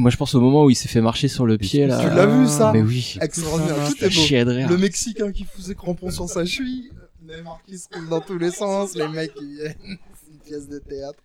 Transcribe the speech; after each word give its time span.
Moi, 0.00 0.10
je 0.10 0.16
pense 0.16 0.34
au 0.34 0.40
moment 0.40 0.64
où 0.64 0.70
il 0.70 0.74
s'est 0.74 0.88
fait 0.88 1.02
marcher 1.02 1.28
sur 1.28 1.44
le 1.44 1.58
pied 1.58 1.86
là. 1.86 2.00
Tu 2.00 2.06
l'as 2.14 2.26
vu, 2.26 2.46
ça? 2.48 2.72
Mais 2.72 2.80
oui. 2.82 3.18
Extraordinaire, 3.20 3.76
tout 3.88 4.04
est 4.04 4.08
beau. 4.08 4.68
Le 4.70 4.78
Mexicain 4.78 5.30
qui 5.30 5.44
fout 5.44 5.62
ses 5.64 5.74
crampons 5.74 6.10
sur 6.10 6.28
sa 6.28 6.44
cheville, 6.46 6.90
Neymar 7.22 7.60
qui 7.66 7.76
se 7.78 7.86
roule 7.92 8.08
dans 8.08 8.20
tous 8.20 8.38
les 8.38 8.50
sens, 8.50 8.94
les 8.94 9.08
mecs 9.08 9.34
qui 9.34 9.46
viennent. 9.56 9.74
C'est 10.14 10.32
une 10.32 10.38
pièce 10.38 10.68
de 10.68 10.78
théâtre. 10.78 11.18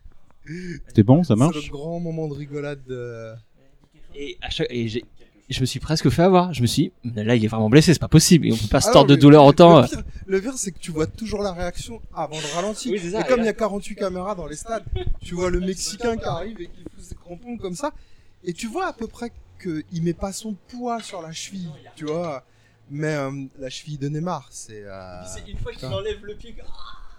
C'était 0.87 1.03
bon, 1.03 1.23
ça 1.23 1.35
C'est 1.35 1.39
marche? 1.39 1.65
le 1.65 1.71
grand 1.71 1.99
moment 1.99 2.27
de 2.27 2.33
rigolade 2.33 2.79
de... 2.87 3.31
Et, 4.13 4.37
à 4.41 4.49
chaque... 4.49 4.67
et 4.69 4.87
j'ai- 4.87 5.05
je 5.47 5.61
me 5.61 5.65
suis 5.67 5.79
presque 5.79 6.09
fait 6.09 6.23
avoir. 6.23 6.53
Je 6.53 6.61
me 6.63 6.67
suis 6.67 6.91
dit, 7.03 7.23
là, 7.23 7.35
il 7.35 7.45
est 7.45 7.47
vraiment 7.47 7.69
blessé, 7.69 7.93
c'est 7.93 7.99
pas 7.99 8.07
possible. 8.07 8.47
Et 8.47 8.51
on 8.51 8.57
peut 8.57 8.67
pas 8.69 8.81
se 8.81 8.89
Ah 8.89 8.93
tordre 8.93 9.09
de 9.11 9.15
douleur 9.15 9.45
autant. 9.45 9.81
Le 9.81 9.87
pire, 9.87 10.03
le 10.25 10.41
pire, 10.41 10.53
c'est 10.57 10.71
que 10.71 10.79
tu 10.79 10.89
vois 10.91 11.05
toujours 11.07 11.41
la 11.43 11.53
réaction 11.53 12.01
avant 12.15 12.35
le 12.35 12.55
ralenti. 12.55 12.89
Oui, 12.91 12.99
c'est 13.01 13.11
ça, 13.11 13.21
et 13.21 13.23
comme 13.27 13.41
il 13.41 13.45
y 13.45 13.49
a 13.49 13.53
48 13.53 13.95
caméras 13.95 14.33
dans 14.35 14.47
les 14.47 14.55
stades, 14.55 14.83
tu 15.21 15.35
vois 15.35 15.49
le 15.51 15.59
Mexicain 15.59 16.17
qui 16.17 16.25
arrive 16.25 16.59
et 16.61 16.65
qui 16.65 16.81
fout 16.83 17.03
ses 17.03 17.15
crampons 17.15 17.57
comme 17.57 17.75
ça. 17.75 17.93
Et 18.45 18.53
tu 18.53 18.67
vois 18.67 18.87
à 18.87 18.93
peu 18.93 19.07
près 19.07 19.31
qu'il 19.61 20.03
met 20.03 20.13
pas 20.13 20.31
son 20.31 20.53
poids 20.67 21.01
sur 21.01 21.21
la 21.21 21.31
cheville, 21.31 21.71
tu 21.95 22.05
vois. 22.05 22.43
Mais 22.91 23.15
euh, 23.15 23.31
la 23.57 23.69
cheville 23.71 23.97
de 23.97 24.07
Neymar, 24.07 24.47
c'est. 24.51 24.83
euh, 24.85 25.23
une 25.47 25.57
fois 25.57 25.71
qu'il 25.73 25.87
enlève 25.87 26.23
le 26.23 26.35
pied. 26.35 26.55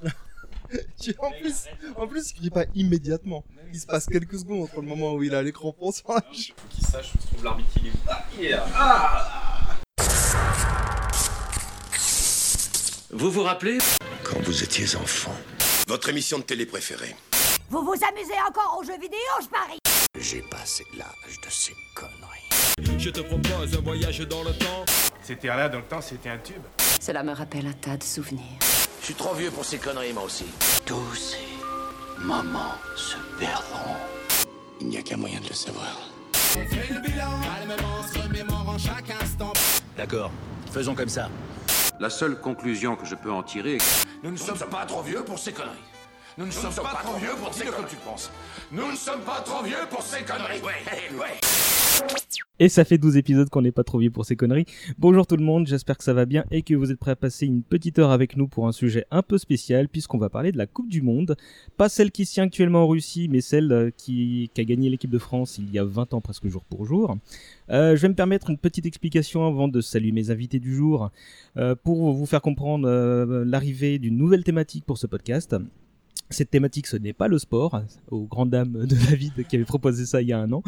tu- 1.00 1.14
en 1.18 1.30
plus, 1.32 1.64
en 1.96 2.06
plus, 2.06 2.30
il 2.30 2.34
crie 2.36 2.50
pas 2.50 2.64
immédiatement. 2.76 3.44
Il 3.72 3.80
se 3.80 3.86
passe 3.86 4.06
quelques 4.06 4.38
secondes 4.38 4.62
entre 4.62 4.76
le 4.80 4.86
moment 4.86 5.14
où 5.14 5.22
il 5.24 5.34
a 5.34 5.42
les 5.42 5.50
crampons 5.52 5.90
sur 5.90 6.12
la 6.12 6.22
cheville. 6.30 6.54
Faut 6.56 6.68
qu'il 6.70 6.86
sache 6.86 7.12
où 7.16 7.20
se 7.20 7.26
trouve 7.26 7.44
l'arbitre 7.44 7.72
qui 7.80 7.88
est. 7.88 7.92
Ah, 8.08 8.24
il 8.38 8.44
est 8.44 8.50
là. 8.50 9.26
Vous 13.10 13.30
vous 13.32 13.42
rappelez 13.42 13.78
Quand 14.22 14.40
vous 14.42 14.62
étiez 14.62 14.94
enfant, 14.96 15.34
votre 15.88 16.08
émission 16.10 16.38
de 16.38 16.44
télé 16.44 16.66
préférée. 16.66 17.16
Vous 17.70 17.82
vous 17.82 17.94
amusez 18.08 18.34
encore 18.48 18.78
aux 18.80 18.84
jeux 18.84 18.98
vidéo, 19.00 19.18
je 19.42 19.48
parie 19.48 19.78
J'ai 20.18 20.40
passé 20.40 20.86
l'âge 20.96 21.40
de 21.42 21.50
ces 21.50 21.74
conneries. 21.94 22.98
Je 22.98 23.10
te 23.10 23.20
propose 23.20 23.76
un 23.76 23.80
voyage 23.80 24.20
dans 24.20 24.42
le 24.42 24.52
temps. 24.52 24.84
C'était 25.22 25.48
là 25.48 25.68
dans 25.68 25.78
le 25.78 25.84
temps, 25.84 26.00
c'était 26.00 26.30
un 26.30 26.38
tube. 26.38 26.62
Cela 27.00 27.22
me 27.22 27.32
rappelle 27.32 27.66
un 27.66 27.72
tas 27.72 27.96
de 27.96 28.02
souvenirs. 28.02 28.58
Je 29.00 29.06
suis 29.06 29.14
trop 29.14 29.34
vieux 29.34 29.50
pour 29.50 29.64
ces 29.64 29.78
conneries, 29.78 30.12
moi 30.12 30.24
aussi. 30.24 30.46
Tous 30.86 31.14
ces 31.14 32.24
moments 32.24 32.74
se 32.96 33.16
perdront. 33.38 33.96
Il 34.80 34.88
n'y 34.88 34.98
a 34.98 35.02
qu'un 35.02 35.16
moyen 35.16 35.40
de 35.40 35.48
le 35.48 35.54
savoir. 35.54 36.10
D'accord, 39.96 40.30
faisons 40.72 40.94
comme 40.94 41.08
ça. 41.08 41.28
La 42.00 42.10
seule 42.10 42.40
conclusion 42.40 42.96
que 42.96 43.06
je 43.06 43.14
peux 43.14 43.30
en 43.30 43.42
tirer 43.42 43.78
Nous 44.22 44.30
ne 44.30 44.36
sommes 44.36 44.58
pas 44.70 44.86
trop 44.86 45.02
vieux 45.02 45.24
pour 45.24 45.38
ces 45.38 45.52
conneries. 45.52 45.76
Nous 46.38 46.44
ne 46.44 46.50
sommes 46.50 46.74
pas 46.74 47.00
trop 47.02 47.16
vieux 47.18 47.30
pour 47.42 47.54
ces 47.54 47.64
conneries. 47.64 47.76
comme 47.78 47.88
tu 47.88 47.96
penses. 47.96 48.30
Nous 48.70 48.90
ne 48.90 48.96
sommes 48.96 49.22
pas 49.22 49.40
trop 49.40 49.64
vieux 49.64 49.74
pour 49.88 50.02
ces 50.02 50.22
conneries. 50.22 50.60
Ouais, 50.60 51.18
ouais. 51.18 51.40
Et 52.58 52.68
ça 52.68 52.84
fait 52.84 52.98
12 52.98 53.16
épisodes 53.16 53.48
qu'on 53.48 53.62
n'est 53.62 53.72
pas 53.72 53.84
trop 53.84 53.98
vieux 53.98 54.10
pour 54.10 54.26
ces 54.26 54.36
conneries. 54.36 54.66
Bonjour 54.98 55.26
tout 55.26 55.38
le 55.38 55.44
monde, 55.44 55.66
j'espère 55.66 55.96
que 55.96 56.04
ça 56.04 56.12
va 56.12 56.26
bien 56.26 56.44
et 56.50 56.60
que 56.60 56.74
vous 56.74 56.90
êtes 56.92 56.98
prêts 56.98 57.12
à 57.12 57.16
passer 57.16 57.46
une 57.46 57.62
petite 57.62 57.98
heure 57.98 58.10
avec 58.10 58.36
nous 58.36 58.48
pour 58.48 58.68
un 58.68 58.72
sujet 58.72 59.06
un 59.10 59.22
peu 59.22 59.38
spécial 59.38 59.88
puisqu'on 59.88 60.18
va 60.18 60.28
parler 60.28 60.52
de 60.52 60.58
la 60.58 60.66
Coupe 60.66 60.90
du 60.90 61.00
Monde. 61.00 61.36
Pas 61.78 61.88
celle 61.88 62.10
qui 62.10 62.26
se 62.26 62.34
tient 62.34 62.44
actuellement 62.44 62.82
en 62.82 62.88
Russie, 62.88 63.28
mais 63.30 63.40
celle 63.40 63.72
euh, 63.72 63.90
qui, 63.96 64.50
qui 64.52 64.60
a 64.60 64.64
gagné 64.64 64.90
l'équipe 64.90 65.10
de 65.10 65.18
France 65.18 65.56
il 65.56 65.70
y 65.70 65.78
a 65.78 65.84
20 65.84 66.12
ans 66.12 66.20
presque 66.20 66.48
jour 66.48 66.64
pour 66.64 66.84
jour. 66.84 67.16
Euh, 67.70 67.96
je 67.96 68.02
vais 68.02 68.08
me 68.08 68.14
permettre 68.14 68.50
une 68.50 68.58
petite 68.58 68.84
explication 68.84 69.46
avant 69.46 69.68
de 69.68 69.80
saluer 69.80 70.12
mes 70.12 70.30
invités 70.30 70.58
du 70.58 70.74
jour 70.74 71.10
euh, 71.56 71.74
pour 71.82 72.12
vous 72.12 72.26
faire 72.26 72.42
comprendre 72.42 72.86
euh, 72.88 73.42
l'arrivée 73.46 73.98
d'une 73.98 74.18
nouvelle 74.18 74.44
thématique 74.44 74.84
pour 74.84 74.98
ce 74.98 75.06
podcast. 75.06 75.56
Cette 76.30 76.50
thématique, 76.50 76.86
ce 76.86 76.96
n'est 76.96 77.12
pas 77.12 77.28
le 77.28 77.38
sport, 77.38 77.82
aux 78.10 78.24
grandes 78.26 78.50
dames 78.50 78.86
de 78.86 78.96
David 79.10 79.46
qui 79.48 79.56
avait 79.56 79.64
proposé 79.64 80.06
ça 80.06 80.22
il 80.22 80.28
y 80.28 80.32
a 80.32 80.38
un 80.38 80.50
an. 80.52 80.62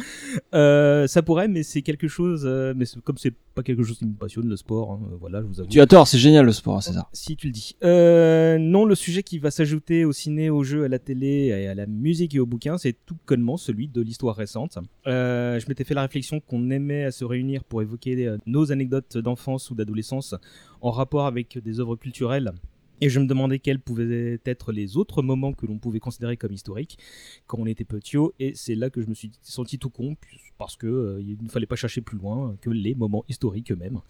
Euh, 0.54 1.06
ça 1.06 1.22
pourrait, 1.22 1.48
mais 1.48 1.62
c'est 1.62 1.82
quelque 1.82 2.08
chose. 2.08 2.42
euh, 2.44 2.74
mais 2.76 2.84
comme 3.04 3.18
c'est 3.18 3.34
pas 3.54 3.62
quelque 3.62 3.82
chose 3.82 3.98
qui 3.98 4.06
me 4.06 4.14
passionne, 4.14 4.48
le 4.48 4.56
sport, 4.56 4.92
hein, 4.92 5.00
voilà, 5.20 5.40
je 5.42 5.46
vous 5.46 5.60
avoue. 5.60 5.68
Tu 5.68 5.80
as 5.80 5.86
tort, 5.86 6.06
c'est 6.06 6.18
génial 6.18 6.46
le 6.46 6.52
sport, 6.52 6.82
c'est 6.82 6.92
ça. 6.92 7.08
Si 7.12 7.36
tu 7.36 7.48
le 7.48 7.52
dis. 7.52 7.76
Euh, 7.82 8.56
non, 8.58 8.84
le 8.84 8.94
sujet 8.94 9.22
qui 9.22 9.38
va 9.38 9.50
s'ajouter 9.50 10.04
au 10.04 10.12
ciné, 10.12 10.48
au 10.48 10.62
jeu, 10.62 10.84
à 10.84 10.88
la 10.88 10.98
télé, 10.98 11.46
et 11.46 11.66
à 11.68 11.74
la 11.74 11.86
musique 11.86 12.34
et 12.34 12.40
au 12.40 12.46
bouquin, 12.46 12.78
c'est 12.78 12.96
tout 13.04 13.16
connement 13.26 13.56
celui 13.56 13.88
de 13.88 14.00
l'histoire 14.00 14.36
récente. 14.36 14.78
Euh, 15.06 15.58
je 15.58 15.68
m'étais 15.68 15.84
fait 15.84 15.94
la 15.94 16.02
réflexion 16.02 16.40
qu'on 16.40 16.70
aimait 16.70 17.04
à 17.04 17.10
se 17.10 17.24
réunir 17.24 17.64
pour 17.64 17.82
évoquer 17.82 18.26
euh, 18.26 18.38
nos 18.46 18.70
anecdotes 18.70 19.18
d'enfance 19.18 19.70
ou 19.70 19.74
d'adolescence 19.74 20.34
en 20.80 20.90
rapport 20.90 21.26
avec 21.26 21.58
des 21.58 21.80
œuvres 21.80 21.96
culturelles. 21.96 22.52
Et 23.00 23.08
je 23.08 23.20
me 23.20 23.26
demandais 23.26 23.58
quels 23.58 23.78
pouvaient 23.80 24.40
être 24.44 24.72
les 24.72 24.96
autres 24.96 25.22
moments 25.22 25.52
que 25.52 25.66
l'on 25.66 25.78
pouvait 25.78 26.00
considérer 26.00 26.36
comme 26.36 26.52
historiques 26.52 26.98
quand 27.46 27.58
on 27.60 27.66
était 27.66 27.84
petit. 27.84 28.16
Et 28.40 28.52
c'est 28.54 28.74
là 28.74 28.90
que 28.90 29.00
je 29.02 29.06
me 29.06 29.14
suis 29.14 29.30
senti 29.42 29.78
tout 29.78 29.90
con, 29.90 30.16
parce 30.56 30.76
que 30.76 30.86
euh, 30.86 31.22
ne 31.42 31.48
fallait 31.48 31.66
pas 31.66 31.76
chercher 31.76 32.00
plus 32.00 32.16
loin 32.18 32.56
que 32.60 32.70
les 32.70 32.94
moments 32.94 33.24
historiques 33.28 33.70
eux-mêmes. 33.70 34.00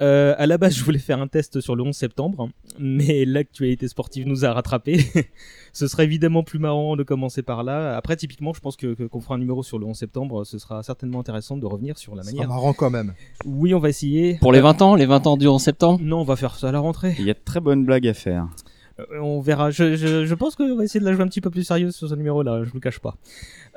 Euh, 0.00 0.34
à 0.38 0.46
la 0.46 0.56
base, 0.56 0.74
je 0.76 0.84
voulais 0.84 0.98
faire 0.98 1.20
un 1.20 1.26
test 1.26 1.60
sur 1.60 1.74
le 1.76 1.82
11 1.82 1.94
septembre, 1.94 2.48
mais 2.78 3.24
l'actualité 3.24 3.88
sportive 3.88 4.26
nous 4.26 4.44
a 4.44 4.52
rattrapés. 4.52 5.04
ce 5.72 5.86
serait 5.88 6.04
évidemment 6.04 6.42
plus 6.42 6.58
marrant 6.58 6.96
de 6.96 7.02
commencer 7.02 7.42
par 7.42 7.64
là. 7.64 7.96
Après, 7.96 8.16
typiquement, 8.16 8.52
je 8.54 8.60
pense 8.60 8.76
que 8.76 8.94
que- 8.94 9.04
qu'on 9.04 9.20
fera 9.20 9.34
un 9.34 9.38
numéro 9.38 9.62
sur 9.62 9.78
le 9.78 9.86
11 9.86 9.96
septembre. 9.96 10.44
Ce 10.44 10.58
sera 10.58 10.82
certainement 10.82 11.20
intéressant 11.20 11.56
de 11.56 11.66
revenir 11.66 11.98
sur 11.98 12.14
la 12.14 12.22
manière. 12.22 12.48
marrant 12.48 12.72
quand 12.72 12.90
même. 12.90 13.14
Oui, 13.44 13.74
on 13.74 13.78
va 13.78 13.88
essayer. 13.88 14.38
Pour 14.38 14.52
les 14.52 14.60
20 14.60 14.80
ans, 14.82 14.94
les 14.94 15.06
20 15.06 15.26
ans 15.26 15.36
du 15.36 15.46
11 15.48 15.60
septembre? 15.60 16.00
Non, 16.02 16.20
on 16.20 16.24
va 16.24 16.36
faire 16.36 16.54
ça 16.56 16.68
à 16.68 16.72
la 16.72 16.78
rentrée. 16.80 17.14
Il 17.18 17.24
y 17.26 17.30
a 17.30 17.34
de 17.34 17.38
très 17.44 17.60
bonnes 17.60 17.84
blagues 17.84 18.06
à 18.08 18.14
faire. 18.14 18.29
Euh, 18.30 19.04
on 19.20 19.40
verra. 19.40 19.70
Je, 19.70 19.96
je, 19.96 20.26
je 20.26 20.34
pense 20.34 20.56
qu'on 20.56 20.76
va 20.76 20.84
essayer 20.84 21.00
de 21.00 21.04
la 21.06 21.12
jouer 21.14 21.22
un 21.22 21.28
petit 21.28 21.40
peu 21.40 21.50
plus 21.50 21.64
sérieuse 21.64 21.94
sur 21.94 22.08
ce 22.08 22.14
numéro-là. 22.14 22.64
Je 22.64 22.68
vous 22.70 22.74
le 22.76 22.80
cache 22.80 22.98
pas. 22.98 23.16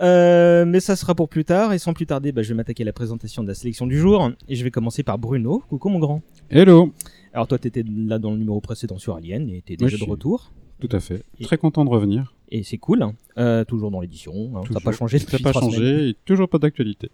Euh, 0.01 0.65
mais 0.65 0.79
ça 0.79 0.95
sera 0.95 1.15
pour 1.15 1.29
plus 1.29 1.45
tard. 1.45 1.71
Et 1.73 1.77
sans 1.79 1.93
plus 1.93 2.05
tarder, 2.05 2.31
bah, 2.31 2.41
je 2.43 2.49
vais 2.49 2.55
m'attaquer 2.55 2.83
à 2.83 2.85
la 2.85 2.93
présentation 2.93 3.41
de 3.43 3.47
la 3.47 3.53
sélection 3.53 3.87
du 3.87 3.97
jour. 3.97 4.31
Et 4.49 4.55
je 4.55 4.63
vais 4.63 4.71
commencer 4.71 5.03
par 5.03 5.17
Bruno. 5.17 5.63
Coucou 5.69 5.89
mon 5.89 5.99
grand. 5.99 6.21
Hello 6.49 6.93
Alors 7.33 7.47
toi, 7.47 7.57
t'étais 7.57 7.83
là 7.87 8.19
dans 8.19 8.31
le 8.31 8.37
numéro 8.37 8.59
précédent 8.59 8.97
sur 8.97 9.15
Alien 9.15 9.49
et 9.49 9.61
t'es 9.61 9.77
déjà 9.77 9.97
de 9.97 10.03
retour. 10.09 10.51
Tout 10.79 10.89
à 10.91 10.99
fait. 10.99 11.23
Et- 11.39 11.45
Très 11.45 11.57
content 11.57 11.85
de 11.85 11.89
revenir. 11.89 12.33
Et 12.49 12.63
c'est 12.63 12.77
cool. 12.77 13.05
Euh, 13.37 13.63
toujours 13.63 13.89
dans 13.91 14.01
l'édition. 14.01 14.33
hein. 14.55 14.61
T'as 14.61 14.67
Toujours. 14.67 14.81
pas 14.83 14.91
changé 14.91 15.19
depuis 15.19 15.41
n'a 15.43 15.51
pas 15.53 15.59
changé 15.59 16.09
et 16.09 16.15
toujours 16.25 16.49
pas 16.49 16.57
d'actualité. 16.59 17.09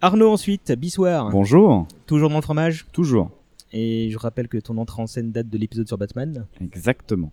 Arnaud 0.00 0.30
ensuite, 0.30 0.72
Bissoir. 0.72 1.30
Bonjour. 1.30 1.86
Toujours 2.06 2.28
dans 2.30 2.36
le 2.36 2.42
fromage. 2.42 2.86
Toujours. 2.92 3.30
Et 3.72 4.08
je 4.10 4.18
rappelle 4.18 4.48
que 4.48 4.58
ton 4.58 4.78
entrée 4.78 5.02
en 5.02 5.06
scène 5.06 5.30
date 5.30 5.48
de 5.48 5.58
l'épisode 5.58 5.86
sur 5.86 5.98
Batman. 5.98 6.46
Exactement. 6.60 7.32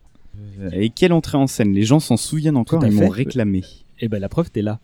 Et 0.74 0.90
quelle 0.90 1.14
entrée 1.14 1.38
en 1.38 1.48
scène? 1.48 1.72
Les 1.74 1.84
gens 1.84 2.00
s'en 2.02 2.18
souviennent 2.18 2.58
encore, 2.58 2.86
ils 2.86 2.92
m'ont 2.92 3.08
réclamé. 3.10 3.64
Et 4.00 4.10
ben 4.10 4.20
la 4.20 4.28
preuve, 4.28 4.52
t'es 4.52 4.62
là. 4.62 4.80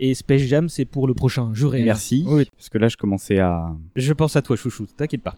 Et 0.00 0.14
Space 0.14 0.40
Jam, 0.42 0.68
c'est 0.68 0.86
pour 0.86 1.06
le 1.06 1.14
prochain. 1.14 1.52
Juré. 1.52 1.84
Merci. 1.84 2.24
Oui. 2.26 2.46
Parce 2.56 2.68
que 2.68 2.78
là, 2.78 2.88
je 2.88 2.96
commençais 2.96 3.38
à. 3.38 3.74
Je 3.96 4.12
pense 4.12 4.34
à 4.36 4.42
toi, 4.42 4.56
chouchou, 4.56 4.86
t'inquiète 4.96 5.22
pas. 5.22 5.36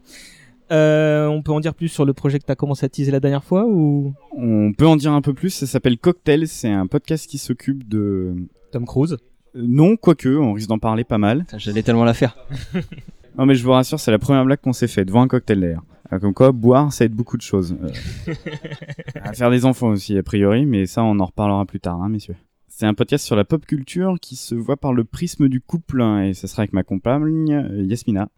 Euh, 0.73 1.27
on 1.27 1.43
peut 1.43 1.53
en 1.53 1.61
dire 1.61 1.75
plus 1.75 1.89
sur 1.89 2.05
le 2.05 2.13
projet 2.13 2.39
que 2.39 2.45
t'as 2.45 2.55
commencé 2.57 2.85
à 2.87 2.89
teaser 2.89 3.11
la 3.13 3.21
dernière 3.21 3.45
fois 3.45 3.67
ou? 3.67 4.15
On 4.37 4.73
peut 4.73 4.87
en 4.87 4.97
dire 4.97 5.13
un 5.13 5.21
peu 5.21 5.35
plus. 5.35 5.51
Ça 5.51 5.67
s'appelle 5.67 5.99
Cocktail. 5.99 6.49
C'est 6.49 6.71
un 6.71 6.87
podcast 6.87 7.29
qui 7.29 7.39
s'occupe 7.39 7.89
de. 7.89 8.35
Tom 8.73 8.85
Cruise 8.87 9.17
Euh, 9.55 9.63
Non, 9.67 9.97
quoique, 9.97 10.29
on 10.29 10.53
risque 10.53 10.69
d'en 10.69 10.79
parler 10.79 11.05
pas 11.05 11.19
mal. 11.19 11.45
J'allais 11.57 11.83
tellement 11.83 12.05
la 12.05 12.15
faire. 12.15 12.37
Non, 13.39 13.45
mais 13.45 13.55
je 13.55 13.63
vous 13.63 13.73
rassure, 13.73 14.01
c'est 14.01 14.11
la 14.11 14.19
première 14.19 14.45
blague 14.45 14.61
qu'on 14.61 14.73
s'est 14.73 14.89
faite 14.89 15.09
devant 15.09 15.23
un 15.23 15.29
cocktail 15.29 15.61
d'ailleurs. 15.61 15.85
Euh, 16.13 16.19
Comme 16.19 16.33
quoi, 16.33 16.53
boire, 16.53 16.93
ça 16.93 17.05
aide 17.05 17.13
beaucoup 17.13 17.37
de 17.37 17.43
choses. 17.43 17.77
Euh, 17.83 18.33
à 19.23 19.33
faire 19.35 19.51
des 19.51 19.65
enfants 19.67 19.89
aussi, 19.89 20.17
a 20.17 20.23
priori, 20.23 20.65
mais 20.65 20.87
ça, 20.87 21.03
on 21.05 21.19
en 21.21 21.27
reparlera 21.27 21.65
plus 21.67 21.81
tard, 21.81 22.01
hein, 22.03 22.09
messieurs. 22.09 22.37
C'est 22.69 22.87
un 22.87 22.95
podcast 22.95 23.25
sur 23.25 23.37
la 23.37 23.45
pop 23.45 23.65
culture 23.67 24.17
qui 24.21 24.37
se 24.37 24.55
voit 24.55 24.77
par 24.77 24.93
le 24.93 25.05
prisme 25.05 25.49
du 25.49 25.61
couple, 25.61 26.01
hein, 26.01 26.23
et 26.25 26.35
ce 26.35 26.47
sera 26.47 26.63
avec 26.63 26.73
ma 26.73 26.83
compagne, 26.83 27.53
euh, 27.53 27.83
Yasmina. 27.83 28.29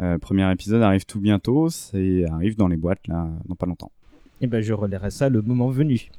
Euh, 0.00 0.18
premier 0.18 0.50
épisode 0.52 0.82
arrive 0.82 1.06
tout 1.06 1.20
bientôt, 1.20 1.70
c'est 1.70 2.24
arrive 2.30 2.56
dans 2.56 2.68
les 2.68 2.76
boîtes, 2.76 3.06
là, 3.08 3.28
dans 3.46 3.54
pas 3.54 3.66
longtemps. 3.66 3.92
Eh 4.42 4.46
ben 4.46 4.60
je 4.60 4.74
relayerai 4.74 5.10
ça 5.10 5.30
le 5.30 5.40
moment 5.40 5.68
venu. 5.70 6.10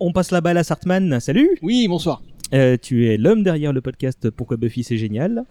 On 0.00 0.12
passe 0.12 0.30
la 0.30 0.40
balle 0.40 0.56
à 0.56 0.64
Sartman. 0.64 1.20
Salut 1.20 1.50
Oui, 1.60 1.86
bonsoir. 1.86 2.22
Euh, 2.54 2.76
Tu 2.80 3.06
es 3.08 3.18
l'homme 3.18 3.42
derrière 3.42 3.72
le 3.74 3.82
podcast 3.82 4.30
Pourquoi 4.30 4.56
Buffy 4.56 4.82
c'est 4.82 4.96
génial. 4.96 5.44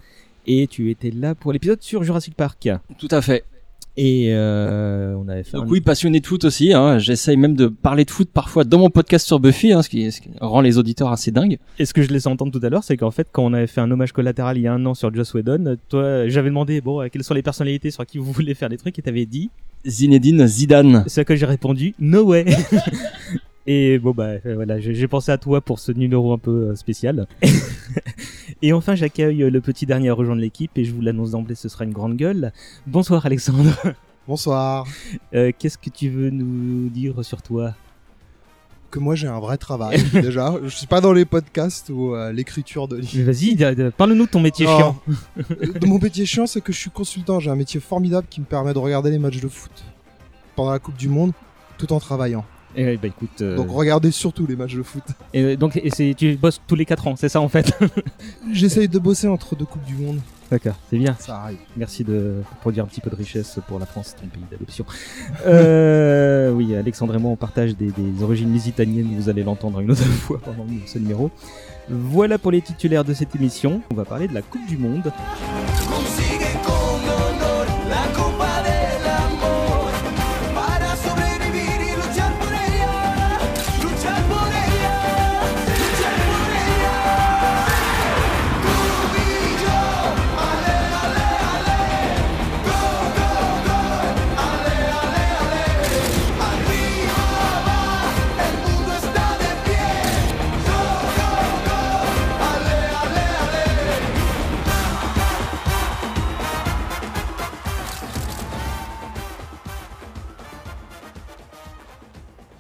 Et 0.45 0.67
tu 0.67 0.89
étais 0.91 1.11
là 1.11 1.35
pour 1.35 1.53
l'épisode 1.53 1.81
sur 1.81 2.03
Jurassic 2.03 2.35
Park. 2.35 2.69
Tout 2.97 3.07
à 3.11 3.21
fait. 3.21 3.43
Et 3.95 4.29
euh, 4.33 5.13
on 5.15 5.27
avait 5.27 5.43
fait 5.43 5.55
Donc 5.55 5.67
un- 5.67 5.69
oui, 5.69 5.79
passionné 5.79 6.19
de 6.19 6.25
foot 6.25 6.43
aussi. 6.45 6.73
Hein. 6.73 6.97
J'essaye 6.97 7.37
même 7.37 7.55
de 7.55 7.67
parler 7.67 8.05
de 8.05 8.09
foot 8.11 8.27
parfois 8.33 8.63
dans 8.63 8.79
mon 8.79 8.89
podcast 8.89 9.27
sur 9.27 9.39
Buffy, 9.39 9.71
hein, 9.71 9.83
ce, 9.83 9.89
qui, 9.89 10.11
ce 10.11 10.19
qui 10.19 10.29
rend 10.41 10.61
les 10.61 10.79
auditeurs 10.79 11.11
assez 11.11 11.29
dingues. 11.29 11.59
Et 11.77 11.85
ce 11.85 11.93
que 11.93 12.01
je 12.01 12.09
laissais 12.09 12.27
entendre 12.27 12.51
tout 12.51 12.65
à 12.65 12.69
l'heure, 12.69 12.83
c'est 12.83 12.97
qu'en 12.97 13.11
fait, 13.11 13.27
quand 13.31 13.43
on 13.45 13.53
avait 13.53 13.67
fait 13.67 13.81
un 13.81 13.91
hommage 13.91 14.11
collatéral 14.11 14.57
il 14.57 14.61
y 14.61 14.67
a 14.67 14.73
un 14.73 14.83
an 14.87 14.95
sur 14.95 15.13
Joss 15.13 15.35
Whedon, 15.35 15.77
toi, 15.89 16.27
j'avais 16.27 16.49
demandé, 16.49 16.81
bon, 16.81 17.01
euh, 17.01 17.07
quelles 17.11 17.23
sont 17.23 17.35
les 17.35 17.43
personnalités 17.43 17.91
sur 17.91 18.03
qui 18.05 18.17
vous 18.17 18.31
voulez 18.31 18.55
faire 18.55 18.69
des 18.69 18.77
trucs, 18.77 18.97
et 18.97 19.01
t'avais 19.03 19.27
dit, 19.27 19.51
Zinedine 19.85 20.47
Zidane. 20.47 21.03
c'est 21.05 21.21
à 21.21 21.25
quoi 21.25 21.35
j'ai 21.35 21.45
répondu, 21.45 21.93
no 21.99 22.23
way. 22.23 22.45
et 23.65 23.97
bon, 23.99 24.11
bah, 24.11 24.31
euh, 24.45 24.55
voilà, 24.55 24.79
j'ai 24.79 25.07
pensé 25.07 25.31
à 25.31 25.37
toi 25.37 25.61
pour 25.61 25.79
ce 25.79 25.91
numéro 25.91 26.33
un 26.33 26.37
peu 26.37 26.69
euh, 26.71 26.75
spécial. 26.75 27.27
et 28.61 28.73
enfin, 28.73 28.95
j'accueille 28.95 29.43
euh, 29.43 29.49
le 29.49 29.61
petit 29.61 29.85
dernier 29.85 30.09
à 30.09 30.13
rejoindre 30.13 30.41
l'équipe, 30.41 30.77
et 30.77 30.83
je 30.83 30.93
vous 30.93 31.01
l'annonce 31.01 31.31
d'emblée, 31.31 31.55
ce 31.55 31.69
sera 31.69 31.85
une 31.85 31.93
grande 31.93 32.17
gueule. 32.17 32.51
Bonsoir 32.87 33.25
Alexandre. 33.25 33.71
Bonsoir. 34.27 34.85
Euh, 35.33 35.51
Qu'est-ce 35.57 35.77
que 35.79 35.89
tu 35.89 36.09
veux 36.09 36.29
nous 36.29 36.89
dire 36.89 37.25
sur 37.25 37.41
toi? 37.41 37.73
Que 38.91 38.99
moi 38.99 39.15
j'ai 39.15 39.27
un 39.27 39.39
vrai 39.39 39.57
travail 39.57 39.99
déjà. 40.13 40.53
Je 40.63 40.69
suis 40.69 40.85
pas 40.85 41.01
dans 41.01 41.11
les 41.13 41.25
podcasts 41.25 41.89
ou 41.89 42.13
euh, 42.13 42.31
l'écriture 42.31 42.87
de 42.87 42.97
livres. 42.97 43.11
Mais 43.15 43.23
vas-y, 43.23 43.91
parle-nous 43.91 44.25
de 44.27 44.29
ton 44.29 44.39
métier 44.39 44.67
Non. 44.67 44.77
chiant. 44.77 45.01
de 45.35 45.87
mon 45.87 45.97
métier 45.97 46.25
chiant, 46.27 46.45
c'est 46.45 46.61
que 46.61 46.71
je 46.71 46.77
suis 46.77 46.91
consultant. 46.91 47.39
J'ai 47.39 47.49
un 47.49 47.55
métier 47.55 47.79
formidable 47.79 48.27
qui 48.29 48.39
me 48.41 48.45
permet 48.45 48.73
de 48.73 48.77
regarder 48.77 49.09
les 49.09 49.17
matchs 49.17 49.41
de 49.41 49.47
foot 49.47 49.71
pendant 50.55 50.71
la 50.71 50.77
Coupe 50.79 50.97
du 50.97 51.09
Monde 51.09 51.31
tout 51.79 51.91
en 51.91 51.99
travaillant. 51.99 52.45
Et 52.75 52.97
bah 52.97 53.07
écoute. 53.07 53.41
euh, 53.41 53.55
Donc 53.55 53.67
regardez 53.69 54.11
surtout 54.11 54.45
les 54.47 54.55
matchs 54.55 54.75
de 54.75 54.83
foot. 54.83 55.03
et 55.33 55.55
donc 55.57 55.75
et 55.77 55.89
c'est 55.91 56.13
tu 56.17 56.35
bosses 56.35 56.59
tous 56.67 56.75
les 56.75 56.85
4 56.85 57.07
ans, 57.07 57.15
c'est 57.15 57.29
ça 57.29 57.39
en 57.41 57.49
fait? 57.49 57.71
J'essaye 58.51 58.87
de 58.87 58.99
bosser 58.99 59.27
entre 59.27 59.55
deux 59.55 59.65
Coupes 59.65 59.85
du 59.85 59.95
Monde. 59.95 60.19
D'accord, 60.51 60.75
c'est 60.89 60.97
bien. 60.97 61.15
Ça 61.19 61.37
arrive. 61.37 61.57
Merci 61.77 62.03
de 62.03 62.41
produire 62.61 62.83
un 62.83 62.87
petit 62.87 63.01
peu 63.01 63.09
de 63.09 63.15
richesse 63.15 63.59
pour 63.67 63.79
la 63.79 63.85
France, 63.87 64.15
ton 64.19 64.27
pays 64.27 64.43
d'adoption. 64.51 64.85
Euh, 65.45 66.51
oui, 66.51 66.75
Alexandre 66.75 67.15
et 67.15 67.17
moi, 67.19 67.31
on 67.31 67.35
partage 67.35 67.75
des, 67.75 67.91
des 67.91 68.23
origines 68.23 68.51
lusitaniennes, 68.51 69.15
vous 69.17 69.29
allez 69.29 69.43
l'entendre 69.43 69.79
une 69.79 69.91
autre 69.91 70.03
fois 70.25 70.39
pendant 70.43 70.65
ce 70.85 70.99
numéro. 70.99 71.31
Voilà 71.89 72.37
pour 72.37 72.51
les 72.51 72.61
titulaires 72.61 73.03
de 73.03 73.13
cette 73.13 73.35
émission. 73.35 73.81
On 73.91 73.95
va 73.95 74.05
parler 74.05 74.27
de 74.27 74.33
la 74.33 74.41
Coupe 74.41 74.65
du 74.67 74.77
Monde. 74.77 75.11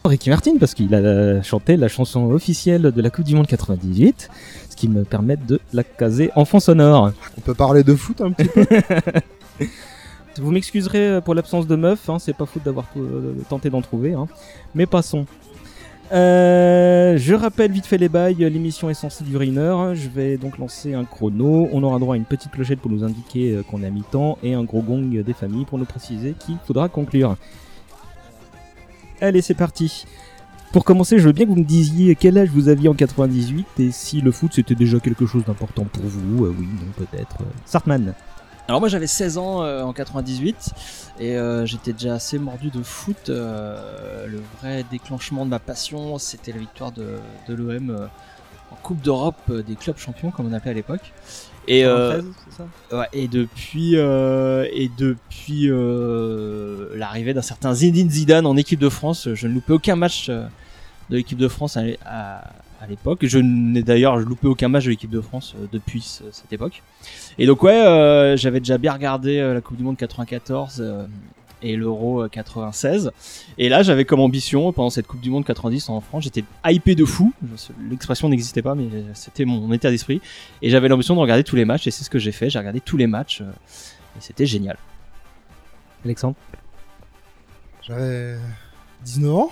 Ricky 0.05 0.29
Martin, 0.29 0.57
parce 0.59 0.73
qu'il 0.73 0.93
a 0.93 1.41
chanté 1.43 1.77
la 1.77 1.87
chanson 1.87 2.29
officielle 2.31 2.81
de 2.81 3.01
la 3.01 3.09
Coupe 3.09 3.23
du 3.23 3.35
Monde 3.35 3.47
98, 3.47 4.29
ce 4.69 4.75
qui 4.75 4.89
me 4.89 5.03
permet 5.03 5.37
de 5.37 5.61
la 5.71 5.83
caser 5.83 6.29
en 6.35 6.43
fond 6.43 6.59
sonore. 6.59 7.13
On 7.37 7.41
peut 7.41 7.53
parler 7.53 7.83
de 7.83 7.95
foot 7.95 8.19
un 8.19 8.31
petit 8.31 8.49
peu. 8.49 8.65
Vous 10.41 10.51
m'excuserez 10.51 11.21
pour 11.23 11.35
l'absence 11.35 11.67
de 11.67 11.75
meuf, 11.75 12.09
hein, 12.09 12.19
c'est 12.19 12.35
pas 12.35 12.45
faute 12.45 12.63
d'avoir 12.63 12.85
euh, 12.97 13.33
tenté 13.49 13.69
d'en 13.69 13.81
trouver, 13.81 14.13
hein. 14.13 14.27
mais 14.75 14.85
passons. 14.85 15.25
Euh, 16.11 17.17
je 17.17 17.33
rappelle 17.33 17.71
vite 17.71 17.85
fait 17.85 17.97
les 17.97 18.09
bails, 18.09 18.35
l'émission 18.35 18.89
est 18.89 18.95
censée 18.95 19.23
durer 19.23 19.45
une 19.45 19.57
heure, 19.57 19.95
je 19.95 20.09
vais 20.09 20.37
donc 20.37 20.57
lancer 20.57 20.93
un 20.93 21.05
chrono, 21.05 21.69
on 21.71 21.81
aura 21.81 21.97
droit 21.99 22.15
à 22.15 22.17
une 22.17 22.25
petite 22.25 22.51
clochette 22.51 22.79
pour 22.79 22.91
nous 22.91 23.03
indiquer 23.03 23.53
euh, 23.53 23.63
qu'on 23.63 23.83
est 23.83 23.87
à 23.87 23.89
mi-temps 23.89 24.37
et 24.43 24.53
un 24.53 24.63
gros 24.63 24.81
gong 24.81 25.23
des 25.23 25.33
familles 25.33 25.65
pour 25.65 25.79
nous 25.79 25.85
préciser 25.85 26.35
qu'il 26.37 26.57
faudra 26.65 26.89
conclure. 26.89 27.37
Allez 29.23 29.41
c'est 29.41 29.53
parti 29.53 30.05
Pour 30.73 30.83
commencer, 30.83 31.17
je 31.17 31.25
veux 31.27 31.31
bien 31.31 31.45
que 31.45 31.49
vous 31.49 31.55
me 31.55 31.63
disiez 31.63 32.13
quel 32.13 32.37
âge 32.37 32.49
vous 32.49 32.67
aviez 32.67 32.89
en 32.89 32.93
98 32.93 33.65
et 33.79 33.89
si 33.91 34.19
le 34.19 34.33
foot 34.33 34.51
c'était 34.53 34.75
déjà 34.75 34.99
quelque 34.99 35.25
chose 35.25 35.45
d'important 35.45 35.85
pour 35.85 36.03
vous, 36.03 36.43
Euh, 36.43 36.53
oui, 36.59 36.67
non 36.67 36.91
peut-être. 36.97 37.37
Euh, 37.39 37.45
Sartman 37.65 38.15
Alors 38.67 38.81
moi 38.81 38.89
j'avais 38.89 39.07
16 39.07 39.37
ans 39.37 39.63
euh, 39.63 39.81
en 39.83 39.93
98 39.93 40.71
et 41.21 41.37
j'étais 41.63 41.93
déjà 41.93 42.15
assez 42.15 42.37
mordu 42.37 42.69
de 42.69 42.83
foot. 42.83 43.29
le 43.29 44.41
vrai 44.59 44.83
déclenchement 44.91 45.45
de 45.45 45.51
ma 45.51 45.59
passion 45.59 46.17
c'était 46.17 46.51
la 46.51 46.57
victoire 46.57 46.91
de, 46.91 47.15
l'OM 47.47 48.09
en 48.71 48.75
Coupe 48.83 49.01
d'Europe 49.01 49.53
des 49.65 49.75
clubs 49.75 49.97
champions 49.97 50.31
comme 50.31 50.47
on 50.47 50.53
appelait 50.53 50.71
à 50.71 50.73
l'époque. 50.73 51.13
Et, 51.67 51.85
euh, 51.85 52.21
93, 52.21 52.33
c'est 52.49 52.57
ça? 52.57 52.97
ouais, 52.99 53.07
et 53.13 53.27
depuis, 53.27 53.95
euh, 53.95 54.67
et 54.73 54.89
depuis 54.97 55.69
euh, 55.69 56.89
l'arrivée 56.95 57.33
d'un 57.33 57.41
certain 57.41 57.73
Zinedine 57.73 58.09
Zidane 58.09 58.45
en 58.45 58.57
équipe 58.57 58.79
de 58.79 58.89
France, 58.89 59.29
je 59.33 59.47
ne 59.47 59.53
loupais 59.53 59.73
aucun 59.73 59.95
match 59.95 60.29
de 60.29 60.43
l'équipe 61.09 61.37
de 61.37 61.47
France 61.47 61.77
à, 61.77 61.83
à- 62.05 62.43
à 62.81 62.87
l'époque. 62.87 63.19
Je 63.25 63.39
n'ai 63.39 63.81
d'ailleurs 63.81 64.17
loupé 64.17 64.47
aucun 64.47 64.67
match 64.67 64.83
de 64.85 64.89
l'équipe 64.89 65.09
de 65.09 65.21
France 65.21 65.55
depuis 65.71 66.01
ce- 66.01 66.23
cette 66.31 66.51
époque. 66.51 66.81
Et 67.37 67.45
donc 67.45 67.63
ouais, 67.63 67.71
euh, 67.85 68.35
j'avais 68.35 68.59
déjà 68.59 68.77
bien 68.77 68.91
regardé 68.91 69.39
la 69.39 69.61
Coupe 69.61 69.77
du 69.77 69.83
Monde 69.83 69.95
94 69.97 70.81
euh, 70.81 71.05
et 71.63 71.75
l'Euro 71.75 72.23
euh, 72.23 72.27
96. 72.29 73.11
Et 73.57 73.69
là, 73.69 73.81
j'avais 73.81 74.05
comme 74.05 74.19
ambition 74.19 74.71
pendant 74.71 74.89
cette 74.89 75.07
Coupe 75.07 75.21
du 75.21 75.29
Monde 75.31 75.45
90 75.45 75.89
en 75.89 76.01
France, 76.01 76.23
j'étais 76.25 76.43
hypé 76.65 76.93
de 76.95 77.05
fou. 77.05 77.33
L'expression 77.89 78.29
n'existait 78.29 78.61
pas, 78.61 78.75
mais 78.75 78.87
c'était 79.13 79.45
mon 79.45 79.71
état 79.73 79.89
d'esprit. 79.89 80.21
Et 80.61 80.69
j'avais 80.69 80.87
l'ambition 80.89 81.15
de 81.15 81.19
regarder 81.19 81.43
tous 81.43 81.55
les 81.55 81.65
matchs, 81.65 81.87
et 81.87 81.91
c'est 81.91 82.03
ce 82.03 82.09
que 82.09 82.19
j'ai 82.19 82.31
fait. 82.31 82.49
J'ai 82.49 82.59
regardé 82.59 82.81
tous 82.81 82.97
les 82.97 83.07
matchs, 83.07 83.41
euh, 83.41 83.51
et 84.17 84.21
c'était 84.21 84.45
génial. 84.45 84.77
Alexandre? 86.05 86.35
J'avais 87.81 88.37
19 89.03 89.33
ans. 89.33 89.51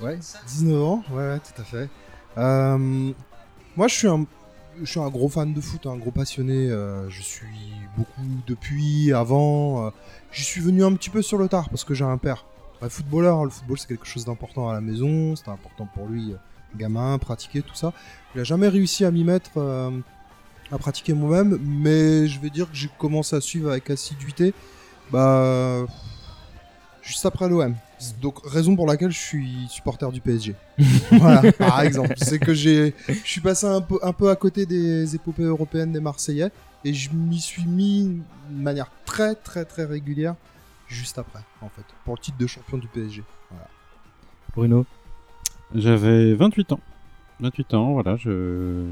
Ouais, 0.00 0.18
19 0.48 0.82
ans, 0.82 1.04
ouais, 1.10 1.16
ouais, 1.16 1.38
tout 1.38 1.60
à 1.60 1.64
fait. 1.64 1.88
Euh, 2.38 3.12
moi, 3.76 3.88
je 3.88 3.94
suis 3.94 4.08
un, 4.08 4.24
je 4.82 4.90
suis 4.90 5.00
un 5.00 5.08
gros 5.08 5.28
fan 5.28 5.52
de 5.52 5.60
foot, 5.60 5.86
un 5.86 5.96
gros 5.96 6.10
passionné. 6.10 6.70
euh, 6.70 7.08
je 7.10 7.20
suis 7.22 7.46
beaucoup 7.96 8.22
depuis, 8.46 9.12
avant. 9.12 9.86
euh, 9.86 9.90
J'y 10.32 10.44
suis 10.44 10.60
venu 10.60 10.84
un 10.84 10.92
petit 10.94 11.10
peu 11.10 11.22
sur 11.22 11.38
le 11.38 11.48
tard 11.48 11.68
parce 11.70 11.84
que 11.84 11.94
j'ai 11.94 12.04
un 12.04 12.18
père. 12.18 12.44
Footballeur, 12.88 13.44
le 13.44 13.50
football 13.50 13.78
c'est 13.78 13.88
quelque 13.88 14.06
chose 14.06 14.24
d'important 14.24 14.70
à 14.70 14.72
la 14.72 14.80
maison, 14.80 15.36
c'était 15.36 15.50
important 15.50 15.86
pour 15.92 16.06
lui, 16.06 16.32
euh, 16.32 16.36
gamin, 16.78 17.18
pratiquer 17.18 17.60
tout 17.60 17.74
ça. 17.74 17.92
Il 18.34 18.40
a 18.40 18.44
jamais 18.44 18.68
réussi 18.68 19.04
à 19.04 19.10
m'y 19.10 19.22
mettre, 19.22 19.50
euh, 19.58 19.90
à 20.72 20.78
pratiquer 20.78 21.12
moi-même, 21.12 21.58
mais 21.62 22.26
je 22.26 22.40
vais 22.40 22.48
dire 22.48 22.70
que 22.70 22.76
j'ai 22.76 22.88
commencé 22.98 23.36
à 23.36 23.40
suivre 23.42 23.70
avec 23.70 23.90
assiduité, 23.90 24.54
bah, 25.10 25.84
juste 27.02 27.26
après 27.26 27.48
l'OM. 27.50 27.74
Donc 28.22 28.38
raison 28.46 28.74
pour 28.76 28.86
laquelle 28.86 29.10
je 29.10 29.18
suis 29.18 29.66
supporter 29.68 30.10
du 30.10 30.22
PSG. 30.22 30.54
voilà, 31.12 31.52
par 31.52 31.82
exemple, 31.82 32.14
c'est 32.16 32.38
que 32.38 32.54
j'ai, 32.54 32.94
je 33.08 33.28
suis 33.28 33.42
passé 33.42 33.66
un 33.66 33.82
peu, 33.82 33.98
un 34.02 34.14
peu 34.14 34.30
à 34.30 34.36
côté 34.36 34.64
des 34.64 35.14
épopées 35.14 35.42
européennes 35.42 35.92
des 35.92 36.00
Marseillais 36.00 36.50
et 36.84 36.94
je 36.94 37.10
m'y 37.12 37.40
suis 37.40 37.64
mis 37.64 38.20
de 38.50 38.62
manière 38.62 38.90
très 39.04 39.34
très 39.34 39.64
très 39.64 39.84
régulière 39.84 40.34
juste 40.88 41.18
après, 41.18 41.40
en 41.62 41.68
fait, 41.68 41.84
pour 42.04 42.14
le 42.14 42.20
titre 42.20 42.38
de 42.38 42.46
champion 42.46 42.78
du 42.78 42.88
PSG. 42.88 43.22
Voilà. 43.50 43.68
Bruno 44.54 44.86
J'avais 45.74 46.34
28 46.34 46.72
ans. 46.72 46.80
28 47.40 47.74
ans, 47.74 47.92
voilà, 47.92 48.16
je... 48.16 48.84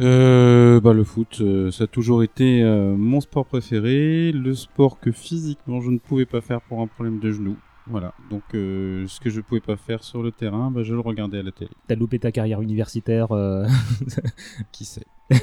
Euh, 0.00 0.80
bah, 0.80 0.94
le 0.94 1.04
foot, 1.04 1.38
euh, 1.40 1.70
ça 1.70 1.84
a 1.84 1.86
toujours 1.86 2.22
été 2.22 2.62
euh, 2.62 2.96
mon 2.96 3.20
sport 3.20 3.44
préféré, 3.44 4.32
le 4.32 4.54
sport 4.54 4.98
que 4.98 5.12
physiquement 5.12 5.82
je 5.82 5.90
ne 5.90 5.98
pouvais 5.98 6.24
pas 6.24 6.40
faire 6.40 6.62
pour 6.62 6.80
un 6.80 6.86
problème 6.86 7.20
de 7.20 7.30
genou. 7.30 7.56
Voilà, 7.88 8.14
donc 8.30 8.42
euh, 8.54 9.06
ce 9.08 9.20
que 9.20 9.28
je 9.28 9.40
pouvais 9.40 9.60
pas 9.60 9.76
faire 9.76 10.04
sur 10.04 10.22
le 10.22 10.30
terrain, 10.30 10.70
bah, 10.70 10.82
je 10.84 10.94
le 10.94 11.00
regardais 11.00 11.40
à 11.40 11.42
la 11.42 11.50
télé. 11.50 11.70
T'as 11.88 11.96
loupé 11.96 12.18
ta 12.18 12.30
carrière 12.30 12.62
universitaire 12.62 13.32
euh, 13.32 13.66
Qui 14.72 14.84
sait? 14.84 15.06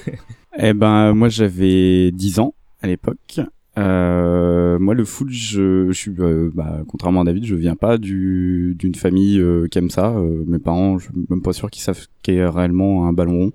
Eh 0.58 0.74
ben, 0.74 1.14
moi 1.14 1.30
j'avais 1.30 2.12
10 2.12 2.40
ans 2.40 2.54
à 2.82 2.88
l'époque. 2.88 3.40
Euh, 3.78 4.78
moi, 4.80 4.94
le 4.94 5.06
foot, 5.06 5.30
je, 5.30 5.88
je 5.88 5.94
suis, 5.94 6.14
euh, 6.20 6.50
bah, 6.54 6.82
contrairement 6.88 7.22
à 7.22 7.24
David, 7.24 7.46
je 7.46 7.56
viens 7.56 7.76
pas 7.76 7.98
du, 7.98 8.76
d'une 8.78 8.96
famille 8.96 9.40
euh, 9.40 9.68
qui 9.68 9.78
aime 9.78 9.90
ça. 9.90 10.10
Euh, 10.10 10.44
mes 10.48 10.60
parents, 10.60 10.98
je 10.98 11.06
suis 11.06 11.14
même 11.30 11.42
pas 11.42 11.54
sûr 11.54 11.70
qu'ils 11.70 11.84
savent 11.84 11.98
ce 11.98 12.08
qu'est 12.22 12.46
réellement 12.46 13.08
un 13.08 13.14
ballon 13.14 13.40
rond. 13.40 13.52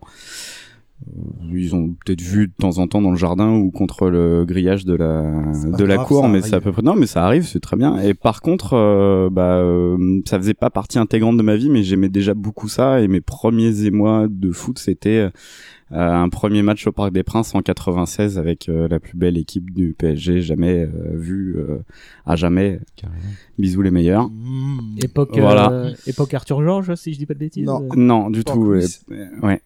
Euh, 1.08 1.20
Ils 1.52 1.74
ont 1.74 1.94
peut-être 2.04 2.20
vu 2.20 2.48
de 2.48 2.52
temps 2.58 2.78
en 2.78 2.86
temps 2.86 3.02
dans 3.02 3.10
le 3.10 3.16
jardin 3.16 3.52
ou 3.52 3.70
contre 3.70 4.08
le 4.08 4.44
grillage 4.44 4.84
de 4.84 4.94
la 4.94 5.22
de 5.22 5.84
la 5.84 5.96
grave, 5.96 6.06
cour, 6.06 6.28
mais 6.28 6.42
c'est 6.42 6.54
à 6.54 6.60
peu 6.60 6.72
près 6.72 6.82
non, 6.82 6.94
mais 6.94 7.06
ça 7.06 7.24
arrive, 7.24 7.44
c'est 7.46 7.60
très 7.60 7.76
bien. 7.76 7.98
Et 7.98 8.14
par 8.14 8.40
contre, 8.40 8.74
euh, 8.74 9.28
bah, 9.30 9.56
euh, 9.56 10.20
ça 10.26 10.38
faisait 10.38 10.54
pas 10.54 10.70
partie 10.70 10.98
intégrante 10.98 11.36
de 11.36 11.42
ma 11.42 11.56
vie, 11.56 11.70
mais 11.70 11.82
j'aimais 11.82 12.08
déjà 12.08 12.34
beaucoup 12.34 12.68
ça. 12.68 13.00
Et 13.00 13.08
mes 13.08 13.20
premiers 13.20 13.84
émois 13.84 14.26
de 14.28 14.50
foot, 14.52 14.78
c'était 14.78 15.18
euh, 15.18 15.30
un 15.90 16.28
premier 16.28 16.62
match 16.62 16.86
au 16.86 16.92
Parc 16.92 17.12
des 17.12 17.22
Princes 17.22 17.54
en 17.54 17.60
96 17.62 18.38
avec 18.38 18.68
euh, 18.68 18.88
la 18.88 18.98
plus 19.00 19.16
belle 19.16 19.36
équipe 19.36 19.70
du 19.72 19.94
PSG 19.96 20.40
jamais 20.42 20.80
euh, 20.84 20.88
vue 21.14 21.56
euh, 21.58 21.78
à 22.26 22.36
jamais. 22.36 22.80
Bisous 23.58 23.82
les 23.82 23.90
meilleurs. 23.90 24.28
Mmh. 24.28 24.98
époque, 25.04 25.30
Voilà. 25.38 25.70
euh, 25.70 25.92
époque 26.06 26.34
Arthur 26.34 26.62
Georges, 26.62 26.94
si 26.96 27.12
je 27.12 27.18
dis 27.18 27.26
pas 27.26 27.34
de 27.34 27.38
bêtises. 27.38 27.66
Non. 27.66 27.82
Euh, 27.84 27.96
Non, 27.96 28.30
du 28.30 28.44
tout. 28.44 28.72
euh, 28.72 28.80
ouais. 29.42 29.60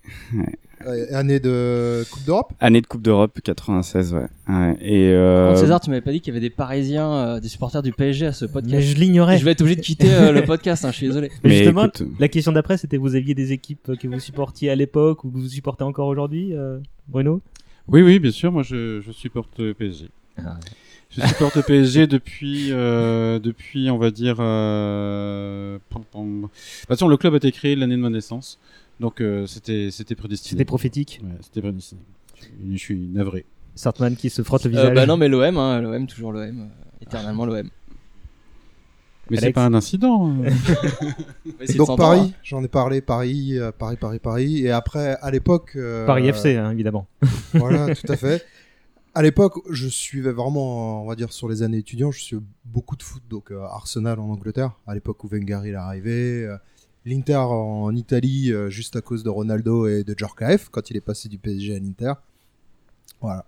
Euh, 0.86 1.06
année 1.12 1.40
de 1.40 2.04
Coupe 2.08 2.24
d'Europe? 2.24 2.52
Année 2.60 2.80
de 2.80 2.86
Coupe 2.86 3.02
d'Europe 3.02 3.40
96, 3.42 4.14
ouais. 4.14 4.20
ouais. 4.48 4.76
Et 4.80 5.08
euh, 5.08 5.56
César, 5.56 5.80
tu 5.80 5.90
m'avais 5.90 6.02
pas 6.02 6.12
dit 6.12 6.20
qu'il 6.20 6.32
y 6.32 6.36
avait 6.36 6.46
des 6.46 6.54
Parisiens, 6.54 7.10
euh, 7.12 7.40
des 7.40 7.48
supporters 7.48 7.82
du 7.82 7.90
PSG 7.92 8.26
à 8.26 8.32
ce 8.32 8.44
Mais 8.44 8.52
podcast. 8.52 8.86
je 8.86 8.94
l'ignorais. 8.94 9.38
Je 9.38 9.44
vais 9.44 9.50
être 9.50 9.60
obligé 9.62 9.74
de 9.74 9.80
quitter 9.80 10.08
euh, 10.12 10.30
le 10.30 10.44
podcast, 10.44 10.84
hein, 10.84 10.92
je 10.92 10.96
suis 10.98 11.08
désolé. 11.08 11.30
Mais 11.42 11.50
mais 11.50 11.56
justement, 11.56 11.86
écoute, 11.86 12.04
la 12.20 12.28
question 12.28 12.52
d'après, 12.52 12.76
c'était 12.76 12.96
vous 12.96 13.16
aviez 13.16 13.34
des 13.34 13.50
équipes 13.50 13.96
que 13.98 14.06
vous 14.06 14.20
supportiez 14.20 14.70
à 14.70 14.76
l'époque 14.76 15.24
ou 15.24 15.30
que 15.32 15.38
vous 15.38 15.48
supportez 15.48 15.82
encore 15.82 16.07
aujourd'hui, 16.08 16.54
euh, 16.54 16.78
Bruno? 17.08 17.40
Oui, 17.88 18.02
oui, 18.02 18.18
bien 18.18 18.30
sûr. 18.30 18.52
Moi, 18.52 18.62
je, 18.62 19.00
je 19.00 19.12
supporte 19.12 19.72
PSG. 19.74 20.08
Ah. 20.38 20.58
Je 21.10 21.22
supporte 21.22 21.60
PSG 21.66 22.06
depuis, 22.06 22.68
euh, 22.70 23.38
depuis, 23.38 23.88
on 23.90 23.96
va 23.98 24.10
dire, 24.10 24.36
euh, 24.40 25.78
pom, 25.88 26.04
pom. 26.10 26.42
De 26.42 26.46
toute 26.48 26.88
façon, 26.88 27.08
le 27.08 27.16
club 27.16 27.34
a 27.34 27.36
été 27.38 27.50
créé 27.52 27.76
l'année 27.76 27.96
de 27.96 28.00
ma 28.00 28.10
naissance, 28.10 28.58
donc 29.00 29.20
euh, 29.20 29.46
c'était, 29.46 29.90
c'était 29.90 30.14
prédestiné. 30.14 30.50
C'était 30.58 30.64
prophétique. 30.66 31.20
Ouais, 31.22 31.30
c'était 31.40 31.62
prédestiné. 31.62 32.00
Je, 32.36 32.72
je 32.72 32.76
suis 32.78 32.96
navré. 33.08 33.46
Sartman 33.74 34.16
qui 34.16 34.28
se 34.28 34.42
frotte 34.42 34.64
le 34.64 34.68
Euh, 34.68 34.72
visage. 34.72 34.94
bah 34.94 35.06
non, 35.06 35.16
mais 35.16 35.28
l'OM, 35.28 35.56
hein, 35.56 35.80
l'OM, 35.80 36.06
toujours 36.06 36.32
l'OM. 36.32 36.68
éternellement 37.00 37.46
l'OM. 37.46 37.68
Mais 39.30 39.36
c'est 39.38 39.52
pas 39.52 39.64
un 39.66 39.74
incident. 39.74 40.28
de 40.38 41.76
Donc 41.76 41.96
Paris, 41.96 42.32
hein. 42.34 42.38
j'en 42.42 42.62
ai 42.62 42.68
parlé, 42.68 43.00
Paris, 43.00 43.58
euh, 43.58 43.72
Paris, 43.72 43.96
Paris, 43.96 44.18
Paris. 44.18 44.64
Et 44.64 44.70
après, 44.70 45.16
à 45.20 45.30
l'époque... 45.30 45.72
euh, 45.76 46.06
Paris 46.06 46.26
FC, 46.28 46.56
hein, 46.56 46.70
évidemment. 46.70 47.06
Voilà, 47.54 47.94
tout 47.94 48.10
à 48.12 48.16
fait. 48.16 48.44
À 49.14 49.22
l'époque, 49.22 49.54
je 49.70 49.88
suivais 49.88 50.32
vraiment, 50.32 51.02
on 51.02 51.06
va 51.08 51.16
dire, 51.16 51.32
sur 51.32 51.48
les 51.48 51.62
années 51.62 51.78
étudiants, 51.78 52.10
je 52.12 52.20
suivais 52.22 52.42
beaucoup 52.64 52.94
de 52.94 53.02
foot. 53.02 53.22
Donc 53.28 53.50
euh, 53.50 53.62
Arsenal 53.64 54.20
en 54.20 54.28
Angleterre, 54.28 54.72
à 54.86 54.94
l'époque 54.94 55.24
où 55.24 55.28
Wenger 55.28 55.60
il 55.64 55.70
est 55.70 55.74
arrivé. 55.74 56.44
euh, 56.44 56.56
L'Inter 57.04 57.36
en 57.36 57.94
Italie, 57.96 58.52
euh, 58.52 58.68
juste 58.68 58.94
à 58.96 59.00
cause 59.00 59.22
de 59.24 59.30
Ronaldo 59.30 59.86
et 59.88 60.04
de 60.04 60.14
Djorkaeff, 60.16 60.68
quand 60.68 60.90
il 60.90 60.96
est 60.96 61.00
passé 61.00 61.28
du 61.28 61.38
PSG 61.38 61.74
à 61.74 61.78
l'Inter. 61.78 62.12
Voilà. 63.20 63.44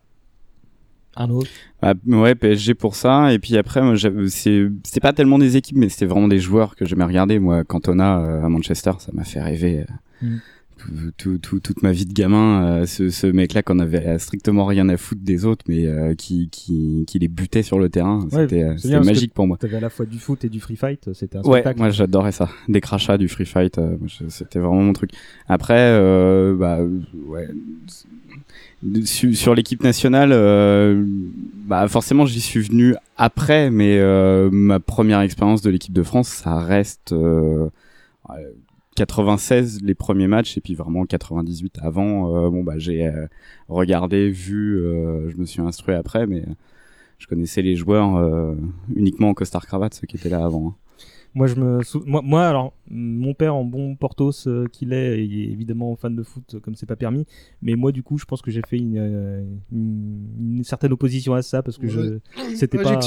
Arnaud. 1.17 1.43
Bah, 1.83 1.95
ouais, 2.07 2.35
PSG 2.35 2.75
pour 2.75 2.95
ça. 2.95 3.33
Et 3.33 3.39
puis 3.39 3.57
après, 3.57 3.81
c'était 4.29 5.01
pas 5.01 5.13
tellement 5.13 5.39
des 5.39 5.57
équipes, 5.57 5.77
mais 5.77 5.89
c'était 5.89 6.07
vraiment 6.07 6.29
des 6.29 6.39
joueurs 6.39 6.77
que 6.77 6.85
j'aimais 6.85 7.05
regarder. 7.05 7.39
Moi, 7.39 7.65
Cantona 7.65 8.21
euh, 8.21 8.45
à 8.45 8.49
Manchester, 8.49 8.93
ça 8.99 9.11
m'a 9.13 9.25
fait 9.25 9.41
rêver. 9.43 9.81
euh, 9.81 10.27
Mm. 10.27 10.37
tout- 10.79 11.11
tout- 11.19 11.39
tout- 11.39 11.61
toute 11.61 11.83
ma 11.83 11.93
vie 11.93 12.07
de 12.07 12.13
gamin, 12.15 12.65
euh, 12.65 12.87
ce, 12.87 13.11
ce 13.11 13.27
mec-là 13.27 13.63
qu'on 13.63 13.79
avait 13.81 14.19
strictement 14.19 14.65
rien 14.65 14.89
à 14.89 14.97
foutre 14.97 15.21
des 15.23 15.45
autres, 15.45 15.65
mais 15.69 15.87
euh, 15.87 16.15
qui, 16.15 16.49
qui, 16.51 17.05
qui 17.07 17.19
les 17.19 17.29
butait 17.29 17.63
sur 17.63 17.79
le 17.79 17.89
terrain, 17.91 18.21
Ouais, 18.33 18.47
c'était, 18.49 18.99
magique 19.01 19.35
pour 19.35 19.47
moi. 19.47 19.59
T'avais 19.59 19.77
à 19.77 19.81
la 19.81 19.91
fois 19.91 20.07
du 20.07 20.19
foot 20.19 20.43
et 20.45 20.49
du 20.49 20.59
free 20.61 20.77
fight, 20.77 21.13
c'était 21.13 21.37
un 21.37 21.43
Ouais, 21.43 21.61
spectacle. 21.61 21.79
moi 21.81 21.91
j'adorais 21.91 22.33
ça. 22.33 22.49
Des 22.69 22.81
crachats, 22.81 23.19
du 23.19 23.29
free 23.29 23.45
fight, 23.47 23.79
c'était 24.29 24.59
vraiment 24.59 24.81
mon 24.83 24.93
truc. 24.95 25.11
Après, 25.49 26.55
bah, 26.55 26.79
ouais. 27.27 27.49
Sur, 29.05 29.55
l'équipe 29.55 29.83
nationale, 29.83 30.31
euh, 30.33 31.05
bah 31.67 31.87
forcément 31.87 32.25
j'y 32.25 32.41
suis 32.41 32.61
venu 32.61 32.95
après, 33.19 33.71
mais 33.71 33.99
euh, 33.99 34.49
ma 34.51 34.81
première 34.81 35.21
expérience 35.21 35.61
de 35.61 35.69
l'équipe 35.69 35.93
de 35.93 36.03
France, 36.03 36.29
ça 36.29 36.59
reste 36.59 37.13
euh, 37.13 37.69
ouais, 38.31 38.47
96 38.97 39.83
les 39.83 39.95
premiers 39.95 40.29
matchs 40.29 40.57
et 40.57 40.63
puis 40.63 40.75
vraiment 40.75 41.05
98 41.05 41.79
avant. 41.83 42.35
euh, 42.35 42.49
bon 42.49 42.65
bah 42.65 42.79
j'ai 42.79 43.07
euh, 43.07 43.27
regardé, 43.69 44.31
vu, 44.31 44.79
euh, 44.81 45.29
je 45.29 45.37
me 45.37 45.45
suis 45.45 45.61
instruit 45.61 45.95
après, 45.95 46.27
mais 46.27 46.41
euh, 46.41 46.55
je 47.19 47.27
connaissais 47.27 47.61
les 47.61 47.77
joueurs 47.77 48.17
euh, 48.17 48.55
uniquement 48.97 49.29
en 49.29 49.35
costard 49.35 49.67
cravate, 49.67 49.93
ceux 49.93 50.07
qui 50.07 50.17
étaient 50.17 50.31
là 50.31 50.43
avant. 50.43 50.69
hein. 50.69 50.75
Moi, 51.35 51.47
je 51.47 51.55
me 51.55 51.83
sou- 51.85 52.03
moi, 52.07 52.23
moi, 52.25 52.47
alors, 52.49 52.73
mon 52.91 53.35
père, 53.35 53.55
en 53.55 53.65
bon 53.65 53.95
Portos 53.95 54.33
euh, 54.49 54.67
qu'il 54.73 54.93
est, 54.93 55.25
il 55.25 55.41
est 55.41 55.53
évidemment 55.53 55.95
fan 55.95 56.17
de 56.17 56.23
foot, 56.25 56.57
comme 56.61 56.75
c'est 56.75 56.87
pas 56.87 56.97
permis. 56.97 57.25
Mais 57.63 57.77
moi, 57.77 57.93
du 57.93 58.03
coup, 58.03 58.19
je 58.19 58.25
pense 58.25 58.43
que 58.43 58.51
j'ai 58.51 58.63
fait 58.69 58.79
une, 58.79 58.97
euh, 58.99 59.45
une, 59.71 60.27
une 60.59 60.65
certaine 60.65 60.93
opposition 60.93 61.33
à 61.35 61.43
ça 61.43 61.63
parce 61.63 61.79
que 61.79 61.87
je, 61.89 62.19
c'était 62.57 62.79
pas, 62.83 63.01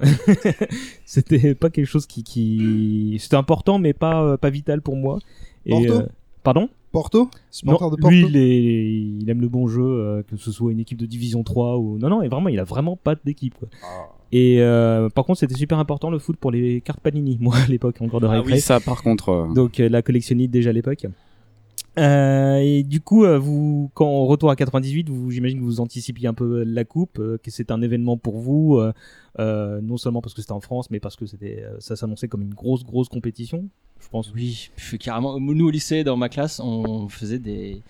c'était 1.04 1.54
pas 1.54 1.70
quelque 1.70 1.86
chose 1.86 2.06
qui, 2.06 2.22
qui, 2.22 3.16
c'était 3.20 3.36
important, 3.36 3.78
mais 3.78 3.92
pas, 3.92 4.22
euh, 4.24 4.36
pas 4.36 4.50
vital 4.50 4.82
pour 4.82 4.96
moi. 4.96 5.18
Et, 5.66 5.86
Porto? 5.86 6.08
pardon? 6.42 6.68
Porto? 6.92 7.28
Non, 7.64 7.72
de 7.90 7.96
Porto? 8.00 8.10
lui, 8.10 8.26
il, 8.28 8.36
est- 8.36 8.92
il 9.22 9.30
aime 9.30 9.40
le 9.40 9.48
bon 9.48 9.66
jeu, 9.68 9.82
euh, 9.82 10.22
que 10.22 10.36
ce 10.36 10.50
soit 10.52 10.72
une 10.72 10.80
équipe 10.80 10.98
de 10.98 11.06
Division 11.06 11.42
3 11.44 11.78
ou 11.78 11.98
non, 11.98 12.08
non, 12.08 12.22
et 12.22 12.28
vraiment, 12.28 12.48
il 12.48 12.58
a 12.58 12.64
vraiment 12.64 12.96
pas 12.96 13.14
d'équipe. 13.14 13.54
quoi. 13.58 13.68
Ah. 13.82 14.08
Et 14.32 14.60
euh, 14.60 15.08
par 15.08 15.24
contre, 15.24 15.40
c'était 15.40 15.54
super 15.56 15.78
important 15.78 16.08
le 16.10 16.18
foot 16.18 16.36
pour 16.36 16.50
les 16.52 16.80
cartes 16.80 17.00
Panini, 17.00 17.36
moi 17.40 17.56
à 17.56 17.66
l'époque 17.66 17.96
encore 18.00 18.20
de 18.20 18.26
Ah 18.26 18.30
récré. 18.38 18.52
oui, 18.54 18.60
ça 18.60 18.78
par 18.80 19.02
contre. 19.02 19.28
euh, 19.30 19.52
Donc 19.54 19.80
euh, 19.80 19.88
la 19.88 20.02
collectionnite 20.02 20.50
déjà 20.50 20.70
à 20.70 20.72
l'époque. 20.72 21.06
Euh, 21.98 22.58
et 22.58 22.84
du 22.84 23.00
coup, 23.00 23.24
euh, 23.24 23.36
vous, 23.38 23.90
quand 23.94 24.06
on 24.06 24.26
retourne 24.26 24.52
à 24.52 24.56
98, 24.56 25.08
vous, 25.08 25.30
j'imagine 25.32 25.58
que 25.58 25.64
vous 25.64 25.80
anticipiez 25.80 26.28
un 26.28 26.34
peu 26.34 26.62
la 26.62 26.84
coupe, 26.84 27.18
euh, 27.18 27.36
que 27.42 27.50
c'est 27.50 27.72
un 27.72 27.82
événement 27.82 28.16
pour 28.16 28.38
vous, 28.38 28.76
euh, 28.78 28.92
euh, 29.40 29.80
non 29.82 29.96
seulement 29.96 30.20
parce 30.22 30.32
que 30.34 30.40
c'était 30.40 30.52
en 30.52 30.60
France, 30.60 30.88
mais 30.90 31.00
parce 31.00 31.16
que 31.16 31.26
c'était, 31.26 31.64
euh, 31.64 31.74
ça 31.80 31.96
s'annonçait 31.96 32.28
comme 32.28 32.42
une 32.42 32.54
grosse, 32.54 32.84
grosse 32.84 33.08
compétition. 33.08 33.68
Je 34.00 34.08
pense. 34.08 34.32
Oui, 34.34 34.70
carrément. 35.00 35.38
Nous 35.40 35.66
au 35.66 35.70
lycée, 35.70 36.04
dans 36.04 36.16
ma 36.16 36.28
classe, 36.28 36.60
on 36.60 37.08
faisait 37.08 37.38
des. 37.40 37.82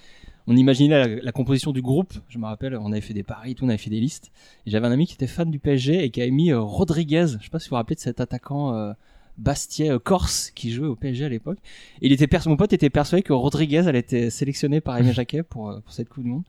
On 0.52 0.56
imaginait 0.56 1.06
la, 1.06 1.22
la 1.22 1.32
composition 1.32 1.70
du 1.70 1.80
groupe. 1.80 2.12
Je 2.28 2.36
me 2.38 2.44
rappelle, 2.44 2.76
on 2.76 2.90
avait 2.90 3.00
fait 3.00 3.14
des 3.14 3.22
paris, 3.22 3.54
tout, 3.54 3.64
on 3.64 3.68
avait 3.68 3.78
fait 3.78 3.88
des 3.88 4.00
listes. 4.00 4.32
Et 4.66 4.70
j'avais 4.72 4.88
un 4.88 4.90
ami 4.90 5.06
qui 5.06 5.14
était 5.14 5.28
fan 5.28 5.48
du 5.48 5.60
PSG 5.60 6.02
et 6.04 6.10
qui 6.10 6.20
avait 6.20 6.32
mis 6.32 6.50
euh, 6.50 6.58
Rodriguez. 6.60 7.26
Je 7.38 7.44
sais 7.44 7.50
pas 7.50 7.60
si 7.60 7.66
vous 7.68 7.70
vous 7.70 7.76
rappelez 7.76 7.94
de 7.94 8.00
cet 8.00 8.20
attaquant 8.20 8.74
euh, 8.74 8.92
Bastier 9.38 9.90
euh, 9.90 9.98
Corse 10.00 10.50
qui 10.50 10.72
jouait 10.72 10.88
au 10.88 10.96
PSG 10.96 11.24
à 11.24 11.28
l'époque. 11.28 11.58
Il 12.02 12.10
était 12.12 12.26
mon 12.46 12.56
pote 12.56 12.72
était 12.72 12.90
persuadé 12.90 13.22
que 13.22 13.32
Rodriguez 13.32 13.86
allait 13.86 14.04
être 14.08 14.30
sélectionné 14.32 14.80
par 14.80 14.98
Aimé 14.98 15.12
Jacquet 15.14 15.44
pour, 15.44 15.70
euh, 15.70 15.78
pour 15.80 15.92
cette 15.92 16.08
Coupe 16.08 16.24
du 16.24 16.30
Monde. 16.30 16.42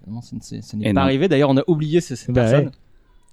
Évidemment, 0.00 0.20
ce 0.20 0.74
n'est 0.76 0.84
pas 0.86 0.92
non. 0.92 1.00
arrivé. 1.02 1.28
D'ailleurs, 1.28 1.50
on 1.50 1.56
a 1.56 1.62
oublié 1.68 2.00
ce- 2.00 2.16
cette 2.16 2.32
Bah 2.32 2.42
personne. 2.42 2.64
ouais. 2.66 2.72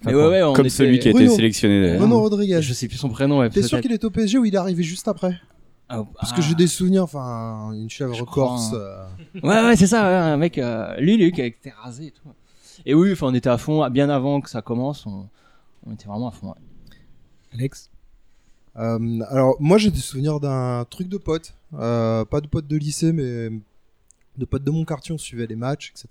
Mais 0.05 0.13
ouais, 0.13 0.27
ouais, 0.27 0.43
on 0.43 0.53
Comme 0.53 0.67
était- 0.67 0.75
celui 0.75 0.99
qui 0.99 1.07
a 1.07 1.11
été 1.11 1.27
sélectionné. 1.27 1.97
Bruno 1.97 2.19
Rodriguez. 2.21 2.59
Je 2.61 2.73
sais 2.73 2.87
plus 2.87 2.97
son 2.97 3.09
prénom. 3.09 3.39
Ouais, 3.39 3.49
T'es 3.49 3.63
sûr 3.63 3.81
qu'il 3.81 3.91
est 3.91 4.03
au 4.05 4.11
PSG 4.11 4.37
ou 4.37 4.45
il 4.45 4.53
est 4.53 4.57
arrivé 4.57 4.83
juste 4.83 5.07
après? 5.07 5.39
Ah, 5.89 6.03
Parce 6.19 6.31
ah. 6.31 6.35
que 6.35 6.41
j'ai 6.41 6.55
des 6.55 6.67
souvenirs, 6.67 7.03
enfin, 7.03 7.71
une 7.73 7.89
chèvre 7.89 8.23
corse. 8.25 8.73
hein. 8.73 8.77
euh, 8.77 9.07
Ouais, 9.43 9.63
ouais, 9.65 9.75
c'est 9.75 9.87
ça, 9.87 10.03
ouais, 10.07 10.15
un 10.15 10.37
mec, 10.37 10.57
euh, 10.57 10.95
lui, 10.97 11.17
lui, 11.17 11.31
qui 11.31 11.41
était 11.41 11.71
rasé 11.71 12.07
et 12.07 12.11
tout. 12.11 12.29
Et 12.85 12.93
oui, 12.93 13.11
enfin, 13.11 13.27
on 13.27 13.33
était 13.33 13.49
à 13.49 13.57
fond, 13.57 13.87
bien 13.89 14.09
avant 14.09 14.39
que 14.41 14.49
ça 14.49 14.61
commence, 14.61 15.05
on, 15.05 15.27
on 15.85 15.93
était 15.93 16.05
vraiment 16.05 16.29
à 16.29 16.31
fond. 16.31 16.49
ouais. 16.49 16.53
Alex. 17.53 17.89
Euh, 18.77 19.19
alors, 19.29 19.55
moi, 19.59 19.77
j'ai 19.79 19.89
des 19.91 19.99
souvenirs 19.99 20.39
d'un 20.39 20.85
truc 20.89 21.09
de 21.09 21.17
pote. 21.17 21.55
Euh, 21.73 22.23
pas 22.25 22.39
de 22.41 22.47
pote 22.47 22.67
de 22.67 22.77
lycée, 22.77 23.11
mais 23.11 23.49
de 24.37 24.45
pote 24.45 24.63
de 24.63 24.71
mon 24.71 24.85
quartier. 24.85 25.13
On 25.13 25.17
suivait 25.17 25.47
les 25.47 25.55
matchs, 25.55 25.91
etc. 25.91 26.07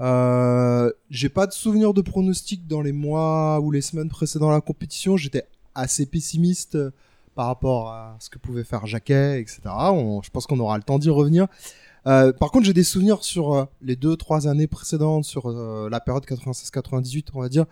Euh, 0.00 0.92
j'ai 1.10 1.28
pas 1.28 1.46
de 1.46 1.52
souvenirs 1.52 1.92
de 1.92 2.00
pronostics 2.02 2.66
dans 2.68 2.80
les 2.82 2.92
mois 2.92 3.58
ou 3.60 3.70
les 3.72 3.80
semaines 3.82 4.08
précédant 4.08 4.50
la 4.50 4.60
compétition. 4.60 5.16
J'étais 5.16 5.46
assez 5.74 6.06
pessimiste 6.06 6.76
euh, 6.76 6.90
par 7.38 7.46
rapport 7.46 7.90
à 7.92 8.16
ce 8.18 8.28
que 8.30 8.36
pouvait 8.36 8.64
faire 8.64 8.84
Jacquet, 8.84 9.40
etc. 9.40 9.60
On- 9.92 10.20
je 10.22 10.30
pense 10.30 10.44
qu'on 10.48 10.58
aura 10.58 10.76
le 10.76 10.82
temps 10.82 10.98
d'y 10.98 11.08
revenir. 11.08 11.46
Euh, 12.08 12.32
par 12.32 12.50
contre, 12.50 12.66
j'ai 12.66 12.72
des 12.72 12.82
souvenirs 12.82 13.22
sur 13.22 13.54
euh, 13.54 13.64
les 13.80 13.94
deux, 13.94 14.16
trois 14.16 14.48
années 14.48 14.66
précédentes, 14.66 15.22
sur 15.24 15.46
euh, 15.48 15.88
la 15.88 16.00
période 16.00 16.24
96-98, 16.24 17.26
on 17.34 17.40
va 17.40 17.48
dire. 17.48 17.66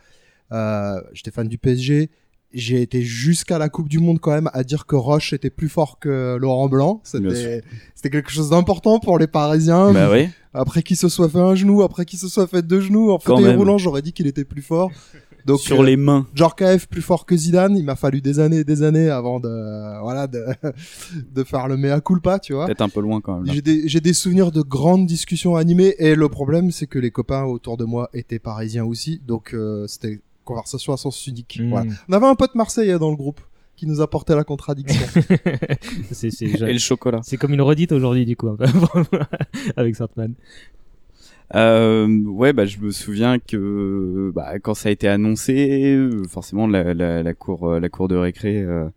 Euh, 0.53 1.01
J'étais 1.13 1.33
fan 1.33 1.49
du 1.49 1.59
PSG. 1.59 2.11
J'ai 2.53 2.81
été 2.81 3.03
jusqu'à 3.03 3.59
la 3.59 3.69
Coupe 3.69 3.89
du 3.89 3.99
Monde 3.99 4.21
quand 4.21 4.31
même 4.31 4.49
à 4.53 4.63
dire 4.63 4.87
que 4.87 4.95
Roche 4.95 5.33
était 5.33 5.51
plus 5.51 5.69
fort 5.69 5.99
que 5.99 6.37
Laurent 6.41 6.69
Blanc. 6.69 7.01
C'était 7.97 8.11
quelque 8.11 8.31
chose 8.31 8.51
d'important 8.51 9.01
pour 9.01 9.19
les 9.19 9.27
Parisiens. 9.27 9.93
Bah 9.93 10.09
oui. 10.13 10.29
Après 10.55 10.85
qu'il 10.85 10.97
se 10.97 11.09
soit 11.09 11.29
fait 11.29 11.41
un 11.41 11.57
genou, 11.57 11.83
après 11.83 12.05
qu'il 12.05 12.21
se 12.21 12.29
soit 12.29 12.47
fait 12.47 12.63
deux 12.63 12.81
genoux, 12.81 13.11
en 13.11 13.19
fauteuil 13.19 13.47
roulant, 13.57 13.79
j'aurais 13.79 14.01
dit 14.01 14.13
qu'il 14.13 14.29
était 14.29 14.45
plus 14.45 14.63
fort. 14.63 14.93
Donc 15.47 15.61
Sur 15.61 15.83
euh, 15.83 15.85
les 15.85 15.97
mains. 15.97 16.27
Djorkaeff 16.35 16.89
plus 16.89 17.03
fort 17.03 17.25
que 17.25 17.37
Zidane, 17.37 17.77
il 17.77 17.85
m'a 17.85 17.95
fallu 17.95 18.21
des 18.21 18.41
années 18.41 18.59
et 18.59 18.65
des 18.65 18.83
années 18.83 19.09
avant 19.09 19.39
de 19.39 20.03
voilà 20.03 20.27
de, 20.27 20.45
de 21.35 21.45
faire 21.45 21.69
le 21.69 21.77
mea 21.77 22.01
culpa, 22.01 22.41
tu 22.41 22.53
vois. 22.53 22.67
Peut-être 22.67 22.83
un 22.83 22.89
peu 22.89 23.01
loin 23.01 23.21
quand 23.21 23.41
même. 23.41 23.55
J'ai 23.55 24.01
des, 24.01 24.13
souvenirs 24.13 24.51
de 24.51 24.63
grandes 24.63 25.07
discussions 25.07 25.55
animées 25.55 25.95
et 25.99 26.17
le 26.17 26.29
problème 26.29 26.73
c'est 26.73 26.89
que 26.89 26.99
les 26.99 27.13
copains 27.13 27.45
autour 27.45 27.77
de 27.77 27.85
moi 27.85 28.11
étaient 28.13 28.41
parisiens 28.41 28.85
aussi, 28.85 29.21
donc 29.25 29.55
euh, 29.55 29.87
c'était 29.87 30.21
conversation 30.45 30.93
à 30.93 30.97
sens 30.97 31.25
unique. 31.27 31.61
Mm. 31.63 31.71
Voilà. 31.71 31.93
On 32.09 32.13
avait 32.13 32.27
un 32.27 32.35
pote 32.35 32.57
marseillais 32.57 32.99
dans 32.99 33.11
le 33.11 33.17
groupe 33.17 33.41
qui 33.77 33.87
nous 33.87 34.01
apportait 34.01 34.35
la 34.35 34.43
contradiction. 34.43 35.07
Et 36.23 36.73
le 36.73 36.79
chocolat. 36.79 37.21
c'est 37.23 37.37
comme 37.37 37.53
une 37.53 37.61
redite 37.61 37.93
aujourd'hui, 37.93 38.25
du 38.25 38.35
coup, 38.37 38.49
avec 39.77 39.95
Sartman. 39.95 40.35
Euh, 41.55 42.23
ouais, 42.25 42.53
bah, 42.53 42.67
je 42.67 42.79
me 42.79 42.91
souviens 42.91 43.39
que 43.39 44.33
bah, 44.35 44.59
quand 44.59 44.75
ça 44.75 44.89
a 44.89 44.93
été 44.93 45.07
annoncé, 45.09 45.95
euh, 45.95 46.25
forcément 46.29 46.67
la, 46.67 46.93
la, 46.93 47.23
la 47.23 47.35
cour, 47.35 47.69
euh, 47.71 47.81
la 47.81 47.89
cour 47.89 48.09
de 48.09 48.17
récré 48.17 48.61
euh, 48.63 48.89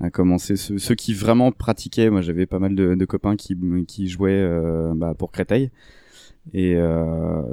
a 0.00 0.10
commencé. 0.10 0.56
Ceux, 0.56 0.94
qui 0.94 1.12
vraiment 1.12 1.52
pratiquaient, 1.52 2.08
moi 2.10 2.22
j'avais 2.22 2.46
pas 2.46 2.58
mal 2.58 2.74
de, 2.74 2.94
de 2.94 3.04
copains 3.04 3.36
qui, 3.36 3.56
qui 3.86 4.08
jouaient 4.08 4.32
euh, 4.32 4.94
bah, 4.96 5.14
pour 5.16 5.30
Créteil. 5.30 5.70
Et 6.54 6.76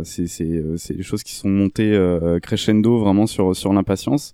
c'est 0.04 0.28
c'est 0.28 0.64
c'est 0.78 0.94
des 0.96 1.04
choses 1.04 1.22
qui 1.22 1.36
sont 1.36 1.50
montées 1.50 2.00
crescendo 2.42 2.98
vraiment 3.00 3.28
sur 3.28 3.54
sur 3.54 3.74
l'impatience. 3.74 4.32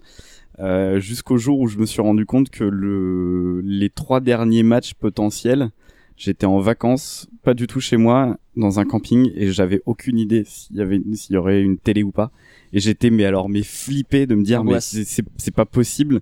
Jusqu'au 0.97 1.37
jour 1.37 1.59
où 1.59 1.67
je 1.67 1.79
me 1.79 1.87
suis 1.87 2.01
rendu 2.01 2.27
compte 2.27 2.51
que 2.51 2.63
le 2.63 3.61
les 3.61 3.89
trois 3.89 4.19
derniers 4.21 4.61
matchs 4.61 4.93
potentiels 4.93 5.71
J'étais 6.15 6.45
en 6.45 6.59
vacances, 6.59 7.27
pas 7.43 7.53
du 7.53 7.67
tout 7.67 7.79
chez 7.79 7.97
moi, 7.97 8.37
dans 8.55 8.79
un 8.79 8.85
camping, 8.85 9.31
et 9.35 9.51
j'avais 9.51 9.81
aucune 9.85 10.19
idée 10.19 10.43
s'il 10.45 10.77
y 10.77 10.81
avait, 10.81 11.01
s'il 11.13 11.33
y 11.33 11.37
aurait 11.37 11.61
une 11.61 11.77
télé 11.77 12.03
ou 12.03 12.11
pas. 12.11 12.31
Et 12.71 12.79
j'étais, 12.79 13.09
mais 13.09 13.25
alors, 13.25 13.49
mais 13.49 13.63
flippé 13.63 14.25
de 14.25 14.35
me 14.35 14.43
dire, 14.43 14.63
mais 14.63 14.79
c'est, 14.79 15.51
pas 15.53 15.65
possible. 15.65 16.21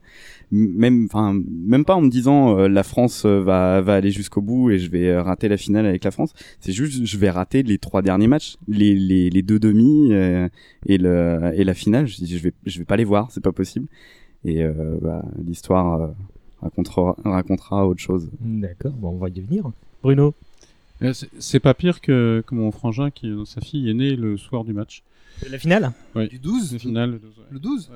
Même, 0.51 1.05
enfin, 1.05 1.39
même 1.49 1.85
pas 1.85 1.95
en 1.95 2.01
me 2.01 2.09
disant, 2.09 2.57
euh, 2.57 2.67
la 2.67 2.83
France 2.83 3.23
euh, 3.25 3.39
va, 3.39 3.79
va 3.81 3.95
aller 3.95 4.11
jusqu'au 4.11 4.41
bout 4.41 4.69
et 4.69 4.79
je 4.79 4.89
vais 4.89 5.07
euh, 5.07 5.21
rater 5.21 5.47
la 5.47 5.55
finale 5.57 5.85
avec 5.85 6.03
la 6.03 6.11
France. 6.11 6.33
C'est 6.59 6.73
juste, 6.73 7.05
je 7.05 7.17
vais 7.17 7.29
rater 7.29 7.63
les 7.63 7.77
trois 7.77 8.01
derniers 8.01 8.27
matchs, 8.27 8.57
les, 8.67 8.95
les, 8.95 9.29
les 9.29 9.41
deux 9.41 9.59
demi 9.59 10.11
euh, 10.11 10.49
et 10.85 10.97
le, 10.97 11.51
et 11.55 11.63
la 11.63 11.73
finale. 11.73 12.07
Je 12.07 12.17
dis, 12.17 12.37
je 12.37 12.43
vais, 12.43 12.53
je 12.65 12.79
vais 12.79 12.85
pas 12.85 12.97
les 12.97 13.05
voir, 13.05 13.31
c'est 13.31 13.43
pas 13.43 13.53
possible. 13.53 13.87
Et 14.43 14.63
euh, 14.63 14.97
bah, 15.01 15.23
l'histoire 15.45 16.01
euh, 16.01 16.07
racontera, 16.61 17.15
racontera 17.23 17.87
autre 17.87 17.99
chose. 18.01 18.29
D'accord, 18.39 18.91
bon, 18.93 19.09
on 19.09 19.17
va 19.17 19.29
y 19.29 19.39
venir. 19.41 19.71
Bruno 20.03 20.33
Euh, 21.03 21.13
c'est- 21.39 21.59
pas 21.59 21.73
pire 21.73 21.99
que, 21.99 22.43
que 22.45 22.53
mon 22.53 22.71
frangin 22.71 23.09
qui, 23.09 23.33
sa 23.45 23.59
fille 23.59 23.89
est 23.89 23.93
née 23.95 24.15
le 24.15 24.37
soir 24.37 24.63
du 24.63 24.71
match. 24.73 25.01
La 25.49 25.57
finale 25.57 25.91
Oui. 26.15 26.27
Du 26.29 26.37
12 26.37 26.73
La 26.73 26.79
finale, 26.79 27.11
le 27.11 27.19
12, 27.19 27.29
ouais. 27.39 27.45
Le 27.49 27.59
12 27.59 27.91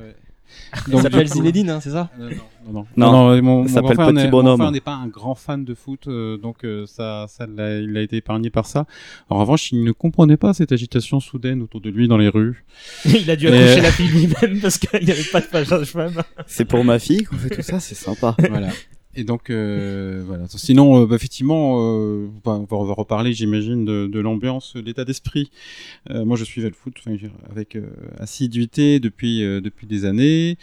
Il 0.87 0.99
s'appelle 1.01 1.27
Zinedine, 1.27 1.69
hein, 1.69 1.79
c'est 1.81 1.91
ça 1.91 2.09
Euh, 2.19 2.29
non, 2.67 2.73
non, 2.73 2.85
Non, 2.97 3.11
non, 3.11 3.35
non, 3.35 3.41
mon, 3.41 3.67
s'appelle 3.67 3.97
Petit 3.97 4.13
n'est- 4.13 4.27
Bonhomme. 4.27 4.51
Mon 4.53 4.57
frère 4.65 4.71
n'est 4.71 4.79
pas 4.81 4.93
un 4.95 5.07
grand 5.07 5.35
fan 5.35 5.63
de 5.65 5.73
foot, 5.75 6.07
euh, 6.07 6.37
donc 6.37 6.63
euh, 6.63 6.85
ça, 6.85 7.27
il 7.57 7.95
a 7.97 8.01
été 8.01 8.17
épargné 8.17 8.49
par 8.49 8.65
ça. 8.65 8.85
En 9.29 9.37
revanche, 9.39 9.71
il 9.71 9.83
ne 9.83 9.91
comprenait 9.91 10.37
pas 10.37 10.53
cette 10.53 10.71
agitation 10.71 11.19
soudaine 11.19 11.61
autour 11.61 11.81
de 11.81 11.89
lui 11.89 12.07
dans 12.07 12.17
les 12.17 12.29
rues. 12.29 12.65
Il 13.05 13.29
a 13.29 13.35
dû 13.35 13.47
euh, 13.47 13.81
la 13.81 13.91
fille 13.91 14.07
lui-même 14.07 14.59
parce 14.61 14.77
qu'il 14.77 15.03
n'y 15.05 15.11
avait 15.11 15.23
pas 15.31 15.41
de 15.41 15.45
page 15.45 15.67
femme. 15.85 16.23
C'est 16.47 16.65
pour 16.65 16.83
ma 16.83 16.99
fille 16.99 17.23
qu'on 17.23 17.37
fait 17.37 17.49
tout 17.49 17.61
ça, 17.61 17.79
c'est 17.79 17.95
sympa. 17.95 18.35
voilà. 18.49 18.69
Et 19.15 19.23
donc 19.23 19.49
euh, 19.49 20.23
voilà. 20.27 20.45
Sinon, 20.47 21.01
euh, 21.01 21.05
bah, 21.05 21.15
effectivement, 21.15 21.77
euh, 21.79 22.27
bah, 22.43 22.59
on 22.69 22.83
va, 22.83 22.93
reparler, 22.93 23.33
j'imagine, 23.33 23.85
de, 23.85 24.19
l'ambiance, 24.19 24.75
de 24.75 24.81
l'état 24.81 25.05
d'esprit. 25.05 25.49
Euh, 26.09 26.25
moi, 26.25 26.37
je 26.37 26.43
suivais 26.43 26.69
le 26.69 26.75
foot 26.75 26.95
avec 27.49 27.75
euh, 27.75 27.87
assiduité 28.19 28.99
depuis 28.99 29.39
depuis 29.39 29.87
des 29.87 30.05
années. 30.05 30.57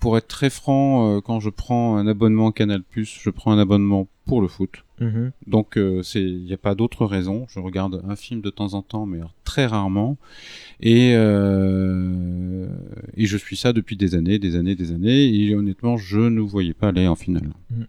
Pour 0.00 0.16
être 0.16 0.28
très 0.28 0.50
franc, 0.50 1.20
quand 1.20 1.40
je 1.40 1.50
prends 1.50 1.96
un 1.96 2.06
abonnement 2.06 2.52
Canal+, 2.52 2.82
je 2.94 3.30
prends 3.30 3.52
un 3.52 3.58
abonnement 3.58 4.08
pour 4.32 4.40
le 4.40 4.48
foot. 4.48 4.84
Mhm. 4.98 5.32
Donc 5.46 5.76
euh, 5.76 6.02
c'est 6.02 6.22
il 6.22 6.44
n'y 6.44 6.54
a 6.54 6.56
pas 6.56 6.74
d'autre 6.74 7.04
raison. 7.04 7.44
Je 7.50 7.60
regarde 7.60 8.00
un 8.08 8.16
film 8.16 8.40
de 8.40 8.48
temps 8.48 8.72
en 8.72 8.80
temps, 8.80 9.04
mais 9.04 9.20
très 9.44 9.66
rarement. 9.66 10.16
Et 10.80 11.12
euh, 11.14 12.66
et 13.16 13.26
je 13.26 13.36
suis 13.36 13.56
ça 13.56 13.74
depuis 13.74 13.96
des 13.96 14.14
années, 14.14 14.38
des 14.38 14.56
années, 14.56 14.74
des 14.74 14.92
années. 14.92 15.24
Et 15.34 15.54
honnêtement, 15.54 15.98
je 15.98 16.18
ne 16.20 16.40
voyais 16.40 16.72
pas 16.72 16.88
aller 16.88 17.06
en 17.06 17.14
finale. 17.14 17.50
Mhm. 17.70 17.86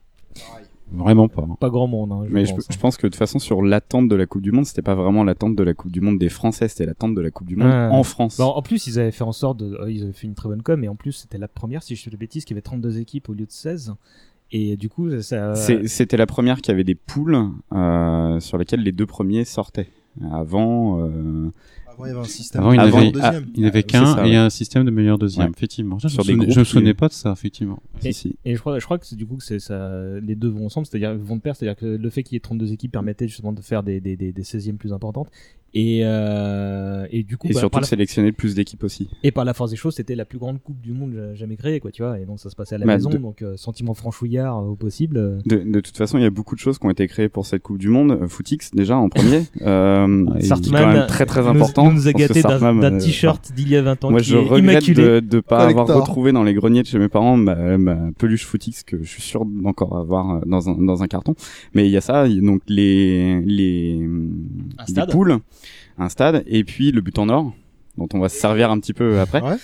Vraiment 0.92 1.28
pas. 1.28 1.48
Pas 1.60 1.70
grand 1.70 1.88
monde. 1.88 2.12
Hein, 2.12 2.24
je 2.28 2.34
Mais 2.34 2.46
je, 2.46 2.54
pense. 2.54 2.68
je 2.70 2.78
pense 2.78 2.98
que 2.98 3.08
de 3.08 3.12
toute 3.12 3.18
façon, 3.18 3.40
sur 3.40 3.64
l'attente 3.64 4.10
de 4.10 4.16
la 4.16 4.26
Coupe 4.28 4.42
du 4.44 4.52
Monde, 4.52 4.66
c'était 4.66 4.84
pas 4.84 4.94
vraiment 4.94 5.24
l'attente 5.24 5.56
de 5.56 5.64
la 5.64 5.74
Coupe 5.74 5.92
du 5.92 6.02
Monde 6.02 6.20
des 6.20 6.30
Français, 6.30 6.68
c'était 6.68 6.86
l'attente 6.86 7.16
de 7.16 7.22
la 7.22 7.32
Coupe 7.32 7.48
du 7.48 7.56
Monde 7.56 7.70
Ouais. 7.70 7.88
en 7.92 8.04
France. 8.04 8.38
Bah, 8.38 8.46
en 8.46 8.62
plus, 8.62 8.86
ils 8.86 9.00
avaient 9.00 9.12
fait 9.12 9.24
en 9.24 9.32
sorte 9.32 9.58
de. 9.58 9.74
euh, 9.76 9.90
ils 9.90 10.04
avaient 10.04 10.12
fait 10.14 10.28
une 10.28 10.36
très 10.36 10.50
bonne 10.50 10.62
com, 10.62 10.84
et 10.84 10.88
en 10.90 10.96
plus, 10.96 11.14
c'était 11.14 11.40
la 11.40 11.48
première, 11.48 11.82
si 11.82 11.96
je 11.96 12.04
fais 12.04 12.12
de 12.12 12.18
bêtises, 12.18 12.46
qui 12.46 12.54
avait 12.54 12.62
32 12.62 13.00
équipes 13.00 13.30
au 13.30 13.34
lieu 13.34 13.46
de 13.46 13.52
16. 13.52 13.96
Et 14.56 14.78
du 14.78 14.88
coup, 14.88 15.10
ça. 15.22 15.56
C'était 15.56 16.16
la 16.18 16.28
première 16.28 16.62
qui 16.62 16.70
avait 16.72 16.84
des 16.84 16.96
poules 16.96 17.38
euh, 17.74 18.40
sur 18.40 18.58
lesquelles 18.58 18.84
les 18.84 18.92
deux 18.92 19.08
premiers 19.08 19.46
sortaient. 19.46 19.90
Avant, 20.32 21.00
euh, 21.02 21.50
Avant, 21.88 22.06
il 22.06 22.10
y 22.10 22.12
avait 22.12 22.20
un 22.20 22.24
système. 22.24 22.62
Avant, 22.62 22.72
il 22.74 22.80
Avant, 22.80 23.02
n'avait 23.02 23.80
ah, 23.80 23.82
qu'un 23.82 24.24
et 24.26 24.30
ouais. 24.30 24.36
un 24.36 24.52
système 24.52 24.86
de 24.86 24.92
meilleur 24.92 25.18
deuxième, 25.18 25.48
Ouais. 25.48 25.54
effectivement. 25.58 25.98
Je 25.98 26.08
Sur 26.08 26.24
me 26.24 26.64
souvenais- 26.64 26.94
pas 26.94 27.08
de 27.08 27.14
ça, 27.14 27.32
effectivement. 27.32 27.82
si, 28.00 28.14
si. 28.14 28.36
Et 28.46 28.54
je 28.54 28.60
crois, 28.60 28.78
je 28.78 28.86
crois 28.86 29.00
que 29.00 29.16
du 29.16 29.26
coup 29.26 29.38
que 29.38 29.44
c'est 29.44 29.58
ça, 29.60 29.92
les 30.22 30.36
deux 30.36 30.50
vont 30.50 30.68
ensemble, 30.68 30.86
c'est-à-dire 30.86 31.16
vont 31.18 31.36
de 31.38 31.42
pair, 31.42 31.56
c'est-à-dire 31.56 31.76
que 31.76 31.88
le 31.88 32.10
fait 32.12 32.22
qu'il 32.22 32.36
y 32.36 32.38
ait 32.38 32.42
32 32.42 32.72
équipes 32.74 32.92
permettait 32.92 33.28
justement 33.28 33.54
de 33.54 33.62
faire 33.62 33.82
des, 33.82 34.00
des, 34.00 34.16
des, 34.16 34.32
des 34.32 34.44
16e 34.44 34.78
plus 34.78 34.94
importantes. 34.94 35.30
Et, 35.76 36.02
euh, 36.04 37.08
et 37.10 37.24
du 37.24 37.36
coup, 37.38 37.48
Et 37.48 37.54
bah, 37.54 37.60
surtout 37.62 37.80
la, 37.80 37.86
sélectionner 37.86 38.28
le 38.30 38.34
plus 38.36 38.54
d'équipes 38.54 38.84
aussi. 38.84 39.10
et 39.24 39.32
par 39.32 39.44
la 39.44 39.54
force 39.56 39.72
des 39.72 39.76
choses, 39.76 39.96
c'était 39.96 40.14
la 40.16 40.24
plus 40.26 40.38
grande 40.38 40.62
coupe 40.62 40.80
du 40.80 40.92
monde 40.92 41.14
ja- 41.16 41.34
jamais 41.34 41.56
créée, 41.58 41.80
quoi, 41.80 41.92
tu 41.92 42.04
vois. 42.04 42.20
Et 42.20 42.26
donc 42.26 42.40
ça 42.40 42.50
se 42.52 42.56
passait 42.56 42.76
à 42.76 42.78
la 42.78 42.86
Bah, 42.86 42.94
maison, 42.96 43.10
de- 43.10 43.18
donc 43.18 43.42
euh, 43.42 43.58
sentiment 43.58 43.94
franchouillard 43.96 44.60
euh, 44.60 44.68
au 44.68 44.76
possible. 44.76 45.18
euh. 45.18 45.40
De, 45.48 45.58
de 45.58 45.80
toute 45.80 45.98
façon, 45.98 46.18
il 46.20 46.22
y 46.24 46.28
a 46.28 46.30
beaucoup 46.30 46.54
de 46.54 46.60
choses 46.60 46.78
qui 46.78 46.86
ont 46.86 46.92
été 46.92 47.08
créées 47.08 47.28
pour 47.30 47.46
cette 47.48 47.64
Coupe 47.64 47.80
du 47.80 47.88
Monde. 47.90 48.28
Footix 48.28 48.70
déjà 48.74 48.98
en 48.98 49.10
premier, 49.10 49.44
euh, 49.64 50.26
et 50.38 50.44
Sartman, 50.44 50.82
quand 50.82 50.94
même 50.94 51.08
très 51.08 51.26
très 51.26 51.48
important. 51.48 51.86
nous, 51.88 51.94
nous 51.94 52.08
a 52.08 52.14
gâté 52.14 52.42
d'un 52.44 52.84
euh, 52.84 53.00
t-shirt 53.00 53.52
d'il 53.56 53.70
y 53.70 53.76
a 53.76 53.82
20 53.82 54.04
ans 54.06 54.12
Moi, 54.12 54.20
qui 54.22 54.28
je 54.30 54.38
est 54.38 54.40
regrette 54.42 54.60
immaculé. 54.88 55.22
de 55.22 55.36
ne 55.38 55.42
pas 55.42 55.66
avoir 55.68 55.88
retrouvé 55.88 56.32
dans 56.32 56.44
les 56.44 56.54
greniers 56.54 56.84
de 56.84 56.88
chez 56.88 57.00
mes 57.00 57.10
parents 57.10 57.36
ma, 57.36 57.78
ma 57.80 57.98
peluche 58.18 58.46
Footix 58.46 58.84
que 58.84 59.02
je 59.02 59.10
suis 59.10 59.22
sûr 59.24 59.44
d'encore 59.46 59.98
avoir 59.98 60.46
dans 60.46 60.70
un, 60.70 60.76
dans 60.76 61.02
un 61.02 61.08
carton. 61.08 61.34
Mais 61.74 61.88
il 61.88 61.92
y 61.92 61.98
a 61.98 62.02
ça, 62.02 62.28
donc 62.30 62.62
les 62.68 63.42
les, 63.42 63.98
les 64.00 65.06
poules, 65.12 65.40
un 65.98 66.10
stade, 66.10 66.44
et 66.48 66.64
puis 66.64 66.92
le 66.92 67.02
but 67.02 67.18
en 67.20 67.30
or 67.30 67.54
dont 67.98 68.08
on 68.14 68.20
va 68.20 68.30
se 68.30 68.38
servir 68.38 68.72
un 68.72 68.80
petit 68.80 68.94
peu 68.94 69.20
après. 69.20 69.42
Ouais. 69.42 69.58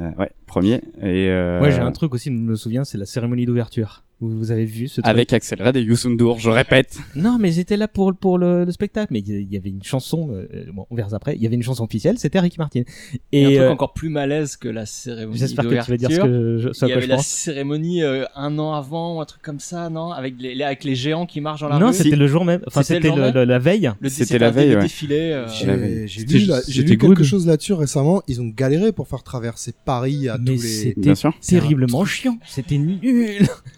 Euh, 0.00 0.10
ouais, 0.18 0.30
premier. 0.46 0.80
Et 1.00 1.28
euh, 1.28 1.60
Ouais, 1.60 1.70
j'ai 1.70 1.80
un 1.80 1.92
truc 1.92 2.14
aussi, 2.14 2.30
je 2.30 2.34
me 2.34 2.56
souviens, 2.56 2.84
c'est 2.84 2.98
la 2.98 3.06
cérémonie 3.06 3.46
d'ouverture. 3.46 4.04
Vous, 4.24 4.38
vous 4.38 4.50
avez 4.50 4.64
vu 4.64 4.88
ce 4.88 5.00
truc 5.00 5.06
avec 5.06 5.32
Axel 5.32 5.62
Red 5.62 5.76
et 5.76 5.82
Youssou 5.82 6.08
N'Dour, 6.10 6.38
je 6.38 6.48
répète. 6.50 6.98
Non, 7.14 7.36
mais 7.38 7.52
ils 7.52 7.58
étaient 7.58 7.76
là 7.76 7.88
pour, 7.88 8.14
pour 8.14 8.38
le, 8.38 8.64
le 8.64 8.72
spectacle. 8.72 9.12
Mais 9.12 9.20
il 9.20 9.52
y 9.52 9.56
avait 9.56 9.68
une 9.70 9.82
chanson, 9.82 10.30
euh, 10.32 10.46
bon, 10.72 10.86
on 10.90 10.94
verra 10.94 11.14
après. 11.14 11.36
Il 11.36 11.42
y 11.42 11.46
avait 11.46 11.56
une 11.56 11.62
chanson 11.62 11.84
officielle, 11.84 12.18
c'était 12.18 12.40
Ricky 12.40 12.56
Martin. 12.58 12.82
Et 13.32 13.44
un 13.44 13.48
Et 13.50 13.54
truc 13.56 13.66
euh, 13.66 13.70
encore 13.70 13.92
plus 13.92 14.08
malaise 14.08 14.56
que 14.56 14.68
la 14.68 14.86
cérémonie. 14.86 15.38
j'espère 15.38 15.64
que 15.68 15.84
tu 15.84 15.90
vas 15.90 15.96
dire 15.96 16.10
ce, 16.10 16.16
que 16.20 16.58
je, 16.58 16.72
ce 16.72 16.84
Il 16.86 16.88
y 16.88 16.92
quoi 16.92 16.96
avait 16.98 17.06
la 17.06 17.16
pense. 17.16 17.26
cérémonie 17.26 18.02
euh, 18.02 18.24
un 18.34 18.58
an 18.58 18.72
avant, 18.74 19.16
ou 19.16 19.20
un 19.20 19.24
truc 19.26 19.42
comme 19.42 19.60
ça, 19.60 19.90
non? 19.90 20.10
Avec 20.10 20.34
les, 20.38 20.54
les- 20.54 20.64
avec 20.64 20.84
les 20.84 20.94
géants 20.94 21.26
qui 21.26 21.40
marchent 21.40 21.60
dans 21.60 21.68
la 21.68 21.78
Non, 21.78 21.88
rue. 21.88 21.94
c'était 21.94 22.16
le 22.16 22.26
jour 22.26 22.44
même. 22.44 22.62
Enfin, 22.66 22.82
C'était 22.82 23.10
la 23.10 23.58
veille. 23.58 23.90
Le- 24.00 24.08
C'était 24.08 24.38
la 24.38 24.48
un 24.48 24.50
veille, 24.50 24.76
défilé. 24.78 25.32
euh, 25.32 26.06
J'ai 26.06 26.82
lu, 26.82 26.96
quelque 26.98 27.24
chose 27.24 27.46
là-dessus 27.46 27.72
récemment. 27.74 28.22
Ils 28.28 28.40
ont 28.40 28.48
galéré 28.48 28.92
pour 28.92 29.08
faire 29.08 29.22
traverser 29.22 29.72
Paris 29.84 30.28
à 30.28 30.38
Mais 30.38 30.54
tous 30.56 30.62
les. 30.62 30.68
c'était 30.68 31.00
Bien 31.00 31.14
sûr. 31.14 31.32
terriblement 31.46 32.04
chiant. 32.04 32.38
C'était 32.46 32.78
nul. 32.78 32.98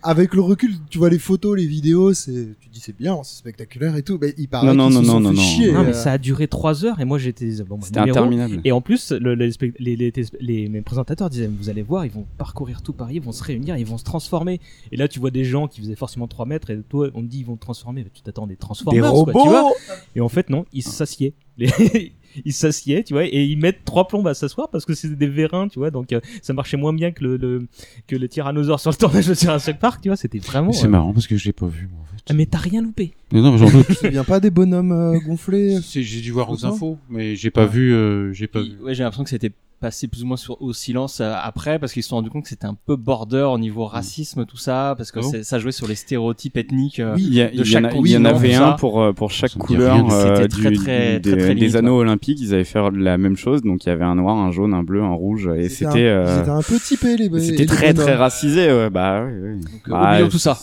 Avec 0.02 0.34
le 0.36 0.42
recul, 0.42 0.74
tu 0.88 0.98
vois 0.98 1.10
les 1.10 1.18
photos, 1.18 1.56
les 1.56 1.66
vidéos, 1.66 2.14
c'est, 2.14 2.48
tu 2.60 2.68
dis 2.68 2.80
c'est 2.80 2.96
bien, 2.96 3.18
c'est 3.24 3.36
spectaculaire 3.38 3.96
et 3.96 4.02
tout. 4.02 4.18
Mais 4.20 4.34
il 4.38 4.48
paraît 4.48 4.66
Non, 4.66 4.74
non, 4.74 4.90
non, 4.90 5.02
se 5.02 5.06
non, 5.06 5.12
sont 5.14 5.20
non, 5.20 5.30
fait 5.30 5.36
non. 5.36 5.42
chier. 5.42 5.72
non, 5.72 5.82
mais 5.82 5.88
euh, 5.90 5.92
ça 5.92 6.12
a 6.12 6.18
duré 6.18 6.46
trois 6.48 6.84
heures 6.84 7.00
et 7.00 7.04
moi 7.04 7.18
j'étais. 7.18 7.50
Bon, 7.68 7.76
bah, 7.78 7.86
C'était 7.86 8.00
interminable. 8.00 8.60
Et 8.64 8.72
en 8.72 8.80
plus, 8.80 9.10
le- 9.12 9.34
les, 9.34 9.50
les, 9.78 9.96
les, 9.96 10.12
les- 10.40 10.68
mes 10.68 10.82
présentateurs 10.82 11.28
disaient 11.30 11.48
Vous 11.48 11.68
allez 11.70 11.82
voir, 11.82 12.04
ils 12.06 12.12
vont 12.12 12.26
parcourir 12.38 12.82
tout 12.82 12.92
Paris, 12.92 13.16
ils 13.16 13.22
vont 13.22 13.32
se 13.32 13.42
réunir, 13.42 13.76
ils 13.76 13.86
vont 13.86 13.98
se 13.98 14.04
transformer. 14.04 14.60
Et 14.92 14.96
là, 14.96 15.08
tu 15.08 15.18
vois 15.18 15.30
des 15.30 15.44
gens 15.44 15.66
qui 15.68 15.80
faisaient 15.80 15.96
forcément 15.96 16.28
3 16.28 16.46
mètres, 16.46 16.70
et 16.70 16.78
toi, 16.88 17.08
on 17.14 17.22
te 17.22 17.26
dit 17.26 17.38
Ils 17.40 17.46
vont 17.46 17.56
te 17.56 17.62
transformer. 17.62 18.04
Mais 18.04 18.10
tu 18.12 18.22
t'attends 18.22 18.46
des 18.46 18.56
transformers. 18.56 19.02
Des 19.02 19.08
quoi, 19.08 19.32
tu 19.32 19.38
robots 19.38 19.48
vois 19.50 19.72
Et 20.14 20.20
en 20.20 20.28
fait, 20.28 20.50
non, 20.50 20.64
ils 20.72 20.82
s'assiedent. 20.82 21.34
Les- 21.58 22.12
ils 22.44 22.52
s'assiedent, 22.52 23.04
tu 23.04 23.14
vois, 23.14 23.24
et 23.24 23.44
ils 23.44 23.56
mettent 23.58 23.84
trois 23.84 24.06
plombes 24.08 24.26
à 24.28 24.34
s'asseoir 24.34 24.68
parce 24.70 24.84
que 24.84 24.94
c'est 24.94 25.16
des 25.16 25.26
vérins, 25.28 25.68
tu 25.68 25.78
vois, 25.78 25.90
donc 25.90 26.12
euh, 26.12 26.20
ça 26.42 26.52
marchait 26.52 26.76
moins 26.76 26.92
bien 26.92 27.10
que 27.12 27.24
le, 27.24 27.36
le- 27.36 27.66
que 28.06 28.16
le 28.16 28.28
tyrannosaure 28.28 28.80
sur 28.80 28.90
le 28.90 28.96
tournage 28.96 29.26
de 29.26 29.34
Jurassic 29.34 29.78
Park, 29.78 30.00
tu 30.02 30.08
vois, 30.08 30.16
c'était 30.16 30.38
vraiment. 30.38 30.72
C'est 30.72 30.86
euh, 30.86 30.90
marrant 30.90 31.12
parce 31.12 31.26
que 31.26 31.36
je 31.36 31.44
l'ai 31.46 31.52
pas 31.52 31.66
vu, 31.66 31.88
moi, 31.90 32.00
en 32.02 32.06
fait. 32.16 32.22
ah, 32.28 32.34
Mais 32.34 32.46
t'as 32.46 32.58
rien 32.58 32.82
loupé. 32.82 33.12
Mais 33.32 33.40
non, 33.40 33.52
mais 33.52 33.58
j'en 33.58 33.70
doute. 33.70 33.86
Tu 33.88 33.94
te 33.94 33.98
souviens 34.06 34.24
pas 34.24 34.40
des 34.40 34.50
bonhommes 34.50 34.92
euh, 34.92 35.18
gonflés 35.20 35.78
J'ai 35.82 36.20
dû 36.20 36.30
voir 36.32 36.50
aux 36.50 36.64
infos, 36.66 36.98
mais 37.08 37.36
j'ai 37.36 37.50
pas 37.50 37.66
vu. 37.66 37.92
euh, 37.94 38.32
j'ai 38.32 38.46
pas 38.46 38.60
vu. 38.62 38.76
Ouais, 38.82 38.94
j'ai 38.94 39.02
l'impression 39.02 39.24
que 39.24 39.30
c'était 39.30 39.52
passé 39.80 40.08
plus 40.08 40.22
ou 40.22 40.26
moins 40.26 40.36
sur, 40.36 40.60
au 40.62 40.72
silence 40.72 41.20
euh, 41.20 41.34
après 41.42 41.78
parce 41.78 41.92
qu'ils 41.92 42.02
se 42.02 42.08
sont 42.08 42.16
rendus 42.16 42.30
compte 42.30 42.44
que 42.44 42.48
c'était 42.48 42.66
un 42.66 42.76
peu 42.86 42.96
border 42.96 43.42
au 43.52 43.58
niveau 43.58 43.84
racisme 43.84 44.46
tout 44.46 44.56
ça 44.56 44.94
parce 44.96 45.10
que 45.12 45.20
c'est- 45.22 45.42
ça 45.44 45.58
jouait 45.58 45.72
sur 45.72 45.86
les 45.86 45.94
stéréotypes 45.94 46.56
ethniques 46.56 46.98
euh, 47.00 47.14
Il 47.18 47.34
y, 47.34 47.42
a- 47.42 47.50
de 47.50 47.62
chaque 47.64 47.92
il 48.04 48.10
y 48.10 48.16
en 48.16 48.24
avait 48.24 48.54
un 48.54 48.72
pour, 48.72 49.00
euh, 49.02 49.12
pour 49.12 49.30
chaque 49.30 49.52
couleur 49.58 49.96
euh, 50.12 50.36
C'était 50.36 50.48
très, 50.48 50.70
du- 50.70 50.76
très, 50.76 51.20
des, 51.20 51.30
très, 51.30 51.40
très 51.40 51.48
des 51.48 51.60
limite, 51.60 51.76
anneaux 51.76 51.98
olympiques. 51.98 52.40
Ils 52.40 52.54
avaient 52.54 52.64
fait 52.64 52.80
la 52.92 53.18
même 53.18 53.36
chose, 53.36 53.62
donc 53.62 53.84
il 53.84 53.88
y 53.88 53.92
avait 53.92 54.04
un 54.04 54.14
noir, 54.14 54.36
un 54.36 54.50
jaune, 54.50 54.72
un 54.74 54.82
bleu, 54.82 55.02
un 55.02 55.12
rouge, 55.12 55.48
et 55.56 55.68
c'était 55.68 55.86
un- 55.86 55.96
euh, 55.96 56.58
un 56.58 56.62
peu 56.62 56.78
typés 56.80 57.16
les. 57.16 57.28
c'était 57.40 57.66
très 57.66 57.92
très 57.94 58.14
racisé. 58.14 58.66
Ouais, 58.72 58.90
bah 58.90 59.24
ouais, 59.24 59.30
ouais. 59.32 59.54
Donc, 59.56 59.64
euh, 59.88 59.90
Bah, 59.92 60.12
oublions 60.12 60.28
tout 60.28 60.38
ça 60.38 60.54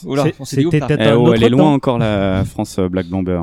c'était 0.45 0.63
peut-être 0.63 0.91
Eh, 0.99 1.10
un 1.10 1.15
oh, 1.15 1.34
elle 1.34 1.43
est 1.43 1.49
loin 1.49 1.71
encore 1.73 1.97
la 1.99 2.43
France 2.45 2.78
euh, 2.80 2.89
Black 2.89 3.08
Bomber. 3.08 3.39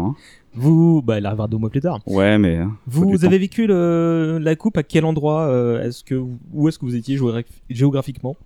Vous, 0.55 1.01
bah, 1.03 1.19
elle 1.19 1.27
arrivera 1.27 1.47
deux 1.49 1.59
mois 1.59 1.71
plus 1.71 1.81
tard. 1.81 2.01
Ouais, 2.07 2.37
mais 2.39 2.57
hein, 2.57 2.77
faut 2.89 3.03
Vous 3.03 3.19
du 3.19 3.25
avez 3.27 3.39
vécu 3.39 3.67
le, 3.67 4.39
la 4.43 4.57
coupe 4.57 4.77
à 4.77 4.83
quel 4.83 5.05
endroit 5.05 5.43
euh, 5.43 5.83
Est-ce 5.83 6.03
que 6.03 6.15
où 6.53 6.69
est-ce 6.69 6.79
que 6.79 6.85
vous 6.85 6.97
étiez 6.97 7.17
géograph- 7.17 7.45
géographiquement? 7.71 8.37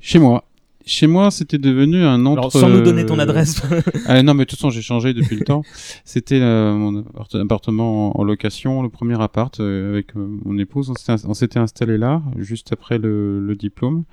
Chez 0.00 0.18
moi. 0.18 0.44
Chez 0.86 1.06
moi, 1.06 1.30
c'était 1.30 1.56
devenu 1.56 2.02
un 2.04 2.26
entre. 2.26 2.38
Alors 2.40 2.52
sans 2.52 2.68
nous 2.68 2.82
donner 2.82 3.06
ton 3.06 3.18
euh, 3.18 3.22
adresse. 3.22 3.62
Ah, 4.06 4.22
non, 4.22 4.34
mais 4.34 4.44
de 4.44 4.50
toute 4.50 4.58
façon, 4.58 4.68
j'ai 4.68 4.82
changé 4.82 5.14
depuis 5.14 5.36
le 5.36 5.44
temps. 5.46 5.62
C'était 6.04 6.40
euh, 6.42 6.74
mon 6.74 6.98
appart- 7.00 7.34
appartement 7.36 8.14
en, 8.14 8.20
en 8.20 8.24
location, 8.24 8.82
le 8.82 8.90
premier 8.90 9.18
appart 9.22 9.58
euh, 9.60 9.88
avec 9.92 10.14
euh, 10.14 10.28
mon 10.44 10.58
épouse. 10.58 10.90
On 10.90 10.94
s'était, 10.94 11.26
on 11.26 11.32
s'était 11.32 11.58
installé 11.58 11.96
là, 11.96 12.20
juste 12.36 12.70
après 12.74 12.98
le, 12.98 13.40
le 13.40 13.56
diplôme. 13.56 14.04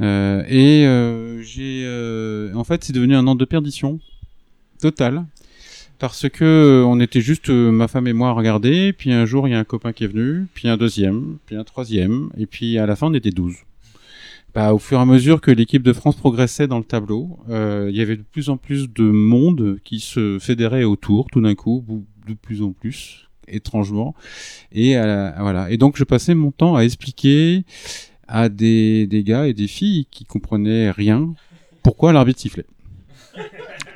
Euh, 0.00 0.42
et 0.48 0.86
euh, 0.86 1.42
j'ai, 1.42 1.82
euh, 1.84 2.54
en 2.54 2.64
fait, 2.64 2.82
c'est 2.84 2.94
devenu 2.94 3.14
un 3.14 3.26
an 3.26 3.34
de 3.34 3.44
perdition 3.44 3.98
totale. 4.82 5.24
Parce 5.98 6.28
que 6.28 6.44
euh, 6.44 6.84
on 6.84 6.98
était 6.98 7.20
juste 7.20 7.48
euh, 7.48 7.70
ma 7.70 7.86
femme 7.86 8.08
et 8.08 8.12
moi 8.12 8.30
à 8.30 8.32
regarder, 8.32 8.92
puis 8.92 9.12
un 9.12 9.24
jour 9.24 9.46
il 9.46 9.52
y 9.52 9.54
a 9.54 9.58
un 9.60 9.64
copain 9.64 9.92
qui 9.92 10.02
est 10.02 10.08
venu, 10.08 10.46
puis 10.52 10.68
un 10.68 10.76
deuxième, 10.76 11.38
puis 11.46 11.54
un 11.54 11.62
troisième, 11.62 12.30
et 12.36 12.46
puis 12.46 12.76
à 12.78 12.86
la 12.86 12.96
fin 12.96 13.06
on 13.06 13.14
était 13.14 13.30
douze. 13.30 13.54
bah, 14.52 14.74
au 14.74 14.80
fur 14.80 14.98
et 14.98 15.00
à 15.00 15.04
mesure 15.04 15.40
que 15.40 15.52
l'équipe 15.52 15.84
de 15.84 15.92
France 15.92 16.16
progressait 16.16 16.66
dans 16.66 16.78
le 16.78 16.84
tableau, 16.84 17.38
euh, 17.48 17.86
il 17.88 17.96
y 17.96 18.00
avait 18.00 18.16
de 18.16 18.24
plus 18.24 18.50
en 18.50 18.56
plus 18.56 18.92
de 18.92 19.04
monde 19.04 19.78
qui 19.84 20.00
se 20.00 20.38
fédérait 20.40 20.82
autour, 20.82 21.28
tout 21.30 21.40
d'un 21.40 21.54
coup, 21.54 21.84
de 22.26 22.34
plus 22.34 22.62
en 22.62 22.72
plus, 22.72 23.28
étrangement. 23.46 24.16
Et 24.72 24.94
voilà. 24.94 25.70
Et 25.70 25.76
donc 25.76 25.96
je 25.96 26.04
passais 26.04 26.34
mon 26.34 26.50
temps 26.50 26.74
à 26.74 26.82
expliquer 26.82 27.64
à 28.26 28.48
des, 28.48 29.06
des 29.06 29.22
gars 29.22 29.46
et 29.46 29.54
des 29.54 29.68
filles 29.68 30.06
qui 30.10 30.24
comprenaient 30.24 30.90
rien 30.90 31.32
pourquoi 31.84 32.12
l'arbitre 32.12 32.40
sifflait. 32.40 32.66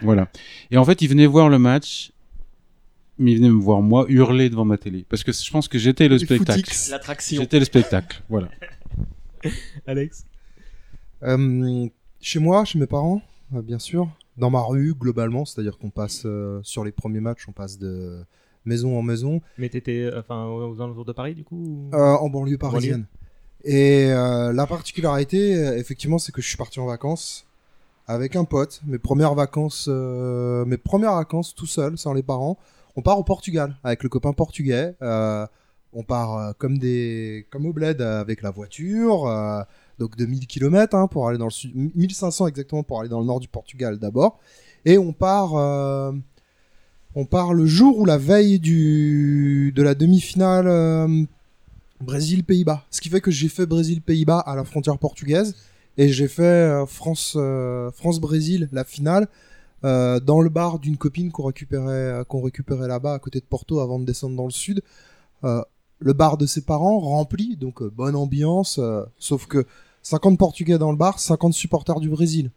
Voilà. 0.02 0.28
Et 0.70 0.76
en 0.76 0.84
fait, 0.84 1.00
ils 1.02 1.08
venaient 1.08 1.26
voir 1.26 1.48
le 1.48 1.58
match, 1.58 2.12
mais 3.18 3.32
ils 3.32 3.38
venaient 3.38 3.50
me 3.50 3.60
voir 3.60 3.80
moi 3.82 4.04
hurler 4.08 4.50
devant 4.50 4.64
ma 4.64 4.76
télé, 4.78 5.04
parce 5.08 5.24
que 5.24 5.32
je 5.32 5.50
pense 5.50 5.68
que 5.68 5.78
j'étais 5.78 6.08
le 6.08 6.18
spectacle. 6.18 6.60
footix. 6.60 6.90
L'attraction. 6.90 7.40
J'étais 7.42 7.58
le 7.58 7.64
spectacle. 7.64 8.22
Voilà. 8.28 8.48
Alex? 9.86 10.24
Euh, 11.22 11.86
chez 12.20 12.38
moi, 12.38 12.64
chez 12.64 12.78
mes 12.78 12.86
parents, 12.86 13.22
euh, 13.54 13.62
bien 13.62 13.78
sûr. 13.78 14.08
Dans 14.36 14.50
ma 14.50 14.60
rue, 14.60 14.94
globalement, 14.94 15.44
c'est-à-dire 15.44 15.78
qu'on 15.78 15.90
passe 15.90 16.22
euh, 16.26 16.60
sur 16.62 16.84
les 16.84 16.92
premiers 16.92 17.20
matchs, 17.20 17.46
on 17.48 17.52
passe 17.52 17.78
de 17.78 18.18
maison 18.64 18.98
en 18.98 19.02
maison, 19.02 19.40
Mais 19.58 19.68
t'étais 19.68 20.02
euh, 20.02 20.18
enfin, 20.20 20.44
aux 20.46 20.80
alentours 20.80 21.04
de 21.04 21.12
Paris, 21.12 21.34
du 21.34 21.44
coup 21.44 21.56
ou- 21.56 21.90
euh, 21.94 22.16
en 22.16 22.28
banlieue 22.28 22.58
parisienne. 22.58 23.06
Et 23.64 24.06
euh, 24.10 24.52
la 24.52 24.66
particularité, 24.66 25.52
effectivement, 25.78 26.18
c'est 26.18 26.32
que 26.32 26.42
je 26.42 26.48
suis 26.48 26.56
parti 26.56 26.78
en 26.80 26.86
vacances 26.86 27.46
avec 28.06 28.36
un 28.36 28.44
pote. 28.44 28.80
Mes 28.86 28.98
premières 28.98 29.34
vacances, 29.34 29.86
euh, 29.88 30.64
mes 30.64 30.76
premières 30.76 31.14
vacances 31.14 31.54
tout 31.54 31.66
seul, 31.66 31.98
sans 31.98 32.12
les 32.12 32.22
parents. 32.22 32.58
On 32.94 33.02
part 33.02 33.18
au 33.18 33.24
Portugal 33.24 33.76
avec 33.84 34.02
le 34.02 34.08
copain 34.08 34.32
portugais. 34.32 34.94
Euh, 35.02 35.46
on 35.92 36.02
part 36.02 36.36
euh, 36.36 36.52
comme 36.58 36.78
des, 36.78 37.46
comme 37.50 37.66
au 37.66 37.72
bled 37.72 38.00
avec 38.00 38.42
la 38.42 38.50
voiture. 38.50 39.24
donc 39.98 40.16
de 40.16 40.26
1000 40.26 40.46
km 40.46 40.94
hein, 40.94 41.08
pour 41.08 41.28
aller 41.28 41.38
dans 41.38 41.46
le 41.46 41.50
sud, 41.50 41.72
1500 41.74 42.46
exactement 42.48 42.82
pour 42.82 43.00
aller 43.00 43.08
dans 43.08 43.20
le 43.20 43.26
nord 43.26 43.40
du 43.40 43.48
Portugal 43.48 43.98
d'abord. 43.98 44.38
Et 44.84 44.98
on 44.98 45.12
part, 45.12 45.54
on 47.14 47.24
part 47.24 47.54
le 47.54 47.66
jour 47.66 47.98
ou 47.98 48.04
la 48.04 48.18
veille 48.18 48.60
du, 48.60 49.72
de 49.74 49.82
la 49.82 49.94
demi-finale 49.94 51.26
Brésil-Pays-Bas. 52.00 52.84
Ce 52.90 53.00
qui 53.00 53.08
fait 53.08 53.20
que 53.20 53.32
j'ai 53.32 53.48
fait 53.48 53.66
Brésil-Pays-Bas 53.66 54.38
à 54.38 54.54
la 54.54 54.64
frontière 54.64 54.98
portugaise 54.98 55.56
et 55.98 56.08
j'ai 56.08 56.28
fait 56.28 56.42
euh, 56.42 56.86
France, 56.86 57.34
euh, 57.36 57.90
France-Brésil, 57.92 58.68
la 58.72 58.84
finale, 58.84 59.28
euh, 59.84 60.20
dans 60.20 60.40
le 60.40 60.48
bar 60.48 60.78
d'une 60.78 60.96
copine 60.96 61.30
qu'on 61.30 61.44
récupérait, 61.44 62.24
qu'on 62.28 62.42
récupérait 62.42 62.88
là-bas 62.88 63.14
à 63.14 63.18
côté 63.18 63.40
de 63.40 63.44
Porto 63.44 63.80
avant 63.80 63.98
de 63.98 64.04
descendre 64.04 64.36
dans 64.36 64.44
le 64.44 64.50
sud. 64.50 64.82
Le 65.98 66.12
bar 66.12 66.36
de 66.36 66.44
ses 66.44 66.62
parents 66.62 66.98
rempli, 66.98 67.56
donc 67.56 67.82
bonne 67.82 68.16
ambiance, 68.16 68.80
sauf 69.18 69.46
que 69.46 69.64
50 70.02 70.38
Portugais 70.38 70.76
dans 70.76 70.90
le 70.90 70.96
bar, 70.96 71.18
50 71.18 71.54
supporters 71.54 72.00
du 72.00 72.10
Brésil. 72.10 72.50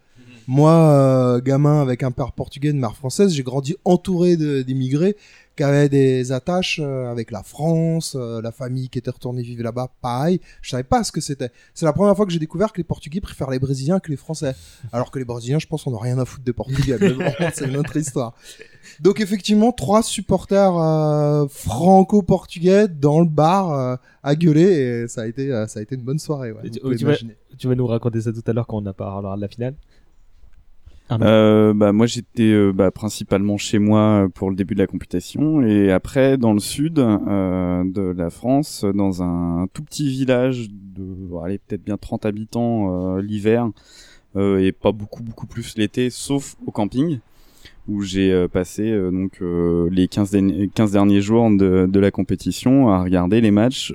Moi, 0.51 0.71
euh, 0.71 1.41
gamin 1.41 1.79
avec 1.79 2.01
un 2.01 2.09
père 2.09 2.31
portugais, 2.31 2.71
une 2.71 2.79
mère 2.79 2.95
française, 2.95 3.31
j'ai 3.31 3.43
grandi 3.43 3.75
entouré 3.85 4.35
d'immigrés 4.35 5.15
qui 5.55 5.61
avaient 5.61 5.89
des 5.89 6.31
attaches 6.31 6.79
euh, 6.81 7.11
avec 7.11 7.29
la 7.29 7.43
France, 7.43 8.17
euh, 8.19 8.41
la 8.41 8.51
famille 8.51 8.89
qui 8.89 8.97
était 8.97 9.11
retournée 9.11 9.43
vivre 9.43 9.61
là-bas, 9.61 9.91
pareil. 10.01 10.41
Je 10.63 10.71
savais 10.71 10.81
pas 10.81 11.03
ce 11.03 11.11
que 11.11 11.21
c'était. 11.21 11.51
C'est 11.75 11.85
la 11.85 11.93
première 11.93 12.15
fois 12.15 12.25
que 12.25 12.31
j'ai 12.31 12.39
découvert 12.39 12.73
que 12.73 12.79
les 12.79 12.83
Portugais 12.83 13.21
préfèrent 13.21 13.51
les 13.51 13.59
Brésiliens 13.59 13.99
que 13.99 14.09
les 14.09 14.17
Français. 14.17 14.55
Alors 14.91 15.11
que 15.11 15.19
les 15.19 15.25
Brésiliens, 15.25 15.59
je 15.59 15.67
pense, 15.67 15.85
on 15.85 15.91
n'a 15.91 15.99
rien 15.99 16.17
à 16.17 16.25
foutre 16.25 16.43
des 16.43 16.53
Portugais. 16.53 16.97
C'est 17.53 17.67
une 17.67 17.77
autre 17.77 17.95
histoire. 17.95 18.33
Donc 19.01 19.19
effectivement, 19.19 19.71
trois 19.71 20.01
supporters 20.01 20.73
franco-portugais 21.51 22.87
dans 22.87 23.19
le 23.19 23.27
bar 23.27 23.99
à 24.23 24.35
gueuler 24.35 25.03
et 25.03 25.07
ça 25.07 25.21
a 25.21 25.27
été, 25.27 25.49
ça 25.67 25.79
a 25.79 25.83
été 25.83 25.93
une 25.93 26.01
bonne 26.01 26.17
soirée. 26.17 26.53
Ouais, 26.53 26.67
tu, 26.71 27.05
vas, 27.05 27.13
tu 27.55 27.67
vas 27.67 27.75
nous 27.75 27.85
raconter 27.85 28.21
ça 28.21 28.33
tout 28.33 28.41
à 28.47 28.53
l'heure 28.53 28.65
quand 28.65 28.81
on 28.81 28.85
a 28.87 28.93
parlera 28.93 29.35
de 29.35 29.41
la 29.41 29.47
finale. 29.47 29.75
Arnaud. 31.09 31.25
Euh, 31.25 31.73
bah 31.73 31.91
moi 31.91 32.05
j'étais 32.05 32.51
euh, 32.51 32.71
bah, 32.71 32.91
principalement 32.91 33.57
chez 33.57 33.79
moi 33.79 34.25
euh, 34.25 34.29
pour 34.29 34.49
le 34.49 34.55
début 34.55 34.75
de 34.75 34.79
la 34.79 34.87
computation 34.87 35.61
et 35.63 35.91
après 35.91 36.37
dans 36.37 36.53
le 36.53 36.59
sud 36.59 36.99
euh, 36.99 37.83
de 37.83 38.01
la 38.01 38.29
France 38.29 38.85
dans 38.85 39.23
un 39.23 39.67
tout 39.73 39.83
petit 39.83 40.07
village 40.07 40.67
de 40.69 41.43
allez 41.43 41.57
peut-être 41.57 41.83
bien 41.83 41.97
30 41.97 42.25
habitants 42.25 43.15
euh, 43.15 43.21
l'hiver 43.21 43.69
et 44.37 44.71
pas 44.71 44.91
beaucoup 44.91 45.23
beaucoup 45.23 45.47
plus 45.47 45.75
l'été 45.75 46.11
sauf 46.11 46.55
au 46.67 46.71
camping 46.71 47.19
où 47.89 48.03
j'ai 48.03 48.31
euh, 48.31 48.47
passé 48.47 48.83
euh, 48.83 49.11
donc 49.11 49.33
euh, 49.41 49.89
les 49.91 50.07
15, 50.07 50.31
derniers- 50.31 50.69
15 50.73 50.91
derniers 50.91 51.21
jours 51.21 51.49
de, 51.49 51.87
de 51.89 51.99
la 51.99 52.11
compétition 52.11 52.89
à 52.89 53.03
regarder 53.03 53.41
les 53.41 53.51
matchs 53.51 53.93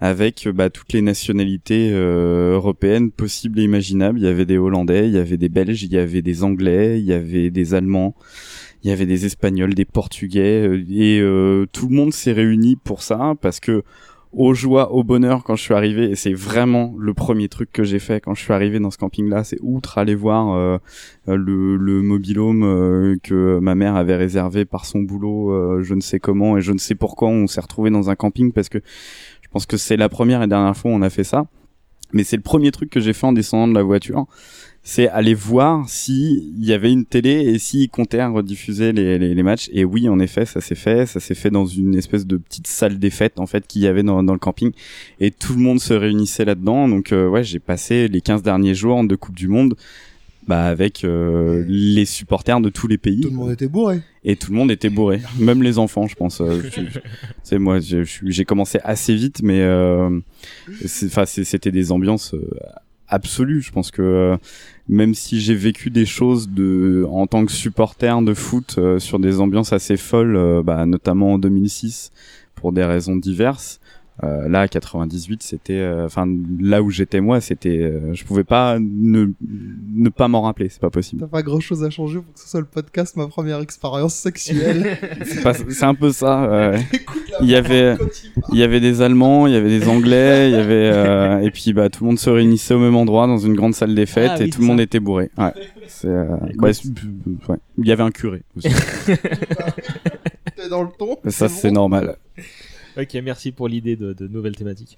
avec 0.00 0.48
bah, 0.52 0.70
toutes 0.70 0.92
les 0.92 1.02
nationalités 1.02 1.90
européennes 1.92 3.10
possibles 3.10 3.58
et 3.60 3.62
imaginables. 3.62 4.18
Il 4.18 4.24
y 4.24 4.28
avait 4.28 4.44
des 4.44 4.58
Hollandais, 4.58 5.08
il 5.08 5.14
y 5.14 5.18
avait 5.18 5.38
des 5.38 5.48
Belges, 5.48 5.82
il 5.82 5.92
y 5.92 5.96
avait 5.96 6.20
des 6.20 6.44
Anglais, 6.44 6.98
il 7.00 7.06
y 7.06 7.12
avait 7.14 7.50
des 7.50 7.74
Allemands, 7.74 8.14
il 8.82 8.90
y 8.90 8.92
avait 8.92 9.06
des 9.06 9.24
Espagnols, 9.24 9.72
des 9.72 9.86
Portugais, 9.86 10.68
et 10.90 11.20
euh, 11.20 11.64
tout 11.72 11.88
le 11.88 11.94
monde 11.94 12.12
s'est 12.12 12.32
réuni 12.32 12.76
pour 12.76 13.02
ça 13.02 13.34
parce 13.40 13.60
que 13.60 13.82
aux 14.36 14.54
joies, 14.54 14.92
au 14.92 15.04
bonheur 15.04 15.44
quand 15.44 15.56
je 15.56 15.62
suis 15.62 15.74
arrivé, 15.74 16.10
et 16.10 16.16
c'est 16.16 16.32
vraiment 16.32 16.94
le 16.98 17.14
premier 17.14 17.48
truc 17.48 17.70
que 17.72 17.84
j'ai 17.84 17.98
fait 17.98 18.20
quand 18.20 18.34
je 18.34 18.42
suis 18.42 18.52
arrivé 18.52 18.80
dans 18.80 18.90
ce 18.90 18.98
camping-là, 18.98 19.44
c'est 19.44 19.58
outre 19.62 19.98
aller 19.98 20.14
voir 20.14 20.52
euh, 20.52 20.78
euh, 21.28 21.36
le, 21.36 21.76
le 21.76 22.02
mobilhome 22.02 22.64
euh, 22.64 23.16
que 23.22 23.58
ma 23.60 23.74
mère 23.74 23.96
avait 23.96 24.16
réservé 24.16 24.64
par 24.64 24.86
son 24.86 25.00
boulot, 25.00 25.52
euh, 25.52 25.82
je 25.82 25.94
ne 25.94 26.00
sais 26.00 26.18
comment 26.18 26.58
et 26.58 26.60
je 26.60 26.72
ne 26.72 26.78
sais 26.78 26.94
pourquoi 26.94 27.28
on 27.28 27.46
s'est 27.46 27.60
retrouvé 27.60 27.90
dans 27.90 28.10
un 28.10 28.16
camping 28.16 28.52
parce 28.52 28.68
que 28.68 28.78
je 29.42 29.48
pense 29.48 29.66
que 29.66 29.76
c'est 29.76 29.96
la 29.96 30.08
première 30.08 30.42
et 30.42 30.46
dernière 30.46 30.76
fois 30.76 30.90
où 30.90 30.94
on 30.94 31.02
a 31.02 31.10
fait 31.10 31.24
ça. 31.24 31.46
Mais 32.12 32.22
c'est 32.22 32.36
le 32.36 32.42
premier 32.42 32.70
truc 32.70 32.90
que 32.90 33.00
j'ai 33.00 33.12
fait 33.12 33.26
en 33.26 33.32
descendant 33.32 33.66
de 33.68 33.74
la 33.74 33.82
voiture. 33.82 34.26
C'est 34.86 35.08
aller 35.08 35.32
voir 35.32 35.88
s'il 35.88 36.62
y 36.62 36.74
avait 36.74 36.92
une 36.92 37.06
télé 37.06 37.30
et 37.30 37.58
s'ils 37.58 37.88
comptaient 37.88 38.18
à 38.18 38.28
rediffuser 38.28 38.92
les, 38.92 39.18
les, 39.18 39.34
les 39.34 39.42
matchs. 39.42 39.70
Et 39.72 39.82
oui, 39.82 40.10
en 40.10 40.18
effet, 40.20 40.44
ça 40.44 40.60
s'est 40.60 40.74
fait. 40.74 41.06
Ça 41.06 41.20
s'est 41.20 41.34
fait 41.34 41.48
dans 41.50 41.64
une 41.64 41.94
espèce 41.94 42.26
de 42.26 42.36
petite 42.36 42.66
salle 42.66 42.98
des 42.98 43.08
fêtes, 43.08 43.40
en 43.40 43.46
fait, 43.46 43.66
qu'il 43.66 43.80
y 43.80 43.86
avait 43.86 44.02
dans, 44.02 44.22
dans 44.22 44.34
le 44.34 44.38
camping. 44.38 44.72
Et 45.20 45.30
tout 45.30 45.54
le 45.54 45.60
monde 45.60 45.80
se 45.80 45.94
réunissait 45.94 46.44
là-dedans. 46.44 46.86
Donc, 46.86 47.12
euh, 47.12 47.26
ouais, 47.28 47.42
j'ai 47.42 47.60
passé 47.60 48.08
les 48.08 48.20
15 48.20 48.42
derniers 48.42 48.74
jours 48.74 49.02
de 49.02 49.16
Coupe 49.16 49.34
du 49.34 49.48
Monde 49.48 49.74
bah, 50.46 50.66
avec 50.66 51.02
euh, 51.04 51.64
les 51.66 52.04
supporters 52.04 52.60
de 52.60 52.68
tous 52.68 52.86
les 52.86 52.98
pays. 52.98 53.22
Tout 53.22 53.30
le 53.30 53.36
monde 53.36 53.52
était 53.52 53.68
bourré. 53.68 54.02
Et 54.22 54.36
tout 54.36 54.50
le 54.52 54.58
monde 54.58 54.70
était 54.70 54.90
bourré, 54.90 55.22
même 55.38 55.62
les 55.62 55.78
enfants, 55.78 56.06
je 56.08 56.14
pense. 56.14 56.42
Euh, 56.42 56.60
C'est 57.42 57.58
moi, 57.58 57.80
je- 57.80 58.04
je- 58.04 58.20
j'ai 58.26 58.44
commencé 58.44 58.78
assez 58.84 59.14
vite, 59.14 59.40
mais 59.42 59.62
euh, 59.62 60.10
enfin, 61.06 61.24
c'était 61.24 61.70
des 61.70 61.90
ambiances 61.90 62.34
euh, 62.34 62.46
absolues. 63.08 63.62
Je 63.62 63.72
pense 63.72 63.90
que 63.90 64.02
euh, 64.02 64.36
même 64.88 65.14
si 65.14 65.40
j'ai 65.40 65.54
vécu 65.54 65.90
des 65.90 66.06
choses 66.06 66.48
de, 66.48 67.06
en 67.10 67.26
tant 67.26 67.46
que 67.46 67.52
supporter 67.52 68.20
de 68.22 68.34
foot 68.34 68.76
euh, 68.78 68.98
sur 68.98 69.18
des 69.18 69.40
ambiances 69.40 69.72
assez 69.72 69.96
folles, 69.96 70.36
euh, 70.36 70.62
bah, 70.62 70.84
notamment 70.86 71.34
en 71.34 71.38
2006 71.38 72.12
pour 72.54 72.72
des 72.72 72.84
raisons 72.84 73.16
diverses. 73.16 73.80
Euh, 74.22 74.48
là, 74.48 74.68
98, 74.68 75.42
c'était, 75.42 75.72
euh, 75.80 76.06
enfin, 76.06 76.24
là 76.60 76.82
où 76.82 76.90
j'étais 76.90 77.20
moi, 77.20 77.40
c'était, 77.40 77.80
euh, 77.80 78.14
je 78.14 78.24
pouvais 78.24 78.44
pas 78.44 78.78
ne, 78.78 79.32
ne 79.92 80.08
pas 80.08 80.28
m'en 80.28 80.42
rappeler, 80.42 80.68
c'est 80.68 80.80
pas 80.80 80.90
possible. 80.90 81.22
T'as 81.22 81.26
pas 81.28 81.42
grand 81.42 81.58
chose 81.58 81.82
à 81.82 81.90
changer 81.90 82.20
pour 82.20 82.32
que 82.32 82.38
ce 82.38 82.48
soit 82.48 82.60
le 82.60 82.66
podcast 82.66 83.16
ma 83.16 83.26
première 83.26 83.58
expérience 83.60 84.14
sexuelle. 84.14 84.98
C'est 85.68 85.84
un 85.84 85.96
peu 85.96 86.12
ça. 86.12 86.48
ouais. 86.48 86.86
il 87.40 87.48
y 87.48 87.54
avait, 87.54 87.96
il 88.52 88.58
y 88.58 88.62
avait 88.62 88.80
des 88.80 89.02
Allemands, 89.02 89.46
il 89.46 89.52
y 89.52 89.56
avait 89.56 89.68
des 89.78 89.88
Anglais, 89.88 90.50
il 90.50 90.52
y 90.52 90.58
avait 90.58 90.90
euh, 90.92 91.40
et 91.40 91.50
puis 91.50 91.72
bah 91.72 91.88
tout 91.90 92.04
le 92.04 92.08
monde 92.10 92.18
se 92.18 92.30
réunissait 92.30 92.74
au 92.74 92.78
même 92.78 92.96
endroit 92.96 93.26
dans 93.26 93.38
une 93.38 93.54
grande 93.54 93.74
salle 93.74 93.94
des 93.94 94.06
fêtes 94.06 94.30
Ah 94.34 94.40
et 94.40 94.44
oui, 94.44 94.50
tout 94.50 94.60
le 94.60 94.66
monde 94.66 94.78
ça. 94.78 94.82
était 94.84 95.00
bourré. 95.00 95.30
Ouais. 95.38 95.52
C'est, 95.86 96.08
euh, 96.08 96.24
bah, 96.56 96.68
ouais. 97.48 97.56
Il 97.78 97.86
y 97.86 97.92
avait 97.92 98.02
un 98.02 98.10
curé 98.10 98.42
aussi. 98.56 98.68
T'es 100.56 100.68
dans 100.68 100.82
le 100.82 100.88
ton. 100.98 101.16
ça 101.28 101.48
c'est 101.48 101.68
bon. 101.68 101.74
normal. 101.74 102.16
Ok, 102.96 103.14
merci 103.24 103.50
pour 103.52 103.68
l'idée 103.68 103.96
de, 103.96 104.12
de 104.12 104.28
nouvelles 104.28 104.56
thématiques. 104.56 104.96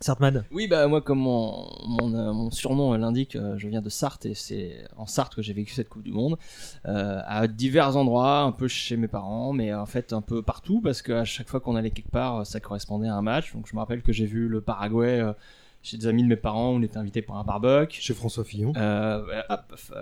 Sartman 0.00 0.44
Oui, 0.50 0.66
bah 0.68 0.86
moi, 0.88 1.00
comme 1.00 1.20
mon, 1.20 1.68
mon, 1.86 2.46
euh, 2.46 2.50
surnom 2.50 2.92
euh, 2.92 2.98
l'indique, 2.98 3.34
euh, 3.34 3.56
je 3.56 3.68
viens 3.68 3.80
de 3.80 3.88
Sarthe 3.88 4.26
et 4.26 4.34
c'est 4.34 4.84
en 4.96 5.06
Sarthe 5.06 5.34
que 5.34 5.42
j'ai 5.42 5.54
vécu 5.54 5.72
cette 5.72 5.88
Coupe 5.88 6.02
du 6.02 6.12
Monde. 6.12 6.36
À 6.84 7.46
divers 7.46 7.96
endroits, 7.96 8.40
un 8.40 8.52
peu 8.52 8.68
chez 8.68 8.96
mes 8.96 9.08
parents, 9.08 9.52
mais 9.52 9.72
en 9.74 9.86
fait 9.86 10.12
un 10.12 10.20
peu 10.20 10.42
partout 10.42 10.80
parce 10.80 11.02
qu'à 11.02 11.24
chaque 11.24 11.48
fois 11.48 11.60
qu'on 11.60 11.76
allait 11.76 11.90
quelque 11.90 12.10
part, 12.10 12.46
ça 12.46 12.60
correspondait 12.60 13.08
à 13.08 13.14
un 13.14 13.22
match. 13.22 13.52
Donc 13.54 13.66
je 13.68 13.74
me 13.74 13.80
rappelle 13.80 14.02
que 14.02 14.12
j'ai 14.12 14.26
vu 14.26 14.48
le 14.48 14.60
Paraguay 14.60 15.22
chez 15.86 15.96
des 15.98 16.08
amis 16.08 16.24
de 16.24 16.28
mes 16.28 16.36
parents, 16.36 16.70
on 16.70 16.82
était 16.82 16.96
invité 16.96 17.22
pour 17.22 17.36
un 17.36 17.44
barbecue. 17.44 18.00
Chez 18.00 18.12
François 18.12 18.42
Fillon. 18.44 18.72
Euh, 18.76 19.22
euh, 19.50 19.56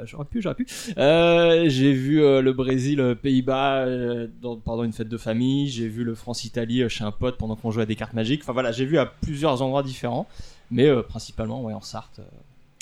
j'aurais 0.07 0.25
pu, 0.25 0.41
j'aurais 0.41 0.55
pu. 0.55 0.67
Euh, 0.97 1.69
j'ai 1.69 1.93
vu 1.93 2.23
euh, 2.23 2.41
le 2.41 2.55
Brésil, 2.55 3.17
Pays-Bas 3.21 3.85
euh, 3.85 4.27
pendant 4.65 4.85
une 4.85 4.95
fête 4.95 5.11
de 5.11 5.19
famille. 5.19 5.69
J'ai 5.69 5.87
vu 5.87 6.03
le 6.03 6.15
France-Italie 6.15 6.83
euh, 6.83 6.89
chez 6.89 7.05
un 7.05 7.13
pote 7.13 7.37
pendant 7.37 7.55
qu'on 7.55 7.71
jouait 7.71 7.83
à 7.83 7.87
des 7.87 7.97
cartes 7.97 8.15
magiques. 8.15 8.41
Enfin 8.43 8.55
voilà, 8.55 8.73
j'ai 8.73 8.87
vu 8.87 8.97
à 8.97 9.05
plusieurs 9.05 9.61
endroits 9.61 9.83
différents, 9.83 10.27
mais 10.71 10.87
euh, 10.89 11.03
principalement 11.03 11.63
ouais, 11.63 11.75
en 11.75 11.83
Sarthe. 11.83 12.21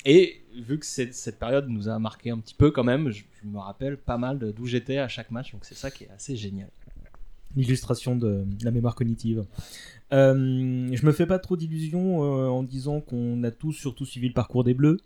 Et 0.05 0.41
vu 0.55 0.79
que 0.79 0.85
cette, 0.85 1.13
cette 1.13 1.39
période 1.39 1.67
nous 1.67 1.89
a 1.89 1.99
marqué 1.99 2.29
un 2.29 2.37
petit 2.37 2.55
peu 2.55 2.71
quand 2.71 2.85
même, 2.85 3.09
je, 3.11 3.23
je 3.41 3.47
me 3.47 3.59
rappelle 3.59 3.97
pas 3.97 4.17
mal 4.17 4.39
d'où 4.55 4.65
j'étais 4.65 4.97
à 4.97 5.09
chaque 5.09 5.29
match, 5.29 5.51
donc 5.51 5.65
c'est 5.65 5.75
ça 5.75 5.91
qui 5.91 6.05
est 6.05 6.09
assez 6.15 6.37
génial. 6.37 6.69
l'illustration 7.55 8.15
de 8.15 8.45
la 8.63 8.71
mémoire 8.71 8.95
cognitive. 8.95 9.45
Euh, 10.13 10.89
je 10.93 11.05
me 11.05 11.11
fais 11.11 11.25
pas 11.25 11.39
trop 11.39 11.57
d'illusions 11.57 12.23
euh, 12.23 12.47
en 12.47 12.63
disant 12.63 13.01
qu'on 13.01 13.43
a 13.43 13.51
tous 13.51 13.73
surtout 13.73 14.05
suivi 14.05 14.27
le 14.27 14.33
parcours 14.33 14.63
des 14.63 14.73
Bleus. 14.73 14.99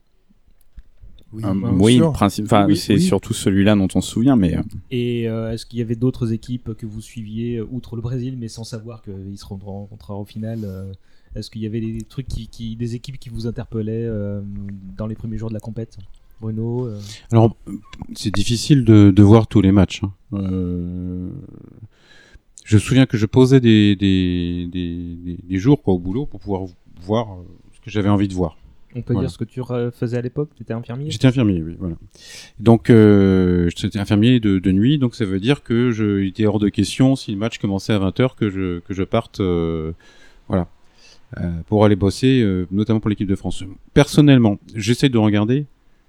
Oui, 1.33 1.43
Euh, 1.45 1.53
oui, 1.79 1.99
principe, 2.13 2.47
Oui, 2.67 2.77
c'est 2.77 2.95
oui. 2.95 3.01
surtout 3.01 3.33
celui-là 3.33 3.75
dont 3.75 3.87
on 3.95 4.01
se 4.01 4.09
souvient, 4.11 4.35
mais 4.35 4.57
euh, 4.57 4.61
Et 4.91 5.27
euh, 5.29 5.51
est-ce 5.51 5.65
qu'il 5.65 5.79
y 5.79 5.81
avait 5.81 5.95
d'autres 5.95 6.31
équipes 6.33 6.73
que 6.73 6.85
vous 6.85 7.01
suiviez, 7.01 7.61
outre 7.61 7.95
le 7.95 8.01
Brésil, 8.01 8.35
mais 8.39 8.47
sans 8.47 8.63
savoir 8.63 9.01
qu'ils 9.01 9.37
se 9.37 9.45
rencontrera 9.45 10.15
au 10.15 10.25
final 10.25 10.59
euh, 10.63 10.91
Est-ce 11.35 11.49
qu'il 11.51 11.61
y 11.61 11.65
avait 11.65 11.81
des 11.81 12.01
trucs 12.03 12.27
qui, 12.27 12.47
qui- 12.47 12.75
des 12.77 12.95
équipes 12.95 13.19
qui 13.19 13.29
vous 13.29 13.45
interpellaient 13.45 14.05
euh, 14.07 14.41
dans 14.97 15.05
les 15.07 15.15
premiers 15.15 15.37
jours 15.37 15.49
de 15.49 15.53
la 15.53 15.59
compète? 15.59 15.97
Bruno 16.39 16.85
euh, 16.87 16.99
Alors, 17.31 17.55
c'est 18.15 18.33
difficile 18.33 18.85
de, 18.85 19.11
de 19.11 19.23
voir 19.23 19.47
tous 19.47 19.61
les 19.61 19.71
matchs. 19.73 20.01
hein. 20.03 20.11
Je 22.67 22.75
me 22.75 22.79
souviens 22.81 23.05
que 23.05 23.17
je 23.17 23.25
posais 23.25 23.61
des, 23.61 23.95
des, 23.95 24.67
des, 24.69 25.37
des- 25.41 25.57
jours 25.57 25.81
quoi, 25.81 25.93
au 25.93 25.99
boulot 25.99 26.25
pour 26.25 26.41
pouvoir 26.41 26.63
voir 27.01 27.31
euh, 27.31 27.43
ce 27.73 27.79
que 27.79 27.89
j'avais 27.89 28.09
envie 28.09 28.27
de 28.27 28.33
voir. 28.33 28.57
On 28.93 29.01
peut 29.01 29.13
Voilà. 29.13 29.27
dire 29.29 29.33
ce 29.33 29.37
que 29.37 29.45
tu 29.45 29.61
faisais 29.97 30.17
à 30.17 30.21
l'époque 30.21 30.49
Tu 30.57 30.63
étais 30.63 30.73
infirmier? 30.73 31.09
J'étais 31.09 31.27
infirmier, 31.27 31.61
oui, 31.61 31.75
voilà. 31.79 31.95
Donc, 32.59 32.89
euh, 32.89 33.69
j'étais 33.73 33.99
infirmier 33.99 34.41
de, 34.41 34.59
de 34.59 34.71
nuit, 34.73 34.97
donc 34.97 35.15
ça 35.15 35.23
veut 35.23 35.39
dire 35.39 35.63
que 35.63 35.91
je, 35.91 36.19
il 36.21 36.27
était 36.27 36.45
hors 36.45 36.59
de 36.59 36.67
question, 36.67 37.15
si 37.15 37.31
le 37.31 37.37
match 37.37 37.57
commençait 37.57 37.93
à 37.93 37.99
20h, 37.99 38.35
que 38.35 38.49
je, 38.49 38.79
que 38.79 38.93
je 38.93 39.03
parte, 39.03 39.39
euh, 39.39 39.93
voilà, 40.49 40.67
euh, 41.37 41.51
pour 41.67 41.85
aller 41.85 41.95
bosser, 41.95 42.41
euh, 42.41 42.67
notamment 42.71 42.99
pour 42.99 43.09
l'équipe 43.09 43.29
de 43.29 43.35
France. 43.35 43.63
Personnellement, 43.93 44.57
j'essaie 44.75 45.09
de 45.09 45.17
regarder, 45.17 45.67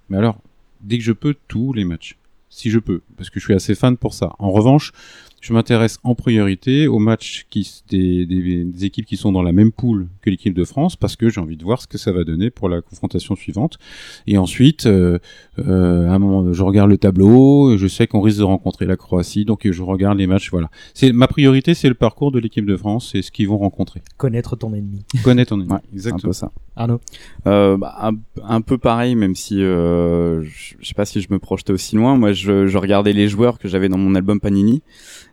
mais 0.08 0.16
alors, 0.16 0.38
dès 0.80 0.98
que 0.98 1.04
je 1.04 1.12
peux, 1.12 1.36
tous 1.46 1.72
les 1.72 1.84
matchs. 1.84 2.16
Si 2.50 2.70
je 2.70 2.78
peux, 2.80 3.02
parce 3.16 3.30
que 3.30 3.38
je 3.38 3.44
suis 3.44 3.54
assez 3.54 3.74
fan 3.76 3.96
pour 3.96 4.14
ça. 4.14 4.34
En 4.38 4.50
revanche, 4.50 4.92
je 5.40 5.52
m'intéresse 5.52 5.98
en 6.04 6.14
priorité 6.14 6.88
aux 6.88 6.98
matchs 6.98 7.46
qui, 7.50 7.70
des, 7.88 8.26
des, 8.26 8.64
des 8.64 8.84
équipes 8.84 9.06
qui 9.06 9.16
sont 9.16 9.32
dans 9.32 9.42
la 9.42 9.52
même 9.52 9.72
poule 9.72 10.08
que 10.20 10.30
l'équipe 10.30 10.54
de 10.54 10.64
France, 10.64 10.96
parce 10.96 11.16
que 11.16 11.28
j'ai 11.28 11.40
envie 11.40 11.56
de 11.56 11.64
voir 11.64 11.80
ce 11.80 11.86
que 11.86 11.98
ça 11.98 12.12
va 12.12 12.24
donner 12.24 12.50
pour 12.50 12.68
la 12.68 12.80
confrontation 12.80 13.36
suivante. 13.36 13.78
Et 14.26 14.36
ensuite, 14.38 14.86
euh, 14.86 15.18
euh, 15.58 16.08
à 16.08 16.14
un 16.14 16.18
moment, 16.18 16.52
je 16.52 16.62
regarde 16.62 16.90
le 16.90 16.98
tableau, 16.98 17.76
je 17.76 17.86
sais 17.86 18.06
qu'on 18.06 18.20
risque 18.20 18.38
de 18.38 18.44
rencontrer 18.44 18.86
la 18.86 18.96
Croatie, 18.96 19.44
donc 19.44 19.70
je 19.70 19.82
regarde 19.82 20.18
les 20.18 20.26
matchs. 20.26 20.50
Voilà. 20.50 20.70
C'est 20.94 21.12
ma 21.12 21.28
priorité, 21.28 21.74
c'est 21.74 21.88
le 21.88 21.94
parcours 21.94 22.32
de 22.32 22.38
l'équipe 22.38 22.66
de 22.66 22.76
France, 22.76 23.10
c'est 23.12 23.22
ce 23.22 23.30
qu'ils 23.30 23.48
vont 23.48 23.58
rencontrer. 23.58 24.02
Connaître 24.16 24.56
ton 24.56 24.74
ennemi. 24.74 25.04
Connaître 25.22 25.50
ton 25.50 25.60
ennemi. 25.60 25.72
Ouais, 25.72 25.78
c'est 25.82 25.92
un 25.92 25.94
exactement. 25.96 26.30
peu 26.30 26.32
ça. 26.32 26.52
Arnaud 26.76 27.00
Euh, 27.46 27.76
bah, 27.76 27.94
un, 28.00 28.12
un 28.44 28.60
peu 28.60 28.78
pareil, 28.78 29.14
même 29.14 29.34
si 29.34 29.62
euh, 29.62 30.42
je 30.42 30.74
je 30.80 30.86
sais 30.88 30.94
pas 30.94 31.04
si 31.04 31.20
je 31.20 31.28
me 31.30 31.38
projetais 31.38 31.72
aussi 31.72 31.96
loin. 31.96 32.16
Moi, 32.16 32.32
je, 32.32 32.66
je 32.66 32.78
regardais 32.78 33.12
les 33.12 33.28
joueurs 33.28 33.58
que 33.58 33.68
j'avais 33.68 33.88
dans 33.88 33.98
mon 33.98 34.14
album 34.14 34.40
Panini 34.40 34.82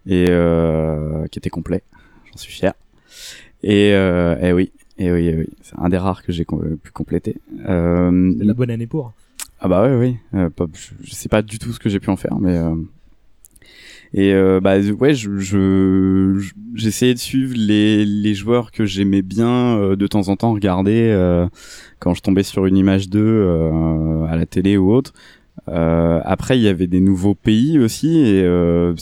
et 0.08 0.26
euh, 0.30 1.26
qui 1.28 1.40
était 1.40 1.50
complet. 1.50 1.84
J'en 2.32 2.38
suis 2.38 2.52
fier. 2.52 2.74
Et, 3.64 3.94
euh, 3.94 4.36
eh 4.42 4.54
oui, 4.54 4.72
et 4.98 5.12
oui, 5.12 5.28
eh 5.28 5.36
oui, 5.36 5.48
c'est 5.62 5.76
un 5.78 5.90
des 5.90 5.98
rares 5.98 6.24
que 6.24 6.32
j'ai 6.32 6.46
com- 6.46 6.78
pu 6.82 6.92
compléter. 6.92 7.38
Euh, 7.68 8.34
la 8.40 8.54
bonne 8.54 8.70
année 8.70 8.88
pour. 8.88 9.14
ah 9.60 9.68
bah 9.68 9.84
ouais, 9.84 9.96
oui. 9.96 10.18
Euh, 10.38 10.50
pas- 10.50 10.68
je, 10.74 10.92
je 11.04 11.14
sais 11.14 11.30
pas 11.30 11.42
du 11.42 11.58
tout 11.60 11.72
ce 11.72 11.80
que 11.80 11.90
j'ai 11.90 12.00
pu 12.00 12.10
en 12.10 12.16
faire, 12.18 12.38
mais 12.40 12.56
euh, 12.58 12.76
et 14.14 14.34
euh, 14.34 14.60
bah 14.62 14.78
ouais, 14.80 15.14
je 15.14 15.38
je- 15.40 16.36
je- 16.40 16.54
j'essayais 16.76 17.14
de 17.14 17.20
suivre 17.20 17.54
les 17.58 18.06
les 18.06 18.34
joueurs 18.34 18.72
que 18.72 18.86
j'aimais 18.86 19.22
bien 19.24 19.78
euh, 19.78 19.96
de 19.96 20.08
temps 20.08 20.30
en 20.30 20.36
temps 20.36 20.54
regarder 20.54 21.10
euh, 21.12 21.48
quand 22.00 22.14
je 22.14 22.22
tombais 22.22 22.44
sur 22.44 22.66
une 22.66 22.78
image 22.78 23.10
d'eux 23.10 23.20
euh, 23.26 24.24
à 24.26 24.36
la 24.36 24.46
télé 24.46 24.78
ou 24.78 24.92
autre. 24.94 25.14
Euh, 25.68 26.22
après, 26.24 26.58
il 26.60 26.62
y 26.62 26.68
avait 26.68 26.86
des 26.86 27.00
nouveaux 27.00 27.34
pays 27.34 27.80
aussi 27.80 28.20
et 28.20 28.44
euh, 28.44 28.94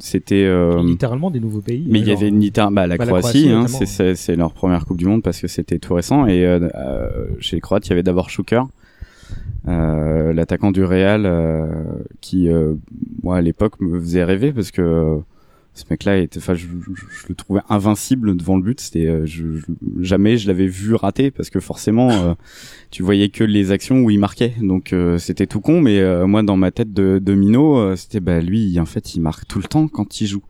c'était 0.00 0.44
euh, 0.46 0.82
Littéralement 0.82 1.30
des 1.30 1.40
nouveaux 1.40 1.60
pays. 1.60 1.84
mais 1.88 2.00
il 2.00 2.08
y 2.08 2.12
avait 2.12 2.28
une 2.28 2.38
bah, 2.40 2.56
la 2.64 2.70
bah, 2.70 2.86
la 2.86 2.96
Croatie, 2.96 3.48
Croatie, 3.48 3.50
hein, 3.50 4.14
c'est- 4.14 4.36
leur 4.36 4.52
première 4.52 4.86
Coupe 4.86 4.96
du 4.96 5.04
Monde 5.04 5.22
parce 5.22 5.40
que 5.40 5.46
c'était 5.46 5.78
tout 5.78 5.92
récent. 5.94 6.26
Et 6.26 6.46
euh, 6.46 6.68
euh, 6.74 7.08
chez 7.40 7.56
les 7.56 7.60
Croates, 7.60 7.86
il 7.86 7.90
y 7.90 7.92
avait 7.92 8.02
d'abord 8.02 8.30
Schuker, 8.30 8.66
euh, 9.68 10.32
l'attaquant 10.32 10.70
du 10.70 10.84
Real, 10.84 11.24
euh, 11.26 11.66
qui, 12.20 12.48
euh, 12.48 12.74
moi, 13.22 13.36
à 13.36 13.40
l'époque, 13.42 13.74
me 13.80 14.00
faisait 14.00 14.24
rêver 14.24 14.52
parce 14.52 14.70
que 14.70 15.18
ce 15.76 15.84
mec-là 15.90 16.18
était, 16.18 16.38
enfin, 16.38 16.54
je, 16.54 16.66
je- 16.66 16.92
je 16.94 17.26
le 17.28 17.34
trouvais 17.34 17.60
invincible 17.68 18.36
devant 18.36 18.56
le 18.56 18.62
but. 18.62 18.80
C'était, 18.80 19.06
euh, 19.06 19.26
je, 19.26 19.44
jamais 20.00 20.38
je 20.38 20.48
l'avais 20.48 20.66
vu 20.66 20.94
rater 20.94 21.30
parce 21.30 21.50
que 21.50 21.60
forcément, 21.60 22.10
euh, 22.10 22.34
tu 22.90 23.02
voyais 23.02 23.28
que 23.28 23.44
les 23.44 23.70
actions 23.70 24.00
où 24.02 24.10
il 24.10 24.18
marquait. 24.18 24.54
Donc 24.60 24.92
euh, 24.92 25.18
c'était 25.18 25.46
tout 25.46 25.60
con, 25.60 25.80
mais 25.80 26.00
euh, 26.00 26.26
moi, 26.26 26.42
dans 26.42 26.56
ma 26.56 26.70
tête 26.70 26.92
de, 26.92 27.20
de 27.22 27.34
minot, 27.34 27.76
euh, 27.78 27.94
c'était, 27.96 28.20
bah 28.20 28.40
lui, 28.40 28.78
en 28.80 28.86
fait, 28.86 29.14
il 29.14 29.20
marque 29.20 29.46
tout 29.46 29.58
le 29.58 29.66
temps 29.68 29.86
quand 29.86 30.20
il 30.20 30.26
joue, 30.26 30.42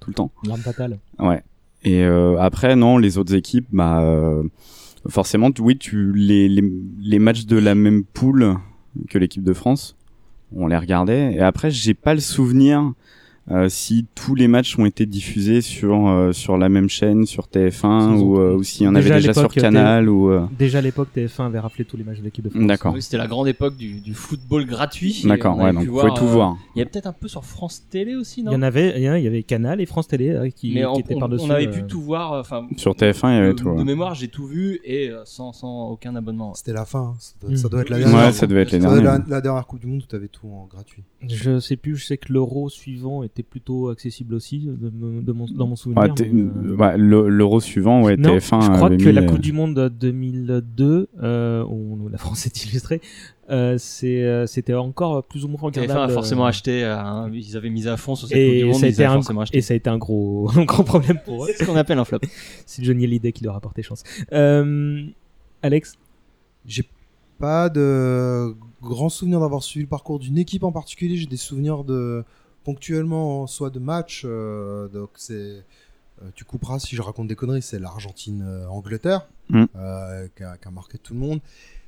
tout 0.00 0.10
le 0.10 0.14
temps. 0.14 0.30
L'arme 0.46 0.60
fatale. 0.60 0.98
Ouais. 1.18 1.42
Et 1.82 2.02
euh, 2.04 2.36
après, 2.38 2.76
non, 2.76 2.98
les 2.98 3.16
autres 3.18 3.34
équipes, 3.34 3.66
bah, 3.72 4.00
euh, 4.02 4.42
forcément, 5.08 5.52
tu- 5.52 5.62
oui, 5.62 5.78
tu 5.78 6.12
les, 6.14 6.48
les, 6.48 6.64
les 7.00 7.18
matchs 7.18 7.46
de 7.46 7.56
la 7.56 7.74
même 7.74 8.02
poule 8.04 8.56
que 9.08 9.18
l'équipe 9.18 9.42
de 9.44 9.52
France, 9.52 9.96
on 10.54 10.66
les 10.66 10.76
regardait. 10.76 11.34
Et 11.34 11.40
après, 11.40 11.70
j'ai 11.70 11.94
pas 11.94 12.14
le 12.14 12.20
souvenir 12.20 12.92
euh, 13.50 13.68
si 13.68 14.06
tous 14.14 14.34
les 14.34 14.48
matchs 14.48 14.78
ont 14.78 14.86
été 14.86 15.06
diffusés 15.06 15.60
sur 15.60 16.08
euh, 16.08 16.32
sur 16.32 16.58
la 16.58 16.68
même 16.68 16.88
chaîne, 16.88 17.26
sur 17.26 17.46
TF1 17.46 18.16
ou, 18.18 18.38
euh, 18.40 18.54
ou 18.56 18.62
s'il 18.62 18.84
y 18.86 18.88
en 18.88 18.94
avait 18.94 19.04
Déjà 19.04 19.14
à 19.14 19.18
déjà 19.18 19.34
sur 19.34 19.52
Canal 19.52 20.08
ou. 20.08 20.30
euh, 20.30 20.46
Déjà 20.58 20.78
à 20.78 20.80
l'époque, 20.80 21.08
TF1 21.16 21.46
avait 21.46 21.58
rappelé 21.60 21.84
tous 21.84 21.96
les 21.96 22.02
matchs 22.04 22.18
de 22.18 22.24
l'équipe 22.24 22.44
de 22.44 22.50
France. 22.50 22.66
D'accord. 22.66 22.94
Oui, 22.94 23.02
C'était 23.02 23.18
la 23.18 23.26
grande 23.28 23.46
époque 23.48 23.76
du, 23.76 24.00
du 24.00 24.14
football 24.14 24.64
gratuit. 24.66 25.22
D'accord, 25.24 25.56
on 25.56 25.60
avait 25.60 25.68
ouais, 25.68 25.72
donc 25.74 25.86
vous 25.86 26.00
pouvez 26.00 26.14
tout 26.14 26.24
euh, 26.24 26.32
voir. 26.32 26.56
Il 26.74 26.80
y 26.80 26.82
a 26.82 26.86
peut-être 26.86 27.06
un 27.06 27.12
peu 27.12 27.28
sur 27.28 27.44
France 27.44 27.84
Télé 27.88 28.16
aussi, 28.16 28.42
non? 28.42 28.50
Il 28.50 28.54
y 28.54 28.58
en 28.58 28.62
avait, 28.62 28.94
il 28.96 29.02
y 29.02 29.06
avait 29.26 29.42
Canal 29.42 29.80
et 29.80 29.86
France 29.86 30.08
Télé 30.08 30.30
euh, 30.30 30.48
qui, 30.50 30.72
Mais 30.74 30.80
qui 30.80 30.86
on, 30.86 30.98
étaient 30.98 31.14
on- 31.14 31.20
par-dessus. 31.20 31.44
on 31.46 31.50
avait 31.50 31.68
euh, 31.68 31.70
pu 31.72 31.84
tout 31.84 32.00
voir. 32.00 32.32
Enfin, 32.32 32.66
Sur 32.76 32.94
TF1, 32.94 33.30
il 33.30 33.34
y 33.34 33.38
avait 33.38 33.48
de, 33.48 33.52
tout, 33.52 33.68
ouais. 33.68 33.78
De 33.78 33.84
mémoire, 33.84 34.14
j'ai 34.14 34.28
tout 34.28 34.46
vu 34.46 34.80
et 34.84 35.10
sans, 35.24 35.52
sans 35.52 35.90
aucun 35.90 36.16
abonnement. 36.16 36.54
C'était 36.54 36.72
la 36.72 36.84
fin. 36.84 37.14
hein. 37.14 37.16
Ça 37.20 37.34
doit, 37.40 37.50
Mm. 37.50 37.56
ça 37.56 37.68
doit 37.68 37.80
être 37.82 37.90
la 37.90 37.96
Ouais, 37.98 38.02
dernière. 38.04 38.32
ça 38.34 38.46
devait 38.46 38.62
être. 38.62 38.72
La, 38.76 39.18
la 39.28 39.40
dernière 39.40 39.66
Coupe 39.66 39.80
du 39.80 39.86
Monde 39.86 40.02
où 40.02 40.06
tu 40.08 40.16
avais 40.16 40.28
tout 40.28 40.48
en 40.48 40.66
gratuit. 40.68 41.04
Je 41.28 41.58
sais 41.60 41.76
plus, 41.76 41.96
je 41.96 42.04
sais 42.06 42.16
que 42.18 42.32
l'euro 42.32 42.68
suivant 42.68 43.22
était 43.22 43.35
plutôt 43.42 43.88
accessible 43.88 44.34
aussi 44.34 44.60
de, 44.66 45.32
mon, 45.32 45.46
dans 45.46 45.66
mon 45.66 45.76
souvenir. 45.76 46.02
Ouais, 46.02 46.10
euh, 46.22 46.76
ouais, 46.76 46.96
le- 46.98 47.28
L'euro 47.28 47.60
suivant, 47.60 48.02
ouais, 48.02 48.16
non, 48.16 48.36
TF1 48.36 48.60
je 48.62 48.70
crois 48.72 48.88
que 48.90 48.94
mis, 48.94 49.12
la 49.12 49.22
Coupe 49.24 49.40
du 49.40 49.52
Monde 49.52 49.92
2002, 50.00 51.08
euh, 51.22 51.64
où 51.64 52.08
la 52.08 52.18
France 52.18 52.46
est 52.46 52.64
illustrée, 52.64 53.00
euh, 53.50 53.78
euh, 54.04 54.46
c'était 54.46 54.74
encore 54.74 55.22
plus 55.24 55.44
ou 55.44 55.48
moins 55.48 55.58
TF1 55.70 55.80
regardable. 55.80 56.00
a 56.00 56.08
forcément 56.14 56.46
acheté, 56.46 56.80
ils 57.32 57.56
avaient 57.56 57.70
mis 57.70 57.86
à 57.88 57.96
fond 57.96 58.14
sur 58.14 58.28
cette 58.28 58.36
Coupe 58.36 58.54
et 58.54 58.58
du 58.58 58.64
Monde, 58.66 58.74
ça, 58.74 58.86
a 58.86 58.88
ils 58.88 58.92
été 58.92 59.04
avaient 59.04 59.12
un, 59.12 59.14
forcément 59.14 59.40
acheté. 59.42 59.58
et 59.58 59.60
ça 59.62 59.74
a 59.74 59.76
été 59.76 59.88
un 59.90 59.98
gros, 59.98 60.50
un 60.56 60.64
gros 60.64 60.82
problème 60.82 61.18
pour 61.24 61.44
eux. 61.44 61.48
C'est 61.56 61.64
ce 61.64 61.70
qu'on 61.70 61.76
appelle 61.76 61.98
un 61.98 62.04
flop. 62.04 62.18
C'est 62.66 62.82
Johnny 62.84 63.04
Hallyday 63.04 63.32
qui 63.32 63.44
leur 63.44 63.54
a 63.56 63.60
porté 63.60 63.82
chance. 63.82 64.02
Euh, 64.32 65.02
Alex? 65.62 65.94
J'ai 66.66 66.82
pas 67.38 67.68
de 67.68 68.54
grands 68.82 69.08
souvenirs 69.08 69.40
d'avoir 69.40 69.62
suivi 69.62 69.84
le 69.84 69.88
parcours 69.88 70.18
d'une 70.18 70.38
équipe 70.38 70.64
en 70.64 70.72
particulier. 70.72 71.16
J'ai 71.16 71.26
des 71.26 71.36
souvenirs 71.36 71.84
de 71.84 72.24
ponctuellement, 72.66 73.46
soit 73.46 73.70
de 73.70 73.78
matchs. 73.78 74.22
euh, 74.26 74.88
donc 74.88 75.10
c'est, 75.14 75.34
euh, 76.22 76.30
tu 76.34 76.44
couperas 76.44 76.78
si 76.80 76.96
je 76.96 77.02
raconte 77.02 77.28
des 77.28 77.36
conneries. 77.36 77.62
C'est 77.62 77.78
l'Argentine-Angleterre 77.78 79.28
Mm. 79.48 79.64
euh, 79.76 80.26
qui, 80.36 80.42
a, 80.42 80.56
qui 80.56 80.66
a 80.66 80.70
marqué 80.72 80.98
tout 80.98 81.14
le 81.14 81.20
monde. 81.20 81.38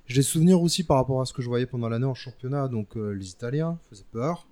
J'ai 0.07 0.21
des 0.21 0.23
souvenirs 0.23 0.63
aussi 0.63 0.85
par 0.85 0.97
rapport 0.99 1.21
à 1.21 1.25
ce 1.27 1.33
que 1.33 1.43
je 1.43 1.49
voyais 1.49 1.67
pendant 1.67 1.89
l'année 1.89 2.07
en 2.07 2.15
championnat. 2.15 2.69
Donc 2.69 2.97
euh, 2.97 3.11
les 3.13 3.31
Italiens 3.31 3.79
faisaient 3.91 4.05
peur, 4.13 4.47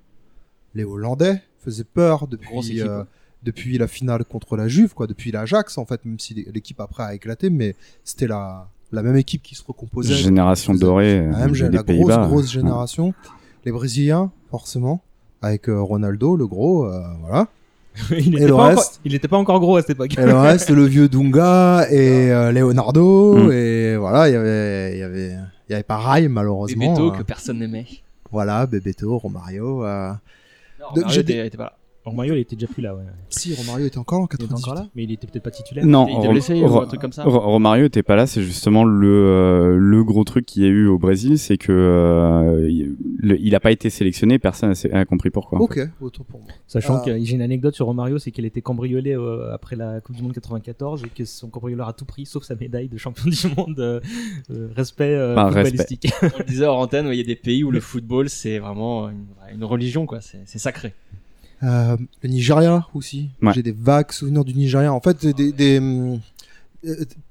les 0.74 0.82
Hollandais 0.84 1.40
faisaient 1.64 1.84
peur 1.84 2.26
depuis. 2.26 2.80
euh, 2.82 3.00
ouais. 3.02 3.04
depuis 3.44 3.78
la 3.78 3.86
finale 3.86 4.24
contre 4.24 4.56
la 4.56 4.66
Juve, 4.66 4.92
quoi, 4.94 5.06
depuis 5.06 5.30
l'Ajax 5.30 5.78
en 5.78 5.86
fait, 5.86 6.04
même 6.04 6.18
si 6.18 6.34
l'équipe 6.52 6.80
après 6.80 7.04
a 7.04 7.14
éclaté, 7.14 7.48
mais 7.48 7.76
c'était 8.02 8.26
la, 8.26 8.68
la 8.90 9.02
même 9.02 9.16
équipe 9.16 9.42
qui 9.42 9.54
se 9.54 9.62
recomposait. 9.64 10.14
Génération 10.14 10.74
dorée, 10.74 11.20
la, 11.20 11.46
même 11.46 11.54
euh, 11.54 11.68
la 11.68 11.68
grosse, 11.70 11.84
Pays-Bas. 11.86 12.26
grosse 12.26 12.46
Ouais. 12.46 12.60
génération. 12.60 13.14
Les 13.64 13.70
Brésiliens, 13.72 14.32
forcément, 14.50 15.00
avec 15.46 15.68
euh, 15.68 15.80
Ronaldo, 15.80 16.36
le 16.36 16.46
gros, 16.46 16.84
euh, 16.86 17.00
voilà. 17.22 17.48
il 18.10 18.34
Et 18.34 18.36
était 18.36 18.40
le 18.40 18.48
pas 18.48 18.54
encore- 18.54 18.66
reste 18.68 19.00
il 19.06 19.14
était 19.14 19.28
pas 19.28 19.36
encore 19.38 19.58
gros 19.60 19.76
à 19.76 19.80
cette 19.80 19.90
époque. 19.90 20.18
Et 20.18 20.24
le 20.26 20.34
reste, 20.36 20.68
le 20.70 20.84
vieux 20.84 21.08
Dunga 21.08 21.86
et 21.90 22.30
euh, 22.30 22.52
Leonardo, 22.52 23.36
Mm. 23.36 23.52
et 23.52 23.96
voilà, 23.96 24.28
il 24.28 24.32
y 24.32 24.36
avait, 24.36 24.92
il 24.94 24.98
y 24.98 25.02
avait, 25.02 25.28
il 25.68 25.72
y 25.72 25.74
avait 25.74 25.82
pas 25.82 25.96
Rai, 25.96 26.28
malheureusement. 26.28 26.94
Bebeto 26.94 27.12
euh, 27.14 27.16
que 27.18 27.22
personne 27.22 27.58
n'aimait. 27.58 27.86
Voilà, 28.30 28.66
Bebeto, 28.66 29.16
Romario. 29.18 29.84
euh, 29.84 30.12
Non, 30.80 31.08
était, 31.08 31.46
était 31.46 31.56
pas 31.56 31.64
là. 31.64 31.72
Romario, 32.06 32.34
il 32.34 32.38
était 32.40 32.56
déjà 32.56 32.66
plus 32.72 32.82
là, 32.82 32.94
ouais. 32.94 33.02
Si, 33.28 33.54
Romario 33.54 33.86
était 33.86 33.98
encore 33.98 34.18
là 34.20 34.24
en 34.24 34.28
Il 34.30 34.34
était 34.34 34.44
98. 34.44 34.64
encore 34.64 34.74
là, 34.82 34.88
mais 34.94 35.02
il 35.04 35.12
était 35.12 35.26
peut-être 35.26 35.42
pas 35.42 35.50
titulaire. 35.50 35.84
Non, 35.84 36.06
Il 36.08 36.16
était 36.18 36.26
Ro- 36.26 36.32
blessé 36.32 36.54
ou 36.54 36.66
Ro- 36.68 36.82
un 36.82 36.86
truc 36.86 37.00
comme 37.00 37.12
ça 37.12 37.24
Ro- 37.24 37.40
Romario 37.40 37.84
était 37.86 38.02
pas 38.02 38.16
là, 38.16 38.26
c'est 38.26 38.42
justement 38.42 38.84
le 38.84 39.08
euh, 39.08 39.76
le 39.78 40.04
gros 40.04 40.24
truc 40.24 40.46
qu'il 40.46 40.62
y 40.62 40.66
a 40.66 40.68
eu 40.68 40.86
au 40.86 40.98
Brésil, 40.98 41.38
c'est 41.38 41.56
que 41.58 41.72
euh, 41.72 42.68
il, 42.70 42.96
le- 43.18 43.38
il 43.40 43.54
a 43.54 43.60
pas 43.60 43.70
été 43.72 43.90
sélectionné, 43.90 44.38
personne 44.38 44.72
a, 44.92 44.98
a 44.98 45.04
compris 45.04 45.30
pourquoi. 45.30 45.60
Ok, 45.60 45.78
autant 46.00 46.24
pour 46.24 46.40
moi. 46.40 46.48
Sachant 46.66 46.96
Ah. 46.98 47.02
que 47.04 47.18
j'ai 47.24 47.34
une 47.34 47.42
anecdote 47.42 47.74
sur 47.74 47.86
Romario, 47.86 48.18
c'est 48.18 48.30
qu'il 48.30 48.44
était 48.44 48.62
cambriolé 48.62 49.16
euh, 49.16 49.52
après 49.52 49.76
la 49.76 50.00
Coupe 50.00 50.16
du 50.16 50.22
Monde 50.22 50.32
94 50.32 51.02
et 51.04 51.08
que 51.08 51.24
son 51.24 51.48
cambrioleur 51.48 51.88
a 51.88 51.92
tout 51.92 52.04
pris 52.04 52.24
sauf 52.26 52.44
sa 52.44 52.54
médaille 52.54 52.88
de 52.88 52.98
champion 52.98 53.24
du 53.30 53.46
monde. 53.56 53.78
euh, 53.80 54.00
euh, 54.50 54.68
respect 54.76 55.14
euh, 55.14 55.34
Bah, 55.34 55.46
footballistique. 55.52 56.12
On 56.22 56.38
le 56.38 56.44
disait 56.44 56.66
hors 56.66 56.78
antenne, 56.78 57.08
il 57.10 57.16
y 57.16 57.20
a 57.20 57.24
des 57.24 57.36
pays 57.36 57.64
où 57.64 57.70
le 57.70 57.80
football 57.80 58.28
c'est 58.28 58.58
vraiment 58.58 59.08
une, 59.08 59.24
une 59.54 59.64
religion, 59.64 60.06
quoi. 60.06 60.20
C'est 60.20 60.40
c'est 60.44 60.58
sacré. 60.58 60.94
Euh, 61.62 61.96
le 62.22 62.28
Nigeria 62.28 62.86
aussi. 62.94 63.30
Ouais. 63.42 63.52
J'ai 63.54 63.62
des 63.62 63.72
vagues 63.72 64.12
souvenirs 64.12 64.44
du 64.44 64.54
Nigeria. 64.54 64.92
En 64.92 65.00
fait, 65.00 65.24
des, 65.26 65.52
des 65.52 65.80
euh, 65.80 66.16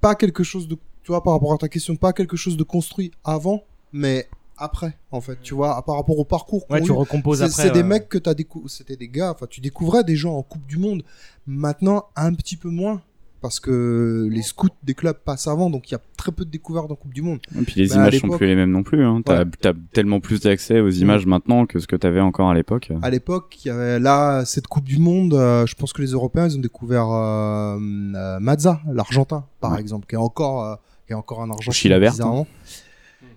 pas 0.02 0.16
quelque 0.16 0.44
chose 0.44 0.68
de, 0.68 0.76
tu 1.04 1.08
vois, 1.12 1.22
par 1.24 1.34
rapport 1.34 1.54
à 1.54 1.58
ta 1.58 1.70
question, 1.70 1.96
pas 1.96 2.12
quelque 2.14 2.36
chose 2.38 2.58
de 2.58 2.64
construit 2.64 3.12
avant, 3.24 3.64
mais 3.94 4.28
après, 4.58 4.98
en 5.12 5.22
fait, 5.22 5.38
tu 5.44 5.54
vois, 5.54 5.82
par 5.86 5.96
rapport 5.96 6.18
au 6.18 6.26
parcours. 6.26 6.66
Ouais, 6.70 6.82
tu 6.82 6.90
eu. 6.90 6.92
recomposes 6.92 7.40
C'est- 7.40 7.44
après, 7.46 7.64
C'est 7.64 7.72
des 7.72 7.80
ouais. 7.82 7.84
mecs 7.86 8.10
que 8.10 8.18
t'as 8.18 8.34
décou... 8.34 8.68
c'était 8.68 8.96
des 8.96 9.10
gars, 9.10 9.32
enfin, 9.32 9.46
tu 9.50 9.62
découvrais 9.62 10.04
des 10.04 10.16
gens 10.16 10.36
en 10.36 10.44
Coupe 10.44 10.66
du 10.66 10.78
Monde. 10.78 11.04
Maintenant, 11.46 12.06
un 12.16 12.34
petit 12.34 12.56
peu 12.58 12.70
moins. 12.70 13.02
Parce 13.46 13.60
que 13.60 14.28
les 14.32 14.42
scouts 14.42 14.70
des 14.82 14.96
clubs 14.96 15.18
passent 15.24 15.48
avant, 15.48 15.70
donc 15.70 15.88
il 15.90 15.92
y 15.92 15.96
a 15.96 16.00
très 16.18 16.32
peu 16.32 16.46
de 16.46 16.50
découvertes 16.50 16.92
en 16.92 16.96
Coupe 16.96 17.14
du 17.14 17.22
Monde. 17.22 17.38
Et 17.56 17.62
puis 17.62 17.76
les 17.80 17.94
à 17.94 17.98
images 17.98 18.20
sont 18.20 18.30
plus 18.30 18.48
les 18.48 18.56
mêmes 18.56 18.72
non 18.72 18.82
plus. 18.82 19.04
Hein. 19.06 19.22
T'as 19.24 19.44
Ouais. 19.44 19.74
tellement 19.94 20.20
plus 20.20 20.42
d'accès 20.42 20.80
aux 20.80 20.90
images 20.90 21.28
maintenant 21.28 21.68
que 21.68 21.78
ce 21.78 21.86
que 21.86 21.96
t'avais 21.96 22.22
encore 22.22 22.50
à 22.50 22.56
l'époque. 22.56 22.92
À 23.04 23.12
l'époque, 23.12 23.56
il 23.64 23.68
y 23.68 23.72
avait 23.72 24.00
là 24.00 24.46
cette 24.46 24.66
Coupe 24.66 24.86
du 24.86 24.98
Monde. 24.98 25.36
euh, 25.36 25.68
je 25.68 25.76
pense 25.76 25.94
que 25.94 26.02
les 26.02 26.08
Européens 26.10 26.48
ils 26.48 26.58
ont 26.58 26.62
découvert 26.62 27.08
euh, 27.12 27.78
euh, 28.16 28.40
Mazza, 28.40 28.82
l'Argentin, 28.92 29.46
par 29.62 29.74
Ouais. 29.74 29.80
exemple, 29.80 30.08
qui 30.08 30.16
est 30.16 30.18
encore 30.18 30.66
euh, 30.66 30.76
qui 31.06 31.14
est 31.14 31.16
encore 31.16 31.44
un 31.44 31.52
Argentin. 31.52 31.72
Chilabert, 31.72 32.14
bizarrement. 32.14 32.48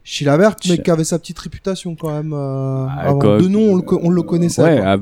Chilabert, 0.05 0.57
mais 0.67 0.77
Chi- 0.77 0.83
qui 0.83 0.91
avait 0.91 1.05
sa 1.05 1.19
petite 1.19 1.39
réputation 1.39 1.95
quand 1.95 2.11
même. 2.11 2.33
Euh, 2.33 2.87
Ah, 2.89 3.09
avant. 3.09 3.19
quoi- 3.19 3.39
De 3.43 3.47
nom, 3.49 3.73
on 3.73 3.77
le, 3.77 3.83
co- 3.83 4.01
on 4.03 4.09
le 4.09 4.23
connaissait. 4.23 4.63
Ouais, 4.63 4.79
à- 4.81 4.97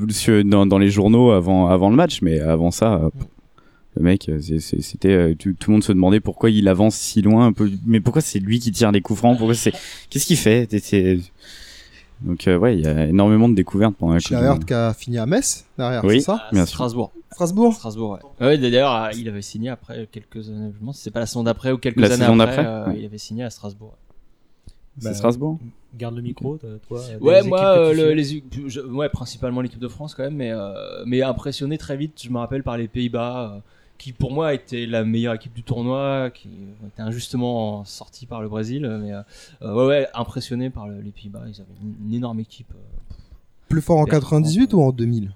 dans, 0.44 0.66
dans 0.66 0.78
les 0.78 0.90
journaux 0.90 1.30
avant, 1.30 1.68
avant 1.68 1.90
le 1.90 1.94
match, 1.96 2.22
mais 2.22 2.40
avant 2.40 2.72
ça, 2.72 2.94
euh, 2.94 3.10
le 3.96 4.02
mec, 4.02 4.28
euh, 4.28 4.38
c'était 4.60 5.12
euh, 5.12 5.34
tout, 5.34 5.54
tout 5.58 5.70
le 5.70 5.74
monde 5.76 5.84
se 5.84 5.92
demandait 5.92 6.20
pourquoi 6.20 6.50
il 6.50 6.68
avance 6.68 6.96
si 6.96 7.22
loin, 7.22 7.46
un 7.46 7.52
peu, 7.52 7.70
mais 7.86 8.00
pourquoi 8.00 8.22
c'est 8.22 8.38
lui 8.38 8.58
qui 8.60 8.70
tire 8.72 8.92
les 8.92 9.00
coups 9.00 9.18
francs, 9.18 9.36
pourquoi 9.38 9.54
c'est, 9.54 9.72
qu'est-ce 10.10 10.26
qu'il 10.26 10.36
fait? 10.36 10.68
Donc 12.22 12.48
euh, 12.48 12.56
ouais, 12.56 12.76
il 12.78 12.84
y 12.84 12.86
a 12.86 13.06
énormément 13.06 13.48
de 13.48 13.54
découvertes 13.54 13.94
pendant 13.98 14.14
la 14.14 14.20
Coupe 14.20 14.64
qui 14.64 14.72
a 14.74 14.94
fini 14.94 15.18
à 15.18 15.26
Metz 15.26 15.66
derrière, 15.76 16.02
Oui. 16.04 16.20
c'est 16.20 16.26
ça? 16.26 16.44
Bien 16.52 16.64
sûr. 16.64 16.74
Strasbourg. 16.76 17.12
Strasbourg. 17.32 17.74
Strasbourg, 17.74 18.18
ouais. 18.40 18.46
Ouais, 18.46 18.58
d'ailleurs, 18.58 19.10
il 19.14 19.28
avait 19.28 19.42
signé 19.42 19.68
après 19.68 20.08
quelques 20.10 20.48
années. 20.48 20.70
Je 20.70 20.74
me 20.76 20.80
demande 20.80 20.94
si 20.94 21.02
c'est 21.02 21.10
pas 21.10 21.20
la 21.20 21.26
saison 21.26 21.42
d'après 21.42 21.72
ou 21.72 21.78
quelques 21.78 22.00
La 22.00 22.06
années 22.06 22.16
saison 22.16 22.38
après. 22.40 22.64
euh, 22.66 22.86
ouais. 22.88 22.98
Il 23.00 23.04
avait 23.04 23.18
signé 23.18 23.44
à 23.44 23.50
Strasbourg. 23.50 23.94
C'est 24.98 25.04
Bah, 25.10 25.14
Strasbourg? 25.14 25.58
Garde 25.98 26.16
le 26.16 26.22
micro, 26.22 26.56
toi. 26.88 27.00
Ouais, 27.20 27.42
moi, 27.42 27.60
euh, 27.78 27.92
le- 27.92 28.12
les, 28.14 28.42
je- 28.66 28.80
ouais, 28.80 29.08
principalement 29.10 29.60
l'équipe 29.60 29.78
de 29.78 29.88
France 29.88 30.14
quand 30.14 30.22
même, 30.22 30.36
mais, 30.36 30.50
euh, 30.52 30.72
mais 31.04 31.20
impressionné 31.22 31.76
très 31.76 31.96
vite. 31.98 32.18
Je 32.22 32.30
me 32.30 32.38
rappelle 32.38 32.62
par 32.62 32.78
les 32.78 32.88
Pays-Bas, 32.88 33.56
euh, 33.56 33.60
qui 33.98 34.12
pour 34.12 34.32
moi 34.32 34.52
était 34.54 34.86
la 34.86 35.04
meilleure 35.04 35.34
équipe 35.34 35.54
du 35.54 35.62
tournoi, 35.62 36.30
qui 36.30 36.48
ont 36.82 36.86
été 36.88 37.02
injustement 37.02 37.84
sortis 37.84 38.26
par 38.26 38.42
le 38.42 38.48
Brésil, 38.48 38.82
mais 39.02 39.12
euh, 39.12 39.20
euh, 39.62 39.74
ouais, 39.74 39.86
ouais, 39.86 40.08
impressionné 40.14 40.70
par 40.70 40.86
le- 40.88 41.00
les 41.00 41.10
Pays-Bas. 41.10 41.42
Ils 41.46 41.60
avaient 41.60 41.74
une, 41.82 41.94
une 42.08 42.14
énorme 42.14 42.40
équipe. 42.40 42.68
euh, 42.74 43.14
Plus 43.68 43.80
fort 43.80 43.98
en 43.98 44.04
Super 44.04 44.20
98 44.20 44.74
ou 44.74 44.80
en 44.82 44.92
2000 44.92 45.30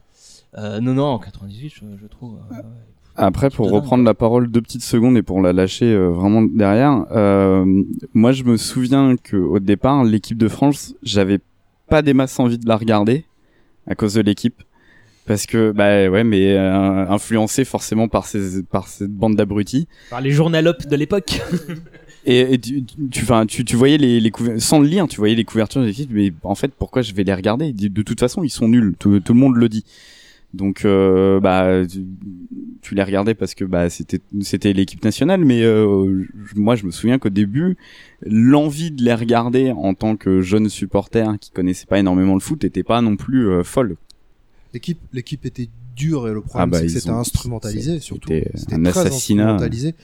Euh, 0.59 0.81
non, 0.81 0.95
non, 0.95 1.05
en 1.07 1.19
98, 1.19 1.69
je, 1.75 1.81
je 2.01 2.07
trouve. 2.07 2.37
euh, 2.53 2.55
ouais. 2.57 2.63
Après, 3.17 3.51
pour 3.51 3.71
reprendre 3.71 4.05
la 4.05 4.15
parole 4.15 4.51
deux 4.51 4.63
petites 4.63 4.83
secondes 4.85 5.17
et 5.17 5.23
pour 5.23 5.41
la 5.43 5.53
lâcher 5.53 5.93
euh, 5.93 6.09
vraiment 6.09 6.43
derrière, 6.43 7.05
euh, 7.11 7.83
moi 8.15 8.33
je 8.33 8.45
me 8.45 8.57
souviens 8.57 9.17
que 9.17 9.37
au 9.37 9.59
départ, 9.59 10.05
l'équipe 10.05 10.39
de 10.39 10.49
France, 10.49 10.95
j'avais 11.03 11.41
pas 11.89 12.03
des 12.03 12.15
masses 12.15 12.39
envie 12.41 12.57
de 12.57 12.67
la 12.69 12.77
regarder 12.77 13.25
à 13.87 13.95
cause 13.95 14.15
de 14.15 14.21
l'équipe. 14.23 14.63
Parce 15.31 15.47
que, 15.47 15.71
bah 15.71 16.11
ouais, 16.11 16.25
mais 16.25 16.57
euh, 16.57 17.09
influencé 17.09 17.65
forcément 17.65 18.09
par, 18.09 18.27
ces, 18.27 18.65
par 18.65 18.89
cette 18.89 19.13
bande 19.13 19.37
d'abrutis. 19.37 19.87
Par 20.11 20.21
les 20.21 20.33
journalopes 20.33 20.89
de 20.89 20.97
l'époque. 20.97 21.41
Et, 22.27 22.55
et 22.55 22.59
tu, 22.59 22.85
tu, 22.85 23.25
tu, 23.49 23.65
tu 23.65 23.77
voyais 23.77 23.97
les, 23.97 24.21
les 24.21 24.31
sans 24.59 24.81
le 24.81 24.87
lire, 24.87 25.09
tu 25.09 25.17
voyais 25.17 25.35
les 25.35 25.45
couvertures 25.45 25.83
des 25.83 25.89
équipes, 25.89 26.11
mais 26.13 26.33
en 26.43 26.55
fait, 26.55 26.71
pourquoi 26.79 27.01
je 27.01 27.15
vais 27.15 27.25
les 27.25 27.33
regarder? 27.33 27.73
De 27.73 28.03
toute 28.03 28.21
façon, 28.21 28.43
ils 28.43 28.51
sont 28.51 28.69
nuls. 28.69 28.95
Tout, 28.99 29.21
tout 29.21 29.33
le 29.33 29.39
monde 29.39 29.57
le 29.57 29.71
dit. 29.71 29.87
Donc, 30.53 30.85
euh, 30.85 31.41
bah, 31.41 31.87
tu, 31.89 32.05
tu 32.83 32.95
les 32.95 33.03
regardais 33.03 33.35
parce 33.35 33.55
que 33.55 33.65
bah 33.65 33.89
c'était 33.89 34.21
c'était 34.43 34.75
l'équipe 34.75 35.03
nationale, 35.03 35.45
mais 35.47 35.63
euh, 35.63 36.27
moi, 36.57 36.75
je 36.75 36.85
me 36.85 36.91
souviens 36.91 37.19
qu'au 37.19 37.31
début, 37.31 37.79
l'envie 38.27 38.91
de 38.91 39.03
les 39.03 39.15
regarder 39.15 39.71
en 39.71 39.95
tant 39.95 40.17
que 40.17 40.43
jeune 40.43 40.69
supporter 40.69 41.39
qui 41.41 41.53
connaissait 41.53 41.87
pas 41.87 42.01
énormément 42.01 42.35
le 42.35 42.41
foot, 42.41 42.65
était 42.65 42.83
pas 42.83 43.01
non 43.01 43.17
plus 43.17 43.49
euh, 43.49 43.63
folle. 43.63 43.97
L'équipe, 44.73 45.01
l'équipe 45.13 45.45
était 45.47 45.69
dure 45.97 46.29
et 46.29 46.33
le 46.33 46.41
problème 46.41 46.63
Ah 46.63 46.67
bah, 46.67 46.79
c'est 46.79 46.87
que 46.87 46.93
c'était 47.01 47.11
ont- 47.11 47.19
instrumentalisé 47.19 47.99
surtout. 48.01 48.29
c'était 48.55 48.75
un 48.75 48.83
très 48.85 49.01
assassinat. 49.01 49.43
instrumentalisé. 49.45 49.95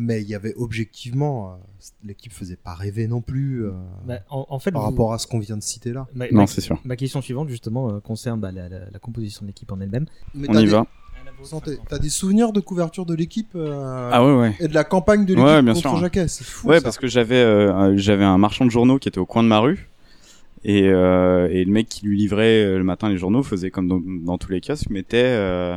Mais 0.00 0.22
il 0.22 0.28
y 0.28 0.34
avait 0.36 0.54
objectivement, 0.56 1.50
euh, 1.50 1.56
l'équipe 2.04 2.32
faisait 2.32 2.54
pas 2.56 2.72
rêver 2.74 3.08
non 3.08 3.20
plus 3.20 3.64
euh, 3.64 3.72
Bah, 4.06 4.20
en, 4.30 4.46
en 4.48 4.58
fait, 4.60 4.70
par 4.70 4.82
vous- 4.82 4.90
rapport 4.90 5.12
à 5.12 5.18
ce 5.18 5.26
qu'on 5.26 5.40
vient 5.40 5.56
de 5.56 5.62
citer 5.62 5.92
là. 5.92 6.06
Ma- 6.14 6.30
Non, 6.30 6.46
c'est 6.46 6.60
sûr. 6.60 6.78
Ma 6.84 6.94
question 6.94 7.20
suivante, 7.20 7.48
justement, 7.48 7.90
euh, 7.90 7.98
concerne 8.00 8.38
bah, 8.40 8.52
la, 8.52 8.68
la- 8.68 8.90
la 8.92 8.98
composition 9.00 9.42
de 9.42 9.48
l'équipe 9.48 9.70
en 9.72 9.80
elle-même. 9.80 10.06
Mais 10.34 10.48
On 10.48 10.52
t'as 10.52 10.60
y 10.60 10.64
des- 10.66 10.70
va. 10.70 10.86
T'as 11.88 11.98
des 11.98 12.08
souvenirs 12.08 12.52
de 12.52 12.58
couverture 12.60 13.06
de 13.06 13.14
l'équipe 13.14 13.50
euh, 13.54 14.10
Ah 14.12 14.24
ouais, 14.24 14.34
ouais. 14.36 14.56
et 14.60 14.66
de 14.68 14.74
la 14.74 14.82
campagne 14.84 15.24
de 15.24 15.34
l'équipe 15.34 15.44
Ouais, 15.46 15.62
bien 15.62 15.72
contre 15.74 15.90
sûr. 15.90 15.96
Jacquet, 15.98 16.26
c'est 16.26 16.44
fou. 16.44 16.68
Ouais, 16.68 16.78
ça. 16.78 16.82
parce 16.82 16.98
que 16.98 17.06
j'avais 17.06 17.36
euh, 17.36 17.96
j'avais 17.96 18.24
un 18.24 18.38
marchand 18.38 18.64
de 18.64 18.70
journaux 18.70 18.98
qui 18.98 19.08
était 19.08 19.18
au 19.18 19.26
coin 19.26 19.42
de 19.44 19.48
ma 19.48 19.58
rue. 19.60 19.88
Et, 20.64 20.88
euh, 20.88 21.48
et 21.50 21.64
le 21.64 21.70
mec 21.72 21.88
qui 21.88 22.04
lui 22.06 22.16
livrait 22.18 22.64
euh, 22.64 22.78
le 22.78 22.84
matin 22.84 23.08
les 23.08 23.16
journaux 23.16 23.42
faisait 23.42 23.70
comme 23.70 23.88
dans, 24.24 24.38
tous 24.38 24.50
les 24.50 24.60
cas, 24.60 24.74
mettait, 24.90 25.22
euh, 25.24 25.76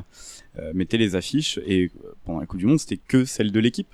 euh, 0.59 0.71
mettait 0.73 0.97
les 0.97 1.15
affiches 1.15 1.59
et 1.65 1.91
euh, 2.03 2.13
pendant 2.25 2.39
la 2.39 2.45
Coupe 2.47 2.59
du 2.59 2.65
Monde 2.65 2.79
c'était 2.79 2.99
que 3.07 3.25
celle 3.25 3.51
de 3.51 3.59
l'équipe. 3.59 3.89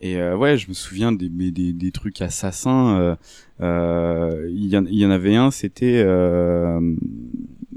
Et 0.00 0.16
euh, 0.16 0.36
ouais, 0.36 0.56
je 0.56 0.68
me 0.68 0.74
souviens 0.74 1.10
des, 1.12 1.28
des, 1.28 1.72
des 1.72 1.90
trucs 1.92 2.22
assassins. 2.22 2.98
euh, 3.00 3.16
euh, 3.60 4.48
Il 4.52 4.66
y, 4.66 4.76
en- 4.76 4.86
il 4.86 4.94
y 4.98 5.04
en 5.06 5.10
avait 5.10 5.34
un, 5.34 5.50
c'était, 5.50 6.02
euh, 6.04 6.80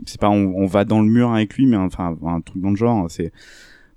c'est 0.05 0.19
pas 0.19 0.29
on, 0.29 0.53
on 0.55 0.65
va 0.67 0.85
dans 0.85 1.01
le 1.01 1.07
mur 1.07 1.31
avec 1.31 1.55
lui, 1.55 1.65
mais 1.65 1.77
enfin 1.77 2.17
un 2.25 2.41
truc 2.41 2.61
dans 2.61 2.69
le 2.69 2.75
genre. 2.75 3.09
C'est 3.09 3.31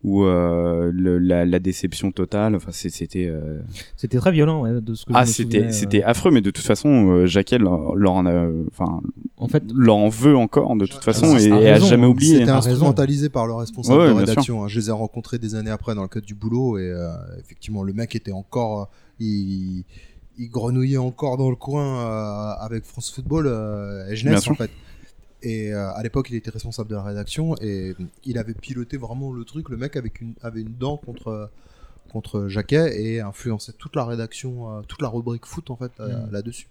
où 0.04 0.24
euh, 0.24 0.90
le, 0.94 1.18
la, 1.18 1.44
la 1.46 1.58
déception 1.58 2.12
totale. 2.12 2.54
Enfin 2.54 2.70
c'était. 2.72 3.26
euh, 3.26 3.60
C'était 3.96 4.18
très 4.18 4.30
violent, 4.32 4.62
ouais, 4.62 4.80
de 4.80 4.94
ce 4.94 5.06
que 5.06 5.12
ah, 5.14 5.24
c'était 5.26 5.64
euh. 5.64 5.70
c'était 5.72 6.02
affreux, 6.02 6.30
mais 6.30 6.42
de 6.42 6.50
toute 6.50 6.64
façon, 6.64 7.08
euh, 7.08 7.26
Jacquel 7.26 7.62
leur, 7.62 8.12
en 8.12 8.26
a, 8.26 8.46
enfin, 8.70 9.00
En 9.38 9.48
fait, 9.48 9.64
leur 9.74 9.96
en 9.96 10.10
veut 10.10 10.36
encore 10.36 10.76
de 10.76 10.84
toute 10.86 11.02
façon 11.02 11.34
Ah, 11.36 11.40
et, 11.40 11.48
t'as 11.48 11.60
et 11.60 11.68
a 11.70 11.78
jamais 11.80 12.06
oublié. 12.06 12.38
C'était 12.40 12.50
hein. 12.50 12.56
instrumentalisé 12.58 13.30
par 13.30 13.46
le 13.46 13.54
responsable 13.54 13.98
Ouais, 13.98 14.08
de 14.08 14.12
bien 14.12 14.20
sûr. 14.20 14.28
rédaction. 14.28 14.64
hein. 14.64 14.68
Je 14.68 14.78
les 14.78 14.88
ai 14.90 14.92
rencontrés 14.92 15.38
des 15.38 15.54
années 15.54 15.70
après 15.70 15.94
dans 15.94 16.02
le 16.02 16.08
cadre 16.08 16.26
du 16.26 16.34
boulot 16.34 16.78
et 16.78 16.82
euh, 16.90 17.08
effectivement 17.40 17.82
le 17.82 17.92
mec 17.94 18.14
était 18.14 18.32
encore, 18.32 18.80
euh, 18.82 18.84
il, 19.20 19.84
il 20.38 20.50
grenouillait 20.50 20.98
encore 20.98 21.38
dans 21.38 21.48
le 21.48 21.56
coin 21.56 22.00
euh, 22.00 22.52
avec 22.60 22.84
France 22.84 23.10
Football 23.10 23.46
euh, 23.46 24.06
et 24.10 24.16
Jeunesse 24.16 24.46
en 24.48 24.54
fait. 24.54 24.70
Et 25.44 25.72
euh, 25.72 25.92
à 25.94 26.02
l'époque, 26.02 26.28
il 26.30 26.36
était 26.36 26.50
responsable 26.50 26.88
de 26.90 26.94
la 26.94 27.02
rédaction 27.02 27.54
et 27.60 27.94
il 28.24 28.38
avait 28.38 28.54
piloté 28.54 28.96
vraiment 28.96 29.32
le 29.32 29.44
truc. 29.44 29.68
Le 29.68 29.76
mec 29.76 29.94
avec 29.96 30.20
une, 30.20 30.32
avait 30.42 30.62
une 30.62 30.74
dent 30.78 30.96
contre 30.96 31.50
contre 32.12 32.46
Jacquet 32.48 33.00
et 33.02 33.20
influençait 33.20 33.72
toute 33.76 33.96
la 33.96 34.04
rédaction, 34.04 34.70
euh, 34.70 34.80
toute 34.86 35.02
la 35.02 35.08
rubrique 35.08 35.46
foot 35.46 35.70
en 35.70 35.76
fait 35.76 35.90
euh, 36.00 36.08
Mm. 36.26 36.32
là-dessus. 36.32 36.68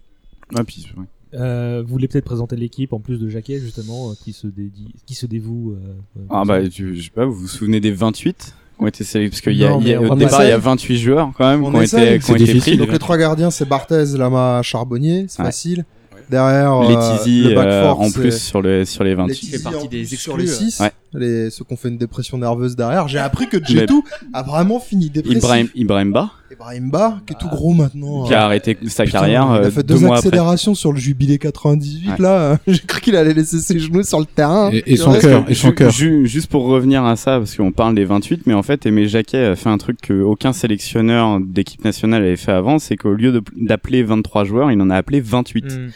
Ah, 0.55 0.63
puis, 0.63 0.87
euh, 1.33 1.83
vous 1.85 1.91
voulez 1.91 2.07
peut-être 2.07 2.25
présenter 2.25 2.55
l'équipe 2.55 2.93
en 2.93 2.99
plus 2.99 3.19
de 3.19 3.27
Jacquet, 3.27 3.59
justement, 3.59 4.11
euh, 4.11 4.13
qui 4.23 4.31
se 4.33 4.47
dédie, 4.47 4.93
qui 5.05 5.15
se 5.15 5.25
dévoue. 5.25 5.71
euh, 5.73 5.93
euh, 6.19 6.25
Ah 6.29 6.43
bah, 6.45 6.67
tu- 6.69 6.95
je 6.95 7.03
sais 7.03 7.09
pas, 7.09 7.25
vous 7.25 7.33
vous 7.33 7.47
souvenez 7.47 7.79
des 7.81 7.91
28 7.91 8.55
qui 8.77 8.83
ont 8.83 8.87
été 8.87 9.03
sélectionnés? 9.03 9.29
Parce 9.29 9.41
qu'il 9.41 9.57
y 9.57 9.65
a, 9.65 9.69
Non, 9.71 9.81
il 9.81 9.87
y 9.87 9.93
a- 9.93 9.99
mais 9.99 10.07
on 10.07 10.13
au 10.13 10.15
départ 10.15 10.43
il 10.45 10.49
y 10.49 10.51
a 10.51 10.57
28 10.57 10.97
joueurs 10.97 11.31
quand 11.37 11.45
même 11.49 11.61
qui 11.61 11.75
ont 11.75 11.81
été, 11.81 12.19
qui 12.19 12.31
ont 12.31 12.37
C'est 12.37 12.43
été 12.43 12.59
pris. 12.59 12.77
Donc 12.77 12.91
les 12.91 12.99
trois 12.99 13.17
gardiens, 13.17 13.51
c'est 13.51 13.65
Barthez, 13.67 14.17
Lama, 14.17 14.61
Charbonnier, 14.63 15.25
c'est 15.27 15.39
Ouais. 15.39 15.45
facile. 15.45 15.85
Derrière, 16.29 16.73
euh, 16.73 16.89
Les 16.89 17.17
Tizi 17.17 17.43
le 17.43 17.55
back 17.55 17.67
euh, 17.67 17.89
en 17.89 18.11
plus 18.11 18.37
sur 18.41 18.61
le 18.61 18.85
sur 18.85 19.03
les 19.03 19.11
les 19.11 19.15
28. 19.15 19.35
Tizi 19.35 19.51
fait 19.51 19.63
partie 19.63 19.87
des 19.87 19.97
plus 20.05 20.17
sur 20.17 20.33
exclus, 20.39 20.45
les 20.45 20.51
ouais. 20.65 20.69
6, 20.71 20.79
Ouais. 20.81 20.91
Les, 21.15 21.49
ceux 21.49 21.63
qui 21.65 21.73
ont 21.73 21.77
fait 21.77 21.89
une 21.89 21.97
dépression 21.97 22.37
nerveuse 22.37 22.75
derrière. 22.75 23.07
J'ai 23.07 23.19
appris 23.19 23.47
que 23.47 23.57
Jetou 23.63 24.03
a 24.33 24.43
vraiment 24.43 24.79
fini 24.79 25.09
dépressif. 25.09 25.37
Ibrahim 25.39 25.67
Ibrahim 25.75 26.11
Ba 26.11 26.31
Ibrahim 26.51 26.91
Ba, 26.91 27.19
qui 27.25 27.33
est 27.33 27.37
tout 27.39 27.49
gros 27.49 27.73
maintenant. 27.73 28.25
qui 28.25 28.33
euh, 28.33 28.37
a 28.37 28.41
arrêté 28.45 28.77
sa 28.87 29.05
putain, 29.05 29.19
carrière 29.19 29.47
il 29.55 29.63
euh, 29.63 29.67
a 29.67 29.71
fait 29.71 29.81
deux 29.83 29.95
deux, 29.95 29.99
mois 30.01 30.17
après. 30.17 30.27
accélérations 30.27 30.75
sur 30.75 30.91
le 30.93 30.99
jubilé 30.99 31.39
98 31.39 32.09
Ouais. 32.09 32.15
là. 32.19 32.57
J'ai 32.67 32.79
cru 32.79 33.01
qu'il 33.01 33.15
allait 33.15 33.33
laisser 33.33 33.57
ses 33.59 33.79
genoux 33.79 34.03
sur 34.03 34.19
le 34.19 34.25
terrain. 34.25 34.69
Et, 34.71 34.93
et 34.93 34.95
son 34.97 35.13
cœur, 35.13 35.45
et 35.49 35.55
son 35.55 35.69
Ju- 35.69 35.75
cœur. 35.75 35.91
ju- 35.91 36.27
juste 36.27 36.51
pour 36.51 36.65
revenir 36.65 37.03
à 37.05 37.15
ça, 37.15 37.39
parce 37.39 37.55
qu'on 37.55 37.71
parle 37.71 37.95
des 37.95 38.05
28, 38.05 38.43
mais 38.45 38.53
en 38.53 38.61
fait, 38.61 38.85
Aimé 38.85 39.07
Jacquet 39.07 39.43
a 39.45 39.55
fait 39.55 39.69
un 39.69 39.79
truc 39.79 39.97
qu'aucun 40.07 40.53
sélectionneur 40.53 41.39
d'équipe 41.41 41.83
nationale 41.83 42.21
avait 42.23 42.35
fait 42.37 42.51
avant, 42.51 42.77
c'est 42.77 42.97
qu'au 42.97 43.13
lieu 43.13 43.31
de- 43.31 43.41
d'appeler 43.57 44.03
23 44.03 44.43
joueurs, 44.43 44.71
il 44.71 44.79
en 44.79 44.89
a 44.91 44.95
appelé 44.95 45.21
28. 45.21 45.65
Hmm. 45.65 45.89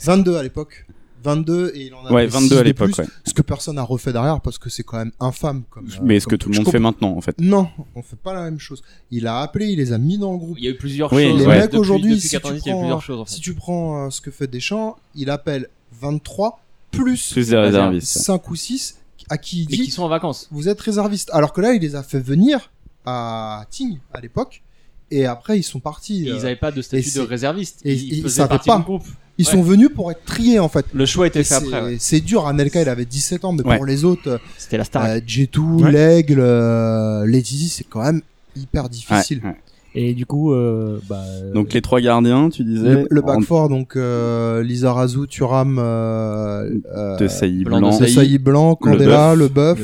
22 0.00 0.36
à 0.36 0.42
l'époque. 0.42 0.86
22 1.22 1.72
et 1.74 1.86
il 1.86 1.94
en 1.94 2.04
a 2.06 2.12
Ouais, 2.12 2.22
fait 2.24 2.28
22 2.34 2.46
six 2.48 2.54
à 2.54 2.58
de 2.58 2.62
l'époque, 2.64 2.92
plus, 2.92 3.02
ouais. 3.02 3.08
Ce 3.26 3.34
que 3.34 3.42
personne 3.42 3.76
n'a 3.76 3.82
refait 3.82 4.12
derrière 4.12 4.40
parce 4.40 4.58
que 4.58 4.70
c'est 4.70 4.82
quand 4.82 4.98
même 4.98 5.12
infâme. 5.20 5.62
Comme, 5.70 5.86
euh, 5.86 5.98
Mais 6.02 6.20
ce 6.20 6.26
que 6.26 6.36
tout 6.36 6.48
le 6.50 6.56
monde 6.56 6.68
fait 6.70 6.78
maintenant, 6.78 7.16
en 7.16 7.20
fait? 7.20 7.36
Non, 7.40 7.68
on 7.94 8.02
fait 8.02 8.16
pas 8.16 8.32
la 8.34 8.42
même 8.42 8.58
chose. 8.58 8.82
Il 9.10 9.26
a 9.26 9.40
appelé, 9.40 9.66
il 9.68 9.76
les 9.78 9.92
a 9.92 9.98
mis 9.98 10.18
dans 10.18 10.32
le 10.32 10.38
groupe. 10.38 10.56
Il 10.58 10.64
y 10.64 10.68
a 10.68 10.70
eu 10.70 10.76
plusieurs 10.76 11.12
Oui, 11.12 11.24
choses. 11.28 11.40
Les 11.40 11.46
ouais. 11.46 11.58
mecs 11.60 11.74
aujourd'hui, 11.74 12.20
si, 12.20 12.28
tu 12.28 12.34
90, 12.36 12.62
il 12.64 12.68
y 12.68 12.70
a 12.70 12.72
eu 12.72 12.74
prends, 12.74 12.80
plusieurs 12.82 13.02
choses. 13.02 13.20
en 13.20 13.24
fait. 13.24 13.34
si 13.34 13.40
tu 13.40 13.54
prends 13.54 14.06
euh, 14.06 14.10
ce 14.10 14.20
que 14.20 14.30
fait 14.30 14.46
Deschamps, 14.46 14.96
il 15.14 15.30
appelle 15.30 15.68
23 16.00 16.60
plus, 16.90 17.32
Plus 17.32 17.48
des 17.48 17.56
réservistes. 17.56 18.18
5 18.18 18.50
ou 18.50 18.56
6 18.56 18.98
à 19.30 19.36
qui 19.36 19.62
il 19.62 19.66
dit 19.66 19.82
qui 19.82 19.90
sont 19.90 20.04
en 20.04 20.08
vacances. 20.08 20.48
vous 20.50 20.68
êtes 20.68 20.80
réserviste. 20.80 21.28
Alors 21.34 21.52
que 21.52 21.60
là, 21.60 21.74
il 21.74 21.82
les 21.82 21.94
a 21.96 22.02
fait 22.02 22.20
venir 22.20 22.70
à 23.04 23.66
Tignes 23.70 24.00
à 24.14 24.20
l'époque 24.20 24.62
et 25.10 25.26
après 25.26 25.58
ils 25.58 25.62
sont 25.62 25.80
partis. 25.80 26.26
Et 26.26 26.30
euh, 26.30 26.36
ils 26.36 26.42
n'avaient 26.42 26.56
pas 26.56 26.70
de 26.70 26.78
et 26.78 26.82
statut 26.82 27.10
de 27.14 27.20
réserviste. 27.20 27.80
et 27.84 27.92
ils 27.92 28.14
ils 28.18 28.22
faisaient 28.22 28.36
savaient 28.36 28.48
partie 28.48 28.68
pas. 28.70 28.78
du 28.78 28.84
groupe. 28.84 29.04
Ils 29.38 29.46
Ouais. 29.46 29.52
sont 29.52 29.62
venus 29.62 29.88
pour 29.94 30.10
être 30.10 30.24
triés 30.24 30.58
en 30.58 30.68
fait. 30.68 30.84
Le 30.92 31.06
choix 31.06 31.26
était 31.28 31.40
Et 31.40 31.44
fait 31.44 31.54
c'est- 31.54 31.66
après. 31.74 31.82
ouais. 31.82 31.96
C'est 32.00 32.20
dur. 32.20 32.46
Anelka, 32.48 32.82
il 32.82 32.88
avait 32.88 33.04
17 33.04 33.44
ans, 33.44 33.52
mais 33.52 33.64
Ouais. 33.64 33.76
pour 33.76 33.86
les 33.86 34.04
autres, 34.04 34.28
euh, 34.28 34.38
C'était 34.56 34.76
la 34.78 34.84
star. 34.84 35.04
euh, 35.04 35.18
Jetu, 35.26 35.60
Ouais. 35.60 35.92
l'Aigle, 35.92 36.40
euh, 36.40 37.24
Lady, 37.26 37.68
c'est 37.68 37.84
quand 37.88 38.02
même 38.02 38.20
hyper 38.56 38.88
difficile. 38.88 39.40
ouais. 39.44 39.54
Et 39.94 40.12
du 40.12 40.26
coup, 40.26 40.52
euh, 40.52 40.98
bah, 41.08 41.22
Donc 41.54 41.72
les 41.72 41.80
trois 41.80 42.00
gardiens, 42.00 42.50
tu 42.50 42.62
disais. 42.62 42.88
Le, 42.94 43.06
le 43.10 43.22
en- 43.22 43.26
back 43.26 43.42
four, 43.44 43.68
donc 43.68 43.96
euh, 43.96 44.62
Lizarazu, 44.62 45.26
Turam, 45.28 45.78
euh, 45.78 46.68
euh, 46.94 47.16
de 47.16 47.26
saillie 47.28 47.64
Blanc 47.64 47.76
de 47.76 47.80
blanc. 47.80 47.98
de 47.98 48.38
Blanc, 48.38 48.74
Candela, 48.76 49.34
le 49.34 49.42
Le 49.44 49.48
bœuf. 49.48 49.78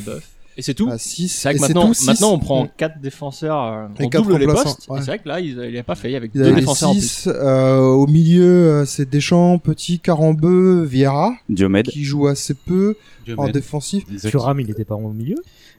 Et 0.57 0.63
c'est 0.63 0.75
tout. 0.75 0.89
À 0.89 0.99
6. 0.99 1.29
C'est 1.29 1.49
vrai 1.49 1.55
que 1.57 1.61
maintenant, 1.63 1.91
maintenant 2.07 2.33
on 2.33 2.39
prend 2.39 2.69
4 2.77 3.01
défenseurs, 3.01 3.63
euh, 3.65 3.87
Et 3.99 4.05
on 4.05 4.09
quatre 4.09 4.23
double 4.23 4.37
les 4.39 4.47
postes. 4.47 4.87
ouais. 4.89 5.01
C'est 5.01 5.07
vrai 5.07 5.19
que 5.19 5.29
là, 5.29 5.41
il 5.41 5.59
il 5.71 5.77
a 5.79 5.83
pas 5.83 5.97
fait, 5.97 6.13
il 6.13 6.31
Il 6.35 6.41
deux 6.43 6.53
défenseurs 6.55 6.91
en 6.91 6.93
plus. 6.93 7.01
6. 7.03 7.29
Euh, 7.29 7.79
au 7.81 8.07
milieu, 8.07 8.45
euh, 8.45 8.85
c'est 8.85 9.09
Deschamps, 9.11 9.59
Petit, 9.59 9.99
Carambeu, 9.99 10.85
Vieira, 10.85 11.33
Diomède. 11.49 11.87
qui 11.89 12.05
joue 12.05 12.29
assez 12.29 12.55
peu 12.55 12.95
en 13.37 13.49
défensif. 13.49 14.05
Thuram, 14.31 14.61
il 14.61 14.71
était 14.71 14.85
pas 14.85 14.95
au 14.95 15.13
milieu. 15.13 15.37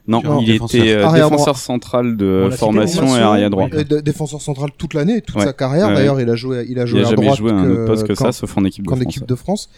Non, 0.08 0.22
Non, 0.22 0.40
il 0.40 0.46
défenseur. 0.46 0.80
était 0.84 0.92
euh, 0.94 1.12
défenseur 1.12 1.30
droit. 1.38 1.54
central 1.54 2.06
On 2.06 2.12
de 2.14 2.44
cité, 2.50 2.56
formation 2.58 3.16
et 3.16 3.20
arrière 3.20 3.50
droit. 3.50 3.68
Défenseur 4.04 4.40
central 4.40 4.70
toute 4.78 4.94
l'année, 4.94 5.20
toute 5.20 5.34
Ouais. 5.36 5.44
sa 5.44 5.52
carrière. 5.52 5.88
Ouais. 5.88 5.94
D'ailleurs, 5.94 6.20
il 6.20 6.30
a 6.30 6.36
joué, 6.36 6.64
il 6.68 6.78
a 6.78 6.82
Il 6.82 6.86
joué 6.88 7.02
a 7.02 7.08
à 7.08 7.12
droite 7.14 7.36
joué 7.38 7.50
à 7.50 7.54
un 7.54 7.70
autre 7.70 7.84
poste 7.86 8.06
que 8.06 8.12
quand- 8.12 8.26
ça, 8.26 8.32
sauf 8.32 8.56
en 8.56 8.64
équipe 8.64 8.84
de 8.84 8.90
France. 8.90 9.02
équipe 9.02 9.26
de 9.26 9.34
France. 9.34 9.68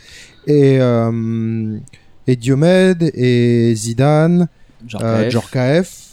Et, 0.47 0.77
euh, 0.81 1.79
et 2.27 2.37
Diomède, 2.37 3.11
et 3.15 3.73
Zidane, 3.75 4.49
Genre 4.87 5.01
euh, 5.05 5.31
KF, 5.53 6.09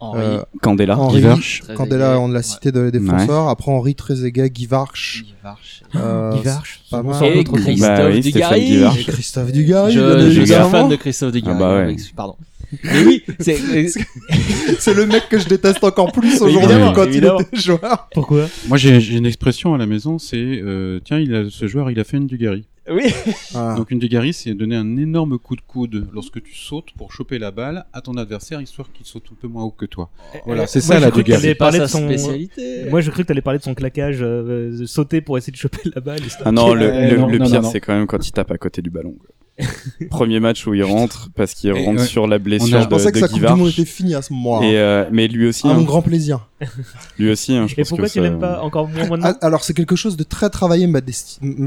Henri, 0.00 0.22
euh, 0.22 0.42
Candela. 0.62 0.98
Henri, 0.98 1.20
Guivarch. 1.20 1.62
Candela, 1.76 2.18
on 2.18 2.28
l'a 2.28 2.38
ouais. 2.38 2.42
cité 2.42 2.72
de 2.72 2.80
les 2.80 2.90
défenseurs. 2.90 3.48
Après 3.48 3.70
Henri 3.70 3.94
Trezeguet, 3.94 4.50
Guy 4.50 4.66
Varch. 4.66 5.24
Guivarch. 5.24 5.82
euh, 5.94 6.34
Guivarch, 6.34 6.80
pas 6.90 7.02
mal. 7.02 7.24
Et 7.24 7.44
Christophe 7.44 7.80
Bah 7.80 8.10
Dugarry. 8.20 8.64
Guivarch. 8.64 9.06
Christophe 9.06 9.52
Dugarry, 9.52 9.92
Je, 9.92 10.30
suis 10.30 10.46
fan 10.46 10.88
de 10.88 10.96
Christophe 10.96 11.32
Dugarry. 11.32 11.58
Ah 11.58 11.86
bah 11.86 12.02
Pardon. 12.16 12.36
Mais 12.84 13.04
oui, 13.04 13.24
c'est 13.40 14.94
le 14.94 15.06
mec 15.06 15.28
que 15.28 15.38
je 15.38 15.48
déteste 15.48 15.82
encore 15.82 16.12
plus 16.12 16.40
aujourd'hui 16.40 16.68
quand 16.94 17.04
évidemment. 17.04 17.38
il 17.40 17.42
était 17.42 17.56
joueur. 17.56 18.08
Pourquoi? 18.14 18.46
Moi, 18.68 18.78
j'ai 18.78 19.00
j'ai 19.00 19.16
une 19.16 19.26
expression 19.26 19.74
à 19.74 19.78
la 19.78 19.86
maison, 19.86 20.18
c'est 20.18 20.36
euh, 20.36 21.00
tiens, 21.04 21.18
il 21.18 21.34
a, 21.34 21.50
ce 21.50 21.66
joueur, 21.66 21.90
il 21.90 21.98
a 21.98 22.04
fait 22.04 22.16
une 22.16 22.26
Dugarry. 22.26 22.64
Oui. 22.88 23.12
Ah. 23.54 23.74
Donc 23.76 23.90
une 23.90 23.98
Dugarry, 23.98 24.32
c'est 24.32 24.54
donner 24.54 24.76
un 24.76 24.96
énorme 24.96 25.38
coup 25.38 25.56
de 25.56 25.60
coude 25.60 26.06
lorsque 26.12 26.40
tu 26.42 26.54
sautes 26.54 26.92
pour 26.96 27.12
choper 27.12 27.38
la 27.38 27.50
balle 27.50 27.84
à 27.92 28.00
ton 28.00 28.16
adversaire, 28.16 28.60
histoire 28.60 28.92
qu'il 28.92 29.04
saute 29.04 29.24
un 29.32 29.34
peu 29.40 29.48
moins 29.48 29.64
haut 29.64 29.70
que 29.72 29.86
toi. 29.86 30.08
Voilà, 30.46 30.66
c'est 30.68 30.80
ça 30.80 31.00
la 31.00 31.10
cru 31.10 31.20
que 31.20 31.24
Dugarry. 31.26 31.42
t'allais 31.42 31.52
C'est 31.52 31.54
pas 31.56 31.64
parler 31.66 31.78
sa 31.78 31.84
de 31.84 31.90
son. 31.90 32.04
spécialité. 32.08 32.88
Moi, 32.90 33.00
je 33.00 33.10
cru 33.10 33.22
que 33.22 33.28
t'allais 33.28 33.42
parler 33.42 33.58
de 33.58 33.64
son 33.64 33.74
claquage, 33.74 34.18
euh, 34.22 34.86
sauter 34.86 35.20
pour 35.20 35.36
essayer 35.36 35.50
de 35.52 35.56
choper 35.56 35.90
la 35.94 36.00
balle. 36.00 36.20
et 36.24 36.28
ça. 36.28 36.38
Ah 36.44 36.52
non, 36.52 36.72
le, 36.74 36.86
Euh, 36.86 37.10
le- 37.10 37.16
non, 37.18 37.26
le 37.28 37.38
non, 37.38 37.46
pire, 37.46 37.64
c'est 37.64 37.80
quand 37.80 37.92
même 37.94 38.06
quand 38.06 38.24
il 38.26 38.32
tape 38.32 38.50
à 38.52 38.58
côté 38.58 38.82
du 38.82 38.90
ballon. 38.90 39.12
quoi. 39.18 39.28
Premier 40.10 40.40
match 40.40 40.66
où 40.66 40.72
il 40.74 40.82
rentre 40.82 41.28
parce 41.34 41.52
qu'il 41.54 41.72
rentre 41.72 42.00
ouais. 42.00 42.06
sur 42.06 42.26
la 42.26 42.36
On 42.36 42.40
blessure 42.40 42.78
a- 42.78 42.82
Je 42.82 42.88
pensais 42.88 43.06
de, 43.06 43.10
que 43.10 43.16
de 43.16 43.20
sa 43.20 43.28
Coupe 43.28 43.40
du 43.44 43.46
Monde 43.54 43.68
était 43.68 43.84
finie 43.84 44.14
à 44.14 44.22
ce 44.22 44.32
moment-là. 44.32 44.66
Et 44.66 44.78
euh, 44.78 45.04
mais 45.12 45.28
lui 45.28 45.46
aussi, 45.46 45.66
à 45.66 45.70
hein, 45.70 45.74
mon 45.74 45.82
grand 45.82 46.00
plaisir. 46.02 46.48
lui 47.18 47.30
aussi. 47.30 47.54
hein, 47.54 47.66
je 47.66 47.74
Et 47.74 47.76
pense 47.76 47.88
pourquoi 47.90 48.06
que 48.08 48.12
tu 48.12 48.18
ça- 48.18 48.22
l'aimes 48.24 48.38
pas 48.38 48.62
encore 48.62 48.88
moins 48.88 49.06
maintenant 49.08 49.34
Alors 49.42 49.62
c'est 49.64 49.74
quelque 49.74 49.96
chose 49.96 50.16
de 50.16 50.22
très 50.22 50.48
travaillé 50.48 50.86
ma, 50.86 51.00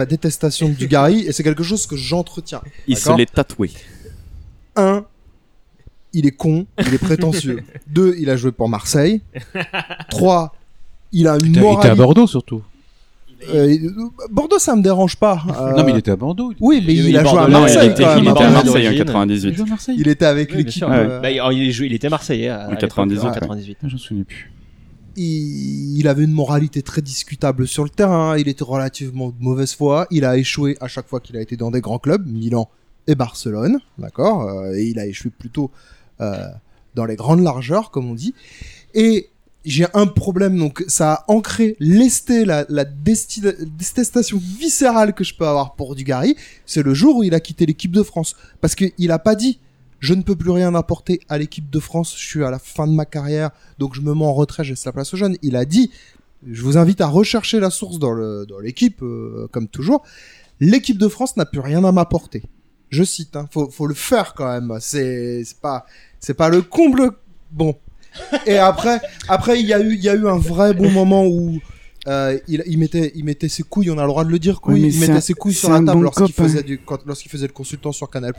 détestation 0.05 0.69
de 0.69 0.73
Dugarry 0.73 1.19
et 1.21 1.31
c'est 1.31 1.43
quelque 1.43 1.63
chose 1.63 1.85
que 1.85 1.95
j'entretiens. 1.95 2.61
Il 2.87 2.97
se 2.97 3.15
l'est 3.15 3.31
tatoué. 3.31 3.69
Un, 4.75 5.05
il 6.13 6.25
est 6.25 6.31
con, 6.31 6.65
il 6.79 6.93
est 6.95 6.97
prétentieux. 6.99 7.63
Deux, 7.87 8.15
il 8.17 8.29
a 8.31 8.37
joué 8.37 8.51
pour 8.51 8.69
Marseille. 8.69 9.21
Trois, 10.09 10.55
il 11.11 11.27
a 11.27 11.35
une 11.35 11.45
Il 11.45 11.49
était 11.57 11.59
à 11.59 11.63
morale. 11.63 11.95
Bordeaux 11.97 12.27
surtout. 12.27 12.63
Euh, 13.53 13.77
Bordeaux, 14.31 14.59
ça 14.59 14.75
me 14.75 14.81
dérange 14.81 15.15
pas. 15.17 15.43
Euh, 15.49 15.73
Non, 15.75 15.83
mais 15.83 15.91
il 15.91 15.97
était 15.97 16.11
à 16.11 16.15
Bordeaux. 16.15 16.53
Oui, 16.59 16.83
mais 16.85 16.93
Il 16.93 17.17
a 17.17 17.23
joué 17.23 17.39
à 17.39 17.47
Non, 17.47 17.61
Marseille. 17.61 17.87
il 17.87 17.91
était, 17.91 18.03
il 18.17 18.27
était 18.29 18.43
à. 18.43 18.49
Marseille 18.49 18.57
en 18.57 18.63
d'origine. 18.63 19.05
98. 19.05 19.59
à 19.61 19.65
Marseille. 19.65 19.95
Il 19.99 20.07
était 20.07 20.25
avec 20.25 20.51
Oui, 20.51 20.57
l'équipe. 20.57 20.83
euh, 20.83 21.19
Bah, 21.19 21.31
il, 21.31 21.41
il 21.57 21.71
jouait- 21.71 21.87
il 21.87 21.93
était 21.93 22.09
marseillais 22.09 22.49
à, 22.49 22.67
En 22.69 22.73
à 22.73 22.75
98, 22.75 23.15
l'époque, 23.15 23.25
en 23.25 23.33
ouais. 23.33 23.39
98. 23.39 23.77
Ah, 23.83 23.87
J'en 23.89 23.97
souviens 23.97 24.23
plus. 24.23 24.51
il, 25.15 25.97
il 25.99 26.07
avait 26.07 26.23
une 26.23 26.31
moralité 26.31 26.81
très 26.81 27.01
discutable 27.01 27.67
sur 27.67 27.83
le 27.83 27.89
terrain. 27.89 28.37
Il 28.37 28.47
était 28.47 28.63
relativement 28.63 29.29
de 29.29 29.35
mauvaise 29.39 29.73
foi. 29.73 30.07
Il 30.11 30.25
a 30.25 30.37
échoué 30.37 30.77
à 30.81 30.87
chaque 30.87 31.07
fois 31.07 31.19
qu'il 31.19 31.37
a 31.37 31.41
été 31.41 31.55
dans 31.57 31.71
des 31.71 31.81
grands 31.81 31.99
clubs, 31.99 32.25
Milan 32.25 32.69
et 33.07 33.15
Barcelone, 33.15 33.79
d'accord. 33.97 34.43
Euh, 34.49 34.73
et 34.75 34.85
il 34.85 34.97
a 34.99 35.05
échoué 35.05 35.29
plutôt 35.37 35.69
euh, 36.21 36.35
dans 36.95 37.05
les 37.05 37.15
grandes 37.15 37.41
largeurs, 37.43 37.91
comme 37.91 38.09
on 38.09 38.13
dit. 38.15 38.33
Et 38.95 39.29
j'ai 39.65 39.85
un 39.93 40.07
problème, 40.07 40.57
donc 40.57 40.83
ça 40.87 41.13
a 41.13 41.25
ancré 41.27 41.75
lesté 41.79 42.45
la, 42.45 42.65
la 42.69 42.85
détestation 42.85 44.37
viscérale 44.37 45.13
que 45.13 45.23
je 45.23 45.35
peux 45.35 45.47
avoir 45.47 45.75
pour 45.75 45.95
Dugarry. 45.95 46.35
C'est 46.65 46.83
le 46.83 46.93
jour 46.93 47.17
où 47.17 47.23
il 47.23 47.33
a 47.33 47.39
quitté 47.39 47.65
l'équipe 47.65 47.91
de 47.91 48.03
France, 48.03 48.35
parce 48.61 48.75
qu'il 48.75 49.11
a 49.11 49.19
pas 49.19 49.35
dit 49.35 49.59
je 50.03 50.13
ne 50.13 50.21
peux 50.21 50.35
plus 50.35 50.51
rien 50.51 50.75
apporter 50.75 51.21
à 51.29 51.37
l'équipe 51.37 51.69
de 51.69 51.79
France, 51.79 52.13
je 52.17 52.25
suis 52.25 52.43
à 52.43 52.51
la 52.51 52.59
fin 52.59 52.87
de 52.87 52.91
ma 52.91 53.05
carrière, 53.05 53.51
donc 53.79 53.95
je 53.95 54.01
me 54.01 54.13
mets 54.13 54.25
en 54.25 54.33
retrait, 54.33 54.65
je 54.65 54.71
laisse 54.71 54.83
la 54.83 54.91
place 54.91 55.13
aux 55.13 55.17
jeunes. 55.17 55.37
Il 55.41 55.55
a 55.55 55.63
dit, 55.63 55.91
je 56.45 56.61
vous 56.61 56.77
invite 56.77 56.99
à 56.99 57.07
rechercher 57.07 57.61
la 57.61 57.69
source 57.69 57.99
dans 57.99 58.11
le 58.11 58.45
dans 58.45 58.59
l'équipe, 58.59 59.01
euh, 59.01 59.47
comme 59.49 59.69
toujours. 59.69 60.03
L'équipe 60.59 60.97
de 60.97 61.07
France 61.07 61.37
n'a 61.37 61.45
plus 61.45 61.61
rien 61.61 61.85
à 61.85 61.93
m'apporter. 61.93 62.43
Je 62.89 63.01
cite, 63.03 63.37
hein, 63.37 63.47
faut, 63.49 63.69
faut 63.69 63.87
le 63.87 63.93
faire 63.93 64.33
quand 64.33 64.47
même. 64.47 64.77
C'est 64.81 65.45
pas 65.61 65.85
c'est 66.19 66.33
pas 66.33 66.49
le 66.49 66.61
comble. 66.61 67.13
Bon. 67.51 67.73
Et 68.45 68.57
après 68.57 68.99
après 69.27 69.59
il 69.59 69.65
y 69.65 69.73
a 69.73 69.79
eu 69.79 69.93
il 69.95 70.01
y 70.03 70.09
a 70.09 70.15
eu 70.15 70.27
un 70.27 70.37
vrai 70.37 70.73
bon 70.73 70.89
moment 70.89 71.25
où 71.25 71.59
euh, 72.07 72.37
il, 72.49 72.61
il 72.67 72.77
mettait 72.77 73.11
il 73.15 73.23
mettait 73.23 73.47
ses 73.47 73.63
couilles, 73.63 73.89
on 73.89 73.97
a 73.97 74.01
le 74.01 74.07
droit 74.09 74.25
de 74.25 74.29
le 74.29 74.37
dire 74.39 74.59
couilles, 74.59 74.83
Oui, 74.83 74.91
il 74.93 74.99
mettait 74.99 75.13
un- 75.13 75.21
ses 75.21 75.33
couilles 75.33 75.53
sur 75.53 75.69
la 75.69 75.75
table 75.77 75.93
bon 75.93 76.01
lorsqu'il 76.01 76.33
faisait 76.43 76.63
du 76.63 76.77
quand- 76.79 76.99
lorsqu'il 77.05 77.31
faisait 77.31 77.47
le 77.47 77.53
consultant 77.53 77.91
sur 77.93 78.09
Canal+. 78.09 78.33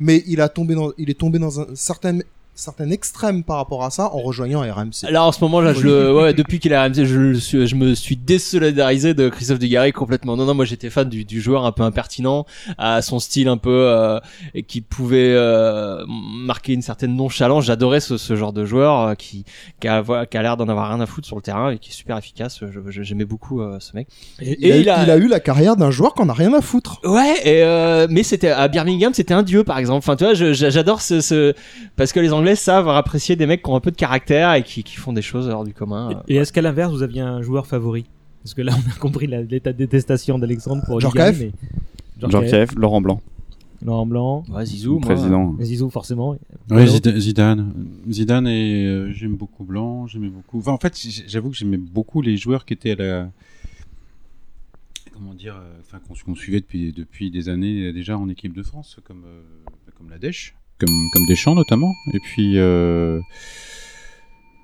Mais 0.00 0.24
il 0.26 0.40
a 0.40 0.48
tombé 0.48 0.74
dans 0.74 0.92
il 0.98 1.08
est 1.08 1.18
tombé 1.18 1.38
dans 1.38 1.60
un 1.60 1.66
certain 1.74 2.18
certain 2.58 2.90
extrême 2.90 3.44
par 3.44 3.56
rapport 3.56 3.84
à 3.84 3.90
ça 3.90 4.12
en 4.12 4.18
rejoignant 4.18 4.60
RMC. 4.60 5.10
Là, 5.10 5.24
en 5.24 5.32
ce 5.32 5.40
moment, 5.42 5.60
là, 5.60 5.72
je 5.72 5.82
le, 5.82 6.14
ouais, 6.14 6.34
depuis 6.34 6.58
qu'il 6.58 6.74
a 6.74 6.84
RMC, 6.84 7.04
je, 7.04 7.16
le 7.18 7.34
suis- 7.40 7.66
je 7.66 7.74
me 7.76 7.94
suis 7.94 8.16
désolidarisé 8.16 9.14
de 9.14 9.28
Christophe 9.28 9.58
Dugarry 9.58 9.92
complètement. 9.92 10.36
Non, 10.36 10.44
non, 10.44 10.54
moi, 10.54 10.64
j'étais 10.64 10.90
fan 10.90 11.08
du, 11.08 11.24
du 11.24 11.40
joueur 11.40 11.64
un 11.64 11.72
peu 11.72 11.82
impertinent, 11.82 12.46
à 12.78 13.02
son 13.02 13.18
style 13.18 13.48
un 13.48 13.56
peu, 13.56 13.70
euh, 13.70 14.18
et 14.54 14.62
qui 14.62 14.80
pouvait 14.80 15.32
euh, 15.34 16.04
marquer 16.08 16.72
une 16.72 16.82
certaine 16.82 17.14
nonchalance. 17.16 17.64
J'adorais 17.64 18.00
ce, 18.00 18.16
ce 18.16 18.36
genre 18.36 18.52
de 18.52 18.64
joueur 18.64 19.00
euh, 19.00 19.14
qui, 19.14 19.44
qui 19.80 19.88
a, 19.88 20.02
qui 20.26 20.36
a 20.36 20.42
l'air 20.42 20.56
d'en 20.56 20.68
avoir 20.68 20.88
rien 20.88 21.00
à 21.00 21.06
foutre 21.06 21.26
sur 21.26 21.36
le 21.36 21.42
terrain 21.42 21.70
et 21.70 21.78
qui 21.78 21.90
est 21.90 21.94
super 21.94 22.16
efficace. 22.18 22.60
J'aimais 22.88 23.24
beaucoup 23.24 23.60
euh, 23.60 23.76
ce 23.80 23.94
mec. 23.94 24.08
Et, 24.40 24.78
il, 24.80 24.90
a, 24.90 25.02
il 25.04 25.10
a 25.10 25.16
eu 25.16 25.28
la 25.28 25.40
carrière 25.40 25.76
d'un 25.76 25.90
joueur 25.90 26.14
qu'on 26.14 26.28
a 26.28 26.32
rien 26.34 26.52
à 26.54 26.60
foutre. 26.60 26.98
Ouais, 27.04 27.34
et 27.44 27.62
euh, 27.62 28.06
mais 28.10 28.22
c'était 28.22 28.50
à 28.50 28.66
Birmingham, 28.68 29.12
c'était 29.14 29.34
un 29.34 29.42
dieu 29.42 29.64
par 29.64 29.78
exemple. 29.78 29.98
Enfin, 29.98 30.16
tu 30.16 30.24
vois, 30.24 30.34
j'adore 30.34 31.00
ce, 31.02 31.20
ce 31.20 31.54
parce 31.96 32.12
que 32.12 32.20
les 32.20 32.32
Anglais 32.32 32.47
savent 32.56 32.88
apprécier 32.88 33.36
des 33.36 33.46
mecs 33.46 33.62
qui 33.62 33.70
ont 33.70 33.76
un 33.76 33.80
peu 33.80 33.90
de 33.90 33.96
caractère 33.96 34.54
et 34.54 34.62
qui, 34.62 34.82
qui 34.82 34.96
font 34.96 35.12
des 35.12 35.22
choses 35.22 35.48
hors 35.48 35.64
du 35.64 35.72
commun. 35.74 36.10
euh. 36.10 36.14
Et 36.28 36.36
est-ce 36.36 36.52
qu'à 36.52 36.62
l'inverse, 36.62 36.92
vous 36.92 37.02
aviez 37.02 37.20
un 37.20 37.42
joueur 37.42 37.66
favori 37.66 38.04
Parce 38.42 38.54
que 38.54 38.62
là, 38.62 38.72
on 38.76 38.90
a 38.90 38.94
compris 38.98 39.26
l'état 39.26 39.72
de 39.72 39.78
détestation 39.78 40.38
d'Alexandre 40.38 40.82
pour 40.86 41.00
Djorkaeff 41.00 41.36
Dugarry, 41.38 41.52
mais- 42.20 42.30
Djorkaeff, 42.30 42.74
Laurent 42.76 43.00
Blanc, 43.00 43.20
Laurent 43.84 44.06
Blanc, 44.06 44.44
Ouais, 44.48 44.66
Zizou, 44.66 44.94
moi, 44.94 45.00
président. 45.02 45.56
Zizou 45.60 45.88
forcément. 45.90 46.36
Ouais, 46.70 46.86
Zidane. 46.86 47.72
Zidane 48.10 48.46
et 48.48 48.84
euh, 48.86 49.12
j'aime 49.12 49.36
beaucoup 49.36 49.62
Blanc, 49.64 50.06
j'aimais 50.08 50.28
beaucoup. 50.30 50.58
Enfin, 50.58 50.72
en 50.72 50.78
fait, 50.78 50.98
j'avoue 51.28 51.50
que 51.50 51.56
j'aimais 51.56 51.76
beaucoup 51.76 52.20
les 52.20 52.36
joueurs 52.36 52.64
qui 52.64 52.74
étaient 52.74 52.90
à 52.92 52.96
la. 52.96 53.30
Comment 55.12 55.34
dire 55.34 55.56
euh, 55.56 55.80
Enfin, 55.80 55.98
qu'on 56.24 56.34
suivait 56.34 56.60
depuis, 56.60 56.92
depuis 56.92 57.30
des 57.30 57.48
années 57.48 57.86
euh, 57.88 57.92
déjà 57.92 58.16
en 58.18 58.28
équipe 58.28 58.52
de 58.52 58.62
France, 58.62 58.98
comme, 59.04 59.22
euh, 59.26 59.40
comme 59.96 60.10
la 60.10 60.18
Dèche, 60.18 60.54
comme, 60.78 61.08
comme 61.12 61.26
Deschamps 61.26 61.54
notamment. 61.54 61.94
Et 62.14 62.18
puis. 62.20 62.58
euh, 62.58 63.20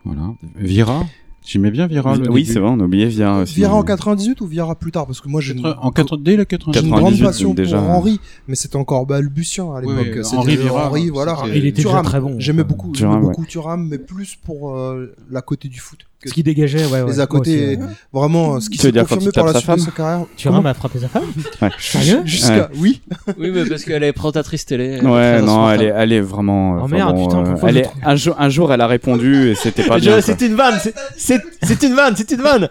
voilà. 0.05 0.35
Vira. 0.57 1.05
J'aimais 1.47 1.71
bien 1.71 1.87
Vira. 1.87 2.17
le 2.17 2.31
Oui, 2.31 2.47
c'est 2.47 2.59
vrai, 2.59 2.71
on 2.71 2.81
a 2.81 2.85
oublié 2.85 3.05
Vieira 3.07 3.41
aussi. 3.41 3.57
Viera 3.57 3.75
en 3.75 3.83
98 3.83 4.41
ou 4.41 4.47
Viera 4.47 4.75
plus 4.77 4.91
tard? 4.93 5.05
Parce 5.07 5.21
que 5.21 5.29
moi 5.29 5.43
j'ai 5.43 5.53
une, 5.53 5.67
En 5.67 5.91
4, 5.91 6.17
dès 6.17 6.37
le 6.37 6.47
j'ai 6.51 6.57
98. 6.57 6.81
une 6.87 6.91
grande 6.95 7.03
98, 7.13 7.23
passion 7.25 7.53
déjà. 7.55 7.79
pour 7.79 7.91
Henri, 7.91 8.19
mais 8.49 8.55
c'était 8.55 8.77
encore 8.77 9.05
balbutiant 9.05 9.75
à 9.75 9.83
l'époque. 9.83 9.97
oui, 10.15 10.25
C'était 10.25 10.37
Henri 10.39 10.57
le 10.57 10.63
Vieira, 10.63 10.89
Henri, 10.89 11.11
voilà. 11.11 11.37
Il 11.49 11.67
était 11.67 11.77
déjà 11.77 11.89
Thuram. 11.91 12.05
très 12.07 12.21
bon. 12.21 12.37
J'aimais 12.39 12.65
beaucoup, 12.65 12.93
Thuram, 12.93 13.17
ouais. 13.25 13.29
beaucoup 13.31 13.45
Thuram, 13.45 13.87
mais 13.89 13.99
plus 13.99 14.37
pour 14.37 14.75
euh, 14.75 15.15
la 15.31 15.43
côté 15.43 15.69
du 15.69 15.81
foot. 15.81 16.07
Que- 16.25 16.29
Ce 16.31 16.35
qui 16.35 16.43
dégageait, 16.43 16.87
ouais, 16.87 17.03
ouais. 17.03 17.13
les 17.13 17.21
à 17.21 17.27
côté, 17.27 17.79
vraiment, 18.13 18.59
ce 18.61 18.69
qui 18.71 18.79
Tu 18.79 18.87
s'est 18.87 18.93
confirmé 18.93 19.31
par 19.33 19.45
la 19.47 19.55
suite 19.61 19.71
de 19.77 19.81
sa 19.81 19.91
carrière. 19.91 20.27
Thuram 20.37 20.67
a 20.67 20.75
frappé 20.75 20.99
sa 20.99 21.09
femme? 21.09 21.23
Ouais. 21.63 21.71
Sérieux? 21.79 22.23
Jusqu'à, 22.25 22.69
oui. 22.77 23.01
Oui, 23.39 23.51
mais 23.55 23.65
parce 23.65 23.85
qu'elle 23.85 24.03
est 24.03 24.13
présentatrice 24.13 24.67
télé. 24.67 25.01
Ouais, 25.01 25.41
non, 25.43 25.71
elle 25.71 25.83
est, 25.83 25.93
elle 25.97 26.13
est 26.13 26.21
vraiment. 26.21 26.79
Oh 26.79 26.85
enfin 26.85 26.95
merde, 26.97 27.15
bon, 27.17 27.27
putain, 27.29 27.45
euh, 27.47 27.69
elle 27.69 27.77
est, 27.79 27.91
un, 28.05 28.17
jour, 28.17 28.35
un 28.39 28.49
jour, 28.49 28.73
elle 28.73 28.81
a 28.81 28.87
répondu 28.87 29.51
et 29.51 29.55
c'était 29.55 29.83
pas 29.87 29.99
bien. 29.99 30.21
C'est 30.21 30.41
une 30.41 30.55
vanne, 30.55 30.79
c'est- 30.83 30.95
c'est 31.17 31.41
c'est 31.63 31.83
une 31.83 31.95
vanne, 31.95 32.15
c'est 32.17 32.31
une 32.33 32.41
vanne. 32.43 32.69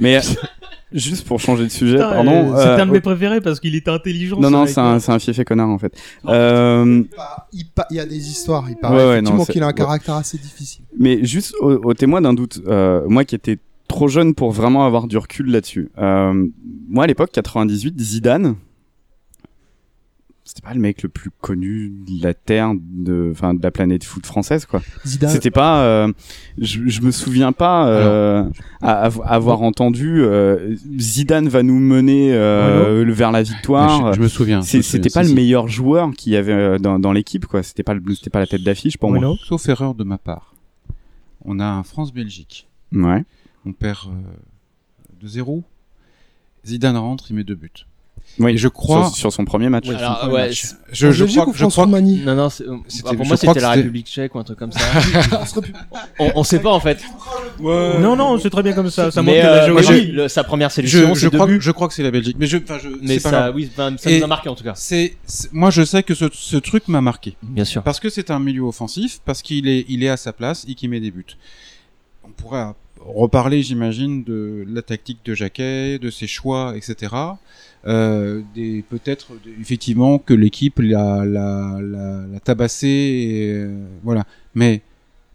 Mais 0.00 0.20
juste 0.92 1.26
pour 1.26 1.40
changer 1.40 1.64
de 1.64 1.68
sujet, 1.70 1.94
Putain, 1.96 2.10
pardon. 2.10 2.30
euh, 2.54 2.56
C'était 2.58 2.68
euh, 2.68 2.82
un 2.82 2.86
de 2.86 2.92
mes 2.92 3.00
préférés 3.00 3.40
parce 3.40 3.60
qu'il 3.60 3.74
était 3.74 3.90
intelligent. 3.90 4.38
non, 4.40 4.50
non, 4.50 4.66
c'est 4.66 4.78
un, 4.80 4.98
c'est 5.00 5.12
un 5.12 5.18
fiefé 5.18 5.44
connard 5.44 5.68
en 5.68 5.78
fait. 5.78 5.92
Euh, 6.26 7.02
Il, 7.52 7.66
pa- 7.66 7.86
il 7.90 7.96
y 7.96 8.00
a 8.00 8.06
des 8.06 8.16
histoires, 8.30 8.64
il 8.68 8.76
paraît 8.76 8.96
Ouais, 8.96 9.04
ouais, 9.04 9.12
effectivement 9.14 9.44
c'est- 9.44 9.52
qu'il 9.52 9.62
a 9.62 9.66
un 9.66 9.68
ouais. 9.70 9.74
caractère 9.74 10.14
assez 10.14 10.38
difficile. 10.38 10.84
mais 10.98 11.24
juste 11.24 11.54
au, 11.60 11.72
au 11.72 11.94
témoin 11.94 12.20
d'un 12.20 12.34
doute, 12.34 12.60
euh, 12.68 13.02
moi 13.08 13.24
qui 13.24 13.34
étais 13.34 13.58
trop 13.88 14.08
jeune 14.08 14.34
pour 14.34 14.50
vraiment 14.50 14.84
avoir 14.84 15.06
du 15.06 15.16
recul 15.16 15.46
là-dessus. 15.50 15.90
Euh, 15.98 16.46
moi, 16.88 17.04
à 17.04 17.06
l'époque, 17.06 17.30
98, 17.32 18.00
Zidane, 18.00 18.56
c'était 20.46 20.62
pas 20.66 20.72
le 20.72 20.80
mec 20.80 21.02
le 21.02 21.08
plus 21.10 21.30
connu 21.40 21.90
de 21.90 22.22
la 22.22 22.32
terre, 22.32 22.72
de, 22.78 23.30
enfin, 23.32 23.52
de 23.52 23.62
la 23.62 23.70
planète 23.70 24.04
foot 24.04 24.24
française, 24.24 24.64
quoi. 24.64 24.80
Zidane- 25.04 25.30
C'était 25.30 25.50
pas, 25.50 25.82
euh, 25.82 26.12
je, 26.58 26.86
je 26.86 27.00
me 27.02 27.10
souviens 27.10 27.52
pas 27.52 27.88
euh, 27.88 28.44
à- 28.80 29.06
à- 29.08 29.26
avoir 29.34 29.60
entendu 29.62 30.22
euh, 30.22 30.74
Zidane 30.98 31.48
va 31.48 31.62
nous 31.62 31.78
mener 31.80 32.30
vers 33.12 33.32
la 33.32 33.42
victoire. 33.42 34.04
Mais 34.04 34.10
je- 34.12 34.16
je 34.16 34.22
me 34.22 34.28
souviens, 34.28 34.62
C'était 34.62 35.10
pas 35.10 35.22
si, 35.22 35.28
le 35.28 35.28
si. 35.30 35.34
meilleur 35.34 35.68
joueur 35.68 36.10
qu'il 36.12 36.32
y 36.32 36.36
avait 36.36 36.78
dans, 36.78 36.98
dans 36.98 37.12
l'équipe, 37.12 37.46
quoi. 37.46 37.62
C'était 37.62 37.82
pas, 37.82 37.94
le- 37.94 38.14
c'était 38.14 38.30
pas 38.30 38.40
la 38.40 38.46
tête 38.46 38.62
d'affiche 38.62 38.96
pour 38.98 39.10
moi. 39.10 39.36
Sauf 39.44 39.68
erreur 39.68 39.94
de 39.94 40.04
ma 40.04 40.18
part. 40.18 40.54
On 41.44 41.58
a 41.60 41.66
un 41.66 41.82
France-Belgique. 41.82 42.68
Ouais. 42.92 43.24
On 43.64 43.72
perd 43.72 43.98
euh, 44.08 45.26
2-0. 45.26 45.62
Zidane 46.64 46.96
rentre, 46.96 47.26
il 47.30 47.36
met 47.36 47.44
deux 47.44 47.54
buts. 47.54 47.70
Oui, 48.38 48.56
je 48.58 48.68
crois 48.68 49.06
sur, 49.08 49.16
sur 49.16 49.32
son 49.32 49.44
premier 49.44 49.68
match. 49.68 49.84
Oui, 49.88 49.94
Alors, 49.94 50.14
son 50.14 50.20
premier 50.26 50.34
ouais, 50.34 50.48
match. 50.48 50.62
c'est- 50.62 50.76
Je, 50.92 51.24
crois, 51.24 51.46
que- 51.46 51.52
je 51.56 51.64
crois 51.64 51.84
que- 51.84 51.90
Roumanie 51.90 52.22
Non, 52.24 52.34
non, 52.34 52.48
bah, 53.04 53.10
pour 53.16 53.26
moi 53.26 53.36
c'était 53.36 53.60
la 53.60 53.70
République 53.70 54.06
tchèque 54.06 54.34
ou 54.34 54.38
un 54.38 54.44
truc 54.44 54.58
comme 54.58 54.72
ça. 54.72 54.80
on, 56.18 56.30
on 56.36 56.44
sait 56.44 56.58
pas 56.60 56.70
en 56.72 56.80
fait. 56.80 56.98
Non, 57.60 58.16
non, 58.16 58.38
c'est 58.38 58.50
très 58.50 58.62
bien 58.62 58.72
comme 58.72 58.90
ça. 58.90 59.10
Ça 59.10 59.22
Mais, 59.22 59.32
montre 59.36 59.42
que 59.42 59.46
la 59.46 59.64
euh, 59.64 59.72
moi, 59.72 59.82
géographie- 59.82 60.28
sa 60.28 60.44
première 60.44 60.70
sélection, 60.70 61.00
je, 61.14 61.14
c'est 61.14 61.20
je 61.20 61.28
crois, 61.28 61.46
que- 61.46 61.60
je 61.60 61.70
crois 61.70 61.88
que 61.88 61.94
c'est 61.94 62.02
la 62.02 62.10
Belgique. 62.10 62.36
Mais, 62.38 62.46
je, 62.46 62.58
enfin, 62.58 62.78
je, 62.82 62.88
Mais 63.02 63.18
pas 63.20 63.30
ça, 63.30 63.50
oui, 63.52 63.70
ça 63.74 63.90
nous 63.90 64.24
a 64.24 64.26
marqué, 64.26 64.48
en 64.48 64.54
tout 64.54 64.64
cas. 64.64 64.72
C'est, 64.76 65.16
c'est- 65.24 65.52
moi, 65.52 65.70
je 65.70 65.84
sais 65.84 66.02
que 66.02 66.14
ce, 66.14 66.26
ce 66.32 66.56
truc 66.56 66.88
m'a 66.88 67.00
marqué. 67.00 67.36
Bien 67.42 67.64
sûr. 67.64 67.82
Parce 67.82 68.00
que 68.00 68.08
c'est 68.10 68.30
un 68.30 68.38
milieu 68.38 68.62
offensif, 68.62 69.20
parce 69.24 69.42
qu'il 69.42 69.68
est, 69.68 69.84
il 69.88 70.02
est 70.04 70.08
à 70.08 70.16
sa 70.16 70.32
place 70.32 70.64
et 70.68 70.74
qu'il 70.74 70.90
met 70.90 71.00
des 71.00 71.10
buts. 71.10 71.24
On 72.24 72.30
pourrait 72.30 72.66
reparler, 73.14 73.62
j'imagine, 73.62 74.24
de 74.24 74.64
la 74.68 74.82
tactique 74.82 75.18
de 75.24 75.34
Jacquet, 75.34 75.98
de 75.98 76.10
ses 76.10 76.26
choix, 76.26 76.76
etc. 76.76 77.14
Euh, 77.86 78.42
peut-être 78.88 79.32
effectivement 79.60 80.18
que 80.18 80.34
l'équipe 80.34 80.78
l'a, 80.80 81.24
l'a, 81.24 81.78
l'a, 81.80 82.26
l'a 82.26 82.40
tabassé, 82.40 82.88
et, 82.88 83.52
euh, 83.52 83.86
voilà. 84.02 84.24
Mais 84.54 84.82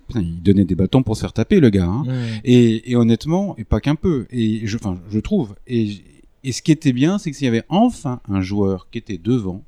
putain, 0.07 0.21
il 0.21 0.41
donnait 0.43 0.65
des 0.65 0.75
bâtons 0.75 1.03
pour 1.03 1.15
se 1.15 1.21
faire 1.21 1.33
taper, 1.33 1.59
le 1.59 1.69
gars. 1.69 1.85
Hein. 1.85 2.03
Ouais. 2.05 2.41
Et, 2.43 2.91
et 2.91 2.95
honnêtement, 2.95 3.55
et 3.57 3.63
pas 3.63 3.79
qu'un 3.79 3.95
peu. 3.95 4.25
Et 4.31 4.67
je, 4.67 4.77
enfin, 4.77 4.99
je 5.09 5.19
trouve. 5.19 5.55
Et, 5.67 6.01
et 6.43 6.51
ce 6.51 6.61
qui 6.61 6.71
était 6.71 6.93
bien, 6.93 7.17
c'est 7.17 7.31
qu'il 7.31 7.45
y 7.45 7.47
avait 7.47 7.63
enfin 7.69 8.19
un 8.27 8.41
joueur 8.41 8.87
qui 8.91 8.97
était 8.97 9.17
devant, 9.17 9.63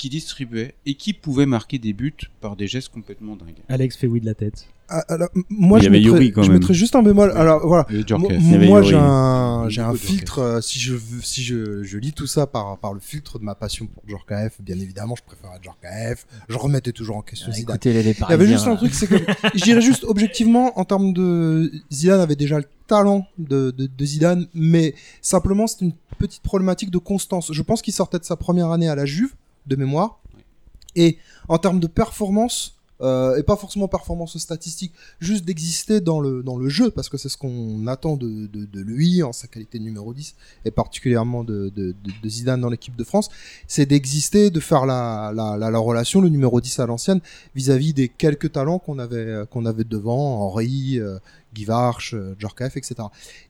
qui 0.00 0.08
distribuait 0.08 0.74
et 0.86 0.94
qui 0.94 1.12
pouvait 1.12 1.44
marquer 1.44 1.78
des 1.78 1.92
buts 1.92 2.14
par 2.40 2.56
des 2.56 2.66
gestes 2.66 2.88
complètement 2.88 3.36
dingues. 3.36 3.58
Alex 3.68 3.96
fait 3.98 4.06
oui 4.06 4.20
de 4.22 4.24
la 4.24 4.32
tête. 4.34 4.66
Ah, 4.88 5.04
alors, 5.08 5.28
moi, 5.50 5.78
Il 5.78 5.82
y 5.82 5.84
je, 5.84 5.88
avait 5.90 5.98
mettrais, 6.00 6.14
Yuri, 6.18 6.32
quand 6.32 6.42
je 6.42 6.50
même. 6.50 6.58
mettrais 6.58 6.72
juste 6.74 6.96
un 6.96 7.02
bémol. 7.02 7.30
Alors 7.32 7.64
voilà. 7.66 7.86
Moi- 8.18 8.82
j'ai 8.82 8.96
un, 8.96 9.68
j'ai 9.68 9.84
filtre. 9.96 10.38
euh, 10.38 10.60
si 10.62 10.80
je 10.80 10.96
si 11.22 11.42
je, 11.42 11.82
je 11.84 11.98
lis 11.98 12.12
tout 12.14 12.26
ça 12.26 12.46
par 12.46 12.78
par 12.78 12.94
le 12.94 12.98
filtre 13.00 13.38
de 13.38 13.44
ma 13.44 13.54
passion 13.54 13.86
pour 13.86 14.02
Djorkaeff, 14.08 14.60
bien 14.62 14.76
évidemment, 14.80 15.14
je 15.16 15.22
préfère 15.22 15.50
Djorkaeff. 15.62 16.26
Je 16.48 16.56
remettais 16.56 16.92
toujours 16.92 17.16
en 17.18 17.22
question 17.22 17.52
Zidane. 17.52 17.76
Écoutez, 17.76 17.92
les, 17.92 18.02
les 18.02 18.12
Il 18.18 18.30
y 18.30 18.32
avait 18.32 18.46
juste 18.46 18.66
un 18.66 18.76
truc, 18.76 18.94
c'est 18.94 19.06
que 19.06 19.16
je 19.54 19.62
dirais 19.62 19.82
juste 19.82 20.04
objectivement 20.04 20.78
en 20.80 20.84
termes 20.86 21.12
de 21.12 21.70
Zidane 21.92 22.20
avait 22.20 22.36
déjà 22.36 22.58
le 22.58 22.64
talent 22.88 23.26
de, 23.38 23.70
de, 23.70 23.86
de 23.86 24.04
Zidane, 24.04 24.46
mais 24.54 24.94
simplement 25.20 25.66
c'est 25.68 25.82
une 25.84 25.92
petite 26.18 26.42
problématique 26.42 26.90
de 26.90 26.98
constance. 26.98 27.52
Je 27.52 27.62
pense 27.62 27.80
qu'il 27.82 27.92
sortait 27.92 28.18
de 28.18 28.24
sa 28.24 28.34
première 28.36 28.70
année 28.72 28.88
à 28.88 28.94
la 28.96 29.04
Juve 29.04 29.34
de 29.66 29.76
mémoire, 29.76 30.20
et 30.96 31.18
en 31.48 31.58
termes 31.58 31.80
de 31.80 31.86
performance. 31.86 32.76
euh, 33.02 33.36
et 33.38 33.42
pas 33.42 33.56
forcément 33.56 33.88
performance 33.88 34.36
statistique, 34.38 34.92
juste 35.20 35.44
d'exister 35.44 36.00
dans 36.00 36.20
le, 36.20 36.42
dans 36.42 36.58
le 36.58 36.68
jeu, 36.68 36.90
parce 36.90 37.08
que 37.08 37.16
c'est 37.16 37.28
ce 37.28 37.38
qu'on 37.38 37.86
attend 37.86 38.16
de, 38.16 38.46
de, 38.46 38.80
lui 38.80 39.22
en 39.22 39.32
sa 39.32 39.46
qualité 39.46 39.78
de 39.78 39.84
numéro 39.84 40.12
10, 40.12 40.34
et 40.64 40.70
particulièrement 40.70 41.44
de, 41.44 41.70
de, 41.74 41.94
Zidane 42.28 42.60
dans 42.60 42.68
l'équipe 42.68 42.96
de 42.96 43.04
France, 43.04 43.30
c'est 43.66 43.86
d'exister, 43.86 44.50
de 44.50 44.60
faire 44.60 44.86
la, 44.86 45.32
la, 45.34 45.56
la, 45.56 45.70
la 45.70 45.78
relation, 45.78 46.20
le 46.20 46.28
numéro 46.28 46.60
10 46.60 46.78
à 46.80 46.86
l'ancienne, 46.86 47.20
vis-à-vis 47.54 47.94
des 47.94 48.08
quelques 48.08 48.52
talents 48.52 48.78
qu'on 48.78 48.98
avait, 48.98 49.44
qu'on 49.50 49.64
avait 49.64 49.84
devant, 49.84 50.42
Henri, 50.42 50.98
euh, 50.98 51.18
Guy 51.54 51.64
Varche, 51.64 52.14
euh, 52.14 52.34
Djorkaeff, 52.38 52.76
etc. 52.76 52.94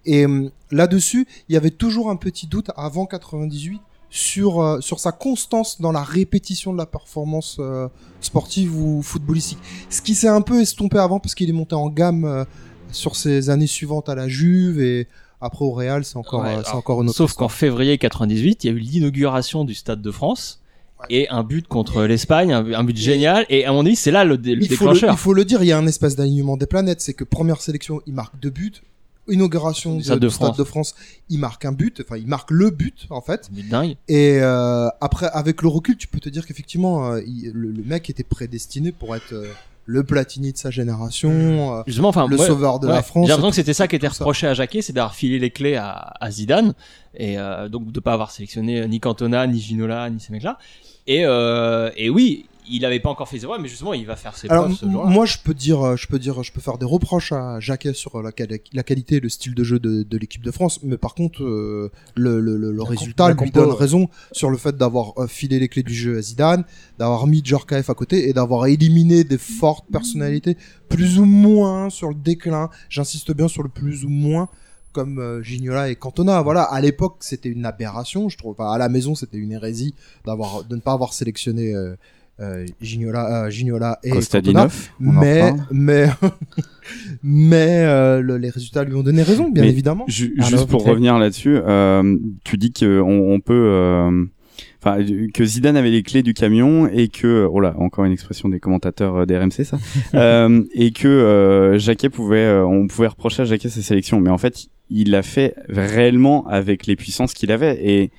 Et 0.05 0.27
euh, 0.27 0.49
là-dessus, 0.71 1.27
il 1.49 1.55
y 1.55 1.57
avait 1.57 1.71
toujours 1.71 2.11
un 2.11 2.17
petit 2.17 2.47
doute 2.47 2.71
avant 2.77 3.07
98 3.07 3.81
sur, 4.11 4.61
euh, 4.61 4.81
sur 4.81 4.99
sa 4.99 5.13
constance 5.13 5.81
dans 5.81 5.93
la 5.93 6.03
répétition 6.03 6.73
de 6.73 6.79
la 6.79 6.87
performance 6.87 7.57
euh, 7.61 7.89
sportive 8.21 8.77
ou 8.77 9.03
footballistique. 9.03 9.59
Ce 9.89 10.03
qui 10.03 10.15
s'est 10.15 10.29
un 10.29 10.43
peu 10.43 10.61
estompé 10.61 10.99
avant 10.99 11.21
parce 11.21 11.35
qu'il 11.35 11.49
est 11.49 11.53
monté 11.55 11.75
en 11.77 11.89
gamme 11.89 12.25
euh, 12.25 12.45
sur 12.91 13.15
ses 13.17 13.51
années 13.51 13.69
suivantes 13.69 14.09
à 14.09 14.15
la 14.17 14.29
Juve 14.29 14.81
et 14.81 15.07
après 15.41 15.65
au 15.65 15.71
Real, 15.71 16.05
c'est 16.05 16.17
encore, 16.17 16.43
Ouais, 16.43 16.57
euh, 16.57 16.63
c'est 16.65 16.73
encore 16.75 17.03
une 17.03 17.09
autre 17.09 17.17
Sauf 17.17 17.35
qu'en 17.35 17.49
février 17.49 17.97
98, 17.99 18.65
il 18.65 18.67
y 18.67 18.71
a 18.71 18.73
eu 18.73 18.79
l'inauguration 18.81 19.65
du 19.65 19.75
Stade 19.75 20.03
de 20.03 20.11
France 20.11 20.61
et 21.09 21.29
un 21.31 21.45
but 21.45 21.67
contre 21.67 22.03
l'Espagne, 22.05 22.53
un, 22.53 22.75
un 22.75 22.85
but 22.85 22.97
génial. 22.97 23.47
Et 23.49 23.65
à 23.65 23.73
mon 23.73 23.87
avis, 23.87 23.97
c'est 23.97 24.11
là 24.11 24.25
le, 24.25 24.37
dé- 24.37 24.55
le 24.55 24.63
il 24.65 24.69
faut, 24.69 24.85
le, 24.85 24.91
déclencheur. 24.93 25.15
il 25.15 25.17
faut 25.19 25.33
le 25.33 25.45
dire, 25.47 25.63
il 25.63 25.67
y 25.69 25.73
a 25.73 25.79
un 25.79 25.87
espèce 25.87 26.15
d'alignement 26.17 26.59
des 26.59 26.67
planètes. 26.67 27.01
C'est 27.01 27.15
que 27.15 27.25
première 27.25 27.61
sélection, 27.63 28.03
il 28.07 28.13
marque 28.13 28.39
deux 28.39 28.51
buts. 28.51 28.73
Inauguration 29.31 29.93
Du 29.93 29.99
du 29.99 30.05
Stade 30.05 30.18
de 30.20 30.28
France. 30.28 30.57
de 30.57 30.64
France, 30.64 30.95
il 31.28 31.39
marque 31.39 31.64
un 31.64 31.72
but. 31.72 32.03
Enfin, 32.05 32.16
il 32.18 32.26
marque 32.26 32.51
le 32.51 32.70
but 32.70 33.07
en 33.11 33.20
fait. 33.20 33.49
But 33.53 33.68
dingue. 33.68 33.97
Et 34.09 34.39
euh, 34.41 34.89
après, 35.01 35.26
avec 35.33 35.62
le 35.62 35.68
recul, 35.68 35.97
tu 35.97 36.07
peux 36.09 36.20
te 36.20 36.28
dire 36.28 36.47
qu'effectivement, 36.47 37.12
euh, 37.12 37.20
le, 37.55 37.70
le 37.72 37.83
mec 37.85 38.11
était 38.11 38.24
prédestiné 38.24 38.93
pour 38.93 39.14
être 39.16 39.33
euh, 39.33 39.47
le 39.87 40.05
Platini 40.05 40.53
de 40.53 40.59
sa 40.59 40.70
génération, 40.70 41.83
Justement, 41.87 42.09
enfin, 42.09 42.26
le 42.28 42.37
ouais, 42.37 42.47
sauveur 42.47 42.78
de 42.78 42.87
ouais. 42.87 42.93
la 42.93 43.03
France. 43.03 43.26
J'ai 43.26 43.31
l'impression 43.31 43.51
que 43.51 43.57
c'était 43.57 43.72
ça 43.74 43.89
qui 43.89 43.97
était 43.97 44.09
ça. 44.09 44.12
reproché 44.14 44.47
à 44.47 44.55
Jacquet, 44.55 44.83
c'est 44.83 44.93
d'avoir 44.93 45.14
filé 45.14 45.39
les 45.39 45.51
clés 45.51 45.76
à, 45.76 46.12
à 46.20 46.31
Zidane 46.31 46.74
et 47.14 47.37
donc 47.70 47.91
de 47.91 47.99
pas 47.99 48.12
avoir 48.12 48.31
sélectionné 48.31 48.87
ni 48.87 49.01
Cantona, 49.01 49.47
ni 49.49 49.59
Ginola, 49.59 50.09
ni 50.11 50.20
ces 50.20 50.33
mecs-là. 50.33 50.59
Et, 51.09 51.22
et 51.97 52.09
oui, 52.11 52.47
il 52.69 52.85
avait 52.85 53.01
pas 53.01 53.09
encore 53.11 53.29
fait 53.29 53.39
ses 53.39 53.47
preuves, 53.47 53.61
mais 53.61 53.69
justement, 53.69 53.95
il 53.95 54.07
va 54.07 54.17
faire 54.17 54.37
ses 54.37 54.49
Alors 54.49 54.65
preuves 54.67 54.77
ce 54.77 54.87
jour-là. 54.91 55.11
moi 55.11 55.25
je 55.27 55.39
peux 55.43 55.55
dire 55.55 55.81
euh, 55.85 55.97
je 55.97 56.07
peux 56.07 56.19
dire 56.19 56.43
je 56.43 56.53
peux 56.53 56.61
faire 56.61 56.79
des 56.79 56.87
reproches 56.87 57.33
à 57.33 57.59
Jacquet 57.61 57.95
sur 57.95 58.23
la, 58.23 58.31
quali- 58.33 58.61
la 58.73 58.83
qualité 58.83 59.17
et 59.17 59.21
le 59.21 59.29
style 59.29 59.55
de 59.55 59.65
jeu 59.65 59.79
de, 59.79 60.03
de 60.03 60.17
l'équipe 60.19 60.43
de 60.43 60.51
France 60.51 60.81
mais 60.83 60.97
par 60.99 61.15
contre 61.15 61.43
euh, 61.43 61.91
le, 62.15 62.41
le, 62.41 62.57
le, 62.57 62.73
le 62.73 62.83
résultat 62.83 63.25
la 63.25 63.31
lui 63.31 63.39
compo, 63.39 63.61
donne 63.61 63.71
ouais. 63.71 63.77
raison 63.77 64.09
sur 64.33 64.51
le 64.51 64.57
fait 64.57 64.77
d'avoir 64.77 65.13
euh, 65.19 65.27
filé 65.27 65.59
les 65.59 65.69
clés 65.69 65.83
du 65.83 65.95
jeu 65.95 66.19
à 66.19 66.23
Zidane 66.23 66.65
d'avoir 66.99 67.27
mis 67.27 67.43
Djorkaeff 67.45 67.91
à 67.91 67.95
côté 67.95 68.29
et 68.29 68.33
d'avoir 68.33 68.67
éliminé 68.67 69.25
des 69.25 69.39
fortes 69.39 69.87
personnalités 69.91 70.57
plus 70.89 71.19
ou 71.19 71.25
moins 71.25 71.91
sur 71.91 72.09
le 72.09 72.15
déclin 72.15 72.71
j'insiste 72.89 73.33
bien 73.33 73.49
sur 73.49 73.63
le 73.63 73.69
plus 73.69 74.05
ou 74.05 74.09
moins 74.09 74.49
comme 74.93 75.19
euh, 75.21 75.41
Gignola 75.43 75.89
et 75.89 75.95
Cantona 75.97 76.43
voilà 76.43 76.63
à 76.63 76.81
l'époque 76.81 77.19
c'était 77.21 77.49
une 77.49 77.65
aberration 77.65 78.29
je 78.29 78.37
trouve 78.37 78.53
Enfin, 78.59 78.73
à 78.73 78.77
la 78.79 78.89
maison 78.89 79.15
c'était 79.15 79.39
une 79.39 79.53
hérésie 79.53 79.95
d'avoir 80.27 80.65
de 80.65 80.75
ne 80.75 80.81
pas 80.81 80.93
avoir 80.93 81.13
sélectionné 81.13 81.73
euh, 81.75 81.79
euh, 81.81 81.97
Gignola, 82.80 83.45
euh, 83.47 83.51
Gignola 83.51 83.99
et 84.03 84.12
en 84.12 84.68
mais 85.20 85.53
mais 85.70 86.07
mais 87.22 87.84
euh, 87.84 88.20
le- 88.20 88.38
les 88.38 88.51
résultats 88.51 88.84
lui 88.84 88.95
ont 88.95 89.03
donné 89.03 89.22
raison 89.22 89.49
bien 89.51 89.62
Mais 89.62 89.68
évidemment. 89.68 90.05
ju- 90.09 90.34
Alors, 90.38 90.51
juste 90.51 90.68
pour 90.68 90.84
revenir 90.84 91.18
là-dessus, 91.18 91.57
euh, 91.57 92.16
tu 92.45 92.57
dis 92.57 92.72
qu'on 92.72 93.01
on 93.32 93.41
peut, 93.41 93.53
euh, 93.55 94.24
enfin, 94.82 94.99
que 95.34 95.45
Zidane 95.45 95.76
avait 95.76 95.91
les 95.91 96.03
clés 96.03 96.22
du 96.22 96.34
camion 96.34 96.88
et 96.88 97.09
que, 97.09 97.47
oh 97.51 97.61
là, 97.61 97.74
encore 97.78 98.05
une 98.05 98.12
expression 98.12 98.49
des 98.49 98.61
commentateurs 98.61 99.16
euh, 99.18 99.26
des 99.26 99.36
RMC, 99.38 99.64
ça, 99.64 99.78
euh, 100.14 100.62
et 100.74 100.91
que 100.93 101.09
euh, 101.09 101.78
Jacquet 101.78 102.09
pouvait, 102.09 102.38
euh, 102.38 102.64
on 102.66 102.86
pouvait 102.86 103.09
reprocher 103.09 103.43
à 103.43 103.45
Jacquet 103.45 103.68
ses 103.68 103.82
sélections, 103.82 104.20
mais 104.20 104.30
en 104.30 104.38
fait, 104.38 104.66
il 104.91 105.11
l'a 105.11 105.22
fait 105.22 105.55
réellement 105.68 106.47
avec 106.49 106.86
les 106.86 106.97
puissances 106.97 107.34
qu'il 107.34 107.53
avait. 107.53 107.78
Et 107.84 108.11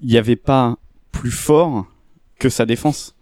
il 0.00 0.08
n'y 0.08 0.16
avait 0.16 0.36
pas 0.36 0.78
plus 1.12 1.30
fort 1.30 1.86
que 2.42 2.48
sa 2.48 2.66
défense. 2.66 3.14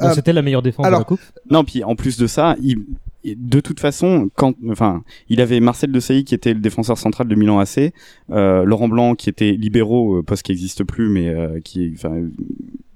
Donc, 0.00 0.10
Euh, 0.10 0.14
C'était 0.14 0.32
la 0.32 0.42
meilleure 0.42 0.62
défense 0.62 0.86
de 0.86 0.90
la 0.90 0.96
alors, 0.96 1.06
coupe. 1.06 1.20
Non, 1.50 1.64
puis 1.64 1.84
en 1.84 1.96
plus 1.96 2.16
de 2.16 2.26
ça, 2.26 2.56
il, 2.62 2.78
de 3.24 3.60
toute 3.60 3.78
façon, 3.80 4.30
quand, 4.36 4.54
enfin, 4.70 5.02
il 5.28 5.40
avait 5.40 5.60
Marcel 5.60 5.92
Desailly 5.92 6.24
qui 6.24 6.34
était 6.34 6.54
le 6.54 6.60
défenseur 6.60 6.96
central 6.96 7.28
de 7.28 7.34
Milan 7.34 7.58
AC, 7.58 7.92
euh, 8.30 8.64
Laurent 8.64 8.88
Blanc 8.88 9.14
qui 9.14 9.28
était 9.28 9.52
libéraux, 9.52 10.18
euh, 10.18 10.22
poste 10.22 10.44
qui 10.44 10.52
n'existe 10.52 10.84
plus, 10.84 11.08
mais 11.08 11.28
euh, 11.28 11.60
qui, 11.62 11.92
enfin, 11.94 12.14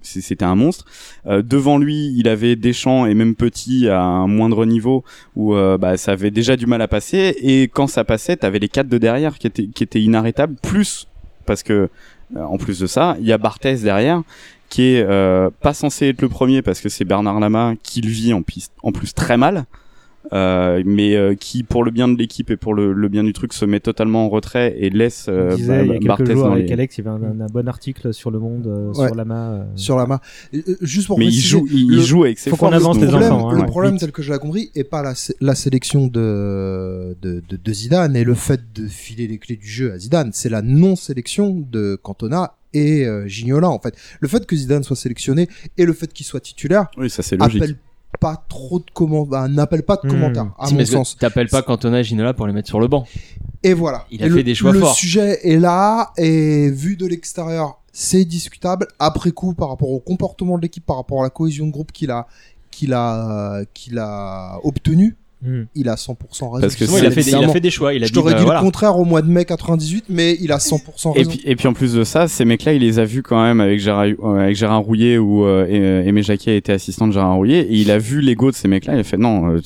c'était 0.02 0.44
un 0.44 0.54
monstre. 0.54 0.84
Euh, 1.26 1.42
devant 1.42 1.78
lui, 1.78 2.14
il 2.16 2.28
avait 2.28 2.56
Deschamps 2.56 3.06
et 3.06 3.14
même 3.14 3.34
Petit 3.34 3.88
à 3.88 4.00
un 4.00 4.26
moindre 4.28 4.64
niveau 4.64 5.04
où 5.34 5.54
euh, 5.54 5.78
bah, 5.78 5.96
ça 5.96 6.12
avait 6.12 6.30
déjà 6.30 6.56
du 6.56 6.66
mal 6.66 6.80
à 6.80 6.88
passer. 6.88 7.36
Et 7.40 7.62
quand 7.64 7.88
ça 7.88 8.04
passait, 8.04 8.36
t'avais 8.36 8.58
les 8.60 8.68
quatre 8.68 8.88
de 8.88 8.98
derrière 8.98 9.38
qui 9.38 9.46
étaient 9.48 9.66
qui 9.66 9.82
étaient 9.82 10.02
inarrêtables. 10.02 10.54
Plus 10.62 11.08
parce 11.44 11.62
que 11.62 11.88
euh, 12.36 12.42
en 12.42 12.56
plus 12.56 12.78
de 12.80 12.86
ça, 12.86 13.16
il 13.20 13.26
y 13.26 13.32
a 13.32 13.38
Barthez 13.38 13.76
derrière 13.76 14.22
qui 14.68 14.82
est 14.82 15.02
euh, 15.06 15.50
pas 15.60 15.74
censé 15.74 16.08
être 16.08 16.22
le 16.22 16.28
premier 16.28 16.62
parce 16.62 16.80
que 16.80 16.88
c'est 16.88 17.04
Bernard 17.04 17.40
Lama 17.40 17.74
qui 17.82 18.00
le 18.00 18.08
vit 18.08 18.32
en, 18.32 18.42
piste, 18.42 18.72
en 18.82 18.92
plus 18.92 19.14
très 19.14 19.36
mal. 19.36 19.64
euh, 20.32 20.82
mais 20.84 21.14
euh, 21.14 21.36
qui, 21.36 21.62
pour 21.62 21.84
le 21.84 21.92
bien 21.92 22.08
de 22.08 22.18
l'équipe 22.18 22.50
et 22.50 22.56
pour 22.56 22.74
le, 22.74 22.92
le 22.92 23.08
bien 23.08 23.22
du 23.22 23.32
truc, 23.32 23.52
se 23.52 23.64
met 23.64 23.78
totalement 23.78 24.26
en 24.26 24.28
retrait 24.28 24.74
et 24.76 24.90
laisse 24.90 25.26
On 25.28 25.32
euh, 25.32 25.54
disait 25.54 25.82
il 25.84 25.86
y 25.86 25.90
a 25.90 25.92
quelques 25.98 26.06
Barthez 26.08 26.32
jours 26.32 26.44
dans 26.46 26.50
avec 26.54 26.66
les- 26.66 26.72
Alex, 26.72 26.98
il 26.98 27.04
y 27.04 27.08
avait 27.08 27.24
un, 27.24 27.40
un 27.42 27.46
bon 27.46 27.68
article 27.68 28.12
sur 28.12 28.32
le 28.32 28.40
monde, 28.40 28.66
euh, 28.66 28.88
Ouais. 28.88 29.06
sur 29.06 29.14
Lama. 29.14 29.50
euh. 29.52 29.64
Sur 29.76 29.96
la 29.96 30.06
main. 30.06 30.18
Euh, 30.52 30.62
euh, 30.68 30.76
Juste 30.80 31.06
pour 31.06 31.20
Mais 31.20 31.26
il 31.26 31.28
préciser, 31.28 31.48
joue, 31.48 31.66
il, 31.70 31.88
le- 31.90 31.94
il 31.98 32.02
joue 32.02 32.24
avec 32.24 32.40
ses 32.40 32.50
Faut 32.50 32.56
qu'on 32.56 32.72
avance 32.72 32.98
les 32.98 33.14
enfants, 33.14 33.50
hein, 33.50 33.54
le 33.54 33.60
ouais. 33.60 33.66
problème 33.66 33.92
Vite. 33.92 34.00
tel 34.00 34.10
que 34.10 34.22
je 34.22 34.32
l'ai 34.32 34.38
compris 34.40 34.72
est 34.74 34.82
pas 34.82 35.00
la, 35.04 35.14
sé- 35.14 35.36
la 35.40 35.54
sélection 35.54 36.08
de, 36.08 37.16
de, 37.22 37.40
de, 37.48 37.56
de 37.62 37.72
Zidane 37.72 38.16
et 38.16 38.24
le 38.24 38.34
fait 38.34 38.60
de 38.74 38.88
filer 38.88 39.28
les 39.28 39.38
clés 39.38 39.54
du 39.54 39.68
jeu 39.68 39.92
à 39.92 39.98
Zidane, 40.00 40.30
c'est 40.32 40.48
la 40.48 40.60
non-sélection 40.60 41.64
de 41.70 41.96
Cantona 42.02 42.54
et 42.76 43.04
euh, 43.04 43.26
Gignola 43.26 43.68
en 43.70 43.78
fait. 43.78 43.94
Le 44.20 44.28
fait 44.28 44.44
que 44.46 44.54
Zidane 44.56 44.82
soit 44.84 44.96
sélectionné 44.96 45.48
et 45.78 45.84
le 45.84 45.92
fait 45.92 46.12
qu'il 46.12 46.26
soit 46.26 46.40
titulaire 46.40 46.86
Oui, 46.96 47.08
ça 47.10 47.22
c'est 47.22 47.36
logique. 47.36 47.62
appelle 47.62 47.76
pas 48.20 48.44
trop 48.48 48.78
de 48.78 48.84
comment 48.94 49.24
bah, 49.26 49.46
n'appelle 49.48 49.82
pas 49.82 49.96
de 49.96 50.06
Hmm. 50.06 50.10
commentaires 50.10 50.46
à 50.58 50.66
Si, 50.68 50.72
mon 50.74 50.78
parce 50.78 50.90
que 50.90 50.96
sens. 50.96 51.16
T'appelles 51.18 51.48
pas 51.48 51.62
Cantona 51.62 52.00
et 52.00 52.04
Ginola 52.04 52.32
pour 52.34 52.46
les 52.46 52.52
mettre 52.52 52.68
sur 52.68 52.80
le 52.80 52.88
banc. 52.88 53.06
Et 53.62 53.74
voilà. 53.74 54.06
Il 54.10 54.22
a 54.22 54.26
Et 54.26 54.30
fait 54.30 54.36
le, 54.36 54.42
des 54.42 54.54
choix 54.54 54.72
le 54.72 54.80
forts. 54.80 54.94
sujet 54.94 55.40
est 55.46 55.58
là 55.58 56.12
et 56.16 56.70
vu 56.70 56.96
de 56.96 57.04
l'extérieur, 57.06 57.80
c'est 57.92 58.24
discutable. 58.24 58.86
Après 58.98 59.32
coup, 59.32 59.52
par 59.54 59.68
rapport 59.68 59.90
au 59.90 60.00
comportement 60.00 60.56
de 60.56 60.62
l'équipe, 60.62 60.84
par 60.86 60.96
rapport 60.96 61.20
à 61.20 61.24
la 61.24 61.30
cohésion 61.30 61.66
de 61.66 61.72
groupe 61.72 61.92
qu'il 61.92 62.10
a, 62.10 62.26
qu'il 62.70 62.92
a, 62.94 63.62
qu'il 63.74 63.98
a 63.98 64.60
obtenu, 64.64 65.16
Hmm. 65.46 65.64
il 65.76 65.88
a 65.88 65.94
100% 65.94 66.10
raison. 66.10 66.60
Parce 66.60 66.74
que 66.74 66.84
il, 66.84 67.06
a 67.06 67.10
fait 67.10 67.22
des, 67.22 67.30
il 67.30 67.36
a 67.44 67.48
fait 67.48 67.60
des 67.60 67.70
choix. 67.70 67.94
Il 67.94 68.02
a 68.02 68.06
Je 68.06 68.10
dit, 68.10 68.14
t'aurais 68.18 68.32
bah, 68.32 68.38
dit 68.40 68.44
voilà. 68.44 68.60
le 68.60 68.64
contraire 68.64 68.98
au 68.98 69.04
mois 69.04 69.22
de 69.22 69.28
mai 69.28 69.44
98, 69.44 70.06
mais 70.08 70.36
il 70.40 70.50
a 70.50 70.56
100% 70.58 71.12
Et 71.14 71.18
raison. 71.18 71.30
puis, 71.30 71.42
et 71.44 71.54
puis 71.56 71.68
en 71.68 71.72
plus 71.72 71.92
de 71.94 72.02
ça, 72.04 72.26
ces 72.26 72.44
mecs-là, 72.44 72.72
il 72.72 72.82
les 72.82 72.98
a 72.98 73.04
vus 73.04 73.22
quand 73.22 73.40
même 73.42 73.60
avec 73.60 73.78
Gérard, 73.78 74.06
euh, 74.24 74.38
avec 74.40 74.56
Gérard 74.56 74.80
Rouillet 74.82 75.18
où 75.18 75.44
euh, 75.46 75.66
et- 75.68 76.08
Aimé 76.08 76.22
Jacquet 76.22 76.56
était 76.56 76.72
assistant 76.72 77.06
de 77.06 77.12
Gérard 77.12 77.36
Rouillet 77.36 77.60
et 77.60 77.74
il 77.74 77.90
a 77.90 77.98
vu 77.98 78.20
l'ego 78.20 78.50
de 78.50 78.56
ces 78.56 78.66
mecs-là. 78.68 78.94
Il 78.94 79.00
a 79.00 79.04
fait 79.04 79.16
non, 79.18 79.50
euh, 79.54 79.60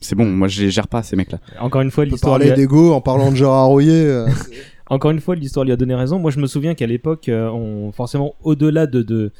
c'est- 0.00 0.14
bon, 0.14 0.26
moi 0.26 0.46
je 0.48 0.62
les 0.62 0.70
gère 0.70 0.86
pas 0.88 1.02
ces 1.02 1.16
mecs-là. 1.16 1.38
Encore 1.60 1.80
une 1.80 1.90
fois, 1.90 2.04
l'histoire 2.04 2.38
lui 2.38 2.46
parler 2.46 2.52
a- 2.52 2.56
d'ego 2.56 2.92
en 2.92 3.00
parlant 3.00 3.30
de 3.32 3.36
Gérard 3.36 3.66
Rouillet. 3.66 3.90
euh, 4.04 4.26
Encore 4.92 5.12
une 5.12 5.20
fois, 5.20 5.36
l'histoire 5.36 5.64
lui 5.64 5.70
a 5.72 5.76
donné 5.76 5.94
raison. 5.94 6.18
Moi, 6.18 6.32
je 6.32 6.40
me 6.40 6.48
souviens 6.48 6.74
qu'à 6.74 6.86
l'époque, 6.88 7.28
euh, 7.28 7.48
on, 7.48 7.92
forcément, 7.92 8.34
au-delà 8.42 8.86
de, 8.88 9.02
de, 9.02 9.30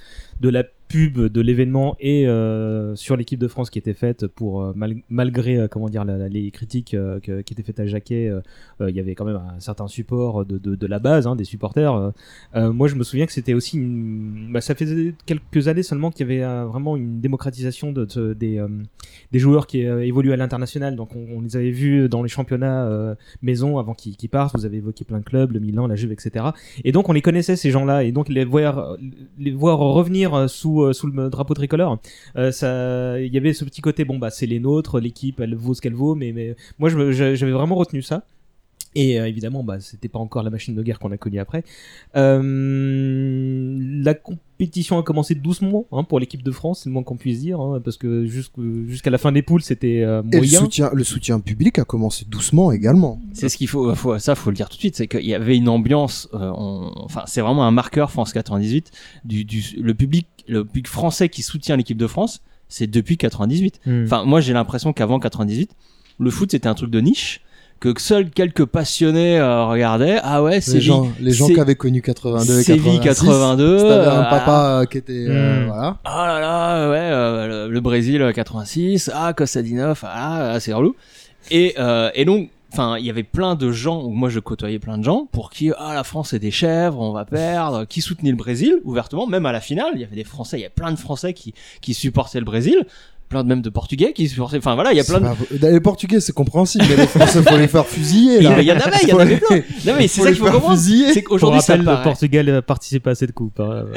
de 0.40 0.48
la 0.48 0.64
pub 0.88 1.20
de 1.20 1.40
l'événement 1.40 1.94
et 2.00 2.26
euh, 2.26 2.96
sur 2.96 3.16
l'équipe 3.16 3.38
de 3.38 3.46
France 3.46 3.70
qui 3.70 3.78
était 3.78 3.94
faite 3.94 4.26
pour 4.26 4.60
euh, 4.62 4.72
mal- 4.74 4.96
malgré 5.08 5.56
euh, 5.56 5.68
comment 5.68 5.88
dire 5.88 6.04
les 6.04 6.50
critiques 6.50 6.96
que- 7.22 7.42
qui 7.42 7.52
étaient 7.52 7.62
faites 7.62 7.78
à 7.78 7.86
Jacquet, 7.86 8.32
il 8.80 8.96
y 8.96 8.98
avait 8.98 9.14
quand 9.14 9.24
même 9.24 9.36
un 9.36 9.60
certain 9.60 9.86
support 9.86 10.44
de, 10.44 10.58
de, 10.58 10.86
la 10.86 10.98
base, 10.98 11.26
hein, 11.28 11.36
des 11.36 11.44
supporters. 11.44 12.12
moi, 12.54 12.88
je 12.88 12.96
me 12.96 13.04
souviens 13.04 13.26
que 13.26 13.32
c'était 13.32 13.54
aussi, 13.54 13.76
une... 13.76 14.50
bah, 14.52 14.60
ça 14.60 14.74
faisait 14.74 15.14
quelques 15.26 15.68
années 15.68 15.82
seulement 15.84 16.10
qu'il 16.10 16.28
y 16.28 16.32
avait 16.42 16.64
vraiment 16.66 16.96
une 16.96 17.20
démocratisation 17.20 17.92
de, 17.92 18.04
de- 18.06 18.32
des 18.34 18.60
des 19.32 19.38
joueurs 19.38 19.66
qui 19.68 19.80
évoluent 19.82 20.32
à 20.32 20.36
l'international. 20.36 20.96
Donc, 20.96 21.10
on, 21.14 21.40
les 21.40 21.56
avait 21.56 21.70
vus 21.70 22.08
dans 22.08 22.22
les 22.22 22.28
championnats 22.28 23.16
maison 23.42 23.78
avant 23.78 23.94
qu'ils 23.94 24.28
partent. 24.28 24.56
Vous 24.56 24.66
avez 24.66 24.78
évoqué 24.78 25.04
plein 25.04 25.18
de 25.18 25.24
clubs, 25.24 25.52
le 25.52 25.60
Milan, 25.60 25.86
la 25.86 25.94
Juve, 25.96 26.12
etc. 26.12 26.46
Et 26.84 26.90
donc 26.92 27.08
on 27.08 27.12
les 27.12 27.22
connaissait 27.22 27.56
ces 27.56 27.70
gens-là, 27.70 28.02
et 28.04 28.10
donc 28.12 28.28
les 28.28 28.44
voir, 28.44 28.96
les 29.38 29.52
voir 29.52 29.78
revenir 29.78 30.29
euh, 30.34 30.48
sous 30.48 30.82
euh, 30.82 30.92
sous 30.92 31.06
le 31.06 31.30
drapeau 31.30 31.54
tricolore, 31.54 31.98
euh, 32.36 32.52
ça, 32.52 33.20
il 33.20 33.32
y 33.32 33.36
avait 33.36 33.52
ce 33.52 33.64
petit 33.64 33.80
côté 33.80 34.04
bon 34.04 34.18
bah 34.18 34.30
c'est 34.30 34.46
les 34.46 34.60
nôtres, 34.60 35.00
l'équipe 35.00 35.40
elle 35.40 35.54
vaut 35.54 35.74
ce 35.74 35.80
qu'elle 35.80 35.94
vaut, 35.94 36.14
mais 36.14 36.56
moi 36.78 36.88
j'avais 36.88 37.52
vraiment 37.52 37.74
retenu 37.74 38.02
ça. 38.02 38.24
Et 38.96 39.20
euh, 39.20 39.28
évidemment, 39.28 39.62
bah, 39.62 39.78
c'était 39.80 40.08
pas 40.08 40.18
encore 40.18 40.42
la 40.42 40.50
machine 40.50 40.74
de 40.74 40.82
guerre 40.82 40.98
qu'on 40.98 41.12
a 41.12 41.16
connue 41.16 41.38
après. 41.38 41.62
Euh, 42.16 43.78
la 44.02 44.14
compétition 44.14 44.98
a 44.98 45.02
commencé 45.02 45.34
doucement 45.34 45.86
hein, 45.92 46.04
pour 46.04 46.18
l'équipe 46.20 46.42
de 46.42 46.50
France, 46.50 46.80
c'est 46.82 46.88
le 46.88 46.92
moins 46.94 47.02
qu'on 47.02 47.16
puisse 47.16 47.40
dire, 47.40 47.60
hein, 47.60 47.80
parce 47.84 47.96
que 47.96 48.26
jusqu'à 48.26 49.10
la 49.10 49.18
fin 49.18 49.32
des 49.32 49.42
poules, 49.42 49.62
c'était 49.62 50.02
euh, 50.02 50.22
et 50.22 50.36
le 50.36 50.38
moyen. 50.38 50.60
soutien, 50.60 50.90
le 50.92 51.04
soutien 51.04 51.40
public 51.40 51.78
a 51.78 51.84
commencé 51.84 52.24
doucement 52.28 52.72
également. 52.72 53.20
C'est 53.32 53.48
ce 53.48 53.56
qu'il 53.56 53.68
faut, 53.68 53.94
faut, 53.94 54.18
ça 54.18 54.34
faut 54.34 54.50
le 54.50 54.56
dire 54.56 54.68
tout 54.68 54.76
de 54.76 54.80
suite, 54.80 54.96
c'est 54.96 55.06
qu'il 55.08 55.24
y 55.26 55.34
avait 55.34 55.56
une 55.56 55.68
ambiance, 55.68 56.28
euh, 56.34 56.50
on- 56.56 56.92
enfin 56.96 57.22
c'est 57.26 57.40
vraiment 57.40 57.64
un 57.64 57.70
marqueur 57.70 58.10
France 58.10 58.32
98 58.32 58.90
du, 59.24 59.44
du 59.44 59.62
le 59.80 59.94
public, 59.94 60.26
le 60.48 60.64
public 60.64 60.88
français 60.88 61.28
qui 61.28 61.42
soutient 61.42 61.76
l'équipe 61.76 61.98
de 61.98 62.06
France, 62.06 62.42
c'est 62.68 62.86
depuis 62.88 63.16
98. 63.16 63.80
Hmm. 63.86 64.02
Enfin 64.04 64.24
moi 64.24 64.40
j'ai 64.40 64.52
l'impression 64.52 64.92
qu'avant 64.92 65.18
98, 65.20 65.70
le 66.18 66.30
foot 66.30 66.50
c'était 66.50 66.68
un 66.68 66.74
truc 66.74 66.90
de 66.90 67.00
niche, 67.00 67.40
que 67.80 67.98
seuls 67.98 68.30
quelques 68.30 68.66
passionnés 68.66 69.38
euh, 69.38 69.64
regardaient. 69.64 70.18
Ah 70.22 70.42
ouais, 70.42 70.56
Les 70.56 70.60
c'est 70.60 70.80
gens, 70.80 71.10
les 71.18 71.32
gens 71.32 71.46
qui 71.46 71.58
avaient 71.58 71.74
connu 71.74 72.02
82 72.02 72.60
et 72.60 72.62
Séville 72.62 73.00
86, 73.00 73.24
82, 73.26 73.78
si 73.78 73.84
t'avais 73.84 74.06
un 74.06 74.20
euh, 74.20 74.30
papa 74.30 74.80
euh, 74.82 74.84
qui 74.84 74.98
était, 74.98 75.12
euh, 75.28 75.64
Hmm. 75.64 75.66
voilà. 75.68 75.96
Ah 76.04 76.26
là 76.26 76.40
là, 76.40 76.90
ouais, 76.90 76.96
euh, 76.98 77.66
le, 77.66 77.72
le 77.72 77.80
Brésil 77.80 78.20
euh, 78.22 78.32
86, 78.32 79.10
ah 79.14 79.32
Kostadinov, 79.32 80.00
ah, 80.04 80.52
ah, 80.52 80.60
c'est 80.60 80.72
relou. 80.74 80.94
Et, 81.50 81.74
euh, 81.78 82.10
et 82.14 82.26
donc, 82.26 82.50
enfin, 82.72 82.98
il 82.98 83.06
y 83.06 83.10
avait 83.10 83.22
plein 83.22 83.54
de 83.54 83.72
gens, 83.72 84.02
ou 84.02 84.10
moi 84.10 84.28
je 84.28 84.40
côtoyais 84.40 84.78
plein 84.78 84.98
de 84.98 85.04
gens, 85.04 85.26
pour 85.32 85.50
qui, 85.50 85.72
ah 85.78 85.94
la 85.94 86.04
France 86.04 86.28
c'est 86.30 86.38
des 86.38 86.50
chèvres, 86.50 87.00
on 87.00 87.12
va 87.12 87.24
perdre, 87.24 87.86
qui 87.86 88.02
soutenaient 88.02 88.30
le 88.30 88.36
Brésil, 88.36 88.76
ouvertement, 88.84 89.26
même 89.26 89.46
à 89.46 89.52
la 89.52 89.60
finale, 89.60 89.92
il 89.94 90.00
y 90.00 90.04
avait 90.04 90.16
des 90.16 90.24
Français, 90.24 90.58
il 90.58 90.62
y 90.62 90.66
a 90.66 90.70
plein 90.70 90.92
de 90.92 90.98
Français 90.98 91.32
qui, 91.32 91.54
qui 91.80 91.94
supportaient 91.94 92.40
le 92.40 92.44
Brésil, 92.44 92.84
plein 93.30 93.44
de 93.44 93.48
même 93.48 93.62
de 93.62 93.70
Portugais 93.70 94.12
qui 94.12 94.28
supportaient, 94.28 94.58
enfin 94.58 94.74
voilà, 94.74 94.92
il 94.92 94.96
y 94.96 95.00
a 95.00 95.04
plein 95.04 95.20
de... 95.20 95.24
Pas- 95.58 95.70
Les 95.70 95.80
Portugais, 95.80 96.20
c'est 96.20 96.34
compréhensible, 96.34 96.84
mais 96.90 96.96
les 96.96 97.06
Français, 97.06 97.42
faut 97.42 97.56
les 97.56 97.68
faire 97.68 97.86
fusiller. 97.86 98.38
Il 98.38 98.42
là. 98.42 98.50
y 98.60 98.72
en 98.72 98.76
avait, 98.76 98.96
il 99.02 99.08
y 99.08 99.12
en 99.12 99.16
Faut 99.16 99.20
avait 99.20 99.36
plein. 99.38 99.56
Non 99.86 99.94
mais 99.96 100.08
c'est 100.08 100.20
ça 100.20 100.26
qu'il 100.28 100.36
faut 100.36 100.44
faire 100.44 100.54
comprendre, 100.54 100.76
fusiller. 100.76 101.12
c'est 101.14 101.22
qu'aujourd'hui 101.22 101.60
ça 101.62 101.72
rappel, 101.74 101.86
le 101.86 101.92
paraît... 101.92 102.02
Portugal 102.04 102.48
a 102.50 102.60
participé 102.60 103.08
à 103.10 103.14
cette 103.14 103.32
coupe. 103.32 103.58
hein. 103.60 103.84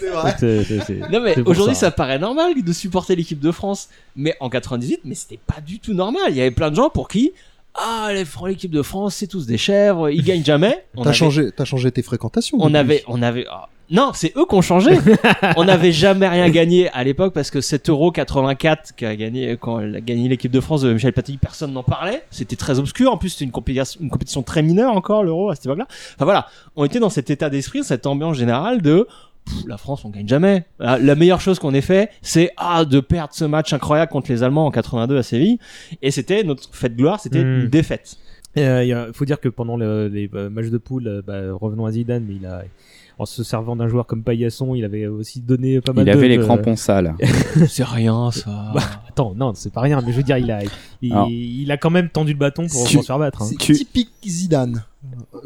C'est 0.00 0.08
vrai. 0.08 0.34
C'est- 0.40 0.64
c'est- 0.64 0.80
c'est- 0.86 1.10
Non 1.12 1.20
mais 1.20 1.38
aujourd'hui 1.46 1.76
ça. 1.76 1.90
paraît 1.92 2.18
normal 2.18 2.54
de 2.60 2.72
supporter 2.72 3.14
l'équipe 3.14 3.38
de 3.40 3.52
France, 3.52 3.88
mais 4.16 4.34
en 4.40 4.48
98, 4.48 5.00
mais 5.04 5.14
c'était 5.14 5.38
pas 5.46 5.60
du 5.60 5.78
tout 5.78 5.92
normal. 5.94 6.22
Il 6.30 6.36
y 6.36 6.40
avait 6.40 6.50
plein 6.50 6.70
de 6.70 6.76
gens 6.76 6.88
pour 6.90 7.08
qui 7.08 7.32
ah 7.74 8.10
l'équipe 8.46 8.70
de 8.70 8.82
France 8.82 9.14
c'est 9.16 9.26
tous 9.26 9.46
des 9.46 9.58
chèvres, 9.58 10.10
ils 10.10 10.22
gagnent 10.24 10.44
jamais. 10.44 10.84
On 10.96 11.02
T'as 11.02 11.10
avait- 11.10 11.18
changé, 11.18 11.50
t'as 11.56 11.64
changé 11.64 11.90
tes 11.90 12.02
fréquentations. 12.02 12.58
On 12.60 12.74
avait, 12.74 13.02
on 13.08 13.22
avait. 13.22 13.46
ah, 13.50 13.68
non, 13.90 14.12
c'est 14.14 14.32
eux 14.36 14.46
qui 14.48 14.54
ont 14.54 14.62
changé. 14.62 14.92
on 15.56 15.64
n'avait 15.64 15.92
jamais 15.92 16.26
rien 16.26 16.48
gagné 16.48 16.88
à 16.90 17.04
l'époque 17.04 17.34
parce 17.34 17.50
que 17.50 17.60
cet 17.60 17.90
Euro 17.90 18.10
84 18.10 18.94
qui 18.96 19.04
a 19.04 19.14
gagné 19.16 19.56
quand 19.60 19.80
elle 19.80 19.96
a 19.96 20.00
gagné 20.00 20.28
l'équipe 20.30 20.50
de 20.52 20.60
France 20.60 20.80
de 20.82 20.92
Michel 20.94 21.12
Platini, 21.12 21.36
personne 21.36 21.72
n'en 21.74 21.82
parlait. 21.82 22.22
C'était 22.30 22.56
très 22.56 22.78
obscur. 22.78 23.12
En 23.12 23.18
plus, 23.18 23.30
c'était 23.30 23.44
une 23.44 23.50
compétition, 23.50 24.00
une 24.00 24.08
compétition 24.08 24.42
très 24.42 24.62
mineure 24.62 24.94
encore 24.96 25.24
l'Euro 25.24 25.50
à 25.50 25.56
cette 25.56 25.66
époque-là. 25.66 25.86
Enfin 26.14 26.24
voilà, 26.24 26.46
on 26.74 26.84
était 26.86 27.00
dans 27.00 27.10
cet 27.10 27.28
état 27.28 27.50
d'esprit, 27.50 27.84
cette 27.84 28.06
ambiance 28.06 28.36
générale 28.38 28.80
de 28.80 29.06
Pff, 29.44 29.66
la 29.66 29.76
France, 29.76 30.04
on 30.04 30.10
gagne 30.10 30.28
jamais. 30.28 30.64
La, 30.78 30.98
la 30.98 31.14
meilleure 31.14 31.40
chose 31.40 31.58
qu'on 31.58 31.74
ait 31.74 31.80
fait, 31.80 32.10
c'est 32.22 32.50
ah 32.56 32.84
de 32.84 33.00
perdre 33.00 33.34
ce 33.34 33.44
match 33.44 33.72
incroyable 33.72 34.10
contre 34.12 34.30
les 34.30 34.42
Allemands 34.42 34.66
en 34.66 34.70
82 34.70 35.16
à 35.18 35.22
Séville. 35.22 35.58
Et 36.00 36.10
c'était 36.10 36.42
notre 36.44 36.68
fête 36.74 36.92
de 36.92 36.98
gloire, 36.98 37.20
c'était 37.20 37.42
Mm. 37.44 37.60
une 37.62 37.68
défaite. 37.68 38.16
Euh, 38.58 38.84
il 38.84 39.14
faut 39.14 39.24
dire 39.24 39.40
que 39.40 39.48
pendant 39.48 39.76
le- 39.76 40.08
les 40.08 40.28
euh, 40.34 40.50
matchs 40.50 40.68
de 40.68 40.78
poule, 40.78 41.08
euh, 41.08 41.22
bah, 41.26 41.40
revenons 41.52 41.86
à 41.86 41.92
Zidane, 41.92 42.24
mais 42.28 42.34
il 42.36 42.46
a, 42.46 42.62
en 43.18 43.26
se 43.26 43.44
servant 43.44 43.76
d'un 43.76 43.88
joueur 43.88 44.06
comme 44.06 44.22
Paillasson, 44.22 44.74
il 44.74 44.84
avait 44.84 45.06
aussi 45.06 45.40
donné 45.40 45.80
pas 45.80 45.92
mal 45.92 46.04
Il 46.06 46.12
de. 46.12 46.16
avait 46.18 46.28
les 46.28 46.38
crampons 46.38 46.76
sales. 46.76 47.14
c'est 47.68 47.84
rien 47.84 48.30
ça. 48.32 48.72
Bah, 48.74 48.80
attends, 49.08 49.34
non, 49.36 49.52
c'est 49.54 49.72
pas 49.72 49.80
rien, 49.82 50.00
mais 50.04 50.12
je 50.12 50.16
veux 50.16 50.22
dire, 50.22 50.38
il 50.38 50.50
a, 50.50 50.60
il, 51.02 51.12
Alors. 51.12 51.28
il 51.30 51.70
a 51.70 51.76
quand 51.76 51.90
même 51.90 52.08
tendu 52.08 52.32
le 52.32 52.38
bâton 52.38 52.66
pour 52.66 52.88
s'en 52.88 53.02
faire 53.02 53.18
battre. 53.18 53.42
hein. 53.42 53.46
C'est 53.48 53.56
Tu- 53.58 53.74
typique 53.74 54.10
Zidane. 54.26 54.82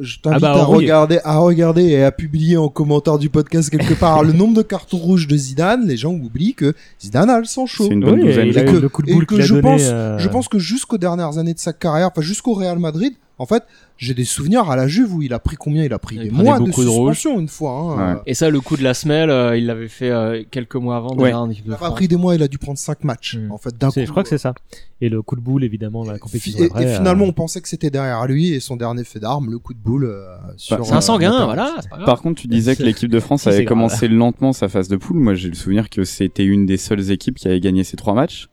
Je 0.01 0.19
t'invite 0.21 0.45
Ah 0.45 0.55
bah, 0.55 0.63
à 0.65 0.69
oui. 0.69 0.77
regarder, 0.77 1.19
à 1.25 1.39
regarder 1.39 1.83
et 1.85 2.05
à 2.05 2.13
publier 2.13 2.59
en 2.59 2.69
commentaire 2.69 3.19
du 3.19 3.31
podcast 3.31 3.71
quelque 3.71 3.95
part 3.99 4.23
le 4.23 4.33
nombre 4.35 4.55
de 4.55 4.61
cartons 4.63 4.99
rouges 4.99 5.27
de 5.27 5.37
Zidane. 5.37 5.87
Les 5.87 5.97
gens 5.97 6.13
oublient 6.13 6.55
que 6.55 6.75
Zidane 7.03 7.31
a 7.31 7.39
le 7.39 7.47
sang 7.47 7.65
chaud. 7.65 7.85
C'est 7.85 7.95
une 7.95 8.01
bonne 8.05 8.21
Oui, 8.23 8.29
et 8.29 8.47
il 8.47 8.59
a 8.59 8.63
Et 8.63 8.65
que- 8.67 8.77
le 8.77 8.89
coup 8.91 9.03
de 9.03 9.11
et 9.11 9.15
boule 9.15 9.25
que 9.27 9.35
qu'il 9.35 9.43
a 9.43 9.47
je 9.47 9.55
donné, 9.55 9.63
pense- 9.63 9.81
euh, 9.85 10.19
Je 10.19 10.29
pense 10.29 10.49
que 10.49 10.59
jusqu'aux 10.59 10.99
dernières 10.99 11.39
années 11.39 11.55
de 11.55 11.59
sa 11.59 11.73
carrière, 11.73 12.09
enfin 12.13 12.21
jusqu'au 12.21 12.53
Real 12.53 12.79
Madrid, 12.79 13.15
en 13.39 13.47
fait, 13.47 13.63
j'ai 13.99 14.15
des 14.15 14.25
souvenirs 14.25 14.71
à 14.71 14.77
la 14.77 14.89
Juve 14.89 15.15
où 15.15 15.23
il 15.23 15.33
a 15.35 15.39
pris 15.39 15.57
combien? 15.57 15.85
Il 15.85 15.93
a 15.93 15.99
pris 15.99 16.17
Il 16.17 16.23
des 16.23 16.31
mois 16.31 16.59
de 16.59 16.73
suspension 16.73 17.39
une 17.39 17.49
fois. 17.49 17.71
Hein. 17.73 18.15
Ouais. 18.15 18.21
Et 18.27 18.35
ça, 18.35 18.49
le 18.51 18.61
coup 18.61 18.77
de 18.77 18.83
la 18.83 18.95
semelle, 18.95 19.29
euh, 19.31 19.57
il 19.59 19.67
l'avait 19.67 19.89
fait 19.89 20.11
euh, 20.11 20.43
quelques 20.51 20.77
mois 20.77 20.97
avant 20.97 21.15
Ouais. 21.17 21.25
déjà 21.29 21.41
en 21.41 21.51
équipe 21.51 21.65
Il 21.67 21.73
a 21.73 21.77
pas 21.77 21.91
pris 21.91 22.09
des 22.09 22.17
mois, 22.17 22.35
il 22.35 22.43
a 22.43 22.49
dû 22.49 22.57
prendre 22.59 22.79
5 22.79 23.05
matchs. 23.05 23.37
Mm. 23.37 23.53
En 23.53 23.59
fait, 23.59 23.77
d'un 23.77 23.89
coup. 23.89 23.93
c'est- 23.95 24.07
je 24.07 24.11
crois 24.11 24.23
que 24.23 24.29
c'est 24.31 24.39
ça. 24.39 24.55
Et 25.03 25.09
le 25.11 25.21
coup 25.21 25.37
de 25.37 25.43
boule, 25.43 25.65
évidemment, 25.65 26.05
la 26.05 26.19
compétition. 26.19 26.65
Et, 26.65 26.69
et 26.83 26.87
euh, 26.87 26.97
finalement, 26.97 27.27
on 27.27 27.33
pensait 27.33 27.61
que 27.61 27.69
c'était 27.69 27.91
derrière 27.91 28.27
lui 28.27 28.53
et 28.55 28.61
son 28.61 28.77
dernier 28.77 29.05
fait 29.05 29.21
d'arme, 29.21 29.51
le 29.51 29.59
coup 29.59 29.75
de 29.75 29.79
boule 29.79 30.05
euh, 30.07 30.35
sur. 30.57 30.85
C'est 30.87 30.93
un 30.95 31.01
sanguin, 31.03 31.45
voilà. 31.45 31.75
Par 32.07 32.23
contre, 32.23 32.41
tu 32.41 32.49
disais 32.49 32.75
que 32.77 32.83
l'équipe 32.83 33.11
de 33.11 33.21
France 33.21 33.47
avait 33.47 33.65
grave. 33.65 33.69
commencé 33.69 34.09
lentement 34.09 34.53
sa 34.55 34.69
phase 34.69 34.89
de 34.89 34.97
poule. 34.97 35.19
Moi, 35.19 35.35
j'ai 35.35 35.49
le 35.49 35.55
souvenir 35.55 35.91
que 35.91 36.05
c'était 36.05 36.45
une 36.45 36.65
des 36.65 36.79
seules 36.79 37.11
équipes 37.11 37.37
qui 37.37 37.49
avait 37.49 37.61
gagné 37.61 37.85
ces 37.85 37.97
trois 37.99 38.15
matchs. 38.15 38.49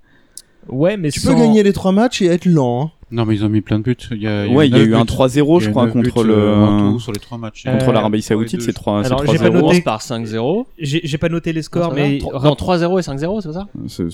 Ouais, 0.69 0.95
mais 0.97 1.09
Tu 1.11 1.19
sans- 1.19 1.33
peux 1.33 1.39
gagner 1.39 1.61
les 1.63 1.73
trois 1.73 1.91
matchs 1.91 2.21
et 2.21 2.27
être 2.27 2.45
lent. 2.45 2.83
hein. 2.85 2.91
Non, 3.13 3.25
mais 3.25 3.35
ils 3.35 3.45
ont 3.45 3.49
mis 3.49 3.61
plein 3.61 3.77
de 3.77 3.83
buts. 3.83 3.95
Il 4.11 4.21
y 4.21 4.27
a, 4.27 4.47
Ouais, 4.47 4.67
il 4.67 4.75
y 4.75 4.79
a 4.79 4.83
eu 4.83 4.95
un 4.95 5.01
buts. 5.01 5.05
3-0, 5.11 5.59
Il 5.59 5.61
y 5.61 5.65
je 5.65 5.69
crois, 5.69 5.87
contre 5.87 6.23
le 6.23 6.33
euh, 6.35 6.89
tout 6.91 6.99
sur 6.99 7.11
les 7.11 7.19
trois 7.19 7.37
matchs. 7.37 7.63
contre 7.63 7.89
Euh, 7.89 7.91
l'Arabie 7.93 8.21
Saoudite, 8.23 8.61
c'est 8.61 8.73
3 8.73 9.05
Alors, 9.05 9.19
j'ai 9.25 9.37
pas 9.37 9.49
3-0. 9.49 9.61
noté- 9.61 9.81
par 9.81 10.01
5-0. 10.01 10.65
J'ai 10.79 11.01
j'ai 11.03 11.17
pas 11.19 11.29
noté 11.29 11.53
les 11.53 11.61
scores, 11.61 11.93
mais 11.93 12.17
non 12.43 12.55
3-0 12.55 12.97
et 12.99 13.03
5-0, 13.03 13.41
c'est 13.41 13.49
pas 13.49 13.53
ça? 13.53 13.67
C'est- 13.87 14.09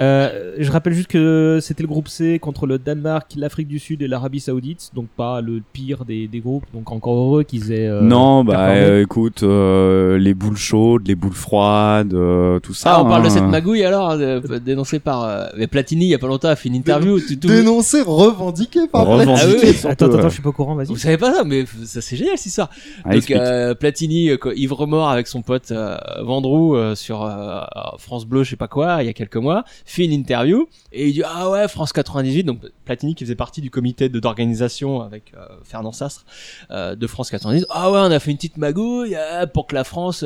Euh, 0.00 0.54
je 0.58 0.70
rappelle 0.72 0.94
juste 0.94 1.08
que 1.08 1.58
c'était 1.60 1.82
le 1.82 1.88
groupe 1.88 2.08
C 2.08 2.38
contre 2.38 2.66
le 2.66 2.78
Danemark, 2.78 3.32
l'Afrique 3.36 3.68
du 3.68 3.78
Sud 3.78 4.00
et 4.02 4.08
l'Arabie 4.08 4.40
Saoudite, 4.40 4.90
donc 4.94 5.06
pas 5.16 5.40
le 5.40 5.60
pire 5.72 6.04
des, 6.04 6.26
des 6.28 6.40
groupes. 6.40 6.64
Donc 6.72 6.90
encore 6.90 7.14
heureux 7.16 7.42
qu'ils 7.42 7.72
aient. 7.72 7.88
euh, 7.88 8.00
non, 8.00 8.42
bah 8.42 8.70
euh, 8.70 9.02
écoute, 9.02 9.42
euh, 9.42 10.18
les 10.18 10.34
boules 10.34 10.56
chaudes, 10.56 11.06
les 11.06 11.14
boules 11.14 11.34
froides, 11.34 12.14
euh, 12.14 12.58
tout 12.60 12.74
ça. 12.74 12.94
Ah, 12.94 13.02
on 13.02 13.08
parle 13.08 13.22
de 13.22 13.26
hein. 13.28 13.30
cette 13.30 13.44
magouille 13.44 13.84
alors, 13.84 14.10
euh, 14.12 14.40
dénoncée 14.64 14.98
par 14.98 15.24
euh, 15.24 15.46
mais 15.58 15.66
Platini 15.66 16.06
il 16.06 16.08
y 16.08 16.14
a 16.14 16.18
pas 16.18 16.26
longtemps 16.26 16.48
a 16.48 16.56
fait 16.56 16.68
une 16.68 16.74
interview. 16.74 17.20
tout- 17.20 17.36
tout- 17.36 17.48
Dénoncé, 17.48 18.00
revendiqué 18.02 18.80
par 18.90 19.06
Revendiqué. 19.06 19.40
Ah 19.42 19.46
oui, 19.48 19.56
oui. 19.62 19.76
Attends, 19.90 20.06
attends, 20.06 20.22
je 20.28 20.28
suis 20.34 20.42
pas 20.42 20.48
au 20.48 20.52
courant, 20.52 20.74
vas-y. 20.74 20.86
Vous 20.86 20.96
savez 20.96 21.18
pas 21.18 21.32
ça, 21.34 21.44
mais 21.44 21.64
ça 21.84 22.00
c'est 22.00 22.16
génial 22.16 22.38
c'est 22.38 22.48
ça. 22.50 22.70
Ah, 23.04 23.14
Donc 23.14 23.30
euh, 23.30 23.74
Platini, 23.74 24.38
quoi, 24.38 24.54
ivre 24.54 24.86
mort 24.86 25.10
avec 25.10 25.26
son 25.26 25.42
pote 25.42 25.70
euh, 25.70 25.96
Vendroux 26.22 26.76
euh, 26.76 26.94
sur 26.94 27.22
euh, 27.24 27.60
France 27.98 28.24
Bleu, 28.26 28.42
je 28.42 28.50
sais 28.50 28.56
pas 28.56 28.68
quoi, 28.68 29.02
il 29.02 29.06
y 29.06 29.10
a 29.10 29.12
quelques 29.12 29.36
mois, 29.36 29.64
fait 29.84 30.04
une 30.04 30.12
interview 30.12 30.68
et 30.92 31.08
il 31.08 31.12
dit 31.14 31.22
ah 31.24 31.50
ouais 31.50 31.68
France 31.68 31.92
98. 31.92 32.44
Donc 32.44 32.60
Platini 32.84 33.14
qui 33.14 33.24
faisait 33.24 33.34
partie 33.34 33.60
du 33.60 33.70
comité 33.70 34.08
de 34.08 34.20
d'organisation 34.20 35.00
avec 35.02 35.32
euh, 35.36 35.46
Fernand 35.64 35.92
Sastre 35.92 36.24
euh, 36.70 36.94
de 36.94 37.06
France 37.06 37.30
98. 37.30 37.66
Ah 37.70 37.90
ouais, 37.90 37.98
on 37.98 38.10
a 38.10 38.18
fait 38.18 38.30
une 38.30 38.36
petite 38.36 38.56
magouille 38.56 39.16
euh, 39.16 39.46
pour 39.46 39.66
que 39.66 39.74
la 39.74 39.84
France 39.84 40.24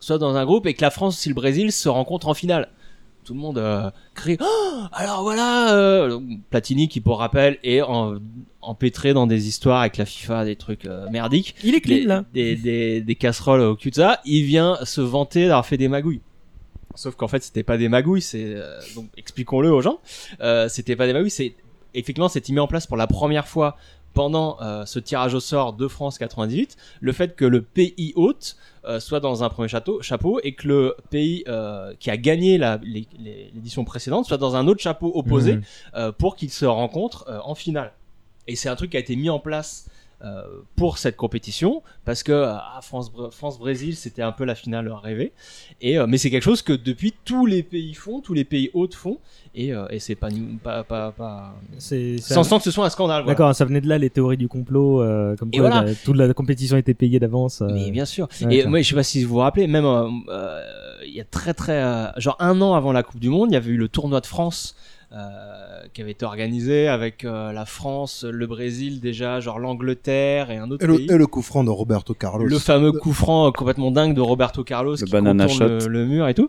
soit 0.00 0.18
dans 0.18 0.34
un 0.34 0.44
groupe 0.44 0.66
et 0.66 0.74
que 0.74 0.82
la 0.82 0.90
France, 0.90 1.18
si 1.18 1.28
le 1.28 1.34
Brésil 1.34 1.72
se 1.72 1.88
rencontre 1.88 2.28
en 2.28 2.34
finale. 2.34 2.68
Tout 3.24 3.34
le 3.34 3.40
monde 3.40 3.58
euh, 3.58 3.88
crie 4.14 4.36
Oh, 4.40 4.80
alors 4.92 5.22
voilà 5.22 5.74
euh, 5.74 6.18
Platini 6.50 6.88
qui 6.88 7.00
pour 7.00 7.20
rappel 7.20 7.56
est 7.62 7.80
en, 7.80 8.16
empêtré 8.60 9.14
dans 9.14 9.28
des 9.28 9.46
histoires 9.46 9.80
avec 9.80 9.96
la 9.96 10.04
FIFA 10.04 10.44
des 10.44 10.56
trucs 10.56 10.86
euh, 10.86 11.08
merdiques 11.08 11.54
Il 11.62 11.76
est 11.76 11.80
clean 11.80 11.98
des, 11.98 12.04
là. 12.04 12.24
des, 12.34 12.56
des, 12.56 13.00
des 13.00 13.14
casseroles 13.14 13.60
au 13.60 13.76
cul 13.76 13.90
de 13.90 13.94
ça, 13.94 14.20
il 14.24 14.42
vient 14.42 14.76
se 14.82 15.00
vanter 15.00 15.42
d'avoir 15.42 15.64
fait 15.64 15.76
des 15.76 15.86
magouilles. 15.86 16.20
Sauf 16.94 17.14
qu'en 17.16 17.28
fait, 17.28 17.42
c'était 17.42 17.62
pas 17.62 17.78
des 17.78 17.88
magouilles, 17.88 18.22
c'est 18.22 18.54
euh, 18.54 18.80
donc 18.94 19.06
expliquons-le 19.16 19.70
aux 19.72 19.80
gens. 19.80 20.00
Euh, 20.40 20.68
c'était 20.68 20.96
pas 20.96 21.06
des 21.06 21.12
magouilles, 21.12 21.30
c'est 21.30 21.54
effectivement 21.94 22.28
c'était 22.28 22.52
mis 22.52 22.60
en 22.60 22.66
place 22.66 22.86
pour 22.86 22.96
la 22.96 23.06
première 23.06 23.46
fois 23.46 23.76
pendant 24.14 24.60
euh, 24.60 24.84
ce 24.84 24.98
tirage 24.98 25.34
au 25.34 25.40
sort 25.40 25.72
de 25.72 25.88
France 25.88 26.18
98, 26.18 26.76
le 27.00 27.12
fait 27.12 27.34
que 27.34 27.44
le 27.44 27.62
pays 27.62 28.12
hôte 28.16 28.56
euh, 28.84 29.00
soit 29.00 29.20
dans 29.20 29.44
un 29.44 29.48
premier 29.48 29.68
château, 29.68 30.02
chapeau 30.02 30.40
et 30.42 30.54
que 30.54 30.68
le 30.68 30.96
pays 31.10 31.44
euh, 31.48 31.94
qui 31.98 32.10
a 32.10 32.16
gagné 32.16 32.58
l'édition 32.58 33.84
précédente 33.84 34.26
soit 34.26 34.38
dans 34.38 34.56
un 34.56 34.66
autre 34.66 34.80
chapeau 34.80 35.12
opposé 35.14 35.60
euh, 35.94 36.12
pour 36.12 36.36
qu'ils 36.36 36.50
se 36.50 36.64
rencontrent 36.64 37.26
en 37.44 37.54
finale. 37.54 37.92
Et 38.48 38.56
c'est 38.56 38.68
un 38.68 38.74
truc 38.74 38.90
qui 38.90 38.96
a 38.96 39.00
été 39.00 39.14
mis 39.14 39.30
en 39.30 39.38
place 39.38 39.88
pour 40.76 40.98
cette 40.98 41.16
compétition 41.16 41.82
parce 42.04 42.22
que 42.22 42.30
euh, 42.32 42.52
ah, 42.54 42.78
France 42.82 43.10
France 43.32 43.58
Brésil 43.58 43.96
c'était 43.96 44.22
un 44.22 44.30
peu 44.32 44.44
la 44.44 44.54
finale 44.54 44.88
rêvée 44.92 45.32
et 45.80 45.98
euh, 45.98 46.06
mais 46.06 46.16
c'est 46.16 46.30
quelque 46.30 46.44
chose 46.44 46.62
que 46.62 46.72
depuis 46.72 47.12
tous 47.24 47.44
les 47.46 47.62
pays 47.64 47.94
font 47.94 48.20
tous 48.20 48.32
les 48.34 48.44
pays 48.44 48.70
hôtes 48.72 48.94
font 48.94 49.18
et, 49.54 49.74
euh, 49.74 49.86
et 49.90 49.98
c'est 49.98 50.14
pas, 50.14 50.30
nu- 50.30 50.58
pas 50.62 50.84
pas 50.84 51.10
pas 51.12 51.54
C'est 51.78 52.18
sans 52.18 52.44
sans 52.44 52.58
que 52.58 52.64
ce 52.64 52.70
soit 52.70 52.86
un 52.86 52.90
scandale 52.90 53.22
voilà. 53.24 53.34
D'accord, 53.36 53.54
ça 53.54 53.64
venait 53.64 53.80
de 53.80 53.88
là 53.88 53.98
les 53.98 54.10
théories 54.10 54.36
du 54.36 54.48
complot, 54.48 55.02
euh, 55.02 55.34
comme 55.36 55.50
quoi 55.50 55.60
voilà. 55.60 55.82
la- 55.84 55.94
toute 55.94 56.16
la 56.16 56.32
compétition 56.32 56.76
était 56.76 56.94
payée 56.94 57.18
d'avance. 57.18 57.60
euh. 57.60 57.68
Mais 57.72 57.90
bien 57.90 58.04
sûr. 58.06 58.28
D'accord. 58.40 58.52
Et 58.52 58.64
moi, 58.66 58.80
je 58.80 58.88
sais 58.88 58.94
pas 58.94 59.02
si 59.02 59.24
vous 59.24 59.34
vous 59.34 59.40
rappelez, 59.40 59.66
même 59.66 59.84
euh, 59.84 60.08
euh, 60.28 60.60
il 61.04 61.12
y 61.12 61.20
a 61.20 61.24
très 61.24 61.52
très, 61.52 61.82
euh, 61.82 62.06
genre 62.16 62.36
un 62.38 62.60
an 62.62 62.74
avant 62.74 62.92
la 62.92 63.02
Coupe 63.02 63.20
du 63.20 63.28
Monde, 63.28 63.50
il 63.50 63.54
y 63.54 63.56
avait 63.56 63.70
eu 63.72 63.76
le 63.76 63.88
tournoi 63.88 64.20
de 64.20 64.26
France 64.26 64.74
euh, 65.14 65.82
qui 65.92 66.00
avait 66.00 66.12
été 66.12 66.24
organisé 66.24 66.88
avec 66.88 67.24
euh, 67.24 67.52
la 67.52 67.66
France, 67.66 68.24
le 68.24 68.46
Brésil 68.46 69.00
déjà, 69.00 69.40
genre 69.40 69.58
l'Angleterre 69.58 70.50
et 70.50 70.56
un 70.56 70.70
autre 70.70 70.82
Et 70.84 70.86
le, 70.86 70.96
pays. 70.96 71.06
et 71.10 71.16
le 71.18 71.26
coup 71.26 71.42
franc 71.42 71.64
de 71.64 71.70
Roberto 71.70 72.14
Carlos. 72.14 72.46
Le 72.46 72.58
fameux 72.58 72.92
coup 72.92 73.12
franc 73.12 73.48
euh, 73.48 73.50
complètement 73.50 73.90
dingue 73.90 74.14
de 74.14 74.20
Roberto 74.22 74.64
Carlos 74.64 74.96
Le 74.98 75.04
qui 75.04 75.10
banana 75.12 75.46
contourne 75.46 75.80
shot. 75.80 75.86
le, 75.88 75.92
le 75.92 76.06
mur 76.06 76.28
et 76.28 76.34
tout. 76.34 76.48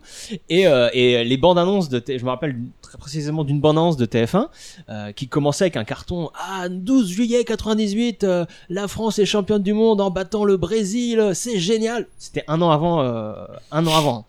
Et, 0.49 0.66
euh, 0.68 0.89
et 0.93 1.24
les 1.26 1.38
bandes 1.38 1.59
annonces 1.59 1.89
de, 1.89 1.99
T- 1.99 2.18
je 2.18 2.24
me 2.24 2.30
rappelle 2.30 2.57
très 2.82 2.97
précisément 2.97 3.43
d'une 3.43 3.59
bande 3.59 3.78
annonce 3.78 3.97
de 3.97 4.05
TF1 4.05 4.47
euh, 4.89 5.11
qui 5.11 5.28
commençait 5.28 5.66
avec 5.66 5.78
un 5.78 5.84
carton 5.84 6.30
ah 6.36 6.70
12 6.70 7.09
juillet 7.09 7.43
98, 7.43 8.24
euh, 8.24 8.45
la 8.70 8.88
France 8.88 9.20
est 9.20 9.26
championne 9.26 9.61
du 9.64 9.74
monde 9.74 9.99
en 9.99 10.09
battant 10.09 10.45
le 10.45 10.55
Brésil, 10.57 11.32
c'est 11.34 11.59
génial. 11.59 12.07
C'était 12.18 12.43
un 12.47 12.61
an 12.61 12.70
avant, 12.72 13.01
euh, 13.01 13.34
un 13.72 13.86
an 13.88 13.95
avant. 13.97 14.26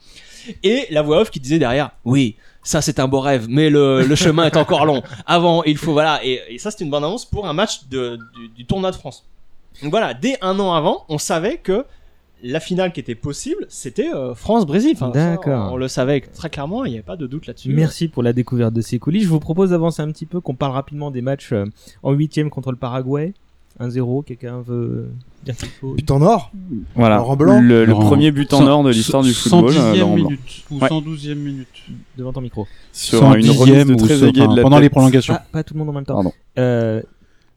Et 0.63 0.87
la 0.91 1.03
voix 1.03 1.21
off 1.21 1.31
qui 1.31 1.41
disait 1.41 1.59
derrière 1.59 1.91
oui. 2.05 2.37
Ça 2.65 2.83
c'est 2.83 2.99
un 2.99 3.07
beau 3.07 3.21
rêve, 3.21 3.47
mais 3.49 3.71
le, 3.71 4.03
le 4.03 4.15
chemin 4.17 4.47
est 4.47 4.57
encore 4.57 4.87
long. 4.87 5.03
Avant, 5.27 5.63
il 5.65 5.77
faut 5.77 5.93
voilà. 5.93 6.19
Et, 6.25 6.41
et 6.49 6.59
ça 6.59 6.71
c'est 6.71 6.83
une 6.83 6.91
bande 6.91 7.05
annonce 7.05 7.25
pour 7.25 7.47
un 7.47 7.53
match 7.53 7.87
de, 7.89 8.19
du, 8.35 8.49
du 8.49 8.65
tournoi 8.67 8.91
de 8.91 8.97
France. 8.97 9.25
Donc 9.83 9.91
voilà, 9.91 10.15
dès 10.15 10.37
un 10.41 10.59
an 10.59 10.73
avant, 10.73 11.05
on 11.09 11.19
savait 11.19 11.59
que 11.59 11.85
la 12.43 12.61
finale 12.61 12.93
qui 12.93 13.01
était 13.01 13.15
possible, 13.15 13.65
c'était 13.69 14.13
euh, 14.15 14.35
France-Brésil. 14.35 14.93
Enfin, 14.95 15.09
D'accord. 15.11 15.71
On, 15.71 15.75
on 15.75 15.77
le 15.77 15.89
savait 15.89 16.21
très 16.21 16.51
clairement, 16.51 16.85
il 16.85 16.91
n'y 16.91 16.97
avait 16.97 17.03
pas 17.03 17.17
de 17.17 17.27
doute 17.27 17.47
là-dessus. 17.47 17.71
Merci 17.71 18.09
pour 18.09 18.23
la 18.23 18.33
découverte 18.33 18.75
de 18.75 18.83
ces 18.83 18.99
coulisses. 18.99 19.25
Je 19.25 19.29
vous 19.29 19.41
propose 19.41 19.71
d'avancer 19.71 20.03
un 20.03 20.11
petit 20.13 20.27
peu, 20.27 20.41
qu'on 20.41 20.55
parle 20.55 20.73
rapidement 20.73 21.11
des 21.11 21.23
matchs 21.23 21.53
euh, 21.53 21.65
en 22.03 22.13
huitième 22.13 22.51
contre 22.51 22.71
le 22.71 22.77
Paraguay. 22.77 23.33
1-0, 23.81 24.25
quelqu'un 24.25 24.61
veut 24.61 25.09
dire 25.45 25.57
quelque 25.57 25.73
chose 25.81 25.97
But 25.97 26.11
en 26.13 26.23
or 26.23 26.53
Voilà. 26.95 27.17
Laurent 27.17 27.37
Blanc 27.37 27.61
Le, 27.61 27.87
premier 27.93 28.31
but 28.31 28.53
en 28.55 28.67
or 28.67 28.85
de 28.85 28.91
l'histoire 28.91 29.23
du 29.23 29.35
football. 29.35 29.73
110e 29.73 30.01
euh, 30.03 30.15
minute 30.15 30.65
ou 30.71 30.79
Ouais. 30.79 30.89
112e 30.89 31.35
minute. 31.35 31.69
devant 32.17 32.33
ton 32.33 32.41
micro. 32.41 32.67
Sur 32.93 33.23
une 33.35 33.43
110e 33.45 33.59
remise 33.59 33.87
de 33.87 33.93
ou 33.95 33.97
très 33.97 34.17
so- 34.19 34.27
aiguë 34.27 34.47
de 34.49 34.57
la 34.57 34.63
pendant 34.63 34.79
les 34.79 34.89
prolongations. 34.91 35.35
Pas, 35.35 35.45
pas 35.53 35.63
tout 35.65 35.75
le 35.75 35.81
monde 35.81 35.89
en 35.89 35.93
même 35.93 36.05
temps. 36.05 36.15
Pardon. 36.15 36.33
Euh, 36.59 37.03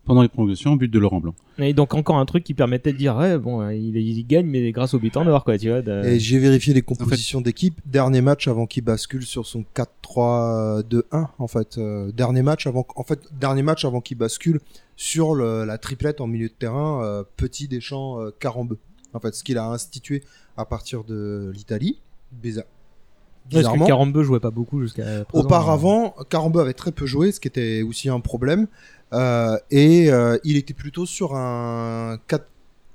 Pendant 0.07 0.21
les 0.23 0.29
prolongations, 0.29 0.75
but 0.75 0.87
de 0.89 0.97
Laurent 0.99 1.19
Blanc. 1.19 1.35
et 1.59 1.73
donc 1.73 1.93
encore 1.93 2.17
un 2.17 2.25
truc 2.25 2.43
qui 2.43 2.53
permettait 2.53 2.93
de 2.93 2.97
dire, 2.97 3.15
ouais, 3.17 3.37
bon, 3.37 3.61
euh, 3.61 3.73
il, 3.75 3.95
il 3.97 4.25
gagne, 4.25 4.45
mais 4.47 4.71
grâce 4.71 4.93
au 4.93 4.99
but 4.99 5.15
en 5.17 5.27
or, 5.27 5.43
quoi, 5.43 5.57
tu 5.57 5.69
vois. 5.69 5.81
de- 5.81 6.03
Et 6.05 6.19
j'ai 6.19 6.39
vérifié 6.39 6.73
les 6.73 6.81
compositions 6.81 7.41
d'équipe. 7.41 7.79
Dernier 7.85 8.21
match 8.21 8.47
avant 8.47 8.65
qu'il 8.65 8.83
bascule 8.83 9.25
sur 9.25 9.45
son 9.45 9.63
4-3-2-1 9.75 11.27
en 11.37 11.47
fait. 11.47 11.77
Euh, 11.77 12.11
dernier 12.11 12.41
match 12.41 12.67
avant, 12.67 12.85
en 12.95 13.03
fait, 13.03 13.19
dernier 13.39 13.61
match 13.63 13.85
avant 13.85 14.01
qu'il 14.01 14.17
bascule 14.17 14.59
sur 14.95 15.35
le- 15.35 15.65
la 15.65 15.77
triplette 15.77 16.21
en 16.21 16.27
milieu 16.27 16.47
de 16.47 16.53
terrain, 16.53 17.03
euh, 17.03 17.23
Petit 17.35 17.67
Deschamps, 17.67 18.19
euh, 18.19 18.31
Carambeu. 18.39 18.77
En 19.13 19.19
fait, 19.19 19.33
ce 19.35 19.43
qu'il 19.43 19.57
a 19.57 19.67
institué 19.69 20.23
à 20.57 20.65
partir 20.65 21.03
de 21.03 21.51
l'Italie. 21.55 21.99
Bizarre. 22.31 22.65
Parce 22.65 23.53
que 23.53 23.57
Bizarrement. 23.59 23.85
Carambeu 23.85 24.23
jouait 24.23 24.41
pas 24.41 24.51
beaucoup 24.51 24.81
jusqu'à 24.81 25.23
présent. 25.23 25.45
Auparavant, 25.45 26.13
Carambeu 26.29 26.59
avait 26.59 26.73
très 26.73 26.91
peu 26.91 27.05
joué, 27.05 27.31
ce 27.31 27.39
qui 27.39 27.47
était 27.47 27.81
aussi 27.81 28.09
un 28.09 28.19
problème. 28.19 28.67
Euh, 29.13 29.57
et 29.71 30.11
euh, 30.11 30.37
il 30.43 30.57
était 30.57 30.73
plutôt 30.73 31.05
sur 31.05 31.35
un 31.35 32.19
4 32.27 32.45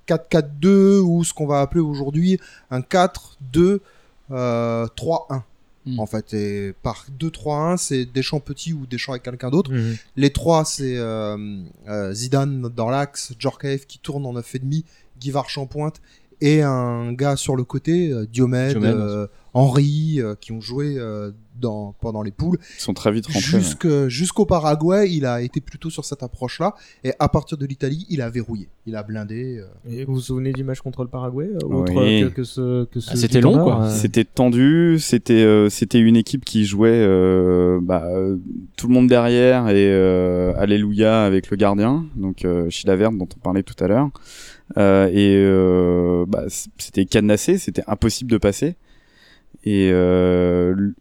4-4-2 0.07 0.99
ou 1.01 1.25
ce 1.25 1.33
qu'on 1.33 1.47
va 1.47 1.61
appeler 1.61 1.81
aujourd'hui 1.81 2.39
un 2.71 2.81
4-2 2.81 3.79
euh, 4.31 4.87
3-1. 4.97 5.43
Mm. 5.85 5.99
En 5.99 6.07
fait, 6.07 6.33
et 6.33 6.75
par 6.83 7.07
2-3-1, 7.19 7.77
c'est 7.77 8.05
Deschamps 8.05 8.41
petit 8.41 8.73
ou 8.73 8.87
Deschamps 8.87 9.13
avec 9.13 9.25
quelqu'un 9.25 9.51
d'autre. 9.51 9.73
Mhm. 9.73 9.97
Les 10.17 10.31
trois, 10.31 10.65
c'est 10.65 10.97
euh, 10.97 11.37
euh, 11.89 12.13
Zidane 12.13 12.69
dans 12.69 12.89
l'axe, 12.89 13.33
Djorkaeff 13.39 13.87
qui 13.87 13.99
tourne 13.99 14.25
en 14.25 14.35
9,5, 14.35 14.85
Guy 15.19 15.31
Varch 15.33 15.59
en 15.59 15.67
pointe, 15.67 16.01
et 16.41 16.63
un 16.63 17.13
gars 17.13 17.37
sur 17.37 17.57
le 17.57 17.65
côté, 17.65 18.11
euh, 18.11 18.27
Diomède, 18.27 18.79
Diomède, 18.79 19.29
Henry, 19.55 20.21
euh, 20.21 20.37
qui 20.41 20.53
ont 20.53 20.61
joué 20.61 20.99
dans, 21.61 21.95
pendant 22.01 22.23
les 22.23 22.31
poules. 22.31 22.59
Ils 22.79 22.81
sont 22.83 22.95
très 22.95 23.13
vite 23.13 23.27
rentrés. 23.27 23.39
ouais. 23.57 23.63
Jusque- 23.63 24.09
Jusqu'au 24.09 24.47
Paraguay, 24.47 25.11
il 25.11 25.27
a 25.27 25.41
été 25.43 25.61
plutôt 25.61 25.91
sur 25.91 26.05
cette 26.05 26.23
approche-là, 26.23 26.75
et 27.05 27.13
à 27.19 27.29
partir 27.29 27.59
de 27.59 27.67
l'Italie, 27.67 28.07
il 28.11 28.21
a 28.23 28.31
verrouillé, 28.31 28.69
il 28.87 28.97
a 28.97 29.03
blindé. 29.03 29.59
euh. 29.59 29.67
Et 29.91 30.05
vous 30.05 30.15
vous 30.15 30.21
souvenez 30.21 30.53
du 30.53 30.65
match 30.65 30.81
contre 30.81 31.03
le 31.03 31.09
Paraguay 31.09 31.47
euh, 31.53 31.59
Oui. 31.65 31.79
autre 31.81 31.95
que, 31.95 32.35
que 32.35 32.45
ce, 32.45 32.85
que 32.87 33.01
ce 33.01 33.11
Ah, 33.13 33.17
c'était 33.17 33.41
long, 33.41 33.63
quoi. 33.63 33.85
euh, 33.85 33.91
C'était 33.95 34.25
tendu, 34.25 34.99
c'était 34.99 35.43
euh, 35.45 35.69
c'était 35.69 36.01
une 36.01 36.17
équipe 36.17 36.45
qui 36.45 36.65
jouait 36.65 36.91
euh, 36.93 37.79
bah, 37.83 38.05
euh, 38.07 38.37
tout 38.77 38.89
le 38.89 38.95
monde 38.95 39.09
derrière 39.09 39.69
et 39.69 39.89
euh, 39.93 40.53
alléluia 40.57 41.25
avec 41.25 41.51
le 41.51 41.57
gardien, 41.57 42.05
donc 42.17 42.45
euh, 42.45 42.69
Chilavert 42.71 43.13
dont 43.13 43.29
on 43.37 43.41
parlait 43.41 43.63
tout 43.63 43.83
à 43.83 43.89
l'heure. 43.89 44.09
Euh, 44.79 45.09
et 45.13 45.37
euh, 45.37 46.25
bah, 46.27 46.45
c'était 46.79 47.05
cadenassé, 47.05 47.59
c'était 47.59 47.83
impossible 47.87 48.31
de 48.31 48.39
passer. 48.39 48.77
Et 49.65 49.91
euh, 49.93 50.93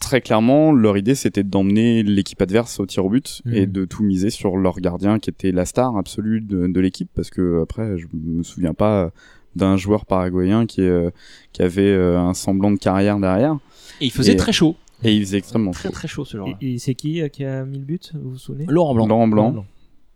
très 0.00 0.20
clairement, 0.20 0.72
leur 0.72 0.96
idée 0.96 1.14
c'était 1.14 1.42
d'emmener 1.42 2.02
l'équipe 2.02 2.40
adverse 2.42 2.78
au 2.80 2.86
tir 2.86 3.04
au 3.04 3.10
but 3.10 3.40
Mhm. 3.44 3.54
et 3.54 3.66
de 3.66 3.84
tout 3.84 4.02
miser 4.04 4.30
sur 4.30 4.56
leur 4.56 4.78
gardien 4.80 5.18
qui 5.18 5.30
était 5.30 5.52
la 5.52 5.64
star 5.64 5.96
absolue 5.96 6.40
de, 6.40 6.66
de 6.66 6.80
l'équipe 6.80 7.08
parce 7.14 7.30
que 7.30 7.62
après 7.62 7.96
je 7.98 8.06
me 8.12 8.42
souviens 8.42 8.74
pas 8.74 9.10
d'un 9.54 9.76
joueur 9.76 10.04
paraguayen 10.06 10.66
qui 10.66 10.82
euh, 10.82 11.10
qui 11.52 11.62
avait 11.62 11.82
euh, 11.82 12.18
un 12.18 12.34
semblant 12.34 12.70
de 12.70 12.76
carrière 12.78 13.18
derrière 13.18 13.56
Et 14.00 14.06
il 14.06 14.10
faisait 14.12 14.32
Et- 14.34 14.36
très 14.36 14.52
chaud. 14.52 14.76
et 15.02 15.14
il 15.14 15.22
faisait 15.24 15.38
extrêmement 15.38 15.70
Très 15.70 15.88
chaud. 15.88 15.92
très 15.94 16.08
chaud 16.08 16.24
ce 16.26 16.36
genre-là. 16.36 16.56
Et, 16.60 16.74
et 16.74 16.78
c'est 16.78 16.94
qui 16.94 17.22
euh, 17.22 17.28
qui 17.28 17.44
a 17.44 17.64
mis 17.64 17.78
le 17.78 17.84
but 17.84 18.12
Vous 18.14 18.32
vous 18.32 18.38
souvenez? 18.38 18.66
Laurent 18.68 18.94
Blanc. 18.94 19.06
Laurent 19.06 19.28
Blanc, 19.28 19.50
Blanc. 19.52 19.66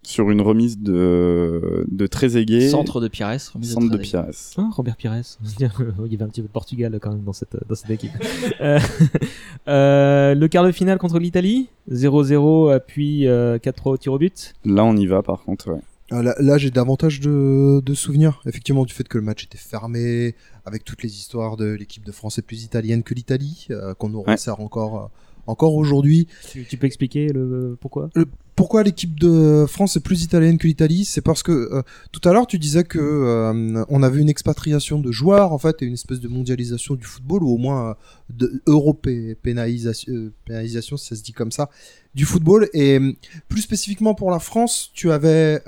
Sur 0.03 0.30
une 0.30 0.40
remise 0.40 0.78
de 0.78 1.84
de 1.90 2.07
Trezeguet 2.07 2.68
Centre 2.70 3.01
de 3.01 3.09
Pires. 3.09 3.38
centre 3.40 3.59
de 3.90 3.96
Trezeguet. 3.96 4.01
Pires. 4.03 4.24
Ah, 4.59 4.68
Robert 4.72 4.96
Pires. 4.96 5.12
il 5.59 6.12
y 6.12 6.14
avait 6.14 6.24
un 6.24 6.28
petit 6.28 6.40
peu 6.40 6.48
de 6.48 6.53
Portugal 6.53 6.98
quand 7.01 7.11
même 7.11 7.22
dans 7.22 7.32
cette, 7.32 7.57
dans 7.68 7.74
cette 7.74 7.90
équipe. 7.90 8.11
Euh, 8.61 8.78
euh, 9.68 10.34
le 10.34 10.48
quart 10.48 10.64
de 10.64 10.72
finale 10.72 10.98
contre 10.98 11.18
l'Italie, 11.18 11.68
0-0, 11.90 12.70
euh, 12.72 12.78
puis 12.84 13.26
euh, 13.26 13.59
4-3 13.59 13.90
au 13.90 13.96
tir 13.96 14.12
au 14.12 14.18
but. 14.18 14.55
Là 14.64 14.84
on 14.84 14.96
y 14.96 15.07
va 15.07 15.22
par 15.22 15.42
contre 15.44 15.70
ouais. 15.72 15.80
Ah, 16.12 16.22
Là, 16.22 16.34
là, 16.40 16.59
j'ai 16.59 16.72
davantage 16.72 17.20
de, 17.20 17.80
de 17.84 17.94
souvenirs, 17.94 18.42
effectivement, 18.44 18.84
du 18.84 18.92
fait 18.92 19.07
que 19.07 19.16
le 19.16 19.22
match 19.22 19.44
était 19.44 19.57
fermé, 19.59 20.34
avec 20.66 20.82
toutes 20.84 21.05
les 21.05 21.14
histoires 21.16 21.57
de 21.57 21.66
l'équipe 21.66 22.05
de 22.05 22.11
France 22.11 22.36
est 22.36 22.42
plus 22.42 22.64
italienne 22.64 23.05
que 23.05 23.14
l'Italie, 23.14 23.68
euh, 23.70 23.94
qu'on 23.94 24.09
nous 24.09 24.18
Ouais. 24.18 24.32
resserre 24.32 24.59
encore 24.61 25.11
encore 25.46 25.74
aujourd'hui. 25.74 26.26
Tu, 26.51 26.64
tu 26.64 26.76
peux 26.76 26.86
expliquer 26.86 27.28
le 27.28 27.76
pourquoi? 27.80 28.11
Le- 28.16 28.26
pourquoi 28.61 28.82
l'équipe 28.82 29.18
de 29.18 29.64
France 29.66 29.96
est 29.96 30.00
plus 30.00 30.22
italienne 30.22 30.58
que 30.58 30.66
l'Italie 30.66 31.06
C'est 31.06 31.22
parce 31.22 31.42
que 31.42 31.50
euh, 31.50 31.80
tout 32.12 32.20
à 32.28 32.34
l'heure 32.34 32.46
tu 32.46 32.58
disais 32.58 32.84
que 32.84 32.98
euh, 32.98 33.82
on 33.88 34.02
avait 34.02 34.20
une 34.20 34.28
expatriation 34.28 34.98
de 34.98 35.11
joueurs 35.11 35.54
en 35.54 35.58
fait 35.58 35.80
et 35.80 35.86
une 35.86 35.94
espèce 35.94 36.20
de 36.20 36.28
mondialisation 36.28 36.94
du 36.94 37.06
football 37.06 37.42
ou 37.42 37.54
au 37.54 37.56
moins 37.56 37.92
euh, 37.92 37.94
de 38.28 39.32
pénalisation, 39.32 40.98
si 40.98 41.06
ça 41.08 41.16
se 41.16 41.22
dit 41.22 41.32
comme 41.32 41.52
ça, 41.52 41.70
du 42.14 42.26
football. 42.26 42.68
Et 42.74 43.00
plus 43.48 43.62
spécifiquement 43.62 44.14
pour 44.14 44.30
la 44.30 44.40
France, 44.40 44.90
tu 44.92 45.11
avais 45.11 45.62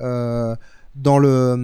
dans 0.95 1.19
la, 1.19 1.57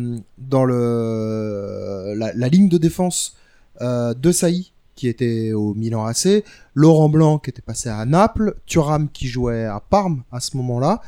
ligne 2.49 2.71
de 2.71 2.79
défense 2.79 3.37
de 3.83 4.33
Saï 4.33 4.73
qui 4.99 5.07
était 5.07 5.53
au 5.53 5.75
Milan 5.75 6.05
AC, 6.05 6.43
Laurent 6.75 7.09
Blanc 7.09 7.39
qui 7.39 7.51
était 7.51 7.63
passé 7.63 7.89
à 7.89 8.05
Naples, 8.05 8.57
Thuram 8.67 9.09
qui 9.09 9.29
jouait 9.29 9.65
à 9.65 9.79
Parme 9.81 10.25
à 10.33 10.41
ce 10.41 10.57
moment-là, 10.57 11.01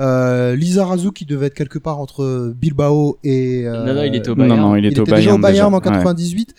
euh, 0.00 0.54
Lizarazu 0.54 1.12
qui 1.12 1.24
devait 1.24 1.46
être 1.46 1.54
quelque 1.54 1.78
part 1.78 1.98
entre 1.98 2.52
Bilbao 2.54 3.18
et 3.24 3.62
euh, 3.66 3.86
Non, 3.86 3.94
non, 3.94 4.02
il 4.02 4.14
était 4.14 4.28
au 4.28 4.34
Non, 4.34 4.44
Bayern. 4.46 4.60
non, 4.60 4.76
il 4.76 4.84
il 4.84 4.90
était 4.90 5.00
au 5.00 5.04
déjà 5.04 5.16
Bayern. 5.16 5.36
au 5.36 5.38
Bayern 5.40 5.74
en 5.74 5.78
déjà. 5.78 5.90
Ouais. 5.92 5.96
98. 5.96 6.54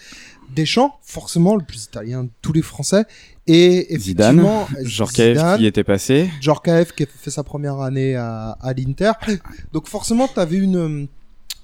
Deschamps, 0.55 0.95
forcément 1.03 1.55
le 1.55 1.63
plus 1.63 1.83
italien 1.85 2.23
de 2.23 2.29
tous 2.41 2.53
les 2.53 2.63
Français, 2.63 3.05
et 3.45 3.87
Zidane, 3.99 4.39
effectivement 4.39 4.67
Zidane, 4.83 5.57
qui 5.57 5.65
était 5.67 5.83
passé. 5.83 6.27
Djorkaeff 6.41 6.91
qui 6.93 7.03
a 7.03 7.05
fait 7.05 7.29
sa 7.29 7.43
première 7.43 7.79
année 7.81 8.15
à, 8.15 8.57
à 8.59 8.73
l'Inter. 8.73 9.11
Donc 9.73 9.87
forcément, 9.87 10.27
tu 10.27 10.39
avais 10.39 10.57
une, 10.57 11.07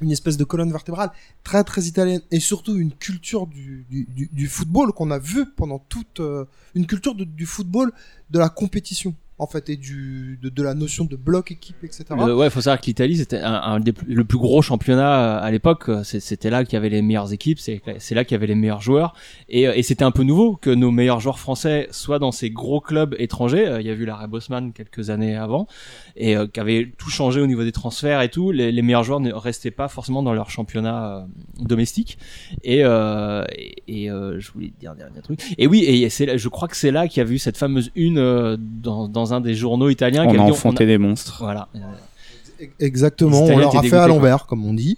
une 0.01 0.11
espèce 0.11 0.37
de 0.37 0.43
colonne 0.43 0.71
vertébrale 0.71 1.11
très 1.43 1.63
très 1.63 1.83
italienne 1.83 2.21
et 2.31 2.39
surtout 2.39 2.75
une 2.75 2.91
culture 2.91 3.47
du, 3.47 3.85
du, 3.89 4.47
football 4.47 4.91
qu'on 4.91 5.11
a 5.11 5.19
vu 5.19 5.45
pendant 5.45 5.79
toute 5.79 6.19
euh, 6.19 6.45
une 6.75 6.85
culture 6.85 7.15
du 7.15 7.45
football 7.45 7.91
de 8.29 8.39
la 8.39 8.49
compétition 8.49 9.15
en 9.37 9.47
fait 9.47 9.69
et 9.69 9.75
du 9.75 10.39
de, 10.41 10.49
de 10.49 10.63
la 10.63 10.73
notion 10.73 11.03
de 11.05 11.15
bloc 11.15 11.51
équipe 11.51 11.83
etc. 11.83 12.05
Le- 12.17 12.35
ouais, 12.35 12.49
faut 12.49 12.61
savoir 12.61 12.79
que 12.79 12.85
l'Italie 12.85 13.17
c'était 13.17 13.39
un, 13.39 13.53
un 13.53 13.79
des 13.81 13.93
le 14.07 14.23
plus 14.23 14.37
gros 14.37 14.61
championnat 14.61 15.39
euh, 15.39 15.45
à 15.47 15.51
l'époque. 15.51 15.89
euh, 15.89 16.03
C'était 16.03 16.49
là 16.49 16.63
qu'il 16.63 16.73
y 16.73 16.77
avait 16.77 16.89
les 16.89 17.01
meilleures 17.01 17.33
équipes, 17.33 17.59
c'est 17.59 17.81
là 18.15 18.23
qu'il 18.23 18.35
y 18.35 18.37
avait 18.37 18.47
les 18.47 18.55
meilleurs 18.55 18.81
joueurs. 18.81 19.13
Et, 19.49 19.67
euh, 19.67 19.73
et 19.75 19.83
c'était 19.83 20.03
un 20.05 20.11
peu 20.11 20.23
nouveau 20.23 20.55
que 20.55 20.69
nos 20.69 20.91
meilleurs 20.91 21.19
joueurs 21.19 21.39
français 21.39 21.87
soient 21.91 22.19
dans 22.19 22.31
ces 22.31 22.49
gros 22.49 22.79
clubs 22.79 23.15
étrangers. 23.19 23.67
Euh, 23.67 23.81
Il 23.81 23.87
y 23.87 23.89
a 23.89 23.93
vu 23.95 24.05
l'arrêt 24.05 24.27
Bosman 24.27 24.71
quelques 24.73 25.09
années 25.09 25.35
avant 25.35 25.67
et 26.15 26.37
euh, 26.37 26.47
qui 26.47 26.59
avait 26.59 26.91
tout 26.97 27.09
changé 27.09 27.41
au 27.41 27.47
niveau 27.47 27.63
des 27.63 27.71
transferts 27.73 28.21
et 28.21 28.29
tout. 28.29 28.51
Les, 28.51 28.71
les 28.71 28.81
meilleurs 28.81 29.03
joueurs 29.03 29.19
ne 29.19 29.33
restaient 29.33 29.71
pas 29.71 29.87
forcément 29.89 30.23
dans 30.23 30.33
leur 30.33 30.49
championnat 30.49 31.17
euh, 31.17 31.21
domestique. 31.59 32.17
Et, 32.63 32.83
euh, 32.83 33.43
et, 33.55 33.75
et, 34.03 34.09
euh, 34.11 34.39
je 34.39 34.51
voulais 34.51 34.71
dire 34.79 34.91
un 34.91 34.95
dernier 34.95 35.21
truc. 35.21 35.39
Et 35.57 35.67
oui, 35.67 35.83
et 35.83 36.09
c'est 36.09 36.37
je 36.37 36.47
crois 36.49 36.67
que 36.67 36.77
c'est 36.77 36.91
là 36.91 37.07
qu'il 37.07 37.17
y 37.19 37.21
a 37.21 37.25
vu 37.25 37.37
cette 37.37 37.57
fameuse 37.57 37.91
une 37.95 38.17
euh, 38.17 38.55
dans, 38.59 39.07
dans 39.25 39.33
un 39.33 39.41
des 39.41 39.55
journaux 39.55 39.89
italiens. 39.89 40.27
qui 40.27 40.37
On 40.37 40.47
a 40.47 40.51
enfanté 40.51 40.85
des 40.85 40.97
monstres. 40.97 41.37
Voilà. 41.39 41.67
Exactement, 42.79 43.43
on 43.43 43.57
leur 43.57 43.75
a 43.75 43.83
fait 43.83 43.97
à 43.97 44.07
l'envers, 44.07 44.45
comme 44.45 44.65
on 44.65 44.73
dit. 44.73 44.97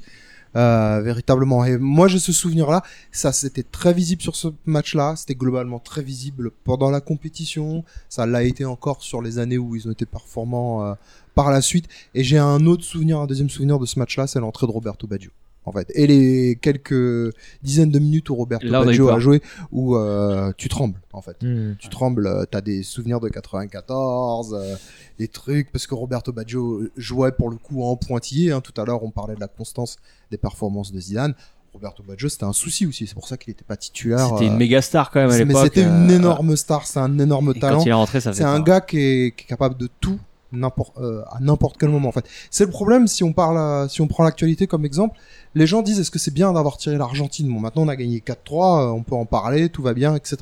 Euh, 0.55 1.01
véritablement. 1.01 1.65
Et 1.65 1.77
moi, 1.77 2.07
j'ai 2.07 2.17
ce 2.17 2.31
souvenir-là. 2.31 2.81
Ça, 3.11 3.31
c'était 3.31 3.63
très 3.63 3.93
visible 3.93 4.23
sur 4.23 4.35
ce 4.35 4.47
match-là. 4.65 5.15
C'était 5.15 5.35
globalement 5.35 5.77
très 5.77 6.01
visible 6.01 6.51
pendant 6.63 6.89
la 6.89 6.99
compétition. 6.99 7.83
Ça 8.09 8.25
l'a 8.25 8.43
été 8.43 8.65
encore 8.65 9.03
sur 9.03 9.21
les 9.21 9.37
années 9.37 9.59
où 9.59 9.75
ils 9.75 9.87
ont 9.87 9.91
été 9.91 10.07
performants 10.07 10.83
euh, 10.83 10.93
par 11.35 11.51
la 11.51 11.61
suite. 11.61 11.87
Et 12.15 12.23
j'ai 12.23 12.39
un 12.39 12.65
autre 12.65 12.83
souvenir, 12.83 13.19
un 13.19 13.27
deuxième 13.27 13.51
souvenir 13.51 13.77
de 13.77 13.85
ce 13.85 13.99
match-là, 13.99 14.25
c'est 14.25 14.39
l'entrée 14.39 14.65
de 14.65 14.71
Roberto 14.71 15.05
Baggio. 15.05 15.29
En 15.67 15.73
fait, 15.73 15.91
et 15.95 16.07
les 16.07 16.57
quelques 16.61 17.33
dizaines 17.61 17.91
de 17.91 17.99
minutes 17.99 18.29
où 18.29 18.35
Roberto 18.35 18.65
Là, 18.65 18.85
Baggio 18.85 19.09
a 19.09 19.19
joué, 19.19 19.41
où 19.73 19.97
euh, 19.97 20.53
tu 20.57 20.69
trembles 20.69 20.99
en 21.11 21.21
fait 21.21 21.35
Hmm. 21.43 21.73
tu 21.77 21.89
trembles, 21.89 22.25
euh, 22.25 22.45
t'as 22.49 22.61
des 22.61 22.83
souvenirs 22.83 23.19
de 23.19 23.27
94, 23.27 24.53
euh, 24.57 24.75
des 25.19 25.27
trucs, 25.27 25.71
parce 25.71 25.85
que 25.87 25.93
Roberto 25.93 26.31
Baggio 26.31 26.83
jouait 26.95 27.31
pour 27.33 27.49
le 27.49 27.57
coup 27.57 27.83
en 27.83 27.97
pointillé. 27.97 28.51
hein. 28.53 28.61
Tout 28.61 28.79
à 28.79 28.85
l'heure, 28.85 29.03
on 29.03 29.11
parlait 29.11 29.35
de 29.35 29.39
la 29.41 29.47
constance 29.49 29.97
des 30.31 30.37
performances 30.37 30.91
de 30.93 30.99
Zidane. 31.01 31.35
Roberto 31.73 32.01
Baggio, 32.01 32.29
c'était 32.29 32.45
un 32.45 32.53
souci 32.53 32.85
aussi. 32.87 33.05
C'est 33.05 33.13
pour 33.13 33.27
ça 33.27 33.35
qu'il 33.37 33.51
n'était 33.51 33.65
pas 33.65 33.75
titulaire. 33.77 34.29
C'était 34.29 34.47
une 34.47 34.53
euh, 34.53 34.57
méga 34.57 34.81
star 34.81 35.11
quand 35.11 35.19
même 35.19 35.29
à 35.29 35.33
mais 35.37 35.43
l'époque. 35.45 35.63
c'était 35.65 35.83
une 35.83 36.09
énorme 36.09 36.55
star, 36.55 36.87
c'est 36.87 36.99
un 36.99 37.19
énorme 37.19 37.51
et 37.55 37.59
talent. 37.59 37.79
Quand 37.79 37.83
il 37.85 37.89
est 37.89 37.93
rentré, 37.93 38.21
ça 38.21 38.33
C'est 38.33 38.43
un 38.43 38.61
gars 38.61 38.81
qui 38.81 38.97
est, 38.99 39.35
qui 39.35 39.43
est 39.43 39.47
capable 39.47 39.77
de 39.77 39.87
tout 39.99 40.17
euh, 40.53 41.23
à 41.29 41.39
n'importe 41.39 41.77
quel 41.77 41.89
moment 41.89 42.09
en 42.09 42.11
fait. 42.11 42.25
C'est 42.51 42.65
le 42.65 42.71
problème 42.71 43.07
si 43.07 43.23
on 43.23 43.33
parle 43.33 43.89
si 43.89 44.01
on 44.01 44.07
prend 44.07 44.23
l'actualité 44.23 44.67
comme 44.67 44.85
exemple, 44.85 45.17
les 45.55 45.67
gens 45.67 45.81
disent 45.81 45.99
est-ce 45.99 46.11
que 46.11 46.19
c'est 46.19 46.33
bien 46.33 46.53
d'avoir 46.53 46.77
tiré 46.77 46.97
l'Argentine? 46.97 47.51
Bon 47.51 47.59
maintenant 47.59 47.83
on 47.83 47.87
a 47.89 47.95
gagné 47.95 48.23
4-3, 48.25 48.31
euh, 48.31 48.87
on 48.91 49.03
peut 49.03 49.15
en 49.15 49.25
parler, 49.25 49.69
tout 49.69 49.81
va 49.81 49.93
bien, 49.93 50.15
etc. 50.15 50.37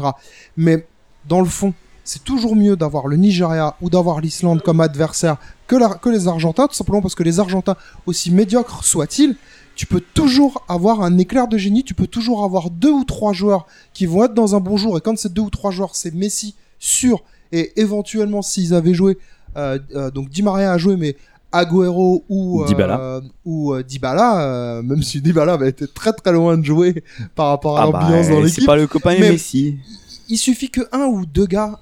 Mais 0.57 0.85
dans 1.27 1.39
le 1.39 1.47
fond, 1.47 1.73
c'est 2.03 2.23
toujours 2.23 2.55
mieux 2.55 2.75
d'avoir 2.75 3.07
le 3.07 3.17
Nigeria 3.17 3.75
ou 3.81 3.89
d'avoir 3.89 4.21
l'Islande 4.21 4.61
comme 4.61 4.79
adversaire 4.79 5.37
que, 5.67 5.97
que 5.97 6.09
les 6.09 6.27
Argentins, 6.27 6.67
tout 6.67 6.75
simplement 6.75 7.01
parce 7.01 7.15
que 7.15 7.23
les 7.23 7.39
Argentins, 7.39 7.75
aussi 8.05 8.31
médiocres 8.31 8.83
soient-ils, 8.83 9.35
tu 9.75 9.87
peux 9.87 9.99
toujours 10.13 10.63
avoir 10.69 11.01
un 11.01 11.17
éclair 11.17 11.47
de 11.47 11.57
génie, 11.57 11.83
tu 11.83 11.95
peux 11.95 12.07
toujours 12.07 12.43
avoir 12.43 12.69
deux 12.69 12.91
ou 12.91 13.03
trois 13.03 13.33
joueurs 13.33 13.65
qui 13.93 14.05
vont 14.05 14.23
être 14.23 14.33
dans 14.33 14.55
un 14.55 14.59
bon 14.59 14.77
jour, 14.77 14.97
et 14.97 15.01
quand 15.01 15.17
ces 15.17 15.29
deux 15.29 15.41
ou 15.41 15.49
trois 15.49 15.71
joueurs, 15.71 15.95
c'est 15.95 16.13
Messi, 16.13 16.55
sûr, 16.79 17.23
et 17.51 17.79
éventuellement 17.79 18.41
s'ils 18.41 18.73
avaient 18.73 18.93
joué, 18.93 19.17
donc 20.13 20.29
Di 20.29 20.43
Maria 20.43 20.71
a 20.73 20.77
joué, 20.77 20.95
mais 20.97 21.15
Agüero 21.51 22.23
ou 22.27 22.63
euh, 22.63 22.67
Dybala. 22.67 23.21
ou 23.45 23.73
euh, 23.73 23.81
Dybala, 23.83 24.41
euh, 24.41 24.81
même 24.81 25.01
si 25.01 25.21
Dybala 25.21 25.53
avait 25.53 25.69
été 25.69 25.87
très 25.87 26.11
très 26.11 26.33
loin 26.33 26.57
de 26.57 26.63
jouer 26.65 27.03
par 27.35 27.47
rapport 27.49 27.77
à 27.79 27.83
Ah 27.83 27.91
bah, 27.91 27.99
l'ambiance 28.01 28.27
dans 28.29 28.35
c'est 28.41 28.43
l'équipe, 28.43 28.65
pas 28.65 28.75
le 28.75 28.87
copain 28.87 29.15
mais 29.19 29.31
Messi. 29.31 29.77
il 30.27 30.37
suffit 30.37 30.69
que 30.69 30.81
un 30.91 31.05
ou 31.05 31.25
deux 31.25 31.45
gars 31.45 31.79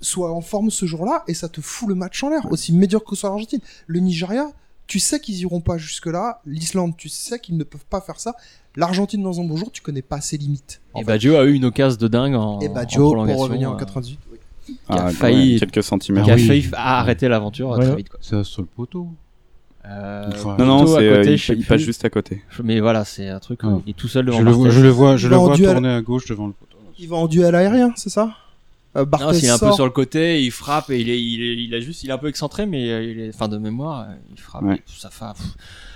soient 0.00 0.32
en 0.32 0.40
forme 0.40 0.70
ce 0.70 0.86
jour-là 0.86 1.24
et 1.28 1.34
ça 1.34 1.48
te 1.48 1.60
fout 1.60 1.88
le 1.90 1.94
match 1.94 2.22
en 2.24 2.30
l'air, 2.30 2.50
aussi 2.50 2.72
médiocre 2.72 3.10
que 3.10 3.16
soit 3.16 3.28
l'Argentine. 3.28 3.60
Le 3.86 4.00
Nigeria, 4.00 4.46
tu 4.86 4.98
sais 4.98 5.20
qu'ils 5.20 5.38
iront 5.40 5.60
pas 5.60 5.76
jusque-là. 5.76 6.40
L'Islande, 6.46 6.96
tu 6.96 7.10
sais 7.10 7.38
qu'ils 7.38 7.58
ne 7.58 7.64
peuvent 7.64 7.84
pas 7.90 8.00
faire 8.00 8.18
ça. 8.18 8.34
L'Argentine, 8.76 9.22
dans 9.22 9.40
un 9.40 9.44
bon 9.44 9.56
jour, 9.56 9.70
tu 9.70 9.82
connais 9.82 10.00
pas 10.00 10.20
ses 10.22 10.38
limites. 10.38 10.80
en 10.94 11.00
Et 11.00 11.02
fait. 11.04 11.06
Baggio 11.08 11.36
a 11.36 11.44
eu 11.44 11.52
une 11.52 11.66
occasion 11.66 11.98
de 12.00 12.08
dingue 12.08 12.34
en, 12.34 12.60
Et 12.60 12.68
en 12.68 12.72
Baggio, 12.72 13.02
pour 13.02 13.12
prolongation, 13.12 13.42
revenir 13.42 13.70
en 13.70 13.74
euh, 13.74 13.78
98. 13.78 14.18
Oui. 14.70 14.76
qui 14.86 14.92
a 14.98 15.04
Ah, 15.06 15.10
failli- 15.10 15.52
ouais, 15.54 15.58
quelques 15.60 15.82
centimètres. 15.82 16.24
qui 16.26 16.32
a 16.32 16.34
oui. 16.36 16.46
failli 16.46 16.68
arrêter 16.74 17.28
l'aventure 17.28 17.72
euh, 17.72 17.78
Ouais. 17.78 17.86
très 17.86 17.96
vite. 17.96 18.08
Quoi. 18.08 18.18
Ça 18.22 18.44
sur 18.44 18.62
le 18.62 18.68
poteau. 18.68 19.08
Euh, 19.86 20.30
Enfin, 20.32 20.56
Non, 20.58 20.66
non, 20.66 20.82
à 20.82 20.86
c'est, 20.86 20.92
côté, 21.08 21.30
euh, 21.30 21.36
il, 21.54 21.58
il 21.60 21.64
passe 21.66 21.80
juste 21.80 22.04
à 22.04 22.10
côté. 22.10 22.42
Mais 22.62 22.80
voilà, 22.80 23.04
c'est 23.04 23.28
un 23.28 23.38
truc. 23.40 23.60
Ah. 23.62 23.68
où 23.68 23.82
Il 23.86 23.90
est 23.90 23.94
tout 23.94 24.08
seul 24.08 24.26
devant 24.26 24.38
Je 24.38 24.42
le, 24.44 24.50
vois, 24.50 24.70
je 24.70 24.80
le 24.80 24.88
vois, 24.90 25.16
je 25.16 25.26
Il 25.26 25.30
le 25.30 25.36
va 25.36 25.40
en 25.42 25.46
vois 25.46 25.56
duel. 25.56 25.72
tourner 25.72 25.88
à 25.88 26.00
gauche 26.02 26.26
devant 26.26 26.46
le 26.46 26.52
poteau. 26.52 26.76
Il 26.98 27.08
va 27.08 27.16
en 27.16 27.26
duel 27.26 27.54
aérien, 27.54 27.92
c'est 27.96 28.10
ça? 28.10 28.30
Euh, 28.96 29.06
Non, 29.20 29.32
s'il 29.32 29.46
est 29.46 29.50
un 29.50 29.58
peu 29.58 29.72
sur 29.72 29.84
le 29.84 29.90
côté, 29.92 30.42
il 30.42 30.50
frappe 30.50 30.90
et 30.90 31.00
il 31.00 31.08
est, 31.08 31.22
il 31.22 31.40
est, 31.42 31.64
il 31.64 31.74
a 31.74 31.80
juste, 31.80 32.02
il 32.02 32.10
est 32.10 32.12
un 32.12 32.18
peu 32.18 32.26
excentré, 32.28 32.66
mais 32.66 32.90
euh, 32.90 33.02
il 33.04 33.20
est, 33.20 33.32
fin 33.32 33.46
de 33.48 33.56
mémoire, 33.56 34.00
euh, 34.10 34.14
il 34.34 34.40
frappe. 34.40 34.62
Ouais. 34.64 34.76
et 34.76 34.82
ça, 34.86 35.08
fa- 35.10 35.32
pff, 35.34 35.46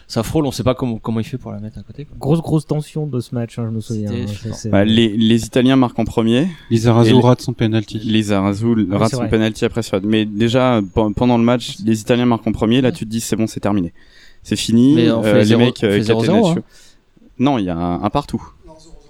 ça 0.06 0.22
frôle, 0.22 0.46
on 0.46 0.50
sait 0.50 0.62
pas 0.62 0.74
comment, 0.74 0.98
comment 0.98 1.20
il 1.20 1.24
fait 1.24 1.38
pour 1.38 1.50
la 1.52 1.58
mettre 1.60 1.78
à 1.78 1.82
côté. 1.82 2.04
Quoi. 2.04 2.16
Grosse 2.18 2.40
grosse 2.42 2.66
tension 2.66 3.06
de 3.06 3.20
ce 3.20 3.34
match, 3.34 3.58
hein, 3.58 3.66
je 3.70 3.74
me 3.74 3.80
souviens. 3.80 4.10
Hein, 4.12 4.26
c'est- 4.52 4.68
Bah, 4.68 4.84
les, 4.84 5.16
les 5.16 5.44
Italiens 5.46 5.76
marquent 5.76 5.98
en 5.98 6.04
premier. 6.04 6.48
Les- 6.70 6.88
rate 6.88 7.40
son 7.40 7.52
penalty. 7.52 7.98
Lizarazu 7.98 8.66
Oui, 8.66 8.86
rate 8.90 9.10
c'est 9.10 9.16
son 9.16 9.28
penalty 9.28 9.64
après 9.64 9.82
sur 9.82 10.00
Mais 10.02 10.24
déjà, 10.24 10.80
pe- 10.94 11.12
pendant 11.14 11.38
le 11.38 11.44
match, 11.44 11.76
les 11.84 12.00
Italiens 12.00 12.26
marquent 12.26 12.46
en 12.46 12.52
premier. 12.52 12.80
Là, 12.80 12.92
tu 12.92 13.04
te 13.04 13.10
dis, 13.10 13.20
c'est 13.20 13.36
bon, 13.36 13.46
c'est 13.46 13.60
terminé. 13.60 13.92
C'est 14.42 14.56
fini. 14.56 14.94
Mais 14.94 15.10
on 15.10 15.22
fait 15.22 15.28
Euh, 15.30 15.38
les 15.38 15.44
zéro- 15.46 15.60
mecs, 15.60 15.78
on 15.82 15.86
euh, 15.86 15.90
fait 15.92 16.00
0-0, 16.02 16.20
Catenaccio. 16.26 16.58
hein. 16.60 16.62
Non, 17.38 17.58
il 17.58 17.64
y 17.64 17.70
a 17.70 17.76
un, 17.76 18.02
un 18.02 18.10
partout. 18.10 18.42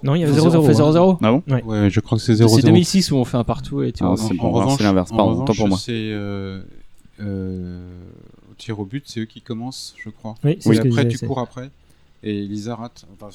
Non, 0.03 0.13
il 0.15 0.21
y 0.21 0.23
avait 0.23 0.31
On 0.39 0.61
fait 0.61 0.73
0-0. 0.73 0.91
0-0. 0.93 1.17
Ah 1.23 1.31
bon 1.31 1.43
Ouais, 1.65 1.89
je 1.89 1.99
crois 1.99 2.17
que 2.17 2.23
c'est 2.23 2.35
C'est 2.35 2.43
0-0. 2.43 2.61
2006 2.65 3.11
où 3.11 3.15
on 3.15 3.25
fait 3.25 3.37
un 3.37 3.43
partout 3.43 3.81
et 3.81 3.91
tu 3.91 4.03
Ah, 4.03 4.07
vois. 4.07 4.17
c'est 4.17 4.33
En- 4.33 4.35
bon, 4.35 4.43
en 4.43 4.47
alors 4.49 4.61
revanche- 4.63 4.77
c'est 4.77 4.83
l'inverse. 4.83 5.11
en 5.11 5.15
Pardon, 5.17 5.31
revanche, 5.31 5.49
autant 5.49 5.53
pour 5.57 5.67
moi. 5.67 5.77
C'est 5.79 5.91
euh, 5.93 6.61
euh, 7.21 7.89
tir 8.57 8.79
au 8.79 8.85
but, 8.85 9.03
c'est 9.07 9.21
eux 9.21 9.25
qui 9.25 9.41
commencent, 9.41 9.95
je 10.03 10.09
crois. 10.09 10.35
Oui, 10.43 10.57
c'est 10.59 10.73
je 10.73 10.79
après, 10.79 11.05
disais, 11.05 11.19
tu 11.19 11.27
cours 11.27 11.39
après. 11.39 11.69
Et 12.23 12.41
Lisa 12.41 12.75
rate. 12.75 13.05
Enfin, 13.13 13.29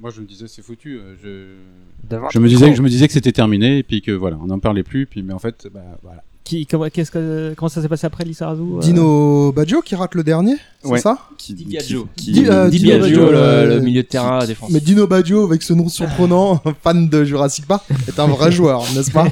moi, 0.00 0.10
je 0.10 0.20
me 0.20 0.26
disais, 0.26 0.46
c'est 0.46 0.62
foutu. 0.62 0.98
euh, 0.98 1.14
Je, 1.22 2.06
D'avoir 2.08 2.30
je 2.30 2.38
me 2.38 2.48
disais, 2.48 2.74
je 2.74 2.82
me 2.82 2.88
disais 2.88 3.06
que 3.08 3.12
c'était 3.12 3.32
terminé, 3.32 3.78
et 3.78 3.82
puis 3.82 4.00
que 4.00 4.12
voilà, 4.12 4.38
on 4.40 4.46
n'en 4.46 4.60
parlait 4.60 4.84
plus. 4.84 5.06
Puis, 5.06 5.22
mais 5.22 5.32
en 5.32 5.38
fait, 5.40 5.68
bah, 5.72 5.98
voilà. 6.02 6.22
Qui, 6.44 6.64
comment, 6.64 6.88
que, 6.88 7.54
comment 7.54 7.68
ça 7.68 7.82
s'est 7.82 7.88
passé 7.88 8.06
après 8.06 8.24
Lissarazu 8.24 8.62
euh 8.62 8.78
Dino 8.78 9.52
Baggio 9.52 9.82
qui 9.82 9.94
rate 9.96 10.14
le 10.14 10.24
dernier, 10.24 10.54
c'est 10.82 10.88
Ouais. 10.90 11.00
ça 11.00 11.18
Qui, 11.36 11.54
Di 11.54 11.64
Biagio. 11.64 12.06
qui- 12.16 12.32
Di- 12.32 12.46
euh, 12.48 12.68
Di 12.70 12.78
Dino 12.78 12.98
Biagio, 12.98 13.16
Baggio, 13.20 13.30
le, 13.32 13.36
euh, 13.38 13.66
le 13.76 13.80
milieu 13.80 14.02
de 14.02 14.06
terrain 14.08 14.38
à 14.38 14.46
défense. 14.46 14.70
Mais 14.70 14.80
Dino 14.80 15.06
Baggio, 15.06 15.44
avec 15.44 15.62
ce 15.62 15.72
nom 15.72 15.88
surprenant, 15.88 16.62
fan 16.82 17.08
de 17.08 17.24
Jurassic 17.24 17.66
Park, 17.66 17.84
est 18.06 18.18
un 18.18 18.26
vrai 18.28 18.52
joueur, 18.52 18.82
n'est-ce 18.94 19.10
pas 19.10 19.26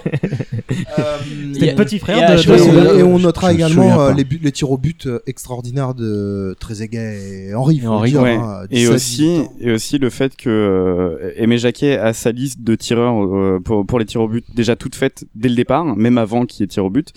Euh, 0.99 1.03
C'était 1.53 1.71
le 1.71 1.75
petit 1.77 1.99
frère 1.99 2.31
et, 2.31 2.37
de- 2.37 2.41
sais 2.41 2.49
pas 2.49 2.59
Et 2.97 3.03
on, 3.03 3.19
et 3.19 3.23
notera 3.23 3.53
également 3.53 4.01
euh, 4.01 4.13
les, 4.13 4.25
buts- 4.25 4.41
les 4.43 4.53
tirs 4.53 4.71
au 4.71 4.79
but 4.79 5.09
extraordinaires 5.27 5.95
de 5.95 6.57
Trezeguet 6.59 7.49
et 7.51 7.55
Henry. 7.55 7.79
faut 7.79 7.89
Henry, 7.89 8.11
le 8.11 8.13
dire, 8.19 8.23
Ouais. 8.23 8.35
hein, 8.37 8.63
Et 8.71 8.77
17, 8.81 8.95
aussi, 8.95 9.17
18 9.23 9.39
ans. 9.39 9.53
et 9.61 9.73
aussi 9.73 9.99
le 9.99 10.11
fait 10.11 10.37
que 10.37 10.49
euh, 10.51 11.33
Aimé 11.37 11.59
Jacquet 11.59 11.97
a 11.99 12.13
sa 12.13 12.33
liste 12.33 12.63
de 12.63 12.75
tireurs 12.75 13.25
euh, 13.25 13.61
pour, 13.65 13.87
pour 13.87 13.99
les 13.99 14.05
tirs 14.05 14.21
au 14.23 14.29
but 14.29 14.45
déjà 14.55 14.75
toute 14.77 14.95
faite 14.97 15.25
dès 15.35 15.49
le 15.49 15.55
départ, 15.55 15.85
même 15.97 16.19
avant 16.19 16.45
qu'il 16.47 16.61
y 16.61 16.65
ait 16.65 16.69
tir 16.69 16.85
au 16.85 16.91
but. 16.91 17.13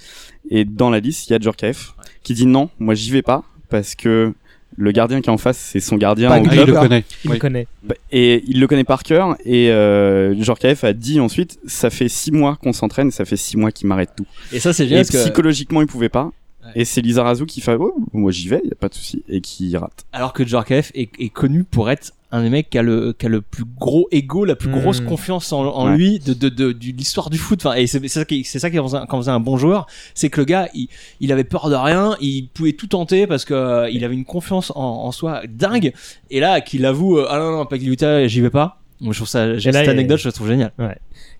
Et 0.52 0.66
dans 0.66 0.90
la 0.90 1.00
liste, 1.00 1.28
il 1.30 1.34
y 1.34 1.36
a 1.36 1.40
Djorkaeff 1.40 1.94
qui 2.24 2.34
dit 2.34 2.46
non, 2.46 2.70
moi 2.80 2.94
j'y 2.96 3.12
vais 3.12 3.22
pas 3.22 3.44
parce 3.70 3.96
que 3.96 4.34
Le 4.78 4.92
gardien 4.92 5.20
qui 5.20 5.30
est 5.30 5.34
en 5.34 5.38
face, 5.38 5.58
c'est 5.58 5.80
son 5.82 5.98
gardien 5.98 6.30
au 6.30 6.42
club. 6.44 6.54
il 6.68 6.74
le 6.74 6.80
connaît. 6.80 7.04
Il 7.26 7.30
Oui. 7.32 7.36
me 7.36 7.40
connaît. 7.40 7.68
Bah, 7.84 7.96
Et 8.12 8.44
il 8.48 8.60
le 8.62 8.68
connaît 8.68 8.84
par 8.86 9.04
cœur. 9.04 9.36
Et 9.44 9.72
euh, 9.72 10.36
Djorkaeff 10.42 10.84
a 10.84 10.94
dit 10.94 11.20
ensuite, 11.20 11.60
ça 11.66 11.90
fait 11.90 12.08
six 12.08 12.32
mois 12.32 12.56
qu'on 12.62 12.72
s'entraîne, 12.72 13.12
ça 13.12 13.26
fait 13.26 13.36
six 13.36 13.58
mois 13.58 13.72
qu'il 13.72 13.88
m'arrête 13.88 14.12
tout. 14.16 14.28
Et 14.54 14.60
ça, 14.60 14.72
c'est 14.72 14.84
Et 14.86 14.88
génial 14.90 15.06
parce 15.06 15.16
que. 15.16 15.22
psychologiquement, 15.24 15.82
il 15.82 15.88
pouvait 15.88 16.08
pas. 16.08 16.32
Ouais. 16.76 16.82
Et 16.82 16.86
c'est 16.86 17.02
Lizarazu 17.02 17.46
qui 17.46 17.62
fait, 17.62 17.76
oh, 17.80 17.96
moi 18.14 18.32
j'y 18.32 18.48
vais, 18.48 18.62
y 18.64 18.72
a 18.72 18.76
pas 18.76 18.90
de 18.90 18.94
souci, 18.96 19.24
et 19.30 19.42
qui 19.42 19.76
rate. 19.78 20.06
Alors 20.14 20.34
que 20.34 20.46
Djorkaeff 20.46 20.92
est, 20.96 21.10
est 21.20 21.30
connu 21.30 21.64
pour 21.64 21.90
être 21.90 22.14
un 22.32 22.44
des 22.44 22.50
mecs 22.52 22.70
qui 22.70 22.78
a 22.78 22.84
le, 22.84 23.14
qui 23.18 23.26
a 23.26 23.30
le 23.30 23.42
plus 23.42 23.64
gros 23.66 24.08
ego, 24.12 24.46
la 24.46 24.56
plus 24.56 24.70
grosse 24.70 25.02
confiance 25.02 25.52
en, 25.52 25.66
en 25.66 25.90
Ouais. 25.90 25.98
lui 25.98 26.20
de, 26.20 26.34
de, 26.36 26.50
de, 26.50 26.72
de 26.74 26.86
l'histoire 26.96 27.32
du 27.32 27.40
foot. 27.40 27.66
Enfin, 27.66 27.76
et 27.76 27.88
c'est 27.88 28.08
ça 28.08 28.24
qui, 28.24 28.44
c'est 28.44 28.60
ça 28.60 28.70
qui 28.70 28.78
faisait 28.78 28.98
un- 28.98 29.08
quand 29.08 29.18
faisait 29.18 29.32
un 29.32 29.40
bon 29.40 29.58
joueur, 29.58 29.88
c'est 30.14 30.30
que 30.30 30.40
le 30.40 30.46
gars, 30.46 30.70
il, 30.76 30.90
il 31.22 31.32
avait 31.32 31.44
peur 31.44 31.70
de 31.72 31.76
rien, 31.76 32.16
il 32.22 32.48
pouvait 32.54 32.74
tout 32.74 32.86
tenter 32.86 33.26
parce 33.26 33.46
que 33.46 33.56
euh, 33.56 33.90
il 33.90 34.06
avait 34.06 34.14
une 34.14 34.26
confiance 34.26 34.72
en, 34.76 34.82
en 35.06 35.12
soi 35.12 35.42
dingue. 35.50 35.92
Et 36.30 36.40
là, 36.40 36.62
qu'il 36.62 36.86
avoue, 36.86 37.18
euh, 37.18 37.26
ah 37.30 37.40
non 37.40 37.52
non, 37.52 37.66
Pagliuta, 37.66 38.28
j'y 38.28 38.42
vais 38.42 38.52
pas. 38.52 38.76
Moi, 39.02 39.14
je 39.14 39.20
trouve 39.20 39.30
ça, 39.30 39.58
j'ai- 39.58 39.70
Et 39.70 39.72
là, 39.72 39.80
cette 39.80 39.88
il- 39.88 39.92
anecdote, 39.92 40.20
je 40.20 40.28
la 40.28 40.32
trouve 40.32 40.50
géniale. 40.50 40.72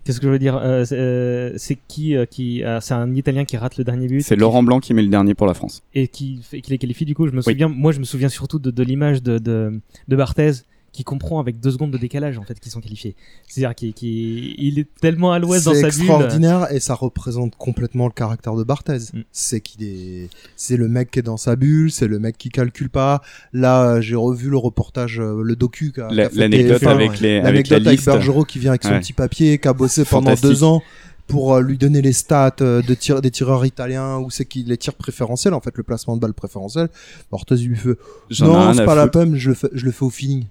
Qu'est-ce 0.04 0.18
que 0.20 0.26
je 0.26 0.32
veux 0.32 0.38
dire 0.38 0.56
Euh, 0.56 0.84
c'est, 0.84 0.96
euh, 0.98 1.52
C'est 1.56 1.78
qui 1.88 2.16
euh, 2.16 2.24
qui 2.24 2.64
euh, 2.64 2.80
C'est 2.80 2.94
un 2.94 3.14
Italien 3.14 3.44
qui 3.44 3.56
rate 3.56 3.76
le 3.76 3.84
dernier 3.84 4.06
but. 4.06 4.22
C'est 4.22 4.36
Laurent 4.36 4.62
Blanc 4.62 4.80
qui 4.80 4.94
met 4.94 5.02
le 5.02 5.08
dernier 5.08 5.34
pour 5.34 5.46
la 5.46 5.54
France. 5.54 5.82
et 5.94 6.08
qui 6.08 6.40
qui 6.50 6.70
les 6.70 6.78
qualifie 6.78 7.04
du 7.04 7.14
coup. 7.14 7.26
Je 7.26 7.32
me 7.32 7.38
Oui. 7.38 7.42
souviens, 7.44 7.68
moi, 7.68 7.92
je 7.92 7.98
me 8.00 8.04
souviens 8.04 8.28
surtout 8.30 8.58
de, 8.58 8.70
de 8.70 8.82
l'image 8.82 9.22
de, 9.22 9.38
de 9.38 9.80
de 10.08 10.16
Barthez 10.16 10.52
qui 10.92 11.04
comprend 11.04 11.38
avec 11.38 11.60
deux 11.60 11.70
secondes 11.70 11.92
de 11.92 11.98
décalage 11.98 12.36
en 12.38 12.42
fait 12.42 12.58
qu'ils 12.58 12.72
sont 12.72 12.80
qualifiés. 12.80 13.14
C'est-à-dire 13.46 13.74
qu'il 13.74 13.94
qu'il- 13.94 14.54
il 14.58 14.78
est 14.78 14.88
tellement 15.00 15.32
à 15.32 15.38
l'ouest 15.38 15.64
dans 15.64 15.72
C'est 15.74 15.82
sa 15.82 15.88
bulle. 15.88 15.98
extraordinaire 16.00 16.72
et 16.72 16.80
ça 16.80 16.94
représente 16.94 17.54
complètement 17.56 18.06
le 18.06 18.12
caractère 18.12 18.54
de 18.56 18.64
Barthez. 18.64 18.98
Mm. 19.12 19.20
C'est 19.30 19.60
qu'il 19.60 19.84
est, 19.84 20.28
c'est 20.56 20.76
le 20.76 20.88
mec 20.88 21.10
qui 21.12 21.20
est 21.20 21.22
dans 21.22 21.36
sa 21.36 21.54
bulle, 21.56 21.90
c'est 21.92 22.08
le 22.08 22.18
mec 22.18 22.36
qui 22.38 22.48
calcule 22.48 22.90
pas. 22.90 23.22
Là, 23.52 23.82
euh, 23.96 24.00
j'ai 24.00 24.16
revu 24.16 24.50
le 24.50 24.56
reportage, 24.56 25.20
euh, 25.20 25.42
le 25.42 25.54
docu. 25.56 25.92
La- 26.10 26.28
L'anecdote 26.34 26.80
TF1, 26.82 26.88
avec 26.90 27.20
les, 27.20 27.36
avec 27.38 27.68
la 27.68 27.78
L'anecdote 27.78 27.86
avec 27.86 27.90
liste. 27.92 28.06
Bergerot 28.06 28.44
qui 28.44 28.58
vient 28.58 28.70
avec 28.72 28.82
son 28.82 28.90
Ouais. 28.90 29.00
petit 29.00 29.12
papier, 29.12 29.58
qui 29.58 29.68
a 29.68 29.72
bossé 29.72 30.04
pendant 30.04 30.34
deux 30.34 30.64
ans 30.64 30.82
pour 31.30 31.54
euh, 31.54 31.60
lui 31.62 31.78
donner 31.78 32.02
les 32.02 32.12
stats 32.12 32.56
euh, 32.60 32.82
de 32.82 32.94
tir, 32.94 33.20
des 33.22 33.30
tireurs 33.30 33.64
italiens, 33.64 34.18
où 34.18 34.30
c'est 34.30 34.44
qu'il 34.44 34.66
les 34.68 34.76
tirs 34.76 34.94
préférentiels, 34.94 35.54
en 35.54 35.60
fait, 35.60 35.76
le 35.76 35.82
placement 35.82 36.16
de 36.16 36.20
balle 36.20 36.34
préférentiel. 36.34 36.88
Barthez 37.30 37.56
lui 37.56 37.76
fait, 37.76 37.96
non, 38.40 38.72
c'est 38.74 38.84
pas 38.84 38.94
la 38.94 39.08
peine, 39.08 39.36
je 39.36 39.48
le 39.50 39.54
fais, 39.54 39.68
je 39.72 39.84
le 39.84 39.92
fais 39.92 40.04
au 40.04 40.10
feeling. 40.10 40.44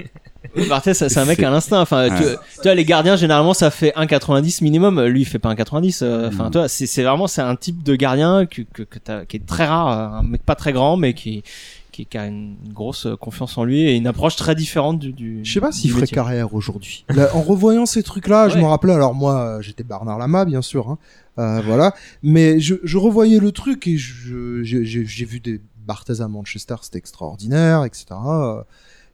Barthez, 0.68 0.94
c'est 0.94 1.16
un 1.18 1.24
mec 1.24 1.42
à 1.42 1.50
l'instinct. 1.50 1.80
Enfin, 1.80 2.08
tu, 2.08 2.22
Ouais. 2.24 2.36
tu 2.56 2.62
vois, 2.62 2.74
les 2.74 2.84
gardiens 2.84 3.16
généralement 3.16 3.54
ça 3.54 3.70
fait 3.70 3.92
1,90 3.96 4.62
minimum. 4.62 5.00
Lui, 5.04 5.22
il 5.22 5.24
fait 5.24 5.38
pas 5.38 5.50
1,90. 5.54 6.00
euh, 6.02 6.28
Enfin, 6.28 6.48
Mm. 6.48 6.50
tu 6.50 6.58
vois, 6.58 6.68
c'est 6.68 7.02
vraiment 7.02 7.26
c'est 7.26 7.42
un 7.42 7.56
type 7.56 7.82
de 7.82 7.94
gardien 7.94 8.46
que, 8.46 8.62
que, 8.62 8.82
que 8.82 8.98
t'as- 8.98 9.24
qui 9.26 9.36
est 9.36 9.46
très 9.46 9.66
rare, 9.66 9.88
un 10.16 10.22
mec 10.22 10.42
pas 10.44 10.54
très 10.54 10.72
grand, 10.72 10.96
mais 10.96 11.14
qui 11.14 11.42
qui, 11.90 12.06
qui 12.06 12.18
a 12.18 12.26
une 12.26 12.56
grosse 12.72 13.06
euh, 13.06 13.16
confiance 13.16 13.56
en 13.58 13.64
lui 13.64 13.82
et 13.82 13.96
une 13.96 14.06
approche 14.06 14.36
très 14.36 14.54
différente 14.54 14.98
du. 14.98 15.12
du 15.12 15.40
Je 15.44 15.52
sais 15.52 15.60
pas 15.60 15.72
s'il 15.72 15.90
ferait 15.90 16.06
carrière 16.06 16.54
aujourd'hui. 16.54 17.04
En 17.34 17.42
revoyant 17.42 17.86
ces 17.86 18.02
trucs-là, 18.02 18.48
je 18.48 18.58
me 18.58 18.64
rappelais, 18.64 18.94
alors 18.94 19.14
moi, 19.14 19.40
euh, 19.40 19.60
j'étais 19.62 19.84
Bernard 19.84 20.18
Lama, 20.18 20.44
bien 20.44 20.62
sûr, 20.62 20.88
hein, 20.88 20.98
euh, 21.38 21.60
voilà, 21.64 21.94
mais 22.22 22.60
je, 22.60 22.76
je 22.82 22.98
revoyais 22.98 23.38
le 23.38 23.52
truc 23.52 23.86
et 23.86 23.96
j'ai 23.96 25.24
vu 25.24 25.40
des 25.40 25.60
Barthez 25.86 26.20
à 26.20 26.28
Manchester, 26.28 26.76
c'était 26.82 26.98
extraordinaire, 26.98 27.84
etc. 27.84 28.06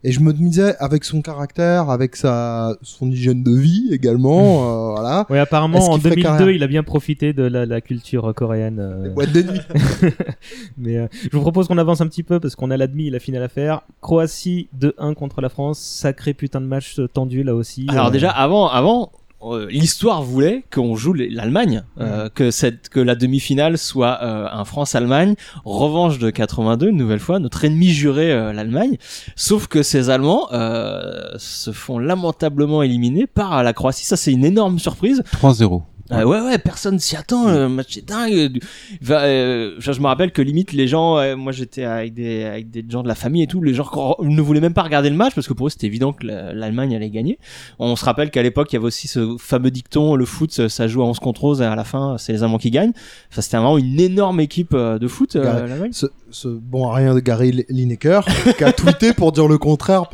euh, 0.07 0.09
Et 0.09 0.11
je 0.13 0.19
me 0.21 0.31
disais, 0.33 0.75
avec 0.79 1.03
son 1.03 1.21
caractère, 1.21 1.89
avec 1.89 2.15
sa, 2.15 2.75
son 2.81 3.09
hygiène 3.11 3.43
de 3.43 3.51
vie 3.55 3.89
également, 3.91 4.39
euh, 4.39 4.91
voilà. 4.93 5.25
Ouais, 5.29 5.39
apparemment 5.39 5.77
en 5.79 5.93
qu'il 5.93 6.01
ferait 6.01 6.15
2002, 6.15 6.23
carrière 6.23 6.49
il 6.55 6.63
a 6.63 6.67
bien 6.67 6.83
profité 6.83 7.33
de 7.33 7.43
la, 7.43 7.65
la 7.65 7.81
culture 7.81 8.33
coréenne. 8.35 8.79
euh. 8.79 9.13
Ouais, 9.13 9.27
de 9.27 9.41
nuit. 9.41 9.59
Mais 10.77 10.97
euh, 10.97 11.07
je 11.23 11.35
vous 11.35 11.41
propose 11.41 11.67
qu'on 11.67 11.77
avance 11.77 12.01
un 12.01 12.07
petit 12.07 12.23
peu 12.23 12.39
parce 12.39 12.55
qu'on 12.55 12.71
a 12.71 12.77
la 12.77 12.87
demi 12.87 13.07
et 13.07 13.11
la 13.11 13.19
finale 13.19 13.43
à 13.43 13.49
faire. 13.49 13.81
Croatie 14.01 14.69
2-1 14.79 15.13
contre 15.13 15.41
la 15.41 15.49
France, 15.49 15.79
sacré 15.79 16.33
putain 16.33 16.61
de 16.61 16.67
match 16.67 16.99
euh, 16.99 17.07
tendu 17.07 17.43
là 17.43 17.55
aussi. 17.55 17.85
Alors 17.89 18.07
Euh, 18.07 18.11
déjà 18.11 18.29
avant 18.29 18.67
avant 18.67 19.11
euh, 19.55 19.67
l'histoire 19.69 20.21
voulait 20.21 20.63
qu'on 20.71 20.95
joue 20.95 21.13
l'Allemagne, 21.13 21.83
euh, 21.99 22.29
que 22.29 22.51
cette 22.51 22.89
que 22.89 22.99
la 22.99 23.15
demi-finale 23.15 23.77
soit 23.77 24.19
euh, 24.21 24.47
un 24.51 24.65
France-Allemagne, 24.65 25.35
revanche 25.65 26.19
de 26.19 26.29
82 26.29 26.89
une 26.89 26.97
nouvelle 26.97 27.19
fois, 27.19 27.39
notre 27.39 27.65
ennemi 27.65 27.89
juré 27.89 28.31
euh, 28.31 28.53
l'Allemagne. 28.53 28.97
Sauf 29.35 29.67
que 29.67 29.83
ces 29.83 30.09
Allemands 30.09 30.47
euh, 30.51 31.35
se 31.37 31.71
font 31.71 31.99
lamentablement 31.99 32.83
éliminer 32.83 33.27
par 33.27 33.63
la 33.63 33.73
Croatie. 33.73 34.05
Ça 34.05 34.17
c'est 34.17 34.31
une 34.31 34.45
énorme 34.45 34.79
surprise. 34.79 35.23
3-0. 35.41 35.81
Euh, 36.11 36.23
ouais 36.23 36.39
ouais, 36.39 36.57
personne 36.57 36.99
s'y 36.99 37.15
attend. 37.17 37.51
Le 37.51 37.67
match 37.67 37.97
est 37.97 38.07
dingue. 38.07 38.47
Du- 38.47 38.61
Va, 39.01 39.23
euh, 39.23 39.75
je 39.79 39.91
me 39.99 40.07
rappelle 40.07 40.31
que 40.31 40.41
limite 40.41 40.71
les 40.71 40.87
gens, 40.87 41.17
euh, 41.17 41.35
moi 41.35 41.51
j'étais 41.51 41.83
avec 41.83 42.13
des 42.13 42.45
avec 42.45 42.69
des 42.69 42.85
gens 42.89 43.03
de 43.03 43.07
la 43.07 43.15
famille 43.15 43.43
et 43.43 43.47
tout, 43.47 43.61
les 43.61 43.73
gens 43.73 43.89
ne 44.21 44.41
voulaient 44.41 44.61
même 44.61 44.73
pas 44.73 44.83
regarder 44.83 45.09
le 45.09 45.15
match 45.15 45.35
parce 45.35 45.47
que 45.47 45.53
pour 45.53 45.67
eux 45.67 45.69
c'était 45.69 45.87
évident 45.87 46.13
que 46.13 46.25
la- 46.25 46.53
l'Allemagne 46.53 46.95
allait 46.95 47.09
gagner. 47.09 47.39
On 47.79 47.95
se 47.95 48.05
rappelle 48.05 48.31
qu'à 48.31 48.41
l'époque 48.41 48.71
il 48.71 48.75
y 48.75 48.77
avait 48.77 48.85
aussi 48.85 49.07
ce 49.07 49.35
fameux 49.37 49.71
dicton 49.71 50.15
le 50.15 50.25
foot 50.25 50.67
ça- 50.69 50.87
joue 50.87 51.01
à 51.01 51.05
11 51.05 51.19
contre 51.19 51.43
11 51.43 51.61
et 51.61 51.65
à 51.65 51.75
la 51.75 51.83
fin 51.83 52.15
c'est 52.17 52.31
les 52.33 52.43
Allemands 52.43 52.57
qui 52.57 52.71
gagnent. 52.71 52.93
Enfin 53.31 53.41
c'était 53.41 53.57
vraiment 53.57 53.77
une 53.77 53.99
énorme 53.99 54.39
équipe 54.39 54.73
euh, 54.73 54.99
de 54.99 55.07
foot 55.07 55.35
euh, 55.35 55.67
l'Allemagne. 55.67 55.91
ce, 55.91 56.05
ce 56.31 56.47
bon 56.47 56.89
à 56.89 56.95
rien 56.95 57.15
de 57.15 57.19
Gary 57.19 57.65
Lineker 57.69 58.25
qui 58.57 58.63
a 58.63 58.73
tweeté 58.73 59.13
pour 59.13 59.31
dire 59.31 59.47
le 59.47 59.57
contraire, 59.57 60.05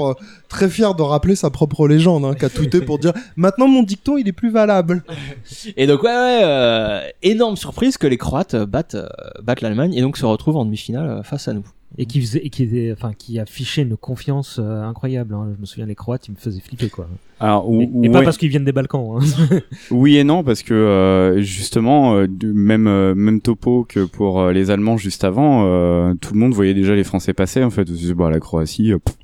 très 0.50 0.70
fier 0.70 0.94
de 0.96 1.02
rappeler 1.02 1.36
sa 1.36 1.50
propre 1.50 1.88
légende, 1.88 2.26
hein, 2.26 2.36
qui 2.36 2.46
a 2.46 2.50
tweeté 2.50 2.82
pour 2.82 3.00
dire 3.00 3.14
maintenant 3.36 3.68
mon 3.68 3.84
dicton 3.84 4.18
il 4.18 4.28
est 4.28 4.34
plus 4.34 4.52
valable. 4.52 5.04
Et 5.78 5.88
donc 5.88 6.04
ouais, 6.04 6.10
ouais 6.10 6.42
euh, 6.44 7.02
énorme 7.22 7.58
surprise 7.58 7.98
que 7.98 8.08
les 8.08 8.18
Croates 8.18 8.54
euh, 8.54 8.66
battent 8.66 8.96
euh, 8.96 9.08
battent 9.42 9.62
l'Allemagne 9.62 9.94
et 9.94 10.02
donc 10.02 10.18
se 10.18 10.26
retrouvent 10.26 10.58
en 10.58 10.66
demi-finale 10.66 11.22
face 11.24 11.48
à 11.48 11.54
nous. 11.54 11.66
Et 11.98 12.08
qui 12.08 12.20
faisait, 12.22 12.40
et 12.44 12.50
qui 12.50 12.64
était, 12.64 12.92
enfin, 12.92 13.12
qui 13.16 13.38
affichait 13.38 13.84
une 13.84 13.96
confiance 13.98 14.60
euh, 14.60 14.82
incroyable. 14.84 15.36
hein. 15.36 15.52
Je 15.56 15.62
me 15.62 15.66
souviens 15.68 15.86
les 15.86 15.94
Croates, 15.94 16.28
ils 16.28 16.32
me 16.32 16.38
faisaient 16.38 16.60
flipper 16.60 16.90
quoi. 16.90 17.08
Alors, 17.40 17.66
Et, 17.70 17.88
ou- 17.92 18.04
et 18.04 18.10
pas 18.10 18.24
parce 18.24 18.38
qu'ils 18.38 18.50
viennent 18.50 18.66
des 18.66 18.72
Balkans. 18.72 19.20
hein. 19.22 19.60
Oui 19.92 20.18
et 20.18 20.24
non 20.24 20.44
parce 20.44 20.64
que 20.64 20.74
euh, 20.74 21.42
justement 21.42 22.16
euh, 22.16 22.28
du- 22.28 22.52
même 22.54 22.88
euh, 22.88 23.14
même 23.14 23.42
topo 23.42 23.86
que 23.88 24.06
pour 24.06 24.40
euh, 24.42 24.52
les 24.54 24.72
Allemands 24.72 24.98
juste 24.98 25.24
avant 25.24 25.66
euh, 25.68 26.14
tout 26.20 26.34
le 26.34 26.40
monde 26.40 26.54
voyait 26.54 26.74
déjà 26.74 26.96
les 26.96 27.04
Français 27.04 27.34
passer 27.34 27.64
en 27.64 27.70
fait 27.70 27.88
bah 28.16 28.30
la 28.32 28.40
Croatie 28.40 28.94
pff, 29.04 29.16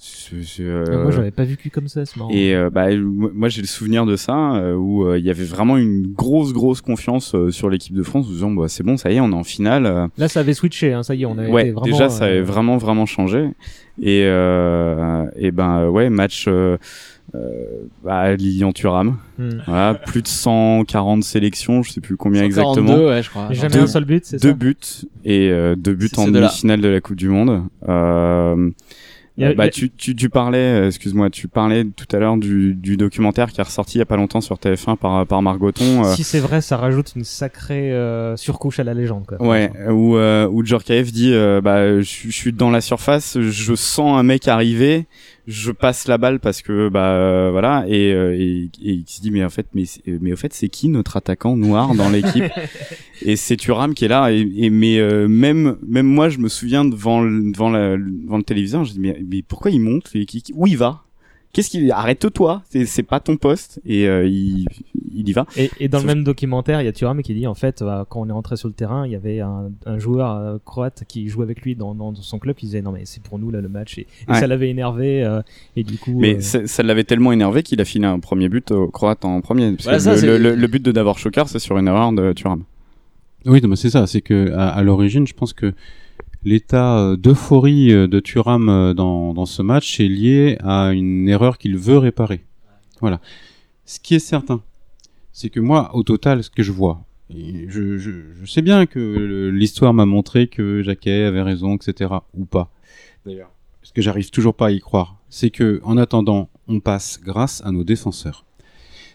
Moi, 0.00 1.10
j'avais 1.10 1.30
pas 1.32 1.44
vécu 1.44 1.70
comme 1.70 1.88
ça, 1.88 2.06
c'est 2.06 2.16
marrant. 2.16 2.30
et 2.30 2.54
euh, 2.54 2.70
bah 2.70 2.86
moi 2.96 3.48
j'ai 3.48 3.60
le 3.62 3.66
souvenir 3.66 4.06
de 4.06 4.14
ça 4.16 4.54
euh, 4.54 4.74
où 4.74 5.04
euh, 5.04 5.18
il 5.18 5.24
y 5.24 5.30
avait 5.30 5.44
vraiment 5.44 5.76
une 5.76 6.06
grosse 6.12 6.52
grosse 6.52 6.80
confiance 6.80 7.34
euh, 7.34 7.50
sur 7.50 7.68
l'équipe 7.68 7.94
de 7.94 8.02
France 8.04 8.26
en 8.26 8.30
disant 8.30 8.50
bah 8.52 8.66
c'est 8.68 8.84
bon 8.84 8.96
ça 8.96 9.10
y 9.10 9.16
est 9.16 9.20
on 9.20 9.30
est 9.30 9.34
en 9.34 9.42
finale 9.44 9.86
euh, 9.86 10.06
Là, 10.16 10.28
ça 10.28 10.40
avait 10.40 10.54
switché, 10.54 10.92
hein, 10.92 11.02
ça 11.02 11.14
y 11.16 11.22
est, 11.22 11.26
on 11.26 11.36
avait 11.36 11.50
ouais 11.50 11.62
été 11.62 11.70
vraiment. 11.72 11.86
déjà 11.86 12.08
ça 12.10 12.26
avait 12.26 12.38
euh, 12.38 12.44
vraiment 12.44 12.76
vraiment 12.76 13.06
changé 13.06 13.50
et 14.00 14.22
euh, 14.24 15.26
et 15.36 15.50
ben 15.50 15.78
euh, 15.80 15.88
ouais 15.88 16.10
match 16.10 16.44
euh, 16.46 16.76
euh, 17.34 17.64
bah, 18.04 18.34
Lilian 18.36 18.72
Thuram 18.72 19.18
hmm. 19.38 19.48
voilà, 19.66 19.94
plus 19.94 20.22
de 20.22 20.28
140 20.28 21.22
sélections, 21.24 21.82
je 21.82 21.90
sais 21.92 22.00
plus 22.00 22.16
combien 22.16 22.42
142, 22.50 22.80
exactement. 22.80 23.06
ouais, 23.08 23.22
je 23.22 23.28
crois. 23.30 23.48
Jamais 23.52 23.74
Deux- 23.74 23.80
un 23.82 23.86
seul 23.86 24.04
but, 24.06 24.24
c'est 24.24 24.40
Deux 24.40 24.48
ça? 24.50 24.54
buts 24.54 24.76
et 25.26 25.50
euh, 25.50 25.74
deux 25.76 25.92
buts 25.92 26.08
en 26.16 26.28
demi-finale 26.28 26.80
de 26.80 26.88
la 26.88 27.00
Coupe 27.02 27.16
du 27.16 27.28
Monde. 27.28 27.64
Euh, 27.86 28.70
a- 29.44 29.54
bah, 29.54 29.64
a- 29.64 29.68
tu, 29.68 29.90
tu, 29.90 30.14
tu 30.16 30.28
parlais, 30.30 30.58
euh, 30.58 30.86
excuse-moi, 30.88 31.30
tu 31.30 31.48
parlais 31.48 31.84
tout 31.84 32.06
à 32.14 32.18
l'heure 32.18 32.36
du, 32.36 32.74
du 32.74 32.96
documentaire 32.96 33.52
qui 33.52 33.60
est 33.60 33.64
ressorti 33.64 33.96
il 33.96 34.00
y 34.00 34.02
a 34.02 34.06
pas 34.06 34.16
longtemps 34.16 34.40
sur 34.40 34.56
TF1 34.56 34.96
par, 34.96 35.26
par 35.26 35.42
Margoton. 35.42 36.04
euh, 36.04 36.14
Si 36.14 36.24
c'est 36.24 36.40
vrai, 36.40 36.60
ça 36.60 36.76
rajoute 36.76 37.12
une 37.16 37.24
sacrée 37.24 37.92
euh, 37.92 38.36
surcouche 38.36 38.80
à 38.80 38.84
la 38.84 38.94
légende. 38.94 39.26
Quoi. 39.26 39.40
Ouais, 39.40 39.70
où, 39.90 40.16
euh, 40.16 40.48
où 40.50 40.64
Djorkaeff 40.64 41.12
dit 41.12 41.32
euh, 41.32 41.60
bah, 41.60 42.00
je, 42.00 42.02
je 42.26 42.30
suis 42.30 42.52
dans 42.52 42.70
la 42.70 42.80
surface, 42.80 43.38
je 43.40 43.74
sens 43.74 44.18
un 44.18 44.22
mec 44.22 44.48
arriver, 44.48 45.06
je 45.50 45.72
passe 45.72 46.06
la 46.08 46.18
balle 46.18 46.40
parce 46.40 46.60
que 46.60 46.90
bah 46.90 47.12
euh, 47.12 47.48
voilà 47.50 47.84
et, 47.88 48.12
euh, 48.12 48.36
et, 48.38 48.64
et 48.82 48.92
il 48.92 49.04
se 49.08 49.20
dit 49.22 49.30
mais 49.30 49.42
en 49.42 49.48
fait 49.48 49.66
mais 49.72 49.84
mais 50.20 50.32
au 50.32 50.36
fait 50.36 50.52
c'est 50.52 50.68
qui 50.68 50.88
notre 50.90 51.16
attaquant 51.16 51.56
noir 51.56 51.94
dans 51.94 52.10
l'équipe 52.10 52.44
et 53.22 53.34
c'est 53.36 53.56
Thuram 53.56 53.94
qui 53.94 54.04
est 54.04 54.08
là 54.08 54.30
et, 54.30 54.40
et 54.56 54.68
mais 54.68 54.98
euh, 54.98 55.26
même 55.26 55.76
même 55.86 56.06
moi 56.06 56.28
je 56.28 56.36
me 56.38 56.48
souviens 56.50 56.84
devant 56.84 57.22
le, 57.22 57.50
devant 57.50 57.70
la, 57.70 57.96
devant 57.96 58.36
le 58.36 58.42
téléviseur 58.42 58.84
je 58.84 58.92
dis 58.92 59.00
mais, 59.00 59.18
mais 59.26 59.40
pourquoi 59.42 59.70
il 59.70 59.80
monte? 59.80 60.10
Et 60.14 60.26
qui- 60.26 60.44
où 60.54 60.66
il 60.66 60.76
va? 60.76 61.04
Qu'est-ce 61.58 61.70
qu'il 61.70 61.90
arrête-toi 61.92 62.62
c'est 62.70 62.86
c'est 62.86 63.02
pas 63.02 63.20
ton 63.20 63.36
poste 63.36 63.80
et 63.84 64.06
euh, 64.08 64.26
il 64.26 64.66
il 65.14 65.28
y 65.28 65.32
va 65.32 65.46
Et, 65.56 65.70
et 65.80 65.88
dans 65.88 65.98
le 65.98 66.04
même 66.06 66.22
documentaire, 66.22 66.80
il 66.80 66.84
y 66.84 66.88
a 66.88 66.92
Thuram 66.92 67.22
qui 67.22 67.34
dit 67.34 67.46
en 67.48 67.54
fait, 67.54 67.82
euh, 67.82 68.04
quand 68.08 68.20
on 68.20 68.28
est 68.28 68.32
rentré 68.32 68.56
sur 68.56 68.68
le 68.68 68.74
terrain, 68.74 69.04
il 69.04 69.10
y 69.12 69.16
avait 69.16 69.40
un, 69.40 69.70
un 69.84 69.98
joueur 69.98 70.30
euh, 70.36 70.58
croate 70.64 71.02
qui 71.08 71.28
jouait 71.28 71.42
avec 71.42 71.62
lui 71.62 71.74
dans, 71.74 71.92
dans 71.94 72.14
son 72.14 72.38
club. 72.38 72.54
Il 72.62 72.66
disait 72.66 72.82
non 72.82 72.92
mais 72.92 73.02
c'est 73.04 73.20
pour 73.22 73.38
nous 73.40 73.50
là 73.50 73.60
le 73.60 73.68
match 73.68 73.98
et, 73.98 74.02
et 74.02 74.06
Ouais. 74.32 74.38
ça 74.38 74.46
l'avait 74.46 74.70
énervé 74.70 75.24
euh, 75.24 75.42
et 75.76 75.82
du 75.82 75.98
coup. 75.98 76.18
Mais 76.20 76.36
euh, 76.36 76.40
ça, 76.40 76.66
ça 76.68 76.82
l'avait 76.84 77.02
tellement 77.04 77.32
énervé 77.32 77.62
qu'il 77.64 77.80
a 77.80 77.84
filé 77.84 78.04
un 78.06 78.20
premier 78.20 78.48
but 78.48 78.70
au 78.70 78.88
Croate 78.88 79.24
en 79.24 79.40
premier. 79.40 79.72
Parce 79.72 79.82
Voilà, 79.84 79.98
que 79.98 80.04
ça, 80.04 80.12
le, 80.12 80.18
c'est- 80.18 80.26
le- 80.26 80.38
le- 80.38 80.54
le 80.54 80.66
but 80.68 80.82
de 80.82 80.92
Davor 80.92 81.18
Chokar, 81.18 81.48
c'est 81.48 81.58
sur 81.58 81.76
une 81.78 81.88
erreur 81.88 82.12
de 82.12 82.32
Thuram. 82.32 82.62
Oui, 83.46 83.60
c'est 83.76 83.90
ça. 83.90 84.06
C'est 84.06 84.20
que 84.20 84.52
à, 84.52 84.68
à 84.68 84.82
l'origine, 84.82 85.26
je 85.26 85.34
pense 85.34 85.52
que 85.52 85.72
l'état 86.44 86.98
euh, 86.98 87.16
d'euphorie 87.16 87.92
euh, 87.92 88.06
de 88.06 88.20
Thuram 88.20 88.68
euh, 88.68 88.94
dans, 88.94 89.34
dans 89.34 89.46
ce 89.46 89.62
match 89.62 90.00
est 90.00 90.08
lié 90.08 90.56
à 90.60 90.92
une 90.92 91.28
erreur 91.28 91.58
qu'il 91.58 91.76
veut 91.76 91.98
réparer. 91.98 92.44
Voilà. 93.00 93.20
Ce 93.84 94.00
qui 94.00 94.14
est 94.14 94.20
certain, 94.20 94.62
c'est 95.32 95.50
que 95.50 95.60
moi, 95.60 95.94
au 95.94 96.02
total, 96.02 96.42
ce 96.42 96.50
que 96.50 96.62
je 96.62 96.72
vois, 96.72 97.04
je, 97.30 97.98
je, 97.98 98.10
je 98.40 98.46
sais 98.46 98.62
bien 98.62 98.86
que 98.86 99.50
l'histoire 99.52 99.92
m'a 99.92 100.06
montré 100.06 100.46
que 100.46 100.82
Jacquet 100.82 101.24
avait 101.24 101.42
raison, 101.42 101.76
etc. 101.76 102.10
ou 102.34 102.44
pas. 102.44 102.70
d'ailleurs, 103.24 103.50
parce 103.80 103.92
que 103.92 104.02
j'arrive 104.02 104.30
toujours 104.30 104.54
pas 104.54 104.66
à 104.66 104.70
y 104.70 104.80
croire, 104.80 105.16
c'est 105.28 105.50
que 105.50 105.80
en 105.84 105.96
attendant, 105.96 106.48
on 106.68 106.80
passe 106.80 107.20
grâce 107.22 107.62
à 107.64 107.70
nos 107.70 107.84
défenseurs. 107.84 108.44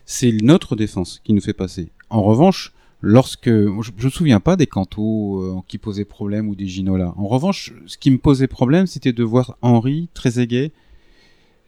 C'est 0.05 0.31
notre 0.41 0.75
défense 0.75 1.21
qui 1.23 1.33
nous 1.33 1.41
fait 1.41 1.53
passer. 1.53 1.91
En 2.09 2.21
revanche, 2.21 2.73
lorsque 3.05 3.49
je, 3.49 3.91
je 3.97 4.05
me 4.05 4.09
souviens 4.09 4.39
pas 4.39 4.55
des 4.55 4.65
cantos 4.65 5.41
euh, 5.41 5.59
qui 5.67 5.77
posaient 5.77 6.05
problème 6.05 6.47
ou 6.47 6.55
des 6.55 6.65
Ginola. 6.67 7.13
En 7.17 7.27
revanche, 7.27 7.73
ce 7.85 7.97
qui 7.97 8.09
me 8.09 8.17
posait 8.17 8.47
problème, 8.47 8.87
c'était 8.87 9.11
de 9.13 9.23
voir 9.23 9.57
Henri 9.61 10.07
Trezeguet 10.13 10.71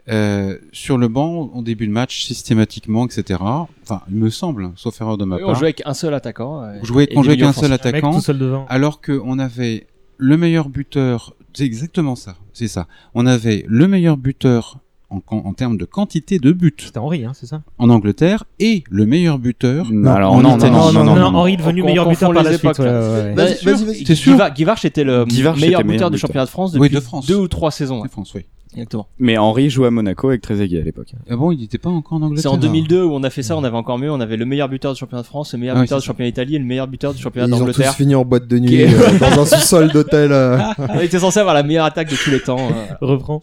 euh, 0.07 0.57
sur 0.71 0.97
le 0.97 1.07
banc 1.07 1.49
en 1.53 1.61
début 1.61 1.88
de 1.88 1.91
match 1.91 2.23
systématiquement, 2.25 3.05
etc. 3.05 3.39
Enfin, 3.83 4.01
il 4.09 4.15
me 4.15 4.29
semble, 4.29 4.71
sauf 4.75 5.01
erreur 5.01 5.17
de 5.17 5.25
ma 5.25 5.36
Oui, 5.36 5.41
part. 5.41 5.49
on 5.51 5.53
jouait 5.55 5.65
avec 5.67 5.81
un 5.86 5.93
seul 5.93 6.13
attaquant. 6.13 6.63
euh, 6.63 6.77
On 6.81 6.86
jouait, 6.86 7.09
on 7.15 7.23
jouait 7.23 7.33
avec 7.33 7.43
un 7.43 7.53
seul 7.53 7.73
attaquant, 7.73 8.13
tout 8.13 8.21
seul 8.21 8.38
devant. 8.39 8.65
alors 8.69 9.01
qu'on 9.01 9.38
avait 9.39 9.88
le 10.17 10.38
meilleur 10.38 10.69
buteur. 10.69 11.36
C'est 11.53 11.65
exactement 11.65 12.15
ça. 12.15 12.36
C'est 12.53 12.67
ça. 12.67 12.88
On 13.13 13.25
avait 13.25 13.65
le 13.67 13.88
meilleur 13.88 14.15
buteur 14.17 14.79
en, 15.10 15.22
en, 15.28 15.38
en 15.38 15.53
termes 15.53 15.78
de 15.78 15.86
quantité 15.86 16.39
de 16.39 16.51
buts 16.51 16.74
C'était 16.78 16.97
Henri, 16.99 17.26
hein, 17.26 17.32
c'est 17.34 17.45
ça 17.45 17.62
en 17.78 17.89
Angleterre 17.89 18.43
et 18.60 18.84
le 18.89 19.06
meilleur 19.06 19.38
buteur. 19.39 19.88
Non, 19.91 20.12
alors, 20.12 20.34
en 20.34 20.41
non, 20.41 20.49
non, 20.51 20.58
Italie. 20.58 20.72
non, 20.74 20.91
non, 20.91 21.03
non, 21.03 21.16
non. 21.16 21.38
Henri 21.39 21.53
est 21.53 21.58
devenu 21.58 21.82
On- 21.82 21.86
meilleur 21.86 22.08
on 22.08 22.10
buteur 22.10 22.34
par 22.34 22.43
la 22.43 22.58
suite. 22.58 22.80
ouais, 22.80 22.86
là. 22.86 22.99
ouais, 23.01 23.24
ouais. 23.24 23.34
Vas-y, 23.34 23.64
vas-y, 23.66 23.86
vas-y. 23.86 24.03
T'es 24.03 24.16
sûr 24.16 24.38
Guivard, 24.56 24.78
était 24.84 25.03
le 25.03 25.26
Guivard, 25.26 25.56
meilleur 25.58 25.82
buteur 25.82 25.86
meilleur 25.86 26.10
du 26.10 26.16
buteur. 26.16 26.28
championnat 26.28 26.45
de 26.45 26.49
France 26.49 26.72
Oui, 26.74 26.80
depuis 26.89 26.95
de 26.95 26.99
France. 26.99 27.26
deux 27.28 27.36
ou 27.36 27.47
trois 27.47 27.72
saisons. 27.72 28.01
Ouais. 28.01 28.10
France, 28.10 28.34
oui. 28.36 28.45
Exactement. 28.74 29.08
Mais 29.20 29.38
Henri 29.38 29.70
jouait 29.70 29.88
à 29.88 29.91
Monaco 29.91 30.28
avec 30.28 30.41
Trezeguet 30.41 30.82
à 30.82 30.84
l'époque. 30.84 31.14
Ah 31.30 31.38
bon, 31.38 31.51
il 31.51 31.60
n'était 31.62 31.78
pas 31.78 31.89
encore 31.89 32.18
en 32.18 32.24
Angleterre. 32.24 32.41
C'est 32.41 32.47
en 32.53 32.58
2002 32.58 33.03
où 33.06 33.14
on 33.14 33.24
a 33.24 33.30
fait 33.30 33.41
ça, 33.41 33.56
on 33.56 33.64
avait 33.64 33.78
encore 33.78 33.97
mieux, 33.97 34.12
on 34.12 34.20
avait 34.20 34.36
le 34.36 34.43
meilleur 34.43 34.68
buteur 34.68 34.91
du 34.91 34.99
championnat 34.99 35.22
de 35.22 35.28
France, 35.28 35.53
le 35.53 35.60
meilleur 35.60 35.78
Ah 35.78 35.80
oui, 35.80 35.86
buteur 35.86 35.99
du 36.01 36.06
championnat 36.06 36.30
d'Italie 36.30 36.56
et 36.56 36.60
le 36.60 36.66
meilleur 36.66 36.86
buteur 36.88 37.14
du 37.14 37.22
championnat 37.22 37.47
Ils 37.47 37.53
ont 37.53 37.60
tous 37.60 37.66
d'Angleterre. 37.72 37.93
fini 37.93 38.16
en 38.16 38.26
boîte 38.26 38.47
de 38.49 38.60
nuit 38.60 38.84
euh, 38.84 39.18
dans 39.20 39.39
un 39.41 39.45
sous-sol 39.45 39.91
d'hôtel. 39.93 40.34
euh. 40.34 40.58
On 40.89 40.99
était 40.99 41.20
censé 41.20 41.39
avoir 41.39 41.56
la 41.56 41.64
meilleure 41.64 41.86
attaque 41.86 42.10
de 42.10 42.18
tous 42.18 42.32
les 42.32 42.41
temps. 42.41 42.58
euh. 42.60 42.95
Reprends. 42.99 43.39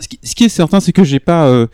Ce 0.00 0.08
qui, 0.08 0.18
ce 0.22 0.34
qui 0.34 0.44
est 0.44 0.48
certain, 0.48 0.80
c'est 0.80 0.92
que 0.92 1.04
j'ai 1.04 1.20
pas, 1.20 1.46
euh, 1.48 1.68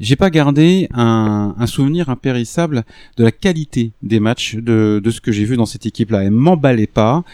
j'ai 0.00 0.16
pas 0.16 0.30
gardé 0.30 0.88
un, 0.94 1.54
un 1.58 1.66
souvenir 1.66 2.08
impérissable 2.08 2.84
de 3.18 3.24
la 3.24 3.30
qualité 3.30 3.92
des 4.02 4.20
matchs 4.20 4.54
de, 4.56 5.00
de 5.04 5.10
ce 5.10 5.20
que 5.20 5.32
j'ai 5.32 5.44
vu 5.44 5.56
dans 5.56 5.66
cette 5.66 5.84
équipe-là. 5.84 6.24
Elle 6.24 6.30
m'emballait 6.30 6.86
pas, 6.86 7.24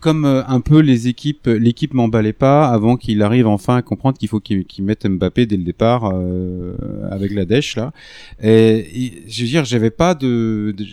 comme 0.00 0.24
euh, 0.24 0.42
un 0.46 0.60
peu 0.60 0.78
les 0.80 1.08
équipes, 1.08 1.46
l'équipe 1.46 1.92
m'emballait 1.92 2.32
pas 2.32 2.68
avant 2.68 2.96
qu'il 2.96 3.22
arrive 3.22 3.46
enfin 3.46 3.76
à 3.76 3.82
comprendre 3.82 4.16
qu'il 4.16 4.28
faut 4.28 4.40
qu'il 4.40 4.64
qu'il 4.64 4.84
mette 4.84 5.06
Mbappé 5.06 5.44
dès 5.44 5.58
le 5.58 5.64
départ 5.64 6.10
euh, 6.14 6.74
avec 7.10 7.32
la 7.32 7.44
dèche 7.44 7.76
là. 7.76 7.92
Et, 8.42 9.24
je 9.28 9.42
veux 9.42 9.48
dire, 9.48 9.64
j'avais 9.66 9.90
pas 9.90 10.14
de, 10.14 10.74
de- 10.76 10.86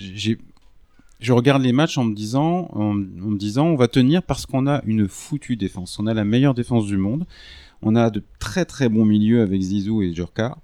je 1.21 1.33
regarde 1.33 1.61
les 1.61 1.73
matchs 1.73 1.97
en 1.97 2.05
me 2.05 2.15
disant, 2.15 2.69
en, 2.73 2.91
en 2.91 2.95
me 2.95 3.37
disant, 3.37 3.67
on 3.67 3.75
va 3.75 3.87
tenir 3.87 4.23
parce 4.23 4.45
qu'on 4.45 4.67
a 4.67 4.81
une 4.85 5.07
foutue 5.07 5.57
défense. 5.57 5.99
On 5.99 6.07
a 6.07 6.13
la 6.13 6.23
meilleure 6.23 6.53
défense 6.53 6.85
du 6.85 6.97
monde. 6.97 7.25
On 7.81 7.95
a 7.95 8.09
de 8.09 8.23
très 8.39 8.65
très 8.65 8.89
bons 8.89 9.05
milieux 9.05 9.41
avec 9.41 9.61
Zizou 9.61 10.01
et 10.01 10.13
Djurka. 10.13 10.57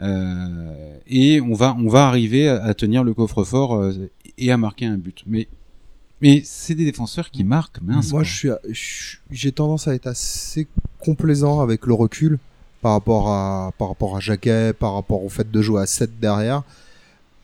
Euh, 0.00 0.98
et 1.06 1.40
on 1.40 1.54
va, 1.54 1.76
on 1.78 1.88
va 1.88 2.06
arriver 2.08 2.48
à, 2.48 2.64
à 2.64 2.74
tenir 2.74 3.04
le 3.04 3.14
coffre-fort 3.14 3.76
euh, 3.76 4.10
et 4.38 4.50
à 4.50 4.56
marquer 4.56 4.86
un 4.86 4.96
but. 4.96 5.22
Mais, 5.26 5.48
mais 6.20 6.42
c'est 6.44 6.74
des 6.74 6.84
défenseurs 6.84 7.30
qui 7.30 7.44
marquent, 7.44 7.80
mince. 7.80 8.12
Moi, 8.12 8.22
j'ai 9.30 9.52
tendance 9.52 9.86
à 9.88 9.94
être 9.94 10.06
assez 10.06 10.66
complaisant 10.98 11.60
avec 11.60 11.86
le 11.86 11.94
recul 11.94 12.38
par 12.80 12.92
rapport 12.92 13.28
à, 13.28 13.72
par 13.78 13.88
rapport 13.88 14.16
à 14.16 14.20
Jacquet, 14.20 14.72
par 14.72 14.94
rapport 14.94 15.24
au 15.24 15.28
fait 15.28 15.50
de 15.50 15.62
jouer 15.62 15.82
à 15.82 15.86
7 15.86 16.18
derrière. 16.18 16.62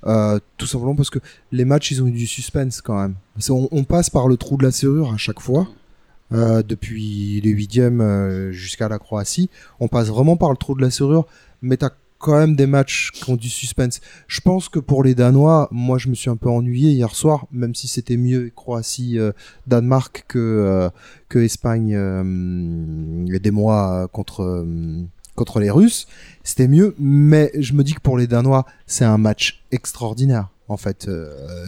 Euh, 0.06 0.38
tout 0.56 0.66
simplement 0.66 0.94
parce 0.94 1.10
que 1.10 1.18
les 1.52 1.64
matchs, 1.64 1.90
ils 1.90 2.02
ont 2.02 2.06
eu 2.06 2.12
du 2.12 2.26
suspense 2.26 2.80
quand 2.80 3.00
même. 3.00 3.14
On 3.48 3.84
passe 3.84 4.10
par 4.10 4.28
le 4.28 4.36
trou 4.36 4.56
de 4.56 4.64
la 4.64 4.70
serrure 4.70 5.12
à 5.12 5.16
chaque 5.18 5.40
fois. 5.40 5.68
Euh, 6.32 6.62
depuis 6.62 7.40
les 7.42 7.50
huitièmes 7.50 8.00
euh, 8.00 8.52
jusqu'à 8.52 8.88
la 8.88 8.98
Croatie, 8.98 9.50
on 9.80 9.88
passe 9.88 10.08
vraiment 10.08 10.36
par 10.36 10.50
le 10.50 10.56
trou 10.56 10.74
de 10.74 10.82
la 10.82 10.90
serrure, 10.90 11.26
mais 11.62 11.76
t'as 11.76 11.90
quand 12.20 12.38
même 12.38 12.54
des 12.54 12.66
matchs 12.66 13.12
qui 13.12 13.28
ont 13.30 13.36
du 13.36 13.48
suspense. 13.48 14.00
Je 14.28 14.40
pense 14.42 14.68
que 14.68 14.78
pour 14.78 15.02
les 15.02 15.14
Danois, 15.14 15.68
moi 15.72 15.96
je 15.96 16.08
me 16.08 16.14
suis 16.14 16.28
un 16.28 16.36
peu 16.36 16.50
ennuyé 16.50 16.90
hier 16.90 17.14
soir, 17.14 17.46
même 17.50 17.74
si 17.74 17.88
c'était 17.88 18.18
mieux 18.18 18.52
Croatie 18.54 19.18
euh, 19.18 19.32
Danemark 19.66 20.26
que 20.28 20.38
euh, 20.38 20.90
que 21.30 21.38
Espagne 21.38 21.94
euh, 21.96 23.38
des 23.38 23.50
mois 23.50 24.02
euh, 24.02 24.06
contre 24.06 24.42
euh, 24.42 25.02
contre 25.34 25.60
les 25.60 25.70
Russes, 25.70 26.06
c'était 26.44 26.68
mieux. 26.68 26.94
Mais 26.98 27.50
je 27.58 27.72
me 27.72 27.82
dis 27.82 27.94
que 27.94 28.00
pour 28.00 28.18
les 28.18 28.26
Danois, 28.26 28.66
c'est 28.86 29.06
un 29.06 29.18
match 29.18 29.64
extraordinaire 29.72 30.50
en 30.68 30.76
fait, 30.76 31.08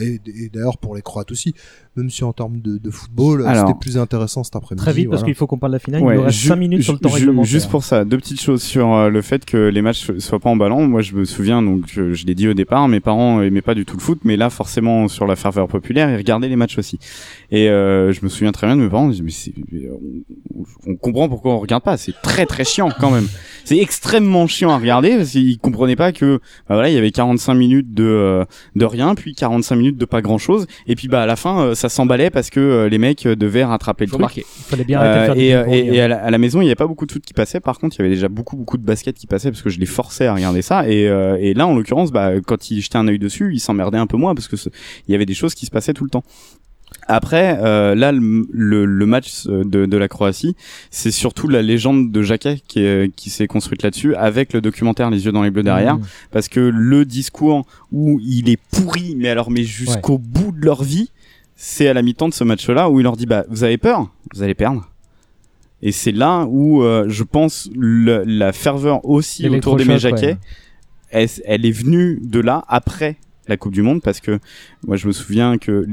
et, 0.01 0.21
et 0.27 0.49
d'ailleurs 0.49 0.79
pour 0.79 0.95
les 0.95 1.03
Croates 1.03 1.33
aussi. 1.33 1.57
Même 1.95 2.09
si 2.09 2.25
en 2.25 2.33
termes 2.33 2.59
de, 2.61 2.79
de 2.79 2.91
football, 2.91 3.47
Alors, 3.47 3.67
c'était 3.67 3.79
plus 3.79 3.99
intéressant 3.99 4.43
cet 4.45 4.57
après-midi. 4.57 4.83
Très 4.83 4.95
vite, 4.95 5.11
parce 5.11 5.23
qu'il 5.25 5.35
faut 5.35 5.47
qu'on 5.47 5.59
parle 5.59 5.73
de 5.73 5.77
la 5.77 5.79
finale. 5.79 6.03
Ouais, 6.03 6.15
il 6.15 6.19
nous 6.19 6.23
reste 6.25 6.39
ju- 6.39 6.49
5 6.49 6.57
minutes 6.57 6.83
sur 6.83 6.95
le 6.95 6.99
temps 6.99 7.11
réglementaire. 7.11 7.45
Juste 7.51 7.69
pour 7.71 7.85
ça, 7.85 8.07
deux 8.07 8.17
petites 8.17 8.41
choses 8.41 8.63
sur 8.63 8.95
euh, 8.95 9.11
le 9.11 9.21
fait 9.21 9.45
que 9.45 9.69
les 9.69 9.83
matchs 9.83 10.11
soient 10.19 10.41
pas 10.41 10.49
en 10.49 10.57
ballon. 10.57 10.87
Moi, 10.89 11.03
je 11.03 11.15
me 11.15 11.25
souviens, 11.27 11.61
donc 11.61 11.85
je, 11.89 12.15
je 12.15 12.25
l'ai 12.25 12.35
dit 12.35 12.49
au 12.49 12.55
départ, 12.55 12.89
mes 12.89 13.01
parents 13.01 13.43
aimaient 13.43 13.61
pas 13.61 13.75
du 13.75 13.85
tout 13.85 13.97
le 13.99 14.03
foot, 14.03 14.21
mais 14.25 14.37
là, 14.39 14.49
forcément, 14.49 15.07
sur 15.09 15.27
la 15.27 15.37
ferveur 15.37 15.69
populaire, 15.69 16.09
ils 16.11 16.17
regardaient 16.17 16.49
les 16.49 16.57
matchs 16.57 16.79
aussi. 16.79 16.99
Et 17.51 17.69
euh, 17.69 18.11
je 18.13 18.21
me 18.23 18.31
souviens 18.31 18.53
très 18.53 18.67
bien 18.67 18.77
de 18.77 18.81
mes 18.83 18.89
parents. 18.89 19.11
Ils 19.11 19.23
disaient, 19.23 19.25
mais 19.25 19.31
c'est- 19.31 19.53
on, 20.55 20.65
on 20.93 20.97
comprend 20.97 21.29
pourquoi 21.29 21.55
on 21.55 21.59
regarde 21.59 21.83
pas. 21.83 21.97
C'est 21.99 22.15
très 22.23 22.47
très 22.47 22.65
chiant 22.65 22.89
quand 23.01 23.11
même. 23.11 23.27
C'est 23.65 23.77
extrêmement 23.79 24.47
chiant 24.47 24.71
à 24.71 24.79
regarder 24.79 25.17
parce 25.17 25.31
qu'ils 25.31 25.59
comprenaient 25.59 25.97
pas 25.97 26.13
que 26.13 26.37
bah 26.69 26.75
voilà, 26.77 26.89
il 26.89 26.95
y 26.95 26.99
avait 26.99 27.11
45 27.11 27.55
minutes 27.55 27.93
de 27.95 28.05
euh, 28.05 28.45
de 28.77 28.85
rien, 28.85 29.15
puis 29.15 29.35
45 29.35 29.77
minutes 29.77 29.99
de 29.99 30.05
pas 30.05 30.23
grand 30.23 30.39
chose, 30.39 30.67
et 30.87 30.97
puis 30.97 31.09
bah 31.09 31.23
à 31.23 31.27
la 31.27 31.37
fin, 31.37 31.61
euh, 31.61 31.75
ça 31.83 31.89
s'emballait 31.89 32.31
parce 32.31 32.49
que 32.51 32.61
euh, 32.61 32.89
les 32.89 32.99
mecs 32.99 33.27
euh, 33.27 33.37
devaient 33.37 33.65
rattraper 33.65 34.07
le 34.07 34.11
truc. 34.13 34.37
Il 34.37 34.43
fallait 34.65 34.85
bien 34.85 34.99
arrêter 35.01 35.21
de 35.21 35.25
faire 35.25 35.61
Euh, 35.61 35.65
du 35.67 35.71
et, 35.75 35.79
et, 35.79 35.91
hein. 35.91 35.93
et 35.95 36.01
à, 36.01 36.09
la, 36.09 36.17
à 36.25 36.31
la 36.31 36.39
maison, 36.39 36.61
il 36.61 36.65
n'y 36.65 36.71
avait 36.71 36.75
pas 36.77 36.87
beaucoup 36.87 37.07
de 37.07 37.13
foot 37.13 37.23
qui 37.25 37.35
passait. 37.35 37.61
Par 37.61 37.79
contre, 37.79 37.97
il 37.97 37.99
y 37.99 38.03
avait 38.07 38.15
déjà 38.15 38.29
beaucoup, 38.29 38.57
beaucoup 38.57 38.79
de 38.79 38.85
basket 38.85 39.17
qui 39.17 39.27
passait 39.27 39.51
parce 39.51 39.63
que 39.63 39.71
je 39.71 39.79
les 39.79 39.87
forçais 39.87 40.27
à 40.27 40.35
regarder 40.35 40.63
ça. 40.63 40.89
Et, 40.89 41.03
et 41.41 41.55
là, 41.55 41.67
en 41.67 41.75
l'occurrence, 41.75 42.11
bah, 42.13 42.31
quand 42.47 42.71
il 42.71 42.81
jetait 42.81 42.97
un 42.99 43.07
œil 43.09 43.19
dessus, 43.19 43.51
il 43.53 43.61
s'emmerdait 43.61 43.99
un 43.99 44.07
peu 44.07 44.17
moins 44.17 44.35
parce 44.35 44.49
que 44.49 44.57
il 45.09 45.13
y 45.13 45.15
avait 45.15 45.27
des 45.27 45.35
choses 45.35 45.55
qui 45.55 45.67
se 45.67 45.71
passaient 45.71 45.93
tout 45.95 46.05
le 46.05 46.11
temps. 46.11 46.25
Après, 47.09 47.59
euh, 47.63 47.95
là, 47.95 48.13
le, 48.13 48.47
le, 48.53 48.85
le 48.85 49.07
match 49.07 49.47
de, 49.47 49.87
de 49.87 49.97
la 49.97 50.09
Croatie, 50.09 50.55
c'est 50.91 51.11
surtout 51.11 51.49
la 51.49 51.63
légende 51.63 52.13
de 52.13 52.23
Jacquet 52.23 52.59
qui, 52.69 52.81
est- 52.85 53.11
qui 53.15 53.31
s'est 53.31 53.47
construite 53.47 53.83
là-dessus, 53.83 54.15
avec 54.15 54.53
le 54.53 54.61
documentaire 54.61 55.11
Les 55.11 55.25
yeux 55.25 55.33
dans 55.33 55.43
les 55.43 55.51
bleus 55.51 55.63
derrière, 55.63 55.97
Mmh. 55.97 56.03
parce 56.31 56.49
que 56.49 56.61
le 56.61 57.05
discours 57.05 57.67
où 57.93 58.21
il 58.23 58.49
est 58.51 58.59
pourri, 58.73 59.15
mais 59.19 59.29
alors 59.31 59.51
mais 59.51 59.65
jusqu'au 59.65 60.19
bout 60.19 60.53
de 60.53 60.65
leur 60.65 60.83
vie, 60.85 61.11
c'est 61.65 61.87
à 61.87 61.95
la 61.95 62.03
mi-temps 62.03 62.29
de 62.29 62.35
ce 62.35 62.43
match-là 62.43 62.91
où 62.91 62.99
il 62.99 63.05
leur 63.05 63.17
dit 63.17 63.25
bah 63.27 63.45
vous 63.49 63.63
avez 63.63 63.79
peur, 63.79 64.11
vous 64.35 64.43
allez 64.43 64.55
perdre. 64.55 64.89
Et 65.81 65.93
c'est 65.93 66.11
là 66.11 66.45
où 66.49 66.83
euh, 66.83 67.05
je 67.09 67.23
pense 67.23 67.71
le- 67.73 68.25
la 68.27 68.53
ferveur 68.53 69.05
aussi 69.09 69.49
autour 69.49 69.77
L'électrochoc, 69.79 70.01
Jacquet, 70.17 70.27
ouais. 70.33 70.39
elle, 71.11 71.29
elle 71.45 71.65
est 71.65 71.71
venue 71.71 72.19
de 72.21 72.41
là 72.41 72.65
après 72.67 73.17
la 73.47 73.57
Coupe 73.57 73.73
du 73.75 73.83
Monde 73.83 74.03
parce 74.03 74.19
que 74.19 74.41
moi 74.85 74.97
je 74.97 75.07
me 75.07 75.13
souviens 75.13 75.57
que 75.59 75.87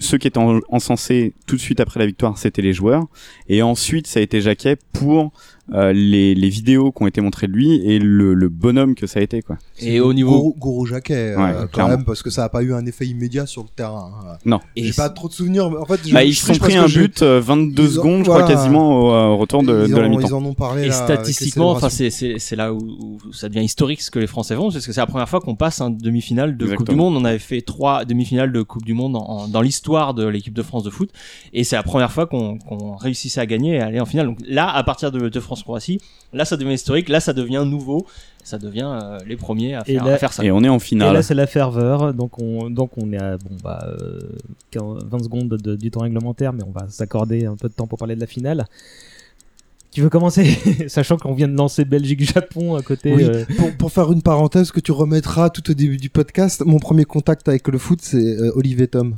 ceux 0.00 0.18
qui 0.18 0.26
étaient 0.26 0.38
en- 0.38 0.58
encensés 0.70 1.34
tout 1.46 1.54
de 1.56 1.60
suite 1.60 1.78
après 1.78 2.00
la 2.00 2.06
victoire 2.06 2.36
c'était 2.38 2.62
les 2.62 2.72
joueurs 2.72 3.04
et 3.48 3.62
ensuite 3.62 4.06
ça 4.08 4.18
a 4.18 4.22
été 4.22 4.40
Jacquet 4.40 4.76
pour 4.92 5.30
euh, 5.72 5.92
les, 5.92 6.34
les 6.34 6.48
vidéos 6.48 6.90
qui 6.90 7.00
ont 7.04 7.06
été 7.06 7.20
montrées 7.20 7.46
de 7.46 7.52
lui 7.52 7.76
et 7.88 8.00
le, 8.00 8.34
le 8.34 8.48
bonhomme 8.48 8.96
que 8.96 9.06
ça 9.06 9.20
a 9.20 9.22
été 9.22 9.40
quoi. 9.40 9.56
Et 9.78 10.00
au 10.00 10.12
niveau. 10.12 10.32
Gourou, 10.32 10.54
Gourou 10.58 10.86
Jacquet, 10.86 11.14
euh, 11.36 11.36
quand 11.60 11.68
clairement. 11.68 11.90
même, 11.98 12.04
parce 12.04 12.24
que 12.24 12.30
ça 12.30 12.42
a 12.42 12.48
pas 12.48 12.62
eu 12.64 12.74
un 12.74 12.84
effet 12.86 13.06
immédiat 13.06 13.46
sur 13.46 13.62
le 13.62 13.68
terrain. 13.68 14.10
hein. 14.26 14.36
Non. 14.44 14.58
Et 14.74 14.82
J'ai 14.82 14.92
pas 14.94 15.10
trop 15.10 15.28
de 15.28 15.32
souvenirs, 15.32 15.70
mais 15.70 15.76
en 15.76 15.84
fait, 15.84 16.00
je- 16.04 16.12
Bah, 16.12 16.24
ils 16.24 16.34
se 16.34 16.44
sont 16.52 16.58
pris 16.58 16.76
un 16.76 16.86
but 16.88 17.22
euh, 17.22 17.38
22 17.40 17.84
ils 17.84 17.86
ont- 17.86 17.92
secondes, 17.92 18.24
je 18.24 18.30
voilà. 18.30 18.46
crois, 18.46 18.56
quasiment 18.56 19.00
au, 19.00 19.12
euh, 19.14 19.26
au 19.28 19.36
retour 19.36 19.62
de, 19.62 19.72
la 19.72 20.08
mi-temps. 20.08 20.26
ils 20.26 20.34
en 20.34 20.44
ont 20.44 20.54
parlé. 20.54 20.86
Et 20.86 20.88
là, 20.88 20.92
statistiquement, 20.92 21.70
enfin, 21.70 21.88
c'est, 21.88 22.10
c'est, 22.10 22.40
c'est 22.40 22.56
là 22.56 22.74
où, 22.74 22.78
où 23.28 23.32
ça 23.32 23.48
devient 23.48 23.62
historique 23.64 24.00
ce 24.02 24.10
que 24.10 24.18
les 24.18 24.26
Français 24.26 24.56
font, 24.56 24.72
parce 24.72 24.84
que 24.84 24.92
c'est 24.92 25.00
la 25.00 25.06
première 25.06 25.28
fois 25.28 25.38
qu'on 25.40 25.54
passe 25.54 25.80
un 25.80 25.90
demi-finale 25.90 26.56
de 26.56 26.66
Coupe 26.74 26.88
du. 26.90 26.96
Monde. 26.96 27.14
On 27.16 27.24
avait 27.24 27.38
fait 27.38 27.60
trois 27.60 28.04
demi-finales 28.04 28.50
de 28.50 28.62
Coupe 28.62 28.84
du 28.84 28.92
Monde 28.94 29.14
en- 29.14 29.20
en- 29.24 29.46
dans 29.48 29.60
l'histoire 29.62 29.89
de 30.14 30.26
l'équipe 30.26 30.54
de 30.54 30.62
France 30.62 30.82
de 30.84 30.90
foot, 30.90 31.10
et 31.52 31.64
c'est 31.64 31.76
la 31.76 31.82
première 31.82 32.10
fois 32.12 32.26
qu'on, 32.26 32.58
qu'on 32.58 32.96
réussissait 32.96 33.40
à 33.40 33.46
gagner 33.46 33.74
et 33.74 33.80
à 33.80 33.86
aller 33.86 34.00
en 34.00 34.06
finale. 34.06 34.26
Donc 34.26 34.38
là, 34.46 34.68
à 34.70 34.82
partir 34.84 35.10
de, 35.12 35.28
de 35.28 35.40
France-Croatie, 35.40 36.00
là, 36.32 36.44
ça 36.44 36.56
devient 36.56 36.72
historique, 36.74 37.08
là, 37.08 37.20
ça 37.20 37.32
devient 37.32 37.64
nouveau, 37.66 38.06
ça 38.44 38.58
devient 38.58 38.88
euh, 39.02 39.18
les 39.26 39.36
premiers 39.36 39.74
à 39.74 39.82
Et 39.86 39.94
faire, 39.94 40.04
là- 40.04 40.14
à 40.14 40.18
faire 40.18 40.32
ça. 40.32 40.44
Et 40.44 40.50
on 40.50 40.62
est 40.62 40.68
en 40.68 40.76
Et 40.76 40.80
finale. 40.80 41.12
là, 41.14 41.22
c'est 41.22 41.34
la 41.34 41.46
ferveur. 41.46 42.14
Donc, 42.14 42.40
on, 42.40 42.70
donc 42.70 42.92
on 42.96 43.12
est 43.12 43.18
à 43.20 43.36
bon, 43.36 43.56
bah, 43.62 43.84
euh, 44.00 44.18
15 44.70 44.82
20 45.10 45.18
secondes 45.24 45.48
de- 45.48 45.76
du 45.76 45.90
temps 45.90 46.00
réglementaire, 46.00 46.52
mais 46.52 46.62
on 46.66 46.70
va 46.70 46.86
s'accorder 46.88 47.46
un 47.46 47.56
peu 47.56 47.68
de 47.68 47.74
temps 47.74 47.86
pour 47.86 47.98
parler 47.98 48.14
de 48.14 48.20
la 48.20 48.26
finale. 48.26 48.64
Qui 49.90 50.00
veut 50.02 50.08
commencer 50.08 50.44
Sachant 50.88 51.16
qu'on 51.16 51.34
vient 51.34 51.48
de 51.48 51.56
lancer 51.56 51.84
Belgique-Japon 51.84 52.76
à 52.76 52.82
côté. 52.82 53.12
Oui, 53.12 53.24
euh, 53.24 53.44
pour, 53.58 53.72
pour 53.76 53.92
faire 53.92 54.12
une 54.12 54.22
parenthèse 54.22 54.70
que 54.70 54.78
tu 54.78 54.92
remettras 54.92 55.50
tout 55.50 55.68
au 55.68 55.74
début 55.74 55.96
du 55.96 56.08
podcast, 56.10 56.62
mon 56.64 56.78
premier 56.78 57.04
contact 57.04 57.48
avec 57.48 57.66
le 57.66 57.76
foot, 57.76 57.98
c'est 58.00 58.16
euh, 58.38 58.52
Olivier 58.54 58.86
Tom. 58.86 59.16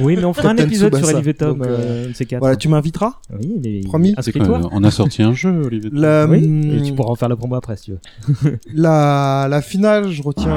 Oui, 0.00 0.16
mais 0.16 0.24
on 0.24 0.32
fera 0.32 0.48
un 0.50 0.56
épisode 0.56 0.92
sur 0.94 0.98
Tsubasa. 1.04 1.16
Olivier 1.16 1.34
Tom, 1.34 1.58
Donc, 1.58 1.66
euh, 1.66 1.70
euh, 1.78 2.08
ces 2.14 2.26
quatre. 2.26 2.40
Voilà, 2.40 2.56
tu 2.56 2.68
m'inviteras 2.68 3.14
Oui, 3.38 3.54
mais 3.62 3.80
Promis. 3.84 4.14
C'est 4.20 4.32
quoi, 4.32 4.42
inscris-toi. 4.42 4.70
on 4.72 4.84
a 4.84 4.90
sorti 4.90 5.22
un 5.22 5.32
jeu, 5.32 5.62
Olivier. 5.66 5.90
la, 5.92 6.26
Oui, 6.30 6.44
hum, 6.44 6.78
et 6.78 6.82
tu 6.82 6.92
pourras 6.94 7.10
en 7.10 7.14
faire 7.14 7.28
la 7.28 7.36
promo 7.36 7.54
après 7.54 7.76
si 7.76 7.84
tu 7.84 7.92
veux. 8.42 8.58
la, 8.74 9.46
la 9.48 9.62
finale, 9.62 10.10
je 10.10 10.22
retiens. 10.22 10.52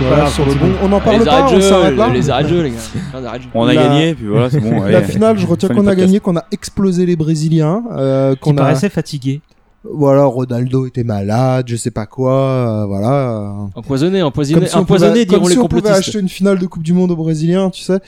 Voilà, 0.00 0.14
Voilà, 0.16 0.30
sur 0.30 0.46
le 0.46 0.54
bon. 0.54 0.66
On 0.82 0.92
en 0.92 0.96
Ah, 0.96 1.00
parle 1.00 1.18
les 1.18 1.24
pas, 1.26 1.46
on 1.52 1.60
s'arrête 1.60 1.96
là. 1.96 2.08
les 2.08 2.30
arrêts 2.30 2.44
de 2.44 2.48
jeu, 2.48 2.62
les 2.62 2.70
gars. 2.70 2.76
On 3.54 3.66
a 3.66 3.74
La- 3.74 3.82
gagné, 3.82 4.14
puis 4.14 4.26
voilà, 4.28 4.48
c'est 4.48 4.60
bon. 4.60 4.82
La 4.84 4.98
allez. 4.98 5.06
finale, 5.06 5.38
je 5.38 5.46
retiens 5.46 5.68
qu'on 5.68 5.86
a 5.86 5.94
gagné, 5.94 6.20
qu'on 6.20 6.36
a 6.38 6.44
explosé 6.52 7.04
les 7.04 7.16
Brésiliens, 7.16 7.82
euh, 7.92 8.32
Qui 8.34 8.40
qu'on 8.40 8.52
a. 8.52 8.62
paraissait 8.62 8.88
fatigué. 8.88 9.42
Voilà, 9.82 10.24
Ronaldo 10.24 10.86
était 10.86 11.04
malade, 11.04 11.66
je 11.68 11.74
sais 11.76 11.90
pas 11.90 12.04
quoi, 12.04 12.34
euh, 12.34 12.84
voilà. 12.84 13.70
Empoisonné, 13.74 14.22
empoisonné, 14.22 14.60
Comme 14.60 14.68
si 14.68 14.76
on 14.76 14.80
empoisonné, 14.80 15.24
pouvait, 15.24 15.24
diront 15.24 15.46
les 15.48 15.54
si 15.54 15.58
on 15.58 15.68
pouvait 15.68 15.80
complotistes. 15.80 16.08
acheter 16.08 16.18
une 16.18 16.28
finale 16.28 16.58
de 16.58 16.66
Coupe 16.66 16.82
du 16.82 16.92
Monde 16.92 17.12
aux 17.12 17.16
Brésiliens, 17.16 17.70
tu 17.70 17.80
sais. 17.82 17.98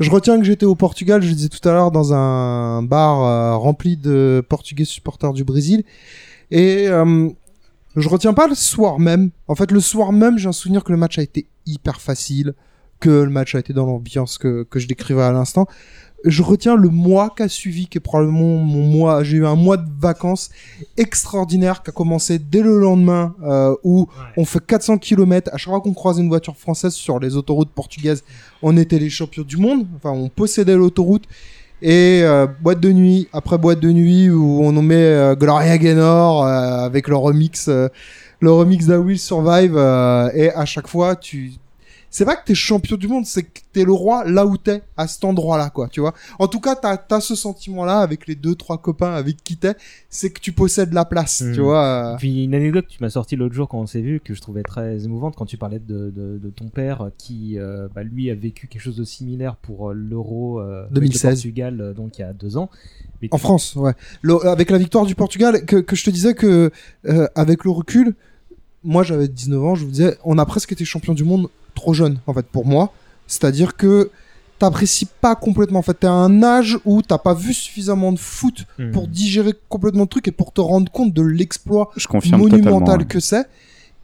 Je 0.00 0.10
retiens 0.10 0.38
que 0.38 0.44
j'étais 0.44 0.66
au 0.66 0.74
Portugal, 0.74 1.22
je 1.22 1.28
le 1.28 1.34
disais 1.36 1.48
tout 1.48 1.66
à 1.68 1.72
l'heure, 1.72 1.92
dans 1.92 2.12
un 2.12 2.82
bar 2.82 3.22
euh, 3.22 3.56
rempli 3.56 3.96
de 3.96 4.44
Portugais 4.48 4.84
supporters 4.84 5.32
du 5.32 5.44
Brésil. 5.44 5.84
Et 6.50 6.88
euh, 6.88 7.28
je 7.94 8.08
retiens 8.08 8.34
pas 8.34 8.48
le 8.48 8.56
soir 8.56 8.98
même. 8.98 9.30
En 9.46 9.54
fait, 9.54 9.70
le 9.70 9.80
soir 9.80 10.10
même, 10.10 10.36
j'ai 10.36 10.48
un 10.48 10.52
souvenir 10.52 10.82
que 10.82 10.90
le 10.90 10.98
match 10.98 11.16
a 11.20 11.22
été 11.22 11.46
hyper 11.64 12.00
facile, 12.00 12.54
que 12.98 13.08
le 13.08 13.30
match 13.30 13.54
a 13.54 13.60
été 13.60 13.72
dans 13.72 13.86
l'ambiance 13.86 14.36
que, 14.36 14.64
que 14.68 14.80
je 14.80 14.88
décrivais 14.88 15.22
à 15.22 15.30
l'instant. 15.30 15.68
Je 16.24 16.42
retiens 16.42 16.76
le 16.76 16.90
mois 16.90 17.32
qui 17.34 17.42
a 17.42 17.48
suivi, 17.48 17.86
qui 17.86 17.96
est 17.96 18.00
probablement 18.00 18.58
mon 18.58 18.82
mois. 18.82 19.22
J'ai 19.22 19.38
eu 19.38 19.46
un 19.46 19.54
mois 19.54 19.78
de 19.78 19.88
vacances 19.98 20.50
extraordinaire 20.98 21.82
qui 21.82 21.90
a 21.90 21.92
commencé 21.92 22.38
dès 22.38 22.60
le 22.60 22.78
lendemain, 22.78 23.34
euh, 23.42 23.74
où 23.84 24.06
on 24.36 24.44
fait 24.44 24.64
400 24.64 24.98
km. 24.98 25.50
À 25.52 25.56
chaque 25.56 25.70
fois 25.70 25.80
qu'on 25.80 25.94
croise 25.94 26.18
une 26.18 26.28
voiture 26.28 26.56
française 26.56 26.92
sur 26.92 27.18
les 27.18 27.36
autoroutes 27.36 27.70
portugaises, 27.70 28.22
on 28.62 28.76
était 28.76 28.98
les 28.98 29.08
champions 29.08 29.44
du 29.44 29.56
monde. 29.56 29.86
Enfin, 29.96 30.10
on 30.10 30.28
possédait 30.28 30.76
l'autoroute. 30.76 31.24
Et 31.80 32.20
euh, 32.22 32.46
boîte 32.46 32.80
de 32.80 32.92
nuit 32.92 33.28
après 33.32 33.56
boîte 33.56 33.80
de 33.80 33.90
nuit 33.90 34.28
où 34.28 34.62
on 34.62 34.72
nous 34.72 34.82
met 34.82 34.96
euh, 34.96 35.34
Gloria 35.34 35.78
Gaynor 35.78 36.44
avec 36.44 37.08
le 37.08 37.16
remix, 37.16 37.68
le 37.68 38.52
remix 38.52 38.84
d'A 38.84 39.00
Will 39.00 39.18
Survive. 39.18 39.76
et 40.34 40.50
à 40.52 40.66
chaque 40.66 40.88
fois, 40.88 41.16
tu 41.16 41.52
c'est 42.10 42.24
pas 42.24 42.34
que 42.36 42.44
t'es 42.44 42.54
champion 42.54 42.96
du 42.96 43.06
monde, 43.08 43.24
c'est 43.24 43.44
que 43.44 43.60
t'es 43.72 43.84
le 43.84 43.92
roi 43.92 44.24
là 44.28 44.44
où 44.46 44.56
t'es, 44.56 44.82
à 44.96 45.06
cet 45.06 45.24
endroit-là, 45.24 45.70
quoi, 45.70 45.88
tu 45.88 46.00
vois. 46.00 46.12
En 46.40 46.48
tout 46.48 46.58
cas, 46.60 46.74
t'as 46.74 46.98
as 47.10 47.20
ce 47.20 47.34
sentiment-là 47.36 48.00
avec 48.00 48.26
les 48.26 48.34
deux, 48.34 48.54
trois 48.56 48.78
copains 48.78 49.12
avec 49.12 49.42
qui 49.44 49.56
t'es, 49.56 49.74
c'est 50.08 50.30
que 50.30 50.40
tu 50.40 50.50
possèdes 50.52 50.92
la 50.92 51.04
place, 51.04 51.40
Hmm. 51.42 51.52
tu 51.54 51.60
vois. 51.60 51.84
euh. 51.84 52.16
Puis 52.16 52.44
une 52.44 52.54
anecdote 52.54 52.86
que 52.86 52.92
tu 52.92 53.02
m'as 53.02 53.10
sorti 53.10 53.36
l'autre 53.36 53.54
jour 53.54 53.68
quand 53.68 53.78
on 53.78 53.86
s'est 53.86 54.00
vu, 54.00 54.20
que 54.20 54.34
je 54.34 54.40
trouvais 54.40 54.62
très 54.64 55.04
émouvante, 55.04 55.34
quand 55.36 55.46
tu 55.46 55.56
parlais 55.56 55.78
de, 55.78 56.10
de, 56.10 56.38
de 56.42 56.50
ton 56.50 56.68
père 56.68 57.10
qui, 57.16 57.58
euh, 57.58 57.88
bah, 57.94 58.02
lui, 58.02 58.30
a 58.30 58.34
vécu 58.34 58.66
quelque 58.66 58.82
chose 58.82 58.96
de 58.96 59.04
similaire 59.04 59.54
pour 59.56 59.90
euh, 59.90 59.94
l'Euro 59.94 60.60
euh, 60.60 60.80
avec 60.82 60.90
le 60.90 60.94
2016. 61.00 61.30
Portugal, 61.30 61.80
euh, 61.80 61.92
donc 61.94 62.18
il 62.18 62.22
y 62.22 62.24
a 62.24 62.32
deux 62.32 62.56
ans. 62.56 62.68
Mais 63.22 63.28
En 63.30 63.36
tu- 63.36 63.42
France, 63.42 63.76
ouais. 63.76 63.92
Le- 64.22 64.44
avec 64.48 64.70
la 64.70 64.78
victoire 64.78 65.06
du 65.06 65.14
Portugal, 65.14 65.64
que, 65.64 65.76
que 65.76 65.94
je 65.94 66.04
te 66.04 66.10
disais 66.10 66.34
que, 66.34 66.70
euh, 67.06 67.28
avec 67.36 67.64
le 67.64 67.70
recul, 67.70 68.14
moi 68.82 69.02
j'avais 69.02 69.28
19 69.28 69.62
ans, 69.62 69.74
je 69.74 69.84
vous 69.84 69.90
disais, 69.90 70.16
on 70.24 70.38
a 70.38 70.46
presque 70.46 70.72
été 70.72 70.84
champion 70.84 71.12
du 71.14 71.22
monde 71.24 71.48
trop 71.74 71.94
jeune, 71.94 72.18
en 72.26 72.34
fait, 72.34 72.46
pour 72.46 72.66
moi. 72.66 72.92
C'est-à-dire 73.26 73.76
que 73.76 74.10
t'apprécies 74.58 75.06
pas 75.20 75.34
complètement. 75.36 75.78
En 75.78 75.82
fait, 75.82 75.94
t'es 76.00 76.06
à 76.06 76.12
un 76.12 76.42
âge 76.42 76.78
où 76.84 77.00
t'as 77.00 77.16
pas 77.18 77.32
vu 77.32 77.54
suffisamment 77.54 78.12
de 78.12 78.18
foot 78.18 78.66
Mhm. 78.78 78.92
pour 78.92 79.08
digérer 79.08 79.54
complètement 79.68 80.02
le 80.02 80.08
truc 80.08 80.28
et 80.28 80.32
pour 80.32 80.52
te 80.52 80.60
rendre 80.60 80.90
compte 80.92 81.14
de 81.14 81.22
l'exploit 81.22 81.90
monumental 82.36 82.98
ouais. 83.00 83.06
que 83.06 83.20
c'est. 83.20 83.46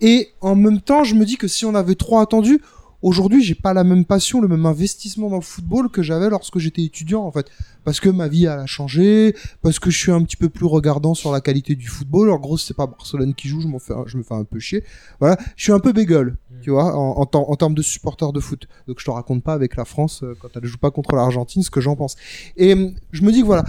Et 0.00 0.30
en 0.40 0.54
même 0.54 0.80
temps, 0.80 1.04
je 1.04 1.14
me 1.14 1.24
dis 1.24 1.36
que 1.36 1.48
si 1.48 1.64
on 1.66 1.74
avait 1.74 1.94
trop 1.94 2.18
attendu, 2.20 2.60
aujourd'hui, 3.02 3.42
j'ai 3.42 3.54
pas 3.54 3.74
la 3.74 3.84
même 3.84 4.04
passion, 4.06 4.40
le 4.40 4.48
même 4.48 4.64
investissement 4.66 5.28
dans 5.28 5.36
le 5.36 5.42
football 5.42 5.90
que 5.90 6.02
j'avais 6.02 6.28
lorsque 6.30 6.58
j'étais 6.58 6.82
étudiant, 6.82 7.22
en 7.24 7.30
fait. 7.30 7.46
Parce 7.84 8.00
que 8.00 8.08
ma 8.08 8.26
vie, 8.26 8.44
elle 8.44 8.58
a 8.60 8.66
changé, 8.66 9.34
parce 9.62 9.78
que 9.78 9.90
je 9.90 9.98
suis 9.98 10.12
un 10.12 10.22
petit 10.22 10.36
peu 10.36 10.48
plus 10.48 10.66
regardant 10.66 11.14
sur 11.14 11.32
la 11.32 11.40
qualité 11.40 11.76
du 11.76 11.86
football. 11.86 12.30
En 12.30 12.38
gros, 12.38 12.56
c'est 12.58 12.74
pas 12.74 12.86
Barcelone 12.86 13.34
qui 13.34 13.48
joue, 13.48 13.60
je, 13.60 13.68
fais, 13.78 13.94
je 14.06 14.16
me 14.16 14.22
fais 14.22 14.34
un 14.34 14.44
peu 14.44 14.58
chier. 14.58 14.84
Voilà. 15.20 15.36
Je 15.56 15.62
suis 15.64 15.72
un 15.72 15.78
peu 15.80 15.92
bégueule, 15.92 16.36
tu 16.66 16.72
vois, 16.72 16.96
en, 16.96 17.54
termes 17.54 17.74
de 17.74 17.82
supporter 17.82 18.32
de 18.32 18.40
foot. 18.40 18.66
Donc, 18.88 18.98
je 18.98 19.04
te 19.04 19.10
raconte 19.12 19.44
pas 19.44 19.52
avec 19.52 19.76
la 19.76 19.84
France, 19.84 20.24
euh, 20.24 20.36
quand 20.40 20.48
elle 20.56 20.64
joue 20.64 20.78
pas 20.78 20.90
contre 20.90 21.14
l'Argentine, 21.14 21.62
ce 21.62 21.70
que 21.70 21.80
j'en 21.80 21.94
pense. 21.94 22.16
Et 22.56 22.72
hum, 22.72 22.92
je 23.12 23.22
me 23.22 23.30
dis 23.30 23.42
que 23.42 23.46
voilà, 23.46 23.64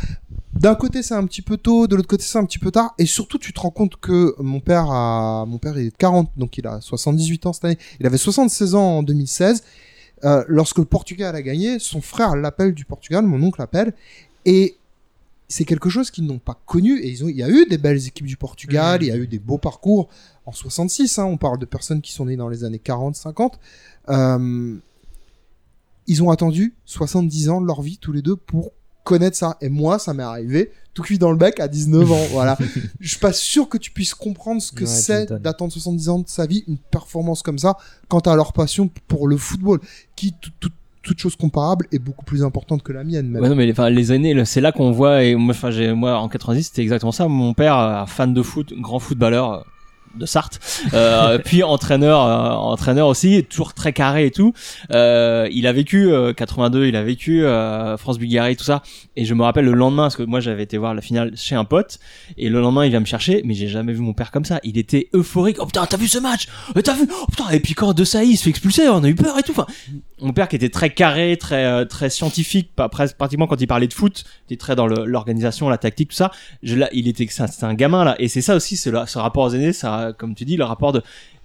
d'un 0.56 0.74
côté 0.74 1.04
c'est 1.04 1.14
un 1.14 1.24
petit 1.28 1.44
peu 1.44 1.58
tôt, 1.58 1.86
de 1.86 1.96
l'autre 1.96 2.08
côté 2.08 2.24
c'est 2.24 2.40
un 2.40 2.46
petit 2.46 2.58
peu 2.58 2.72
tard, 2.72 2.96
et 2.98 3.06
surtout 3.06 3.38
tu 3.38 3.54
te 3.54 3.60
rends 3.60 3.70
compte 3.70 3.98
que 3.98 4.34
mon 4.40 4.62
père 4.62 4.90
a, 4.90 5.46
mon 5.46 5.60
père 5.60 5.78
il 5.78 5.86
est 5.86 5.92
de 5.92 5.96
40, 5.96 6.32
donc 6.38 6.58
il 6.58 6.66
a 6.66 6.82
78 6.82 7.46
ans 7.46 7.54
cette 7.54 7.66
année, 7.66 7.78
il 8.00 8.08
avait 8.08 8.18
76 8.18 8.74
ans 8.74 8.98
en 8.98 9.04
2016, 9.04 9.62
euh, 10.24 10.44
lorsque 10.48 10.80
le 10.80 10.86
Portugal 10.86 11.36
a 11.36 11.44
gagné, 11.44 11.78
son 11.78 12.02
frère 12.02 12.36
l'appelle 12.36 12.74
du 12.74 12.84
Portugal, 12.84 13.28
mon 13.28 13.44
oncle 13.44 13.62
l'appelle, 13.62 13.94
et 14.46 14.77
c'est 15.48 15.64
quelque 15.66 15.90
chose 15.90 16.12
qu'ils 16.12 16.26
n'ont 16.26 16.40
pas 16.40 16.60
connu, 16.66 17.00
et 17.00 17.10
ils 17.10 17.24
ont, 17.24 17.30
il 17.30 17.38
y 17.38 17.44
a 17.44 17.50
eu 17.50 17.66
des 17.68 17.78
belles 17.78 18.06
équipes 18.08 18.26
du 18.28 18.36
Portugal, 18.38 19.00
Mhm. 19.00 19.06
il 19.06 19.08
y 19.08 19.12
a 19.12 19.18
eu 19.18 19.28
des 19.28 19.40
beaux 19.40 19.58
parcours 19.58 20.10
en 20.46 20.52
66, 20.52 21.20
hein, 21.20 21.26
on 21.26 21.38
parle 21.38 21.58
de 21.60 21.66
personnes 21.66 22.02
qui 22.02 22.12
sont 22.12 22.26
nées 22.26 22.36
dans 22.36 22.50
les 22.50 22.64
années 22.64 22.80
40, 22.80 23.16
50, 23.16 23.60
euh, 24.10 24.76
ils 26.08 26.24
ont 26.24 26.30
attendu 26.30 26.74
70 26.86 27.50
ans 27.50 27.62
de 27.62 27.68
leur 27.68 27.82
vie 27.82 27.98
tous 27.98 28.12
les 28.14 28.22
deux 28.22 28.36
pour 28.36 28.72
connaître 29.04 29.38
ça. 29.38 29.58
Et 29.62 29.70
moi, 29.70 30.00
ça 30.00 30.14
m'est 30.14 30.24
arrivé 30.24 30.72
tout 30.94 31.02
cuit 31.04 31.18
dans 31.20 31.32
le 31.32 31.38
bec 31.38 31.60
à 31.60 31.68
19 31.68 32.12
ans. 32.12 32.26
voilà. 32.32 32.58
Je 33.00 33.08
suis 33.10 33.20
pas 33.20 33.32
sûr 33.34 33.70
que 33.70 33.78
tu 33.78 33.92
puisses 33.92 34.14
comprendre 34.14 34.62
ce 34.62 34.72
que 34.72 34.82
Ouais, 34.84 34.90
c'est 34.90 35.32
d'attendre 35.32 35.72
70 35.72 36.10
ans 36.10 36.20
de 36.20 36.28
sa 36.28 36.46
vie, 36.46 36.64
une 36.68 36.78
performance 36.78 37.42
comme 37.42 37.60
ça, 37.60 37.78
quant 38.10 38.20
à 38.20 38.36
leur 38.36 38.52
passion 38.54 38.90
pour 39.08 39.28
le 39.28 39.38
football, 39.38 39.80
qui, 40.16 40.34
tout- 40.42 40.52
tout- 40.60 40.72
toute 41.08 41.20
chose 41.20 41.36
comparable, 41.36 41.88
est 41.92 42.00
beaucoup 42.00 42.26
plus 42.26 42.44
importante 42.44 42.84
que 42.84 42.92
la 42.92 43.04
mienne. 43.04 43.30
même. 43.30 43.42
Ouais, 43.42 43.50
non, 43.50 43.56
mais 43.56 43.66
les 43.90 44.12
années, 44.12 44.34
là, 44.34 44.46
c'est 44.46 44.62
là 44.62 44.72
qu'on 44.72 44.92
voit, 44.92 45.24
et 45.24 45.36
moi, 45.36 45.56
en 46.18 46.28
90, 46.28 46.64
c'était 46.64 46.82
exactement 46.82 47.12
ça. 47.12 47.28
Mon 47.28 47.54
père, 47.54 47.78
euh, 47.78 48.06
fan 48.06 48.34
de 48.34 48.42
foot, 48.42 48.74
grand 48.74 49.00
footballeur 49.00 49.54
euh, 49.54 49.62
de 50.16 50.26
Sarthe, 50.26 50.60
euh, 50.94 51.38
puis 51.46 51.64
entraîneur, 51.64 52.22
euh, 52.22 52.50
entraîneur 52.52 53.08
aussi, 53.08 53.44
toujours 53.44 53.74
très 53.74 53.94
carré 53.94 54.26
et 54.26 54.32
tout. 54.32 54.54
Euh, 54.92 55.48
il 55.52 55.68
a 55.68 55.74
vécu 55.74 56.12
euh, 56.12 56.34
82, 56.34 56.88
il 56.88 56.96
a 56.96 57.04
vécu 57.04 57.46
euh, 57.46 57.98
France-Bulgarie, 57.98 58.56
tout 58.56 58.64
ça. 58.64 58.84
Et 59.16 59.26
je 59.26 59.34
me 59.34 59.44
rappelle 59.44 59.66
le 59.66 59.74
lendemain, 59.74 60.04
parce 60.04 60.16
que 60.16 60.24
moi, 60.24 60.40
j'avais 60.40 60.64
été 60.64 60.78
voir 60.78 60.94
la 60.94 61.02
finale 61.02 61.32
chez 61.36 61.56
un 61.56 61.66
pote, 61.66 62.00
et 62.38 62.50
le 62.50 62.60
lendemain, 62.62 62.86
il 62.86 62.90
vient 62.90 63.00
me 63.00 63.06
chercher, 63.06 63.42
mais 63.46 63.54
j'ai 63.54 63.68
jamais 63.68 63.94
vu 63.94 64.00
mon 64.00 64.14
père 64.14 64.32
comme 64.32 64.46
ça. 64.46 64.60
Il 64.64 64.78
était 64.78 65.10
euphorique. 65.14 65.58
Oh 65.60 65.66
putain, 65.66 65.86
t'as 65.86 65.98
vu 65.98 66.08
ce 66.08 66.20
match? 66.20 66.48
T'as 66.84 66.94
vu? 66.94 67.08
Oh 67.10 67.26
putain 67.30 67.50
Et 67.50 67.60
puis 67.60 67.74
quand 67.74 67.94
De 67.94 68.04
Sailly 68.04 68.32
il 68.32 68.38
se 68.38 68.44
fait 68.44 68.50
expulser, 68.50 68.88
on 68.90 69.04
a 69.04 69.08
eu 69.08 69.16
peur 69.16 69.38
et 69.38 69.44
tout. 69.44 69.52
Enfin, 69.52 69.66
mon 70.22 70.34
père 70.34 70.48
qui 70.48 70.56
était 70.56 70.70
très 70.70 70.90
carré, 70.90 71.38
très 71.38 71.86
très 71.86 72.10
scientifique, 72.10 72.74
pas 72.76 72.90
presque 72.90 73.18
pratiquement 73.18 73.48
quand 73.48 73.60
il 73.60 73.68
parlait 73.68 73.88
de 73.88 73.94
foot, 73.94 74.24
il 74.50 74.54
était 74.54 74.60
très 74.60 74.76
dans 74.76 74.88
l'organisation, 74.88 75.70
la 75.70 75.78
tactique, 75.78 76.10
tout 76.10 76.16
ça. 76.16 76.32
Je, 76.64 76.76
là, 76.76 76.90
il 76.92 77.08
était 77.08 77.28
c'était 77.28 77.66
un 77.66 77.74
gamin 77.74 78.04
là, 78.04 78.16
et 78.20 78.28
c'est 78.28 78.42
ça 78.42 78.56
aussi, 78.56 78.78
c'est 78.78 78.92
ce 79.06 79.20
rapport 79.20 79.46
aux 79.46 79.50
aînés, 79.50 79.74
ça, 79.74 79.97
comme 80.18 80.36
tu 80.36 80.46
dis, 80.46 80.58
le 80.58 80.64
rapport 80.64 80.94
de 80.94 81.02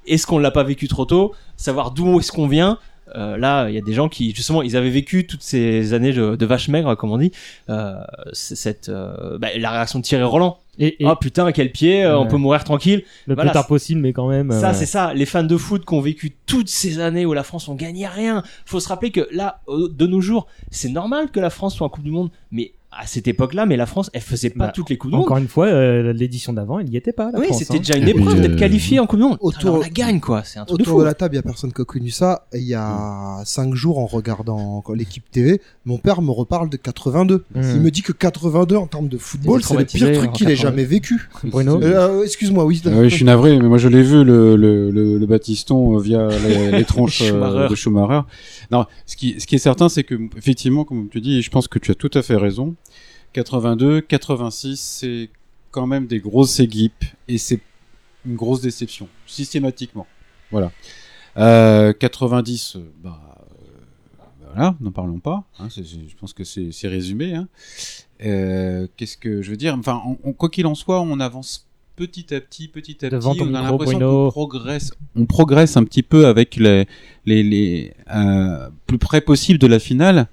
est-ce 0.07 0.27
qu'on 0.27 0.39
l'a 0.39 0.51
pas 0.51 0.65
vécu 0.65 0.89
trop 0.89 1.05
tôt, 1.05 1.33
savoir 1.57 1.91
d'où 1.93 2.19
est-ce 2.19 2.33
qu'on 2.33 2.49
vient. 2.49 2.79
Euh, 3.15 3.37
là, 3.37 3.69
il 3.69 3.75
y 3.75 3.79
a 3.79 3.83
des 3.83 3.93
gens 3.93 4.09
qui, 4.09 4.35
justement, 4.35 4.63
ils 4.63 4.77
avaient 4.77 4.91
vécu 4.91 5.27
toutes 5.27 5.43
ces 5.43 5.93
années 5.93 6.13
de, 6.13 6.35
de 6.35 6.47
vache 6.47 6.69
maigre, 6.69 6.95
comme 6.95 7.11
on 7.11 7.19
dit. 7.19 7.33
Euh, 7.69 8.01
cette, 8.33 8.89
euh, 8.89 9.39
bah, 9.39 9.49
la 9.57 9.71
réaction 9.71 9.99
de 9.99 10.05
Thierry 10.05 10.25
Roland. 10.25 10.59
Et, 10.79 11.03
et 11.03 11.07
Oh 11.07 11.15
putain, 11.17 11.53
quel 11.53 11.71
pied, 11.73 12.07
on 12.07 12.27
peut 12.27 12.39
mourir 12.39 12.65
tranquille. 12.65 13.03
le 13.27 13.35
Voilà, 13.35 13.51
plus 13.51 13.55
tard 13.55 13.67
possible, 13.67 14.01
mais 14.01 14.15
quand 14.15 14.29
même. 14.29 14.51
ça, 14.53 14.73
c'est 14.73 14.87
ça. 14.87 15.13
Les 15.13 15.27
fans 15.27 15.43
de 15.43 15.57
foot 15.57 15.85
qui 15.85 15.95
ont 15.95 16.01
vécu 16.01 16.33
toutes 16.47 16.69
ces 16.69 16.99
années 17.01 17.27
où 17.27 17.35
la 17.35 17.43
France 17.43 17.69
on 17.69 17.75
gagnait 17.75 18.09
rien. 18.09 18.43
Faut 18.65 18.81
se 18.81 18.89
rappeler 18.89 19.11
que 19.11 19.29
là, 19.33 19.61
de 19.69 20.07
nos 20.07 20.23
jours, 20.23 20.47
c'est 20.71 20.89
normal 20.89 21.31
que 21.31 21.41
la 21.41 21.51
France 21.51 21.75
soit 21.75 21.87
en 21.87 21.91
Coupe 21.91 22.05
du 22.05 22.11
Monde, 22.11 22.31
mais 22.51 22.73
à 22.99 23.07
cette 23.07 23.27
époque-là, 23.27 23.65
mais 23.67 23.77
la 23.77 23.87
France, 23.87 24.11
elle 24.13 24.21
faisait 24.21 24.51
pas 24.51 24.67
Bah, 24.67 24.73
toutes 24.75 24.91
les 24.91 24.99
Coupes 24.99 25.11
du 25.11 25.17
Monde. 25.17 25.25
Encore 25.25 25.39
une 25.39 25.49
fois, 25.49 25.67
euh, 25.67 26.13
l'édition 26.13 26.53
d'avant, 26.53 26.79
il 26.79 26.91
y 26.91 26.97
était 26.97 27.13
pas. 27.13 27.31
la 27.33 27.39
Oui, 27.41 27.47
c'était 27.53 27.75
hein. 27.77 27.79
déjà 27.79 27.97
une 27.97 28.07
épreuve 28.09 28.41
d'être 28.41 28.53
euh, 28.53 28.57
qualifié 28.57 28.99
en 29.01 29.07
Coupe 29.07 29.19
du 29.19 29.25
Monde. 29.25 29.39
autour- 29.41 29.77
on 29.77 29.81
la 29.81 29.89
gagne 29.89 30.21
quoi. 30.21 30.43
C'est 30.45 30.59
un 30.59 30.65
truc 30.67 30.79
de 30.79 30.83
Autour 30.83 30.95
fou. 30.95 31.01
de 31.01 31.07
la 31.07 31.15
table, 31.15 31.35
il 31.35 31.37
y 31.37 31.41
a 31.41 31.43
personne 31.43 31.73
qui 31.73 31.81
a 31.81 31.85
connu 31.85 32.11
ça. 32.11 32.47
Et 32.53 32.59
il 32.59 32.65
y 32.67 32.75
a 32.75 33.41
cinq 33.45 33.75
jours, 33.75 33.99
en 33.99 34.07
regardant 34.07 34.83
l'équipe 34.95 35.25
TV, 35.31 35.61
mon 35.87 35.99
père 35.99 36.21
me 36.23 36.31
reparle 36.31 36.69
de 36.69 36.77
82. 36.77 37.45
Mmh. 37.55 37.61
Il 37.77 37.81
me 37.81 37.91
dit 37.91 38.03
que 38.03 38.13
82, 38.13 38.77
en 38.77 38.87
termes 38.87 39.09
de 39.09 39.17
football, 39.19 39.63
c'est 39.63 39.77
le 39.77 39.85
pire 39.85 40.13
truc 40.19 40.33
qu'il 40.33 40.49
ait 40.51 40.55
82. 40.55 40.55
jamais 40.57 40.85
vécu. 40.85 41.29
Bruno. 41.45 41.81
Euh, 41.83 42.23
Excuse-moi, 42.25 42.65
oui. 42.65 42.83
Ah 42.85 42.91
oui, 42.95 43.09
je 43.09 43.15
suis 43.17 43.25
navré, 43.25 43.59
mais 43.59 43.69
moi 43.69 43.79
je 43.79 43.89
l'ai 43.89 44.03
vu 44.03 44.23
le, 44.23 44.57
le, 44.57 44.91
le, 44.91 45.19
le 45.19 45.27
Baptiston 45.27 45.97
euh, 45.97 46.01
via 46.01 46.29
les, 46.29 46.71
les 46.73 46.85
tronches 46.87 47.23
euh, 47.23 47.27
Schumacher. 47.31 47.69
de 47.71 47.75
Schumacher. 47.75 48.21
Non, 48.71 48.85
ce 49.07 49.17
qui, 49.17 49.41
ce 49.41 49.47
qui 49.47 49.55
est 49.55 49.59
certain, 49.59 49.89
c'est 49.89 50.05
que 50.05 50.15
effectivement, 50.37 50.85
comme 50.85 51.09
tu 51.09 51.21
dis, 51.21 51.43
je 51.43 51.51
pense 51.51 51.69
que 51.69 51.79
tu 51.79 51.91
as 51.91 51.95
tout 51.95 52.11
à 52.15 52.23
fait 52.23 52.37
raison. 52.37 52.75
82, 53.33 54.01
86, 54.03 54.79
c'est 54.81 55.31
quand 55.71 55.87
même 55.87 56.07
des 56.07 56.21
grosses 56.21 56.61
équipes 56.61 57.05
et 57.29 57.39
c'est 57.39 57.61
une 58.27 58.37
grosse 58.37 58.61
déception 58.61 59.09
systématiquement. 59.27 60.07
Voilà. 60.51 60.71
Euh, 61.39 61.93
90, 61.95 62.77
euh, 62.77 62.81
bah 63.03 63.19
euh, 63.41 64.25
voilà, 64.55 64.77
n'en 64.81 64.91
parlons 64.93 65.19
pas. 65.19 65.45
hein, 65.59 65.69
je 65.71 66.15
pense 66.21 66.33
que 66.35 66.45
c'est 66.45 66.89
résumé. 66.89 67.35
Hein. 67.35 67.49
Euh, 68.25 68.87
Qu'est-ce 68.97 69.17
que 69.17 69.41
je 69.43 69.51
veux 69.51 69.57
dire? 69.57 69.75
Enfin, 69.79 70.03
on- 70.07 70.19
on- 70.25 70.33
quoi 70.33 70.51
qu'il 70.51 70.67
en 70.67 70.75
soit, 70.75 71.01
on 71.01 71.19
avance 71.21 71.67
petit 71.97 72.35
à 72.35 72.41
petit, 72.41 72.69
petit 72.69 73.05
à 73.05 73.09
Devant 73.11 73.33
petit. 73.35 73.43
On 73.43 73.55
a 73.55 73.63
l'impression 73.63 73.99
qu'on 73.99 74.31
progresse, 74.31 74.93
on 75.17 75.25
progresse 75.27 75.77
un 75.77 75.85
petit 75.85 76.03
peu 76.03 76.27
avec 76.27 76.57
les, 76.57 76.87
les, 77.27 77.43
les 77.43 77.95
euh, 78.15 78.69
plus 78.87 78.99
près 78.99 79.21
possible 79.23 79.59
de 79.59 79.67
la 79.67 79.79
finale. 79.79 80.29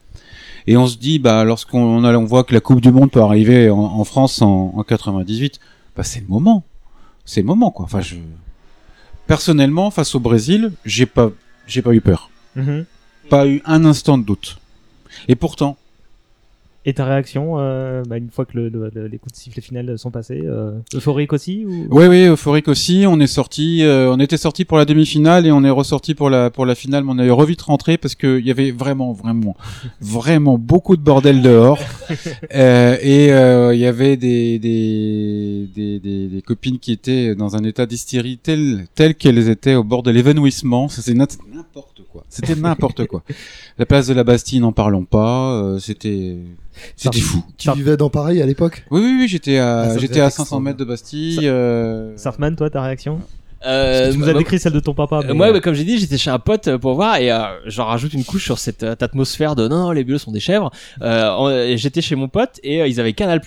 Et 0.69 0.77
on 0.77 0.85
se 0.85 0.97
dit, 0.97 1.17
bah, 1.17 1.43
lorsqu'on 1.43 2.05
on 2.05 2.25
voit 2.25 2.43
que 2.43 2.53
la 2.53 2.59
Coupe 2.59 2.79
du 2.79 2.91
Monde 2.91 3.09
peut 3.09 3.21
arriver 3.23 3.71
en, 3.71 3.79
en 3.79 4.03
France 4.03 4.39
en, 4.43 4.71
en 4.75 4.83
98, 4.83 5.59
bah, 5.95 6.03
c'est 6.03 6.19
le 6.19 6.27
moment. 6.27 6.63
C'est 7.25 7.41
le 7.41 7.47
moment, 7.47 7.71
quoi. 7.71 7.85
Enfin, 7.85 8.01
je, 8.01 8.17
personnellement, 9.25 9.89
face 9.89 10.13
au 10.13 10.19
Brésil, 10.19 10.71
j'ai 10.85 11.07
pas, 11.07 11.31
j'ai 11.65 11.81
pas 11.81 11.91
eu 11.91 12.01
peur. 12.01 12.29
Mhm. 12.55 12.85
Pas 13.31 13.47
eu 13.47 13.63
un 13.65 13.83
instant 13.83 14.19
de 14.19 14.23
doute. 14.23 14.59
Et 15.27 15.33
pourtant, 15.33 15.75
Et 16.89 16.93
ta 16.93 17.05
réaction, 17.05 17.59
euh, 17.59 18.01
bah, 18.09 18.17
une 18.17 18.31
fois 18.31 18.45
que 18.45 18.57
le, 18.57 18.69
le- 18.69 18.89
le- 18.91 19.05
les 19.07 19.19
coups 19.19 19.33
de 19.33 19.37
sifflet 19.37 19.61
final 19.61 19.95
sont 19.99 20.09
passés, 20.09 20.41
euh, 20.43 20.71
euphorique 20.95 21.33
aussi 21.33 21.65
ou... 21.65 21.85
Oui, 21.91 22.07
oui, 22.07 22.23
euphorique 22.25 22.67
aussi. 22.67 23.05
On 23.07 23.19
est 23.19 23.27
sorti, 23.27 23.83
euh, 23.83 24.11
on 24.11 24.19
était 24.19 24.37
sorti 24.37 24.65
pour 24.65 24.79
la 24.79 24.85
demi-finale 24.85 25.45
et 25.45 25.51
on 25.51 25.63
est 25.63 25.69
ressorti 25.69 26.15
pour 26.15 26.31
la 26.31 26.49
pour 26.49 26.65
la 26.65 26.73
finale. 26.73 27.03
Mais 27.03 27.11
on 27.13 27.19
est 27.19 27.29
revite 27.29 27.61
rentré 27.61 27.99
parce 27.99 28.15
que 28.15 28.39
il 28.39 28.45
y 28.47 28.49
avait 28.49 28.71
vraiment, 28.71 29.13
vraiment, 29.13 29.55
vraiment 30.01 30.57
beaucoup 30.57 30.97
de 30.97 31.03
bordel 31.03 31.43
dehors. 31.43 31.77
Et 32.51 33.25
il 33.27 33.79
y 33.79 33.85
avait 33.85 34.17
des 34.17 34.57
des, 34.57 35.67
des 35.75 35.99
des 35.99 36.27
des 36.27 36.41
copines 36.41 36.79
qui 36.79 36.91
étaient 36.91 37.35
dans 37.35 37.55
un 37.55 37.63
état 37.63 37.85
d'hystérie 37.85 38.39
tel 38.41 38.87
tel 38.95 39.13
qu'elles 39.13 39.47
étaient 39.47 39.75
au 39.75 39.83
bord 39.83 40.01
de 40.01 40.09
l'évanouissement. 40.09 40.87
C'est 40.89 41.13
n'importe 41.13 42.01
quoi. 42.11 42.23
C'était 42.29 42.55
n'importe 42.55 43.05
quoi. 43.05 43.21
La 43.77 43.85
place 43.85 44.07
de 44.07 44.15
la 44.15 44.23
Bastille, 44.23 44.59
n'en 44.59 44.71
parlons 44.71 45.05
pas. 45.05 45.77
c'était 45.79 46.37
c'était 46.95 47.19
fou. 47.19 47.43
Tu 47.57 47.71
vivais 47.71 47.97
dans 47.97 48.09
Paris 48.09 48.41
à 48.41 48.45
l'époque? 48.45 48.85
Oui, 48.91 49.01
oui, 49.01 49.17
oui, 49.21 49.27
j'étais 49.27 49.57
Ah, 49.57 49.81
à, 49.81 49.97
j'étais 49.97 50.19
être 50.19 50.25
à 50.25 50.29
500 50.29 50.59
mètres 50.59 50.77
de 50.77 50.85
Bastille. 50.85 51.39
euh, 51.43 52.15
Sartman, 52.17 52.55
toi, 52.55 52.69
ta 52.69 52.81
réaction? 52.81 53.19
Euh, 53.65 54.11
Tu 54.11 54.17
nous 54.17 54.23
bah, 54.23 54.31
as 54.31 54.33
bah, 54.33 54.39
décrit 54.39 54.59
celle 54.59 54.73
de 54.73 54.79
ton 54.79 54.93
papa. 54.93 55.17
Euh, 55.17 55.23
mais, 55.27 55.33
moi, 55.33 55.47
euh, 55.49 55.53
bah, 55.53 55.59
comme 55.59 55.73
j'ai 55.73 55.83
dit, 55.83 55.97
j'étais 55.97 56.17
chez 56.17 56.29
un 56.29 56.39
pote 56.39 56.77
pour 56.77 56.95
voir 56.95 57.17
et 57.17 57.31
euh, 57.31 57.39
j'en 57.65 57.85
rajoute 57.85 58.13
une 58.13 58.23
couche 58.23 58.45
sur 58.45 58.57
cette 58.59 58.83
euh, 58.83 58.95
atmosphère 58.99 59.55
de 59.55 59.67
non, 59.67 59.77
non, 59.85 59.91
les 59.91 60.03
bleus 60.03 60.17
sont 60.17 60.31
des 60.31 60.39
chèvres. 60.39 60.71
Euh, 61.01 61.75
j'étais 61.75 62.01
chez 62.01 62.15
mon 62.15 62.29
pote 62.29 62.59
et 62.63 62.81
euh, 62.81 62.87
ils 62.87 62.99
avaient 62.99 63.13
Canal 63.13 63.41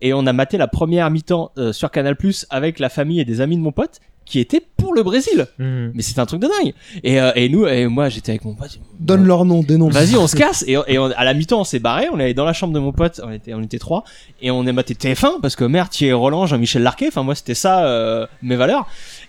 et 0.00 0.12
on 0.14 0.26
a 0.26 0.32
maté 0.32 0.58
la 0.58 0.68
première 0.68 1.10
mi-temps 1.10 1.52
euh, 1.58 1.72
sur 1.72 1.90
Canal 1.90 2.16
avec 2.50 2.78
la 2.78 2.88
famille 2.88 3.20
et 3.20 3.24
des 3.24 3.40
amis 3.40 3.56
de 3.56 3.62
mon 3.62 3.72
pote 3.72 4.00
qui 4.26 4.40
étaient 4.40 4.60
pour 4.76 4.92
le 4.92 5.02
Brésil. 5.02 5.46
Mhm. 5.58 5.92
Mais 5.94 6.02
c'était 6.02 6.20
un 6.20 6.26
truc 6.26 6.40
de 6.40 6.48
dingue. 6.48 6.74
Et, 7.04 7.20
euh, 7.20 7.30
et 7.36 7.48
nous, 7.48 7.66
et 7.66 7.86
moi, 7.86 8.08
j'étais 8.08 8.32
avec 8.32 8.44
mon 8.44 8.54
pote. 8.54 8.78
Donne 9.00 9.24
leur 9.26 9.44
nom, 9.44 9.62
dénonce. 9.62 9.94
Vas-y, 9.94 10.16
on 10.16 10.26
se 10.26 10.36
casse. 10.36 10.64
Et, 10.66 10.76
et 10.88 10.98
on- 10.98 11.06
à 11.16 11.24
la 11.24 11.32
mi-temps, 11.32 11.60
on 11.60 11.64
s'est 11.64 11.78
barré. 11.78 12.08
On 12.12 12.18
est 12.20 12.24
allé 12.24 12.34
dans 12.34 12.44
la 12.44 12.52
chambre 12.52 12.74
de 12.74 12.78
mon 12.80 12.92
pote. 12.92 13.20
On 13.24 13.30
était, 13.30 13.54
on 13.54 13.62
était 13.62 13.78
trois. 13.78 14.04
Et 14.42 14.50
on 14.50 14.66
est 14.66 14.72
maté 14.72 14.94
TF1 14.94 15.40
parce 15.40 15.56
que 15.56 15.64
merde, 15.64 15.88
Thierry 15.90 16.12
Roland, 16.12 16.46
Jean-Michel 16.46 16.82
Larquet. 16.82 17.08
Enfin, 17.08 17.22
moi, 17.22 17.34
c'était 17.34 17.54
ça, 17.54 17.86
euh, 17.86 18.26
mes 18.42 18.56
valeurs. 18.56 18.86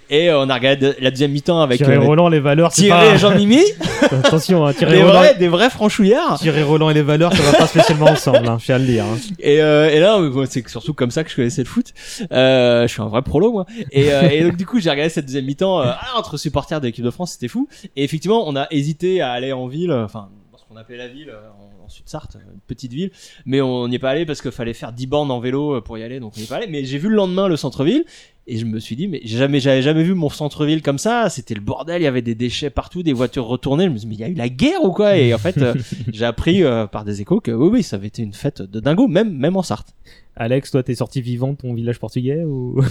Et 0.09 0.29
euh, 0.29 0.39
on 0.39 0.49
a 0.49 0.53
regardé 0.53 0.93
la 0.99 1.11
deuxième 1.11 1.31
mi-temps 1.31 1.59
avec 1.61 1.77
Thierry 1.77 1.95
euh, 1.97 1.99
Roland, 2.01 2.29
les 2.29 2.39
valeurs, 2.39 2.71
Thierry 2.71 2.89
pas- 3.09 3.17
Jean-Mimi. 3.17 3.59
Attention, 4.11 4.65
hein, 4.65 4.73
Thierry 4.73 4.93
des, 4.97 5.01
Roland. 5.03 5.19
vrais, 5.19 5.35
des 5.35 5.47
vrais 5.47 5.69
franchouillards. 5.69 6.39
Thierry 6.39 6.63
Roland 6.63 6.89
et 6.89 6.93
les 6.93 7.01
valeurs, 7.01 7.33
ça 7.35 7.43
va 7.43 7.57
pas 7.57 7.67
spécialement 7.67 8.05
ensemble, 8.07 8.47
hein, 8.47 8.57
je 8.63 8.71
à 8.71 8.77
le 8.77 8.85
dire. 8.85 9.03
hein. 9.05 9.17
Et, 9.39 9.61
euh, 9.61 9.89
et 9.89 9.99
là, 9.99 10.17
c'est 10.49 10.67
surtout 10.69 10.93
comme 10.93 11.11
ça 11.11 11.23
que 11.23 11.29
je 11.29 11.35
connaissais 11.35 11.61
le 11.63 11.67
foot. 11.67 11.93
Euh, 12.31 12.87
je 12.87 12.93
suis 12.93 13.01
un 13.01 13.07
vrai 13.07 13.21
prolo, 13.21 13.51
moi. 13.51 13.65
Et, 13.91 14.13
euh, 14.13 14.29
et 14.29 14.43
donc, 14.43 14.55
du 14.55 14.65
coup, 14.65 14.79
j'ai 14.79 14.89
regardé 14.89 15.09
cette 15.09 15.25
deuxième 15.25 15.45
mi-temps 15.45 15.81
euh, 15.81 15.85
ah, 15.89 16.17
entre 16.17 16.37
supporters 16.37 16.79
de 16.79 16.85
l'équipe 16.87 17.03
de 17.03 17.11
France, 17.11 17.31
c'était 17.33 17.47
fou. 17.49 17.67
Et 17.95 18.03
effectivement, 18.03 18.47
on 18.47 18.55
a 18.55 18.67
hésité 18.71 19.21
à 19.21 19.31
aller 19.31 19.51
en 19.51 19.67
ville, 19.67 19.91
enfin, 19.91 20.29
ce 20.57 20.63
qu'on 20.69 20.77
appelait 20.79 20.97
la 20.97 21.07
ville, 21.07 21.29
euh, 21.31 21.49
en, 21.81 21.85
en 21.85 21.89
Sud-Sarthe, 21.89 22.35
une 22.35 22.59
petite 22.67 22.93
ville. 22.93 23.11
Mais 23.45 23.59
on 23.61 23.87
n'y 23.89 23.95
est 23.95 23.99
pas 23.99 24.11
allé 24.11 24.25
parce 24.25 24.41
qu'il 24.41 24.51
fallait 24.51 24.73
faire 24.73 24.93
10 24.93 25.07
bornes 25.07 25.31
en 25.31 25.39
vélo 25.39 25.81
pour 25.81 25.97
y 25.97 26.03
aller, 26.03 26.19
donc 26.21 26.33
on 26.35 26.39
n'y 26.39 26.45
est 26.45 26.49
pas 26.49 26.57
allé. 26.57 26.67
Mais 26.67 26.85
j'ai 26.85 26.97
vu 26.97 27.09
le 27.09 27.15
lendemain 27.15 27.47
le 27.47 27.57
centre-ville. 27.57 28.05
Et 28.49 28.57
je 28.57 28.65
me 28.65 28.79
suis 28.79 28.95
dit, 28.95 29.09
mais 29.09 29.19
jamais, 29.25 29.59
j'avais 29.59 29.81
jamais 29.81 30.03
vu 30.03 30.13
mon 30.13 30.29
centre-ville 30.29 30.81
comme 30.81 30.97
ça. 30.97 31.29
C'était 31.29 31.53
le 31.53 31.59
bordel. 31.59 32.01
Il 32.01 32.05
y 32.05 32.07
avait 32.07 32.21
des 32.21 32.33
déchets 32.33 32.69
partout, 32.69 33.03
des 33.03 33.11
voitures 33.11 33.45
retournées. 33.45 33.85
Je 33.85 33.89
me 33.89 33.97
suis 33.97 34.07
dit, 34.07 34.11
mais 34.11 34.15
il 34.15 34.21
y 34.21 34.23
a 34.23 34.29
eu 34.29 34.35
la 34.35 34.47
guerre 34.47 34.83
ou 34.83 34.91
quoi? 34.91 35.17
Et 35.17 35.33
en 35.33 35.37
fait, 35.37 35.57
euh, 35.57 35.73
j'ai 36.13 36.23
appris 36.23 36.63
euh, 36.63 36.87
par 36.87 37.03
des 37.03 37.19
échos 37.21 37.41
que 37.41 37.51
oui, 37.51 37.69
oui, 37.69 37.83
ça 37.83 37.97
avait 37.97 38.07
été 38.07 38.23
une 38.23 38.33
fête 38.33 38.61
de 38.61 38.79
dingo, 38.79 39.09
même, 39.09 39.35
même 39.35 39.57
en 39.57 39.63
Sarthe. 39.63 39.93
Alex, 40.37 40.71
toi, 40.71 40.81
t'es 40.81 40.95
sorti 40.95 41.21
vivant 41.21 41.51
de 41.51 41.57
ton 41.57 41.73
village 41.73 41.99
portugais 41.99 42.43
ou? 42.45 42.81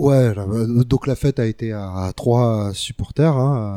Ouais, 0.00 0.32
euh, 0.34 0.84
donc 0.84 1.06
la 1.06 1.14
fête 1.14 1.38
a 1.38 1.44
été 1.44 1.72
à 1.72 2.10
trois 2.16 2.70
supporters, 2.72 3.36
hein, 3.36 3.74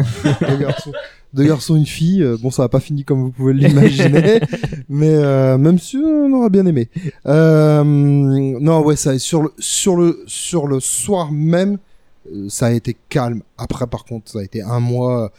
deux 0.48 0.56
garçons, 0.56 0.92
deux 1.34 1.44
garçons, 1.44 1.76
une 1.76 1.86
fille. 1.86 2.24
Euh, 2.24 2.38
Bon, 2.42 2.50
ça 2.50 2.64
n'a 2.64 2.70
pas 2.70 2.80
fini 2.80 3.04
comme 3.04 3.22
vous 3.24 3.32
pouvez 3.32 3.54
l'imaginer, 3.54 4.40
mais 4.88 5.14
euh, 5.14 5.58
même 5.58 5.78
si 5.80 5.98
on 5.98 6.32
aurait 6.32 6.50
bien 6.50 6.66
aimé. 6.66 6.88
Euh, 7.26 7.84
non, 7.84 8.80
ouais, 8.86 8.96
ça 8.96 9.20
sur 9.20 9.44
le 9.44 9.54
sur 9.60 9.98
le 9.98 10.24
sur 10.26 10.68
le 10.68 10.80
soir 10.80 11.30
même, 11.30 11.78
ça 12.48 12.68
a 12.68 12.72
été 12.72 12.96
calme. 13.10 13.42
Après, 13.58 13.86
par 13.88 14.06
contre, 14.06 14.32
ça 14.32 14.40
a 14.40 14.44
été 14.44 14.62
un 14.62 14.80
mois. 14.80 15.30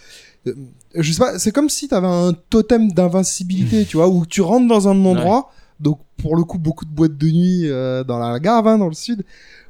je 0.94 1.12
sais 1.12 1.18
pas, 1.18 1.38
c'est 1.38 1.50
comme 1.50 1.70
si 1.70 1.88
t'avais 1.88 2.08
un 2.08 2.34
totem 2.50 2.92
d'invincibilité, 2.92 3.86
tu 3.86 3.96
vois, 3.96 4.08
où 4.08 4.26
tu 4.26 4.42
rentres 4.42 4.68
dans 4.68 4.86
un 4.86 5.02
endroit, 5.06 5.50
donc 5.80 5.98
pour 6.22 6.36
le 6.36 6.44
coup 6.44 6.58
beaucoup 6.58 6.84
de 6.84 6.90
boîtes 6.90 7.16
de 7.16 7.26
nuit 7.28 7.70
euh, 7.70 8.04
dans 8.04 8.18
la 8.18 8.38
gare, 8.38 8.66
hein, 8.66 8.78
dans 8.78 8.88
le 8.88 8.94
sud, 8.94 9.24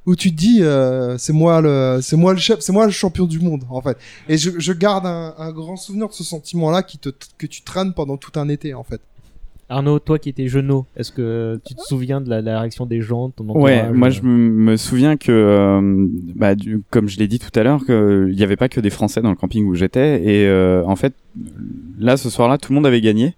où 0.07 0.15
tu 0.17 0.31
te 0.31 0.37
dis 0.37 0.63
euh, 0.63 1.17
c'est 1.19 1.33
moi 1.33 1.61
le 1.61 2.01
c'est 2.03 2.17
moi 2.17 2.33
le 2.33 2.39
chef, 2.39 2.61
c'est 2.61 2.73
moi 2.73 2.87
le 2.87 2.93
champion 2.93 3.25
du 3.27 3.41
monde 3.41 3.63
en 3.71 3.81
fait. 3.81 3.97
Et 4.29 4.37
je, 4.37 4.51
je 4.59 4.73
garde 4.73 5.07
un, 5.07 5.35
un 5.39 5.53
grand 5.53 5.77
souvenir 5.77 6.09
de 6.09 6.13
ce 6.15 6.25
sentiment-là 6.25 6.83
qui 6.83 6.99
te 6.99 7.09
que 7.39 7.47
tu 7.47 7.63
traînes 7.63 7.93
pendant 7.95 8.17
tout 8.17 8.39
un 8.39 8.49
été 8.49 8.75
en 8.75 8.85
fait. 8.85 9.01
Arnaud, 9.71 9.99
toi 9.99 10.19
qui 10.19 10.29
étais 10.29 10.47
jeune, 10.47 10.71
est-ce 10.95 11.11
que 11.11 11.59
tu 11.65 11.75
te 11.75 11.81
souviens 11.81 12.21
de 12.21 12.29
la, 12.29 12.43
la 12.43 12.61
réaction 12.61 12.85
des 12.85 13.01
gens, 13.01 13.29
de 13.29 13.33
ton 13.33 13.49
Ouais, 13.59 13.91
moi 13.95 14.11
je 14.11 14.21
me, 14.21 14.29
me 14.51 14.77
souviens 14.77 15.17
que, 15.17 15.33
euh, 15.33 16.07
bah, 16.37 16.55
du- 16.55 16.83
comme 16.91 17.09
je 17.09 17.19
l'ai 17.19 17.27
dit 17.29 17.39
tout 17.39 17.59
à 17.59 17.63
l'heure, 17.63 17.83
qu'il 17.87 18.35
n'y 18.37 18.43
avait 18.43 18.57
pas 18.57 18.69
que 18.69 18.79
des 18.81 18.91
Français 18.91 19.23
dans 19.23 19.31
le 19.31 19.37
camping 19.37 19.65
où 19.65 19.75
j'étais. 19.75 20.23
Et 20.23 20.47
euh, 20.47 20.85
en 20.85 20.97
fait, 20.97 21.15
là, 21.99 22.19
ce 22.19 22.29
soir-là, 22.29 22.59
tout 22.59 22.73
le 22.73 22.77
monde 22.77 22.87
avait 22.87 23.01
gagné. 23.01 23.37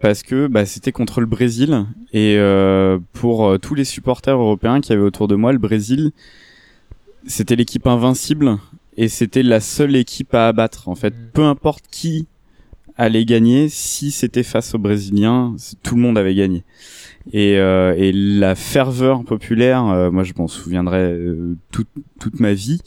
Parce 0.00 0.22
que 0.22 0.46
bah, 0.46 0.64
c'était 0.64 0.92
contre 0.92 1.20
le 1.20 1.26
Brésil. 1.26 1.86
Et 2.12 2.36
euh, 2.36 2.98
pour 3.12 3.46
euh, 3.46 3.58
tous 3.58 3.74
les 3.74 3.84
supporters 3.84 4.36
européens 4.36 4.80
qui 4.80 4.92
avaient 4.92 5.02
autour 5.02 5.28
de 5.28 5.34
moi, 5.34 5.52
le 5.52 5.58
Brésil, 5.58 6.12
c'était 7.26 7.56
l'équipe 7.56 7.86
invincible. 7.86 8.58
Et 8.96 9.08
c'était 9.08 9.42
la 9.42 9.60
seule 9.60 9.96
équipe 9.96 10.34
à 10.34 10.48
abattre. 10.48 10.88
En 10.88 10.94
fait, 10.94 11.14
peu 11.32 11.44
importe 11.44 11.84
qui 11.90 12.26
allait 12.98 13.24
gagner, 13.24 13.68
si 13.68 14.10
c'était 14.10 14.42
face 14.42 14.74
aux 14.74 14.78
Brésiliens, 14.78 15.54
tout 15.82 15.94
le 15.94 16.02
monde 16.02 16.18
avait 16.18 16.34
gagné. 16.34 16.64
Et, 17.32 17.58
euh, 17.58 17.94
et 17.96 18.10
la 18.12 18.54
ferveur 18.54 19.24
populaire, 19.24 19.86
euh, 19.86 20.10
moi 20.10 20.24
je 20.24 20.32
m'en 20.36 20.48
souviendrai 20.48 21.12
euh, 21.12 21.56
toute, 21.70 21.88
toute 22.20 22.40
ma 22.40 22.52
vie. 22.52 22.80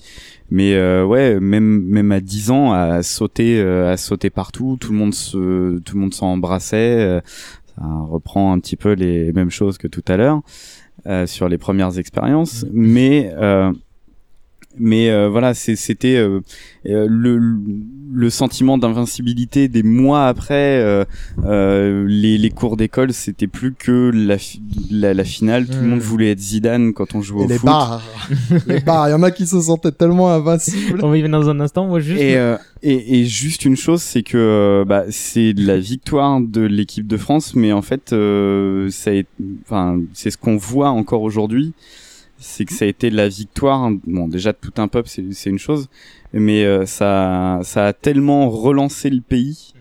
Mais 0.49 0.73
euh, 0.75 1.05
ouais, 1.05 1.39
même 1.39 1.81
même 1.83 2.11
à 2.11 2.19
10 2.19 2.51
ans, 2.51 2.73
à 2.73 3.03
sauter, 3.03 3.59
euh, 3.59 3.91
à 3.91 3.97
sauter 3.97 4.29
partout, 4.29 4.77
tout 4.79 4.91
le 4.91 4.97
monde 4.97 5.13
se, 5.13 5.79
tout 5.79 5.95
le 5.95 6.01
monde 6.01 6.13
s'embrassait. 6.13 6.99
euh, 6.99 7.21
ça 7.77 7.83
reprend 8.09 8.51
un 8.51 8.59
petit 8.59 8.75
peu 8.75 8.91
les 8.93 9.31
mêmes 9.31 9.49
choses 9.49 9.77
que 9.77 9.87
tout 9.87 10.03
à 10.07 10.17
l'heure 10.17 10.41
euh, 11.07 11.25
sur 11.25 11.47
les 11.47 11.57
premières 11.57 11.97
expériences. 11.97 12.65
Mais 12.73 13.31
euh, 13.37 13.71
mais 14.77 15.09
euh, 15.09 15.29
voilà, 15.29 15.53
c'est- 15.53 15.75
c'était 15.75 16.15
euh, 16.17 16.39
euh, 16.87 17.05
le, 17.09 17.39
le 18.13 18.29
sentiment 18.29 18.77
d'invincibilité 18.77 19.67
des 19.67 19.83
mois 19.83 20.27
après 20.27 20.79
euh, 20.81 21.05
euh, 21.45 22.05
les, 22.07 22.37
les 22.37 22.49
cours 22.49 22.75
d'école, 22.77 23.13
c'était 23.13 23.47
plus 23.47 23.73
que 23.73 24.11
la, 24.13 24.37
fi- 24.37 24.61
la, 24.91 25.13
la 25.13 25.23
finale. 25.23 25.65
Tout 25.67 25.79
le 25.81 25.87
monde 25.87 25.99
voulait 25.99 26.31
être 26.31 26.39
Zidane 26.39 26.93
quand 26.93 27.15
on 27.15 27.21
jouait 27.21 27.43
Et 27.43 27.45
au 27.45 27.49
les 27.49 27.57
foot. 27.57 27.65
bars, 27.65 28.01
les 28.67 28.79
bars, 28.79 29.07
il 29.09 29.11
y 29.11 29.15
en 29.15 29.23
a 29.23 29.31
qui 29.31 29.45
se 29.47 29.59
sentaient 29.61 29.91
tellement 29.91 30.31
invincibles. 30.33 30.99
On 31.03 31.09
va 31.09 31.17
y 31.17 31.21
venir 31.21 31.39
dans 31.39 31.49
un 31.49 31.59
instant, 31.59 31.87
moi 31.87 31.99
juste. 31.99 32.21
Et, 32.21 32.37
euh, 32.37 32.57
et, 32.83 33.19
et 33.21 33.25
juste 33.25 33.65
une 33.65 33.75
chose, 33.77 34.01
c'est 34.01 34.23
que 34.23 34.37
euh, 34.37 34.85
bah, 34.85 35.05
c'est 35.09 35.53
la 35.57 35.77
victoire 35.79 36.41
de 36.41 36.61
l'équipe 36.61 37.07
de 37.07 37.17
France, 37.17 37.55
mais 37.55 37.71
en 37.71 37.81
fait, 37.81 38.11
euh, 38.13 38.89
été- 39.05 39.25
enfin, 39.65 39.99
c'est 40.13 40.31
ce 40.31 40.37
qu'on 40.37 40.57
voit 40.57 40.89
encore 40.89 41.21
aujourd'hui, 41.21 41.73
c'est 42.41 42.65
que 42.65 42.73
ça 42.73 42.83
a 42.85 42.87
été 42.89 43.09
la 43.09 43.29
victoire. 43.29 43.89
Bon, 44.05 44.27
déjà 44.27 44.51
de 44.51 44.57
tout 44.59 44.73
un 44.81 44.87
peuple, 44.89 45.07
c'est 45.07 45.23
c'est 45.31 45.49
une 45.49 45.59
chose, 45.59 45.87
mais 46.33 46.65
euh, 46.65 46.85
ça, 46.85 47.59
ça 47.63 47.85
a 47.87 47.93
tellement 47.93 48.49
relancé 48.49 49.09
le 49.09 49.21
pays. 49.21 49.73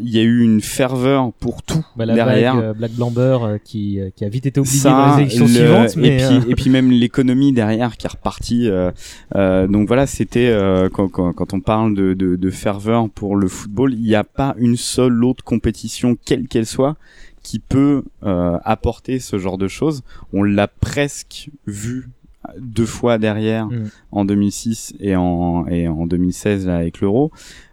Il 0.00 0.10
y 0.10 0.18
a 0.18 0.22
eu 0.22 0.40
une 0.42 0.60
ferveur 0.60 1.32
pour 1.34 1.62
tout 1.62 1.86
Bah, 1.94 2.04
la 2.04 2.14
derrière. 2.14 2.54
blague, 2.56 2.64
euh, 2.70 2.72
Black 2.74 2.90
Blamber 2.92 3.38
euh, 3.42 3.58
qui, 3.62 4.00
euh, 4.00 4.10
qui 4.16 4.24
a 4.24 4.28
vite 4.28 4.44
été 4.46 4.58
oubliée 4.58 4.76
Ça, 4.80 4.90
dans 4.90 5.16
les 5.16 5.22
élections 5.22 5.44
le- 5.44 5.50
suivantes. 5.52 5.96
Mais, 5.96 6.08
et 6.08 6.16
puis 6.16 6.36
euh, 6.36 6.50
et 6.50 6.54
puis 6.56 6.70
même 6.70 6.90
l'économie 6.90 7.52
derrière 7.52 7.96
qui 7.96 8.06
est 8.06 8.10
repartie. 8.10 8.68
euh, 8.68 8.90
euh, 9.36 9.68
donc 9.68 9.86
voilà, 9.86 10.08
c'était 10.08 10.48
euh, 10.48 10.88
quand, 10.88 11.06
quand, 11.08 11.32
quand 11.32 11.54
on 11.54 11.60
parle 11.60 11.94
de, 11.94 12.14
de, 12.14 12.34
de 12.34 12.50
ferveur 12.50 13.08
pour 13.10 13.36
le 13.36 13.46
football, 13.46 13.94
il 13.94 14.02
n'y 14.02 14.16
a 14.16 14.24
pas 14.24 14.56
une 14.58 14.76
seule 14.76 15.24
autre 15.24 15.44
compétition, 15.44 16.16
quelle 16.24 16.48
qu'elle 16.48 16.66
soit, 16.66 16.96
qui 17.42 17.58
peut 17.58 18.04
euh, 18.22 18.58
apporter 18.64 19.18
ce 19.18 19.38
genre 19.38 19.58
de 19.58 19.68
choses. 19.68 20.02
On 20.32 20.42
l'a 20.42 20.68
presque 20.68 21.50
vu 21.66 22.08
deux 22.58 22.86
fois 22.86 23.18
derrière 23.18 23.66
Mm. 23.66 23.84
en 24.12 24.24
2006 24.24 24.94
et 25.00 25.14
en 25.16 25.66
et 25.66 25.88
en 25.88 26.06
2016 26.06 26.66
là, 26.66 26.76
avec 26.76 27.00
l'euro. 27.00 27.30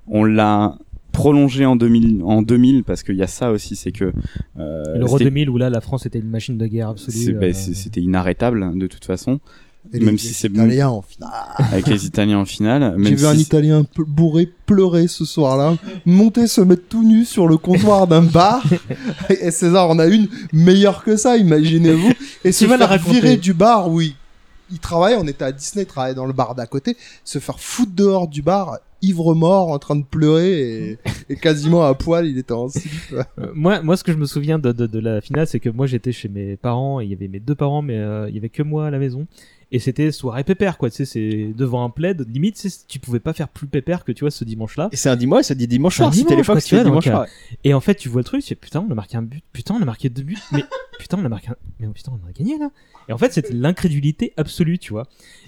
On 0.07 0.23
l'a 0.23 0.77
prolongé 1.13 1.65
en 1.65 1.75
2000 1.75 2.21
en 2.23 2.41
2000 2.43 2.83
parce 2.83 3.01
qu'il 3.01 3.15
y 3.15 3.23
a 3.23 3.27
ça 3.27 3.51
aussi 3.51 3.75
c'est 3.75 3.91
que 3.91 4.13
euh, 4.59 4.83
L'Euro 4.97 5.17
c'était- 5.17 5.29
2000 5.31 5.49
où 5.49 5.57
là 5.57 5.69
la 5.69 5.81
France 5.81 6.05
était 6.05 6.19
une 6.19 6.29
machine 6.29 6.57
de 6.57 6.67
guerre 6.67 6.89
absolue. 6.89 7.33
bah, 7.33 7.47
euh, 7.47 7.53
c'était 7.53 8.01
inarrêtable 8.01 8.77
de 8.77 8.87
toute 8.87 9.03
façon. 9.05 9.39
Et 9.93 9.99
même 9.99 10.11
les 10.11 10.17
si 10.17 10.33
c'est 10.33 10.47
Italiens 10.49 10.89
en 10.89 11.01
finale. 11.01 11.31
avec 11.57 11.87
les 11.87 12.05
Italiens 12.05 12.39
en 12.39 12.45
finale. 12.45 12.95
J'ai 13.03 13.15
vu 13.15 13.25
un 13.25 13.35
Italien 13.35 13.85
bourré 13.97 14.49
pleurer 14.65 15.07
ce 15.07 15.25
soir-là, 15.25 15.77
monter 16.05 16.47
se 16.47 16.61
mettre 16.61 16.87
tout 16.89 17.03
nu 17.03 17.25
sur 17.25 17.47
le 17.47 17.57
comptoir 17.57 18.07
d'un 18.07 18.21
bar. 18.21 18.63
Et 19.29 19.51
César 19.51 19.89
en 19.89 19.99
a 19.99 20.05
une 20.07 20.27
meilleure 20.51 21.03
que 21.03 21.15
ça, 21.15 21.37
imaginez-vous. 21.37 22.11
Et 22.43 22.51
se 22.51 22.65
la 22.65 22.77
faire 22.77 22.89
raconter. 22.89 23.11
virer 23.13 23.37
du 23.37 23.53
bar 23.53 23.89
où 23.89 24.01
il, 24.01 24.13
il 24.71 24.79
travaille. 24.79 25.15
On 25.15 25.27
était 25.27 25.45
à 25.45 25.51
Disney, 25.51 25.83
il 25.83 25.87
travaillait 25.87 26.15
dans 26.15 26.25
le 26.25 26.33
bar 26.33 26.55
d'à 26.55 26.65
côté. 26.65 26.97
Se 27.23 27.39
faire 27.39 27.59
foutre 27.59 27.93
dehors 27.93 28.27
du 28.27 28.41
bar. 28.41 28.79
ivre 29.01 29.35
mort 29.35 29.69
en 29.69 29.79
train 29.79 29.95
de 29.95 30.03
pleurer 30.03 30.59
et, 30.59 30.97
et 31.29 31.35
quasiment 31.35 31.83
à 31.85 31.93
poil, 31.93 32.25
il 32.27 32.37
était 32.37 32.51
en 32.51 32.67
slip. 32.67 32.91
Euh, 33.13 33.23
moi, 33.53 33.81
moi, 33.81 33.95
ce 33.95 34.03
que 34.03 34.11
je 34.11 34.17
me 34.17 34.25
souviens 34.25 34.59
de, 34.59 34.71
de, 34.71 34.87
de 34.87 34.99
la 34.99 35.21
finale, 35.21 35.47
c'est 35.47 35.59
que 35.59 35.69
moi, 35.69 35.87
j'étais 35.87 36.11
chez 36.11 36.29
mes 36.29 36.57
parents, 36.57 36.99
et 36.99 37.05
il 37.05 37.11
y 37.11 37.13
avait 37.13 37.27
mes 37.27 37.39
deux 37.39 37.55
parents, 37.55 37.81
mais 37.81 37.97
euh, 37.97 38.27
il 38.29 38.35
y 38.35 38.37
avait 38.37 38.49
que 38.49 38.63
moi 38.63 38.87
à 38.87 38.91
la 38.91 38.99
maison. 38.99 39.27
Et 39.71 39.79
c'était 39.79 40.11
soirée 40.13 40.45
pépère, 40.45 40.77
quoi. 40.77 40.89
Tu 40.89 40.95
sais, 40.97 41.05
c'est 41.05 41.53
devant 41.55 41.83
un 41.83 41.89
plaid. 41.89 42.25
Limite, 42.29 42.65
tu 42.87 42.99
pouvais 42.99 43.19
pas 43.19 43.33
faire 43.33 43.49
plus 43.49 43.67
pépère 43.67 44.05
que 44.05 44.13
tu 44.13 44.23
vois 44.23 44.31
ce 44.31 44.45
dimanche-là. 44.45 44.87
Et 44.93 44.95
c'est 44.95 45.09
un 45.09 45.17
dimanche, 45.17 45.43
ça 45.45 45.55
dit 45.55 45.67
dimanche 45.67 45.95
C'est 45.95 46.03
soir. 46.03 46.13
C'était 46.13 46.29
dimanche, 46.29 46.47
l'époque, 46.47 46.61
c'était 46.61 46.83
dimanche 46.83 47.05
donc, 47.05 47.13
soir. 47.13 47.21
euh, 47.23 47.55
Et 47.65 47.73
en 47.73 47.81
fait, 47.81 47.95
tu 47.95 48.07
vois 48.07 48.21
le 48.21 48.25
truc, 48.25 48.41
tu 48.41 48.47
fais 48.47 48.55
putain, 48.55 48.85
on 48.87 48.91
a 48.91 48.95
marqué 48.95 49.17
un 49.17 49.23
but, 49.23 49.43
putain, 49.51 49.75
on 49.77 49.81
a 49.81 49.85
marqué 49.85 50.07
deux 50.09 50.23
buts, 50.23 50.37
mais 50.53 50.63
putain, 50.99 51.17
on 51.21 51.25
a 51.25 51.29
marqué 51.29 51.49
un... 51.49 51.55
mais 51.79 51.87
putain, 51.87 52.13
on 52.13 52.27
a 52.29 52.31
gagné 52.31 52.57
là. 52.57 52.71
Et 53.09 53.13
en 53.13 53.17
fait, 53.17 53.33
c'était 53.33 53.53
l'incrédulité 53.53 54.31
absolue, 54.37 54.79
tu 54.79 54.93
vois. 54.93 55.07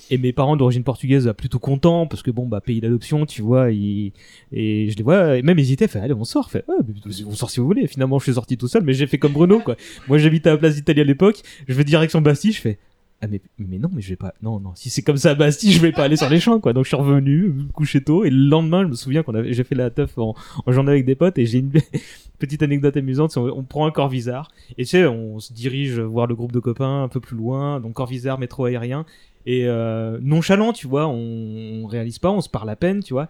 Et 0.09 0.17
mes 0.17 0.33
parents 0.33 0.57
d'origine 0.57 0.83
portugaise, 0.83 1.27
euh, 1.27 1.33
plutôt 1.33 1.59
contents, 1.59 2.05
parce 2.05 2.21
que 2.21 2.31
bon, 2.31 2.45
bah, 2.45 2.59
pays 2.59 2.81
d'adoption, 2.81 3.25
tu 3.25 3.41
vois, 3.41 3.71
ils... 3.71 4.11
et 4.51 4.89
je 4.89 4.97
les 4.97 5.03
vois, 5.03 5.37
et 5.37 5.43
même 5.43 5.59
hésitaient, 5.59 5.87
fait, 5.87 5.99
allez, 5.99 6.13
on 6.13 6.25
sort, 6.25 6.51
fait, 6.51 6.65
mais 6.67 6.93
on 7.25 7.35
sort 7.35 7.49
si 7.49 7.61
vous 7.61 7.65
voulez. 7.65 7.87
Finalement, 7.87 8.19
je 8.19 8.23
suis 8.23 8.33
sorti 8.33 8.57
tout 8.57 8.67
seul, 8.67 8.83
mais 8.83 8.93
j'ai 8.93 9.07
fait 9.07 9.17
comme 9.17 9.31
Bruno, 9.33 9.59
quoi. 9.59 9.77
Moi, 10.09 10.17
j'habitais 10.17 10.49
à 10.49 10.53
la 10.53 10.57
place 10.57 10.75
d'Italie 10.75 10.99
à 11.01 11.05
l'époque, 11.05 11.41
je 11.69 11.73
vais 11.73 11.85
direction 11.85 12.19
Bastille, 12.19 12.51
je 12.51 12.59
fais, 12.61 12.79
ah 13.21 13.27
mais, 13.27 13.41
mais 13.57 13.79
non 13.79 13.89
mais 13.93 14.01
je 14.01 14.09
vais 14.09 14.15
pas 14.15 14.33
non 14.41 14.61
non 14.61 14.71
si 14.75 14.89
c'est 14.89 15.01
comme 15.01 15.17
ça 15.17 15.31
à 15.31 15.35
Bastille 15.35 15.73
je 15.73 15.81
vais 15.81 15.91
pas 15.91 16.03
aller 16.03 16.15
sur 16.15 16.29
les 16.29 16.39
champs 16.39 16.59
quoi. 16.59 16.71
Donc 16.71 16.85
je 16.85 16.89
suis 16.89 16.97
revenu 16.97 17.49
me 17.49 17.71
coucher 17.71 18.01
tôt 18.01 18.23
et 18.23 18.29
le 18.29 18.47
lendemain 18.47 18.83
je 18.83 18.87
me 18.87 18.95
souviens 18.95 19.23
qu'on 19.23 19.35
avait 19.35 19.51
j'ai 19.51 19.65
fait 19.65 19.75
la 19.75 19.89
teuf 19.89 20.17
en, 20.17 20.35
en 20.65 20.71
journée 20.71 20.91
avec 20.91 21.05
des 21.05 21.15
potes 21.15 21.37
et 21.37 21.45
j'ai 21.45 21.59
une 21.59 21.71
petite 22.39 22.63
anecdote 22.63 22.95
amusante 22.95 23.35
on, 23.35 23.63
prend 23.63 23.85
un 23.85 23.91
Corvisart 23.91 24.51
et 24.77 24.83
tu 24.83 24.91
sais 24.91 25.05
on 25.05 25.39
se 25.39 25.51
dirige 25.51 25.99
voir 25.99 26.27
le 26.27 26.35
groupe 26.35 26.53
de 26.53 26.59
copains 26.59 27.03
un 27.03 27.09
peu 27.09 27.19
plus 27.19 27.35
loin 27.35 27.81
donc 27.81 27.93
Corvisart 27.93 28.39
métro 28.39 28.65
aérien 28.65 29.05
et 29.45 29.67
euh, 29.67 30.17
nonchalant 30.21 30.71
tu 30.71 30.87
vois 30.87 31.07
on, 31.07 31.83
on 31.83 31.87
réalise 31.87 32.19
pas 32.19 32.31
on 32.31 32.39
se 32.39 32.49
parle 32.49 32.69
à 32.69 32.77
peine 32.77 33.03
tu 33.03 33.13
vois 33.13 33.27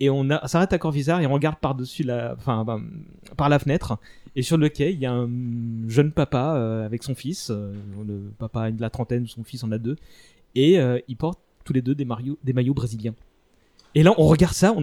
et 0.00 0.10
on 0.10 0.28
s'arrête 0.46 0.72
à 0.72 0.78
Corvisart 0.78 1.20
et 1.20 1.26
on 1.28 1.32
regarde 1.32 1.58
par 1.58 1.76
dessus 1.76 2.02
la 2.02 2.34
enfin 2.36 2.64
ben, 2.64 2.82
par 3.36 3.48
la 3.48 3.60
fenêtre 3.60 3.98
et 4.38 4.42
sur 4.42 4.56
le 4.56 4.68
quai, 4.68 4.92
il 4.92 5.00
y 5.00 5.06
a 5.06 5.12
un 5.12 5.28
jeune 5.88 6.12
papa 6.12 6.54
euh, 6.54 6.86
avec 6.86 7.02
son 7.02 7.16
fils. 7.16 7.50
euh, 7.50 7.72
le 8.06 8.30
papa 8.38 8.62
a 8.62 8.70
de 8.70 8.80
la 8.80 8.88
trentaine, 8.88 9.26
son 9.26 9.42
fils 9.42 9.64
en 9.64 9.72
a 9.72 9.78
deux. 9.78 9.96
Et 10.54 10.78
euh, 10.78 11.00
ils 11.08 11.16
portent 11.16 11.40
tous 11.64 11.72
les 11.72 11.82
deux 11.82 11.96
des, 11.96 12.04
maillots- 12.04 12.38
des 12.44 12.52
maillots 12.52 12.72
brésiliens. 12.72 13.14
Et 13.96 14.04
là, 14.04 14.14
on 14.16 14.26
regarde 14.28 14.54
ça, 14.54 14.76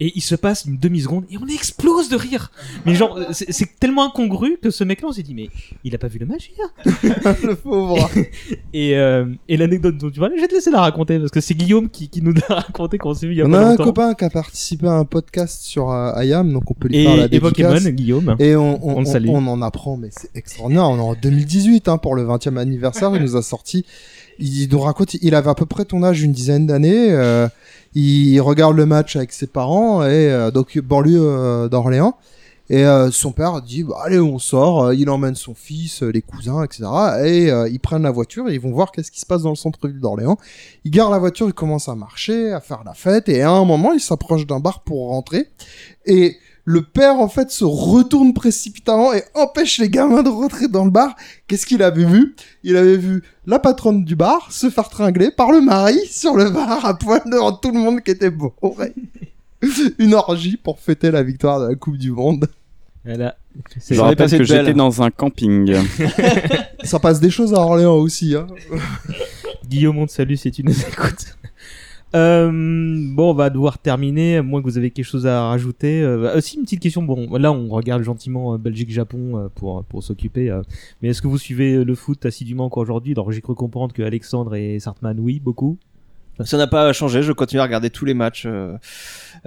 et 0.00 0.12
il 0.16 0.22
se 0.22 0.34
passe 0.34 0.64
une 0.64 0.78
demi-seconde, 0.78 1.24
et 1.30 1.36
on 1.36 1.46
explose 1.46 2.08
de 2.08 2.16
rire. 2.16 2.50
Mais 2.86 2.94
genre, 2.94 3.16
euh, 3.18 3.24
c'est 3.30 3.78
tellement 3.78 4.06
incongru 4.06 4.58
que 4.62 4.70
ce 4.70 4.82
mec-là, 4.82 5.08
on 5.08 5.12
s'est 5.12 5.22
dit, 5.22 5.34
mais 5.34 5.48
il 5.84 5.94
a 5.94 5.98
pas 5.98 6.08
vu 6.08 6.18
le 6.18 6.26
match 6.26 6.50
hier 6.56 6.68
le 7.44 7.54
pauvre. 7.54 8.08
Et, 8.72 8.96
euh, 8.96 9.26
et 9.48 9.56
l'anecdote 9.56 9.98
dont 9.98 10.10
tu 10.10 10.20
parlais, 10.20 10.36
je 10.36 10.40
vais 10.42 10.48
te 10.48 10.54
laisser 10.54 10.70
la 10.70 10.80
raconter, 10.80 11.18
parce 11.18 11.30
que 11.30 11.40
c'est 11.40 11.54
Guillaume 11.54 11.88
qui, 11.90 12.08
qui 12.08 12.22
nous 12.22 12.32
l'a 12.32 12.40
raconté 12.48 12.98
qu'on 12.98 13.14
s'est 13.14 13.26
vu 13.26 13.32
il 13.32 13.38
y 13.38 13.42
a 13.42 13.46
On 13.46 13.50
pas 13.50 13.60
a 13.66 13.70
un 13.72 13.76
copain 13.76 14.14
qui 14.14 14.24
a 14.24 14.30
participé 14.30 14.86
à 14.86 14.92
un 14.92 15.04
podcast 15.04 15.62
sur 15.62 15.90
euh, 15.90 16.12
IAM, 16.24 16.52
donc 16.52 16.70
on 16.70 16.74
peut 16.74 16.88
lui 16.88 16.98
Et- 16.98 17.04
faire 17.04 17.16
la 17.16 17.24
et. 17.26 17.40
Pokémon, 17.40 17.76
Guillaume. 17.90 18.36
Et 18.38 18.54
on, 18.56 18.84
on, 18.86 19.04
On 19.04 19.28
on 19.28 19.46
en 19.48 19.62
apprend, 19.62 19.96
mais 19.96 20.08
c'est 20.12 20.30
extraordinaire. 20.34 20.88
On 20.88 20.96
est 20.98 21.00
en 21.00 21.14
2018, 21.14 21.88
hein, 21.88 21.98
pour 21.98 22.14
le 22.14 22.24
20e 22.24 22.56
anniversaire, 22.58 23.10
il 23.16 23.22
nous 23.22 23.36
a 23.36 23.42
sorti. 23.42 23.84
Il 24.40 24.68
nous 24.72 24.80
raconte, 24.80 25.14
il 25.14 25.34
avait 25.34 25.50
à 25.50 25.54
peu 25.54 25.66
près 25.66 25.84
ton 25.84 26.02
âge, 26.02 26.22
une 26.22 26.32
dizaine 26.32 26.66
d'années. 26.66 27.12
euh, 27.12 27.46
il 27.94 28.40
regarde 28.40 28.76
le 28.76 28.86
match 28.86 29.16
avec 29.16 29.32
ses 29.32 29.46
parents 29.46 30.02
et 30.02 30.30
euh, 30.30 30.50
donc 30.50 30.78
banlieue 30.78 31.20
euh, 31.20 31.68
d'Orléans. 31.68 32.16
Et 32.70 32.86
euh, 32.86 33.10
son 33.10 33.32
père 33.32 33.60
dit 33.62 33.82
bah, 33.82 33.96
allez 34.04 34.20
on 34.20 34.38
sort, 34.38 34.84
Euh, 34.86 34.94
il 34.94 35.10
emmène 35.10 35.34
son 35.34 35.54
fils, 35.54 36.02
euh, 36.02 36.10
les 36.10 36.22
cousins, 36.22 36.62
etc. 36.62 36.84
Et 37.24 37.48
ils 37.70 37.80
prennent 37.80 38.04
la 38.04 38.12
voiture 38.12 38.48
et 38.48 38.54
ils 38.54 38.60
vont 38.60 38.70
voir 38.70 38.92
qu'est-ce 38.92 39.10
qui 39.10 39.20
se 39.20 39.26
passe 39.26 39.42
dans 39.42 39.50
le 39.50 39.56
centre-ville 39.56 40.00
d'Orléans. 40.00 40.38
Ils 40.84 40.90
garent 40.92 41.10
la 41.10 41.18
voiture, 41.18 41.46
ils 41.48 41.52
commencent 41.52 41.88
à 41.88 41.96
marcher, 41.96 42.52
à 42.52 42.60
faire 42.60 42.82
la 42.84 42.94
fête 42.94 43.28
et 43.28 43.42
à 43.42 43.50
un 43.50 43.64
moment 43.64 43.92
ils 43.92 44.00
s'approchent 44.00 44.46
d'un 44.46 44.60
bar 44.60 44.84
pour 44.84 45.08
rentrer. 45.08 45.48
Et 46.06 46.36
le 46.70 46.82
père 46.82 47.18
en 47.18 47.28
fait 47.28 47.50
se 47.50 47.64
retourne 47.64 48.32
précipitamment 48.32 49.12
et 49.12 49.24
empêche 49.34 49.78
les 49.78 49.90
gamins 49.90 50.22
de 50.22 50.28
rentrer 50.28 50.68
dans 50.68 50.84
le 50.84 50.90
bar. 50.90 51.16
Qu'est-ce 51.48 51.66
qu'il 51.66 51.82
avait 51.82 52.04
vu? 52.04 52.36
Il 52.62 52.76
avait 52.76 52.96
vu 52.96 53.24
la 53.44 53.58
patronne 53.58 54.04
du 54.04 54.14
bar 54.14 54.52
se 54.52 54.70
faire 54.70 54.88
tringler 54.88 55.32
par 55.32 55.50
le 55.50 55.60
mari 55.60 55.98
sur 56.08 56.36
le 56.36 56.48
bar 56.48 56.86
à 56.86 56.96
poil 56.96 57.22
devant 57.26 57.52
tout 57.52 57.72
le 57.72 57.78
monde 57.80 58.00
qui 58.02 58.12
était 58.12 58.30
bourré. 58.30 58.94
Une 59.98 60.14
orgie 60.14 60.56
pour 60.56 60.78
fêter 60.78 61.10
la 61.10 61.24
victoire 61.24 61.60
de 61.60 61.66
la 61.66 61.74
Coupe 61.74 61.98
du 61.98 62.12
Monde. 62.12 62.48
Voilà. 63.04 63.34
Je 63.90 64.00
rappelle 64.00 64.30
que 64.30 64.44
j'étais 64.44 64.72
dans 64.72 65.02
un 65.02 65.10
camping. 65.10 65.74
Ça 66.84 67.00
passe 67.00 67.18
des 67.18 67.30
choses 67.30 67.52
à 67.52 67.58
Orléans 67.58 67.96
aussi. 67.96 68.36
Hein. 68.36 68.46
Guillaume, 69.68 69.98
on 69.98 70.06
te 70.06 70.12
salue 70.12 70.36
si 70.36 70.50
tu 70.52 70.62
nous 70.62 70.80
écoutes. 70.80 71.36
Euh, 72.14 72.50
bon, 73.14 73.30
on 73.30 73.34
va 73.34 73.50
devoir 73.50 73.78
terminer, 73.78 74.38
à 74.38 74.42
moins 74.42 74.60
que 74.60 74.66
vous 74.66 74.78
avez 74.78 74.90
quelque 74.90 75.04
chose 75.04 75.26
à 75.26 75.44
rajouter. 75.48 76.02
Euh, 76.02 76.36
aussi, 76.36 76.56
une 76.56 76.64
petite 76.64 76.80
question. 76.80 77.02
Bon, 77.02 77.36
là, 77.36 77.52
on 77.52 77.68
regarde 77.68 78.02
gentiment 78.02 78.54
euh, 78.54 78.58
Belgique-Japon 78.58 79.38
euh, 79.38 79.48
pour, 79.54 79.84
pour 79.84 80.02
s'occuper. 80.02 80.50
euh. 80.50 80.62
mais 81.00 81.08
est-ce 81.10 81.22
que 81.22 81.28
vous 81.28 81.38
suivez 81.38 81.84
le 81.84 81.94
foot 81.94 82.26
assidûment 82.26 82.64
encore 82.64 82.82
aujourd'hui? 82.82 83.12
Alors, 83.12 83.30
j'ai 83.30 83.40
cru 83.40 83.54
comprendre 83.54 83.94
que 83.94 84.02
Alexandre 84.02 84.54
et 84.56 84.80
Sartman, 84.80 85.20
oui, 85.20 85.38
beaucoup. 85.40 85.78
Ça 86.44 86.56
n'a 86.56 86.66
pas 86.66 86.92
changé, 86.92 87.22
je 87.22 87.32
continue 87.32 87.60
à 87.60 87.64
regarder 87.64 87.90
tous 87.90 88.04
les 88.04 88.14
matchs. 88.14 88.44
euh, 88.46 88.76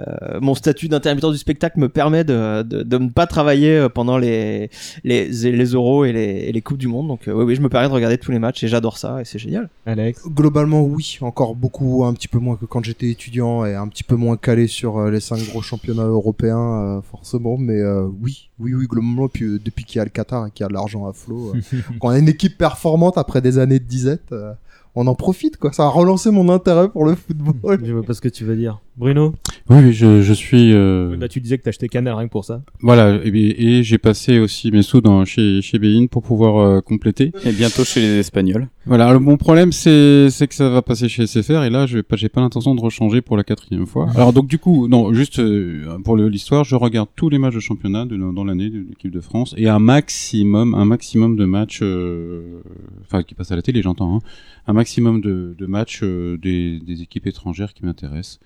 euh, 0.00 0.40
mon 0.40 0.54
statut 0.54 0.88
d'intermittent 0.88 1.30
du 1.30 1.38
spectacle 1.38 1.78
me 1.78 1.88
permet 1.88 2.24
de, 2.24 2.62
de, 2.62 2.82
de 2.82 2.98
ne 2.98 3.08
pas 3.10 3.26
travailler 3.26 3.76
euh, 3.76 3.88
pendant 3.88 4.18
les, 4.18 4.70
les, 5.04 5.28
les 5.28 5.64
euros 5.66 6.04
et 6.04 6.12
les, 6.12 6.20
et 6.48 6.52
les 6.52 6.62
Coupes 6.62 6.78
du 6.78 6.88
Monde. 6.88 7.06
Donc 7.08 7.28
euh, 7.28 7.32
oui, 7.32 7.44
oui, 7.44 7.54
je 7.54 7.60
me 7.60 7.68
permets 7.68 7.86
de 7.88 7.92
regarder 7.92 8.18
tous 8.18 8.32
les 8.32 8.38
matchs 8.40 8.64
et 8.64 8.68
j'adore 8.68 8.98
ça 8.98 9.20
et 9.20 9.24
c'est 9.24 9.38
génial. 9.38 9.68
Alex 9.86 10.22
Globalement, 10.26 10.82
oui. 10.82 11.18
Encore 11.20 11.54
beaucoup, 11.54 12.04
un 12.04 12.12
petit 12.14 12.28
peu 12.28 12.38
moins 12.38 12.56
que 12.56 12.64
quand 12.64 12.84
j'étais 12.84 13.08
étudiant 13.10 13.64
et 13.64 13.74
un 13.74 13.86
petit 13.88 14.02
peu 14.04 14.16
moins 14.16 14.36
calé 14.36 14.66
sur 14.66 15.04
les 15.10 15.20
cinq 15.20 15.38
gros 15.48 15.62
championnats 15.62 16.04
européens, 16.06 16.96
euh, 16.98 17.00
forcément. 17.02 17.56
Mais 17.56 17.78
euh, 17.80 18.08
oui, 18.22 18.50
oui, 18.58 18.74
oui, 18.74 18.86
globalement, 18.86 19.28
puis, 19.28 19.44
euh, 19.44 19.60
depuis 19.64 19.84
qu'il 19.84 19.98
y 19.98 20.00
a 20.00 20.04
le 20.04 20.10
Qatar 20.10 20.46
et 20.46 20.50
qu'il 20.50 20.64
y 20.64 20.66
a 20.66 20.68
de 20.68 20.74
l'argent 20.74 21.06
à 21.06 21.12
flot, 21.12 21.52
euh, 21.54 21.60
quand 22.00 22.08
on 22.08 22.10
a 22.10 22.18
une 22.18 22.28
équipe 22.28 22.58
performante 22.58 23.16
après 23.18 23.40
des 23.40 23.58
années 23.58 23.78
de 23.78 23.84
disette, 23.84 24.32
euh, 24.32 24.52
on 24.96 25.06
en 25.06 25.14
profite, 25.14 25.56
quoi. 25.56 25.72
Ça 25.72 25.84
a 25.84 25.88
relancé 25.88 26.30
mon 26.30 26.48
intérêt 26.48 26.88
pour 26.88 27.04
le 27.04 27.14
football. 27.14 27.80
Je 27.84 27.92
vois 27.92 28.02
pas 28.02 28.14
ce 28.14 28.20
que 28.20 28.28
tu 28.28 28.44
veux 28.44 28.56
dire. 28.56 28.80
Bruno 28.96 29.34
Oui, 29.68 29.92
je, 29.92 30.22
je 30.22 30.32
suis. 30.32 30.72
euh, 30.72 31.10
Oui, 31.10 31.16
bah, 31.16 31.26
Tu 31.28 31.40
disais 31.40 31.58
que 31.58 31.64
t'achetais 31.64 31.88
Canal 31.88 32.14
rien 32.14 32.26
que 32.28 32.30
pour 32.32 32.44
ça. 32.44 32.62
Voilà, 32.80 33.18
et, 33.24 33.82
j'ai 33.82 33.98
passé 33.98 34.38
aussi 34.38 34.70
mes 34.70 34.82
sous 34.82 35.00
dans, 35.00 35.24
chez, 35.24 35.60
chez 35.62 35.80
Bein 35.80 36.06
pour 36.06 36.22
pouvoir 36.22 36.58
euh, 36.58 36.80
compléter. 36.80 37.32
Et 37.44 37.50
bientôt 37.50 37.82
chez 37.84 38.00
les 38.00 38.18
Espagnols. 38.20 38.68
Voilà, 38.86 39.12
le 39.12 39.18
bon 39.18 39.36
problème 39.36 39.72
c'est 39.72 40.28
c'est 40.30 40.46
que 40.46 40.54
ça 40.54 40.68
va 40.68 40.82
passer 40.82 41.08
chez 41.08 41.26
SFR 41.26 41.64
et 41.64 41.70
là 41.70 41.86
je 41.86 42.00
pas 42.00 42.16
j'ai 42.16 42.28
pas 42.28 42.42
l'intention 42.42 42.74
de 42.74 42.80
rechanger 42.82 43.22
pour 43.22 43.36
la 43.38 43.42
quatrième 43.42 43.86
fois. 43.86 44.08
Alors 44.14 44.34
donc 44.34 44.46
du 44.46 44.58
coup 44.58 44.88
non 44.88 45.12
juste 45.14 45.38
euh, 45.38 45.98
pour 46.04 46.18
l'histoire 46.18 46.64
je 46.64 46.76
regarde 46.76 47.08
tous 47.16 47.30
les 47.30 47.38
matchs 47.38 47.54
de 47.54 47.60
championnat 47.60 48.04
de, 48.04 48.16
dans 48.18 48.44
l'année 48.44 48.68
de 48.68 48.84
l'équipe 48.86 49.10
de 49.10 49.20
France 49.22 49.54
et 49.56 49.68
un 49.70 49.78
maximum 49.78 50.74
un 50.74 50.84
maximum 50.84 51.34
de 51.36 51.46
matchs 51.46 51.80
euh, 51.82 52.60
enfin 53.06 53.22
qui 53.22 53.34
passent 53.34 53.52
à 53.52 53.56
la 53.56 53.62
télé 53.62 53.80
j'entends 53.80 54.16
hein, 54.16 54.18
un 54.66 54.74
maximum 54.74 54.83
de, 54.84 55.54
de 55.56 55.66
matchs 55.66 56.02
euh, 56.02 56.36
des, 56.38 56.80
des 56.80 57.02
équipes 57.02 57.26
étrangères 57.26 57.72
qui 57.74 57.84
m'intéressent. 57.84 58.40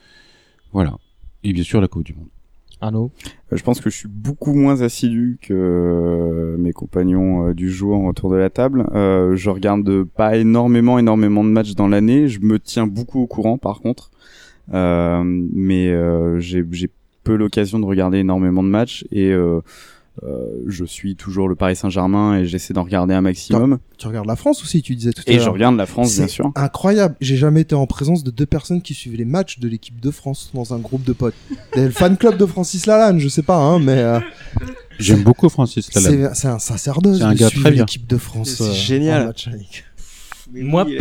Voilà 0.73 0.97
et 1.45 1.53
bien 1.53 1.63
sûr 1.63 1.81
la 1.81 1.89
Coupe 1.89 2.05
du 2.05 2.15
Monde. 2.15 2.29
Arnaud 2.81 3.11
Euh, 3.53 3.57
Je 3.57 3.63
pense 3.63 3.81
que 3.81 3.91
je 3.91 3.97
suis 3.97 4.09
beaucoup 4.09 4.55
moins 4.55 4.83
assidu 4.83 5.39
que 5.43 5.53
euh, 5.53 6.57
mes 6.59 6.73
compagnons 6.73 7.49
euh, 7.49 7.55
du 7.55 7.71
jour 7.71 8.05
autour 8.05 8.31
de 8.31 8.37
la 8.37 8.51
table. 8.51 8.89
Euh, 8.95 9.35
je 9.35 9.51
regarde 9.51 10.05
pas 10.05 10.37
énormément, 10.37 10.99
énormément 10.99 11.43
de 11.43 11.51
matchs 11.51 11.75
dans 11.75 11.89
l'année. 11.89 12.29
Je 12.29 12.41
me 12.41 12.59
tiens 12.59 12.87
beaucoup 12.87 13.21
au 13.21 13.27
courant, 13.27 13.59
par 13.59 13.81
contre. 13.81 14.11
Euh, 14.73 15.23
mais 15.25 15.89
euh, 15.89 16.39
j'ai 16.39 16.65
j'ai 16.71 16.91
peu 17.25 17.35
l'occasion 17.35 17.79
de 17.81 17.85
regarder 17.85 18.19
énormément 18.19 18.63
de 18.63 18.69
matchs 18.69 19.05
et 19.11 19.33
euh, 20.25 20.47
je 20.67 20.85
suis 20.85 21.15
toujours 21.17 21.49
le 21.49 21.55
Paris 21.55 21.77
Saint-Germain 21.77 22.39
et 22.39 22.47
j'essaie 22.47 22.75
d'en 22.75 22.83
regarder 22.83 23.15
un 23.15 23.21
maximum. 23.21 23.79
Tu 23.99 24.07
regardes 24.09 24.27
la 24.27 24.37
France 24.37 24.63
aussi, 24.63 24.83
tu 24.83 24.95
disais 24.97 25.13
tout 25.13 25.23
à 25.27 25.31
Et 25.31 25.37
l'heure. 25.37 25.45
je 25.45 25.51
regarde 25.51 25.77
la 25.77 25.87
France, 25.87 26.15
bien 26.17 26.27
C'est 26.27 26.33
sûr. 26.33 26.51
Incroyable. 26.57 27.15
J'ai 27.21 27.37
jamais 27.37 27.61
été 27.61 27.75
en 27.75 27.87
présence 27.87 28.25
de 28.25 28.31
deux 28.31 28.47
personnes 28.47 28.83
qui 28.83 28.95
suivaient 28.95 29.17
les 29.19 29.25
matchs 29.25 29.59
de 29.61 29.69
l'équipe 29.69 30.01
de 30.01 30.11
France 30.11 30.51
dans 30.55 30.75
un 30.75 30.79
groupe 30.79 31.05
de 31.05 31.13
potes. 31.13 31.35
Et 31.77 31.83
le 31.85 31.91
fan 31.93 32.17
club 32.17 32.37
de 32.37 32.47
Francis 32.47 32.87
Lalanne, 32.87 33.19
je 33.21 33.29
sais 33.29 33.43
pas, 33.43 33.57
hein, 33.59 33.79
mais 33.79 33.99
euh, 33.99 34.19
J'aime 34.99 35.23
beaucoup 35.23 35.49
Francis 35.49 35.93
Lalanne. 35.95 36.31
c'est 36.35 36.41
c'est 36.41 36.49
un 36.49 36.59
sacerdoce 36.59 37.19
C'est 37.19 37.25
un 37.25 37.35
gars 37.35 37.51
très 37.51 37.71
bien. 37.71 37.83
l'équipe 37.85 38.07
de 38.07 38.17
France. 38.17 38.51
C'est 38.51 38.65
euh, 38.65 38.73
génial. 38.73 39.23
en 39.23 39.27
match 39.27 39.47
avec. 39.49 39.85
Moi, 40.53 40.85
Oui, 40.85 40.99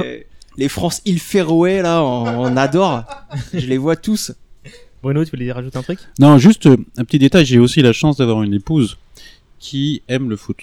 les 0.58 0.70
France 0.70 1.02
île 1.06 1.20
Féroé 1.20 1.82
là, 1.82 2.04
on, 2.04 2.26
on 2.42 2.58
adore. 2.58 3.04
je 3.54 3.66
les 3.66 3.78
vois 3.78 3.96
tous. 3.96 4.32
Bruno, 5.02 5.24
tu 5.24 5.32
voulais 5.32 5.52
rajouter 5.52 5.78
un 5.78 5.84
truc? 5.84 6.00
Non, 6.20 6.38
juste 6.40 6.68
un 6.98 7.04
petit 7.06 7.20
détail, 7.20 7.46
j'ai 7.46 7.60
aussi 7.60 7.82
la 7.82 7.94
chance 7.94 8.18
d'avoir 8.18 8.42
une 8.44 8.54
épouse 8.56 8.98
qui 9.60 10.02
aime 10.08 10.30
le 10.30 10.36
foot. 10.36 10.58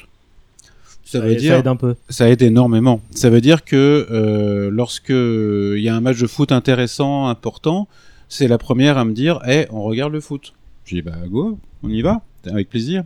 Ça 1.05 1.21
veut 1.21 1.35
Ça 1.35 1.39
dire 1.39 1.55
aide 1.57 1.67
un 1.67 1.77
peu. 1.77 1.97
ça 2.09 2.29
aide 2.29 2.43
énormément. 2.43 3.01
Ça 3.11 3.29
veut 3.31 3.41
dire 3.41 3.65
que 3.65 4.07
euh, 4.11 4.71
lorsque 4.71 5.11
il 5.11 5.79
y 5.83 5.89
a 5.89 5.95
un 5.95 6.01
match 6.01 6.19
de 6.19 6.27
foot 6.27 6.51
intéressant, 6.53 7.29
important, 7.29 7.89
c'est 8.29 8.49
la 8.49 8.59
première 8.59 8.97
à 8.99 9.05
me 9.05 9.13
dire 9.13 9.41
"Eh, 9.47 9.67
on 9.71 9.83
regarde 9.83 10.13
le 10.13 10.21
foot." 10.21 10.55
Je 10.87 10.97
dis 10.97 11.03
"Bah 11.03 11.13
go, 11.29 11.59
on 11.83 11.91
y 11.91 12.01
va." 12.03 12.23
Avec 12.47 12.69
plaisir. 12.71 13.05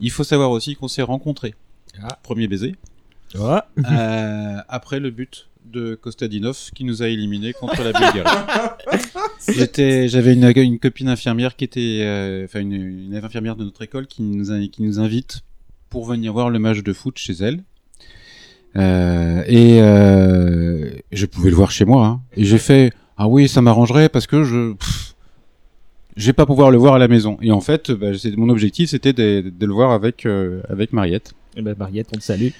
Il 0.00 0.10
faut 0.10 0.24
savoir 0.24 0.50
aussi 0.50 0.74
qu'on 0.74 0.88
s'est 0.88 1.02
rencontrés. 1.02 1.54
Ah. 2.02 2.18
Premier 2.22 2.48
baiser. 2.48 2.74
Euh, 3.36 4.56
après 4.68 5.00
le 5.00 5.10
but 5.10 5.48
de 5.64 5.94
Kostadinov 5.94 6.70
qui 6.74 6.84
nous 6.84 7.02
a 7.02 7.08
éliminés 7.08 7.52
contre 7.52 7.82
la 7.82 7.92
Bulgarie. 7.92 8.30
J'avais 10.08 10.34
une, 10.34 10.78
copine 10.78 11.08
infirmière 11.08 11.56
qui 11.56 11.64
était, 11.64 12.00
euh, 12.02 12.44
enfin 12.44 12.60
une, 12.60 13.20
infirmière 13.22 13.56
de 13.56 13.64
notre 13.64 13.82
école 13.82 14.06
qui 14.06 14.22
nous, 14.22 15.00
invite 15.00 15.40
pour 15.90 16.06
venir 16.06 16.32
voir 16.32 16.50
le 16.50 16.58
match 16.58 16.82
de 16.82 16.92
foot 16.92 17.18
chez 17.18 17.34
elle. 17.34 17.62
Euh, 18.76 19.44
et 19.46 19.80
euh, 19.80 20.90
je 21.12 21.26
pouvais 21.26 21.50
le 21.50 21.56
voir 21.56 21.70
chez 21.70 21.84
moi. 21.84 22.06
hein. 22.06 22.20
Et 22.36 22.44
j'ai 22.44 22.58
fait 22.58 22.92
ah 23.16 23.28
oui 23.28 23.46
ça 23.46 23.62
m'arrangerait 23.62 24.08
parce 24.08 24.26
que 24.26 24.42
je 24.42 24.74
je 26.16 26.26
vais 26.26 26.32
pas 26.32 26.46
pouvoir 26.46 26.72
le 26.72 26.78
voir 26.78 26.94
à 26.94 26.98
la 26.98 27.08
maison. 27.08 27.38
Et 27.40 27.52
en 27.52 27.60
fait, 27.60 27.92
bah, 27.92 28.08
mon 28.36 28.48
objectif 28.48 28.90
c'était 28.90 29.12
de, 29.12 29.52
de 29.56 29.66
le 29.66 29.72
voir 29.72 29.92
avec 29.92 30.26
avec 30.68 30.92
Mariette. 30.92 31.34
Eh 31.56 31.62
ben, 31.62 31.74
Mariette, 31.78 32.08
on 32.14 32.18
te 32.18 32.22
salue. 32.22 32.48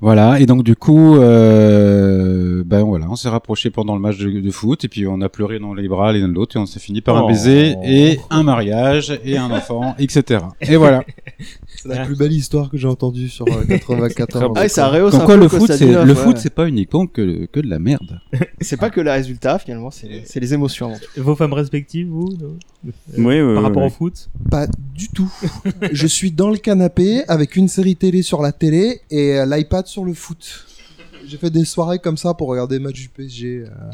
Voilà, 0.00 0.40
et 0.40 0.46
donc 0.46 0.64
du 0.64 0.74
coup, 0.74 1.14
euh, 1.16 2.64
ben 2.66 2.82
voilà, 2.82 3.06
on 3.08 3.14
s'est 3.14 3.28
rapproché 3.28 3.70
pendant 3.70 3.94
le 3.94 4.00
match 4.00 4.18
de, 4.18 4.40
de 4.40 4.50
foot, 4.50 4.84
et 4.84 4.88
puis 4.88 5.06
on 5.06 5.20
a 5.20 5.28
pleuré 5.28 5.60
dans 5.60 5.74
les 5.74 5.86
bras 5.86 6.12
l'un 6.12 6.26
de 6.26 6.32
l'autre, 6.32 6.56
et 6.56 6.58
on 6.58 6.66
s'est 6.66 6.80
fini 6.80 7.00
par 7.02 7.16
un 7.16 7.22
Oh. 7.22 7.28
baiser, 7.28 7.76
et 7.84 8.18
un 8.30 8.42
mariage, 8.42 9.16
et 9.24 9.36
un 9.38 9.48
enfant, 9.52 9.94
etc. 10.00 10.40
Et 10.60 10.74
voilà. 10.76 11.04
C'est 11.76 11.88
la 11.88 12.04
plus 12.04 12.16
belle 12.16 12.32
histoire 12.32 12.68
que 12.68 12.76
j'ai 12.76 12.88
entendue 12.88 13.28
sur 13.28 13.46
euh, 13.46 13.64
94. 13.64 14.52
Ah, 14.56 14.68
ça 14.68 14.88
rehausse 14.88 15.14
quoi 15.14 15.26
peu 15.26 15.36
le 15.36 15.48
foot, 15.48 15.70
c'est 15.72 15.86
le 15.86 15.98
ouais. 16.04 16.14
foot, 16.14 16.36
c'est 16.38 16.54
pas 16.54 16.66
uniquement 16.68 17.06
que, 17.06 17.46
que 17.46 17.60
de 17.60 17.68
la 17.68 17.78
merde. 17.78 18.20
C'est 18.60 18.76
pas 18.76 18.90
que 18.90 19.00
le 19.00 19.10
résultat 19.10 19.58
finalement, 19.58 19.90
c'est 19.90 20.40
les 20.40 20.54
émotions 20.54 20.86
avant 20.86 20.96
tout. 20.98 21.20
Vos 21.22 21.34
femmes 21.34 21.52
respectives, 21.52 22.08
vous 22.08 22.28
non? 22.40 22.56
Oui, 22.84 22.92
oui, 23.18 23.38
Par 23.40 23.48
oui, 23.48 23.58
rapport 23.60 23.82
oui. 23.82 23.88
au 23.88 23.90
foot? 23.90 24.28
Pas 24.50 24.66
du 24.94 25.08
tout. 25.08 25.30
je 25.92 26.06
suis 26.06 26.30
dans 26.30 26.50
le 26.50 26.56
canapé 26.58 27.22
avec 27.28 27.56
une 27.56 27.66
série 27.68 27.96
télé 27.96 28.22
sur 28.22 28.31
la 28.40 28.52
télé 28.52 29.02
et 29.10 29.34
euh, 29.38 29.44
l'iPad 29.44 29.86
sur 29.86 30.04
le 30.04 30.14
foot. 30.14 30.64
J'ai 31.26 31.36
fait 31.36 31.50
des 31.50 31.64
soirées 31.66 31.98
comme 31.98 32.16
ça 32.16 32.32
pour 32.32 32.48
regarder 32.48 32.78
les 32.78 32.84
matchs 32.84 33.00
du 33.02 33.08
PSG. 33.10 33.64
euh. 33.66 33.90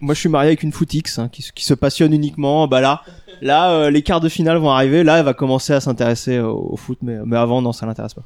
Moi, 0.00 0.14
je 0.14 0.20
suis 0.20 0.28
marié 0.28 0.48
avec 0.50 0.62
une 0.62 0.72
footix 0.72 1.18
hein, 1.18 1.28
qui, 1.30 1.42
se- 1.42 1.52
qui 1.52 1.64
se 1.64 1.74
passionne 1.74 2.12
uniquement. 2.14 2.66
Bah 2.68 2.80
là, 2.80 3.02
là, 3.42 3.70
euh, 3.72 3.90
les 3.90 4.02
quarts 4.02 4.20
de 4.20 4.28
finale 4.28 4.56
vont 4.58 4.70
arriver. 4.70 5.02
Là, 5.02 5.18
elle 5.18 5.24
va 5.24 5.34
commencer 5.34 5.72
à 5.72 5.80
s'intéresser 5.80 6.38
au, 6.38 6.70
au 6.72 6.76
foot, 6.76 6.98
mais, 7.02 7.18
mais 7.26 7.36
avant, 7.36 7.60
non, 7.60 7.72
ça 7.72 7.84
l'intéresse 7.86 8.14
pas. 8.14 8.22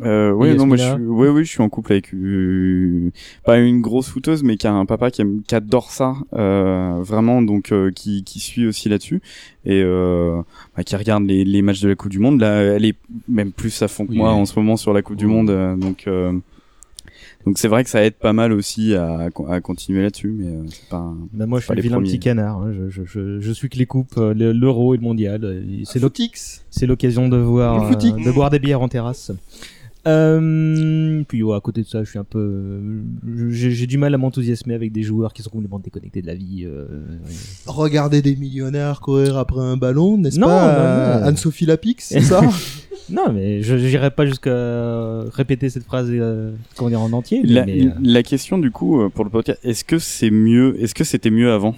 Euh, 0.00 0.30
oui, 0.32 0.54
non, 0.54 0.64
moi 0.66 0.78
je 0.78 0.84
suis, 0.84 0.92
ouais, 1.02 1.28
oui, 1.28 1.44
je 1.44 1.50
suis 1.50 1.60
en 1.62 1.68
couple 1.68 1.92
avec 1.92 2.14
euh, 2.14 3.10
pas 3.44 3.58
une 3.58 3.82
grosse 3.82 4.08
footeuse, 4.08 4.42
mais 4.42 4.56
qui 4.56 4.66
a 4.66 4.72
un 4.72 4.86
papa 4.86 5.10
qui, 5.10 5.20
aime, 5.20 5.42
qui 5.46 5.54
adore 5.54 5.90
ça, 5.90 6.14
euh, 6.32 6.96
vraiment, 7.02 7.42
donc 7.42 7.72
euh, 7.72 7.90
qui, 7.90 8.24
qui 8.24 8.40
suit 8.40 8.66
aussi 8.66 8.88
là-dessus 8.88 9.20
et 9.66 9.82
euh, 9.84 10.40
bah, 10.74 10.82
qui 10.82 10.96
regarde 10.96 11.24
les, 11.24 11.44
les 11.44 11.60
matchs 11.60 11.82
de 11.82 11.88
la 11.90 11.94
Coupe 11.94 12.10
du 12.10 12.18
Monde. 12.20 12.40
Là, 12.40 12.62
elle 12.62 12.86
est 12.86 12.96
même 13.28 13.52
plus 13.52 13.82
à 13.82 13.88
fond 13.88 14.06
que 14.06 14.12
Oui. 14.12 14.16
moi 14.16 14.32
en 14.32 14.46
ce 14.46 14.58
moment 14.58 14.78
sur 14.78 14.94
la 14.94 15.02
Coupe 15.02 15.16
du 15.16 15.26
Monde, 15.26 15.50
euh, 15.50 15.76
donc 15.76 16.04
euh, 16.06 16.32
donc 17.44 17.58
c'est 17.58 17.68
vrai 17.68 17.84
que 17.84 17.90
ça 17.90 18.02
aide 18.02 18.14
pas 18.14 18.32
mal 18.32 18.52
aussi 18.52 18.94
à, 18.94 19.28
à 19.48 19.60
continuer 19.60 20.00
là-dessus, 20.02 20.32
mais 20.34 20.46
euh, 20.46 20.62
c'est 20.70 20.88
pas. 20.88 21.12
Bah, 21.34 21.44
moi, 21.46 21.58
je 21.60 21.66
suis 21.66 21.74
le 21.74 21.82
vilain 21.82 21.96
premiers. 21.96 22.08
petit 22.08 22.18
canard. 22.20 22.62
hein. 22.62 22.72
Je, 22.72 22.88
je, 22.88 23.02
je, 23.04 23.40
je 23.40 23.52
suis 23.52 23.68
que 23.68 23.76
les 23.76 23.86
coupes, 23.86 24.14
le- 24.16 24.52
l'euro 24.52 24.94
et 24.94 24.96
le 24.96 25.02
mondial. 25.02 25.62
C'est 25.84 25.98
l'oc- 25.98 26.16
Footix. 26.16 26.64
c'est 26.70 26.86
l'occasion 26.86 27.28
de 27.28 27.36
voir, 27.36 27.90
de 27.90 28.32
boire 28.32 28.48
des 28.48 28.58
bières 28.60 28.80
en 28.80 28.88
terrasse. 28.88 29.32
Euh, 30.08 31.22
puis 31.28 31.42
ouais, 31.42 31.56
à 31.56 31.60
côté 31.60 31.82
de 31.82 31.86
ça, 31.86 32.02
je 32.04 32.10
suis 32.10 32.18
un 32.18 32.24
peu, 32.24 32.38
euh, 32.38 33.02
j'ai 33.50 33.86
du 33.86 33.98
mal 33.98 34.14
à 34.14 34.18
m'enthousiasmer 34.18 34.74
avec 34.74 34.92
des 34.92 35.02
joueurs 35.02 35.32
qui 35.32 35.42
sont 35.42 35.50
complètement 35.50 35.78
déconnectés 35.78 36.22
de 36.22 36.26
la 36.26 36.34
vie. 36.34 36.64
euh, 36.66 36.86
Regarder 37.66 38.20
des 38.22 38.34
millionnaires 38.36 39.00
courir 39.00 39.36
après 39.38 39.60
un 39.60 39.76
ballon, 39.76 40.18
n'est-ce 40.18 40.40
pas 40.40 40.46
non, 40.46 40.50
euh. 41.22 41.24
Anne-Sophie 41.28 41.66
Lapix, 41.66 42.04
c'est 42.08 42.20
ça? 42.20 42.40
Non, 43.10 43.32
mais 43.32 43.62
je 43.62 43.74
n'irai 43.74 44.10
pas 44.10 44.26
jusqu'à 44.26 45.22
répéter 45.32 45.70
cette 45.70 45.84
phrase 45.84 46.08
euh, 46.10 46.52
comment 46.76 46.88
dire 46.90 47.00
en 47.00 47.12
entier. 47.12 47.42
La, 47.44 47.64
mais, 47.66 47.86
euh, 47.86 47.90
la 48.02 48.22
question 48.22 48.58
du 48.58 48.70
coup 48.70 49.08
pour 49.10 49.24
le 49.24 49.30
podcast, 49.30 49.60
est-ce 49.64 49.84
que 49.84 49.98
c'est 49.98 50.30
mieux, 50.30 50.80
est-ce 50.80 50.94
que 50.94 51.04
c'était 51.04 51.30
mieux 51.30 51.50
avant, 51.52 51.74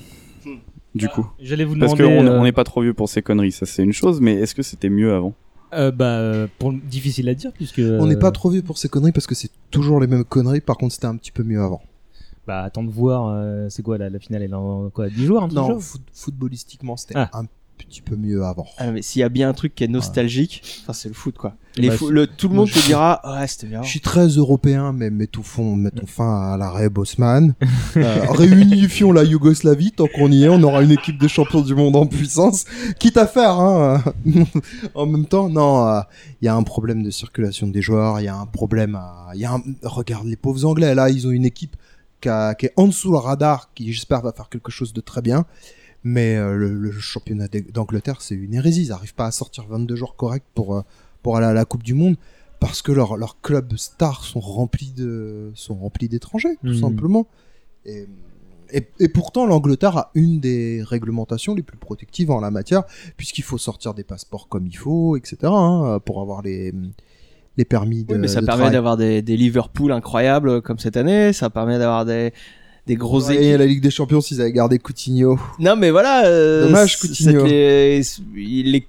du 0.95 1.09
coup? 1.09 1.27
J'allais 1.41 1.65
vous 1.65 1.77
Parce 1.77 1.95
demander. 1.95 2.17
qu'on 2.19 2.27
euh, 2.27 2.39
on 2.39 2.45
n'est 2.45 2.53
pas 2.53 2.65
trop 2.65 2.83
vieux 2.83 2.95
pour 2.95 3.09
ces 3.09 3.21
conneries, 3.23 3.53
ça 3.53 3.67
c'est 3.67 3.83
une 3.83 3.93
chose, 3.93 4.21
mais 4.21 4.35
est-ce 4.35 4.55
que 4.55 4.63
c'était 4.63 4.91
mieux 4.91 5.13
avant? 5.13 5.35
Euh, 5.75 5.91
bah, 5.91 6.47
pour, 6.59 6.73
difficile 6.73 7.29
à 7.29 7.35
dire 7.35 7.53
puisque. 7.53 7.81
On 7.81 8.07
n'est 8.07 8.17
pas 8.19 8.31
trop 8.31 8.51
vieux 8.51 8.63
pour 8.63 8.79
ces 8.79 8.89
conneries 8.89 9.13
parce 9.13 9.27
que 9.27 9.35
c'est 9.35 9.51
toujours 9.71 10.01
les 10.01 10.07
mêmes 10.07 10.25
conneries. 10.25 10.61
Par 10.61 10.77
contre, 10.77 10.95
c'était 10.95 11.07
un 11.07 11.17
petit 11.17 11.33
peu 11.33 11.43
mieux 11.43 11.61
avant. 11.63 11.83
Bah, 12.47 12.63
attends 12.63 12.85
de 12.85 12.91
voir. 12.91 13.29
euh, 13.29 13.69
c'est 13.71 13.83
quoi 13.83 13.97
la, 13.99 14.11
la 14.11 14.19
finale 14.19 14.43
Elle 14.43 14.51
est 14.51 14.55
en 14.55 14.91
quoi 14.91 15.09
10 15.09 15.25
jours, 15.27 15.43
un 15.43 15.49
Non, 15.49 15.81
foot- 15.81 16.03
footballistiquement, 16.13 16.97
c'était 16.97 17.15
Ah. 17.17 17.31
un 17.33 17.45
petit 17.77 18.01
peu 18.03 18.17
mieux 18.17 18.45
avant. 18.45 18.67
Ah, 18.79 18.91
mais 18.91 19.03
s'il 19.03 19.21
y 19.21 19.23
a 19.23 19.29
bien 19.29 19.49
un 19.49 19.53
truc 19.53 19.75
qui 19.75 19.85
est 19.85 19.89
nostalgique, 19.89 20.63
enfin, 20.83 20.93
c'est 20.93 21.09
le 21.09 21.15
foot, 21.15 21.37
quoi. 21.37 21.55
Les 21.77 21.89
Bah, 21.89 21.97
le, 22.09 22.27
tout 22.29 22.49
le 22.49 22.55
monde 22.55 22.71
te 22.71 22.79
dira, 22.87 23.21
ouais, 23.25 23.47
c'était 23.49 23.67
bien. 23.67 23.83
Je 23.83 23.89
suis 23.89 24.01
très 24.01 24.27
européen, 24.29 24.93
mais 24.93 25.11
mettons, 25.11 25.43
fond, 25.43 25.75
mettons 25.75 26.07
fin 26.07 26.53
à 26.53 26.57
l'arrêt 26.57 26.89
Bosman. 26.89 27.55
Euh, 27.97 28.27
réunifions 28.31 29.13
la 29.13 29.23
Yougoslavie, 29.23 29.93
tant 29.93 30.07
qu'on 30.09 30.31
y 30.33 30.43
est, 30.45 30.49
on 30.49 30.61
aura 30.65 30.83
une 30.83 30.91
équipe 30.91 31.17
de 31.19 31.29
champions 31.29 31.61
du 31.61 31.75
monde 31.77 31.95
en 31.95 32.07
puissance. 32.07 32.65
Quitte 32.99 33.17
à 33.17 33.27
faire, 33.29 33.59
hein. 33.61 34.03
en 34.95 35.07
même 35.07 35.27
temps, 35.27 35.49
non, 35.49 35.87
euh, 35.89 36.01
il 36.43 36.47
y 36.47 36.49
a 36.49 36.55
un 36.57 36.63
problème 36.65 37.03
de 37.05 37.11
circulation 37.11 37.69
des 37.69 37.83
joueurs, 37.83 38.21
il 38.21 38.25
y 38.25 38.29
a 38.29 38.37
un 38.37 38.47
problème 38.47 38.97
à... 38.97 39.29
il 39.35 39.41
Y 39.41 39.45
a 39.45 39.53
un... 39.53 39.63
Regarde 39.85 40.27
les 40.27 40.37
pauvres 40.37 40.65
Anglais, 40.65 40.95
là, 40.95 41.09
ils 41.11 41.27
ont 41.27 41.31
une 41.31 41.45
équipe 41.45 41.77
qui, 42.21 42.29
a- 42.29 42.55
qui 42.55 42.67
est 42.67 42.73
en 42.77 42.89
dessous 42.89 43.13
le 43.13 43.19
radar, 43.19 43.71
qui 43.75 43.93
j'espère 43.93 44.23
va 44.23 44.33
faire 44.33 44.49
quelque 44.49 44.71
chose 44.73 44.93
de 44.93 45.01
très 45.01 45.23
bien. 45.23 45.45
Mais 46.05 46.37
euh, 46.37 46.55
le, 46.55 46.69
le 46.75 46.93
championnat 46.93 47.49
d'Angleterre, 47.73 48.21
c'est 48.21 48.35
une 48.35 48.55
hérésie. 48.55 48.85
Ils 48.85 48.89
n'arrivent 48.91 49.15
pas 49.15 49.27
à 49.27 49.31
sortir 49.31 49.67
22 49.69 49.97
jours 49.97 50.17
corrects 50.17 50.45
pour, 50.55 50.77
euh, 50.77 50.83
pour 51.23 51.37
aller 51.37 51.47
à 51.47 51.53
la 51.55 51.65
Coupe 51.65 51.83
du 51.83 51.95
Monde 51.95 52.17
parce 52.61 52.83
que 52.83 52.93
leurs 52.93 53.17
leurs 53.17 53.41
clubs 53.41 53.75
stars 53.77 54.25
sont 54.25 54.41
remplis 54.41 54.93
de 54.97 55.51
sont 55.55 55.75
remplis 55.75 56.09
d'étrangers 56.09 56.57
tout 56.63 56.69
Mhm. 56.69 56.81
simplement 56.81 57.27
et, 57.85 58.07
et, 58.73 58.87
et 59.01 59.09
pourtant 59.09 59.45
l'Angleterre 59.45 59.97
a 59.99 60.11
une 60.15 60.41
des 60.41 60.83
réglementations 60.83 61.55
les 61.55 61.63
plus 61.63 61.77
protectives 61.77 62.31
en 62.31 62.41
la 62.41 62.51
matière 62.51 62.85
puisqu'il 63.17 63.43
faut 63.43 63.59
sortir 63.59 63.93
des 63.93 64.05
passeports 64.05 64.49
comme 64.49 64.67
il 64.67 64.77
faut 64.77 65.17
etc 65.17 65.37
hein, 65.45 65.99
pour 66.07 66.21
avoir 66.23 66.41
les 66.43 66.73
les 67.57 67.65
permis 67.65 68.05
de 68.05 68.15
Oui, 68.15 68.21
mais 68.21 68.29
ça 68.29 68.41
de 68.41 68.47
permet 68.47 68.71
d'avoir 68.71 68.97
des, 68.97 69.21
des 69.21 69.37
Liverpool 69.37 69.93
incroyables 69.93 70.49
euh, 70.49 70.61
comme 70.61 70.79
cette 70.79 70.97
année. 70.97 71.33
Ça 71.33 71.51
permet 71.51 71.79
d'avoir 71.79 72.05
des, 72.05 72.33
des 72.87 72.97
grosses 72.97 73.29
Ouais, 73.29 73.37
équipes. 73.37 73.59
la 73.59 73.67
Ligue 73.67 73.81
des 73.81 73.91
Champions 73.91 74.21
s'ils 74.21 74.41
avaient 74.41 74.53
gardé 74.53 74.79
Coutinho 74.79 75.39
Non, 75.59 75.75
mais 75.77 75.91
voilà. 75.91 76.27
euh, 76.27 76.65
Dommage, 76.67 76.99
Coutinho. 76.99 77.45
les, 77.47 78.03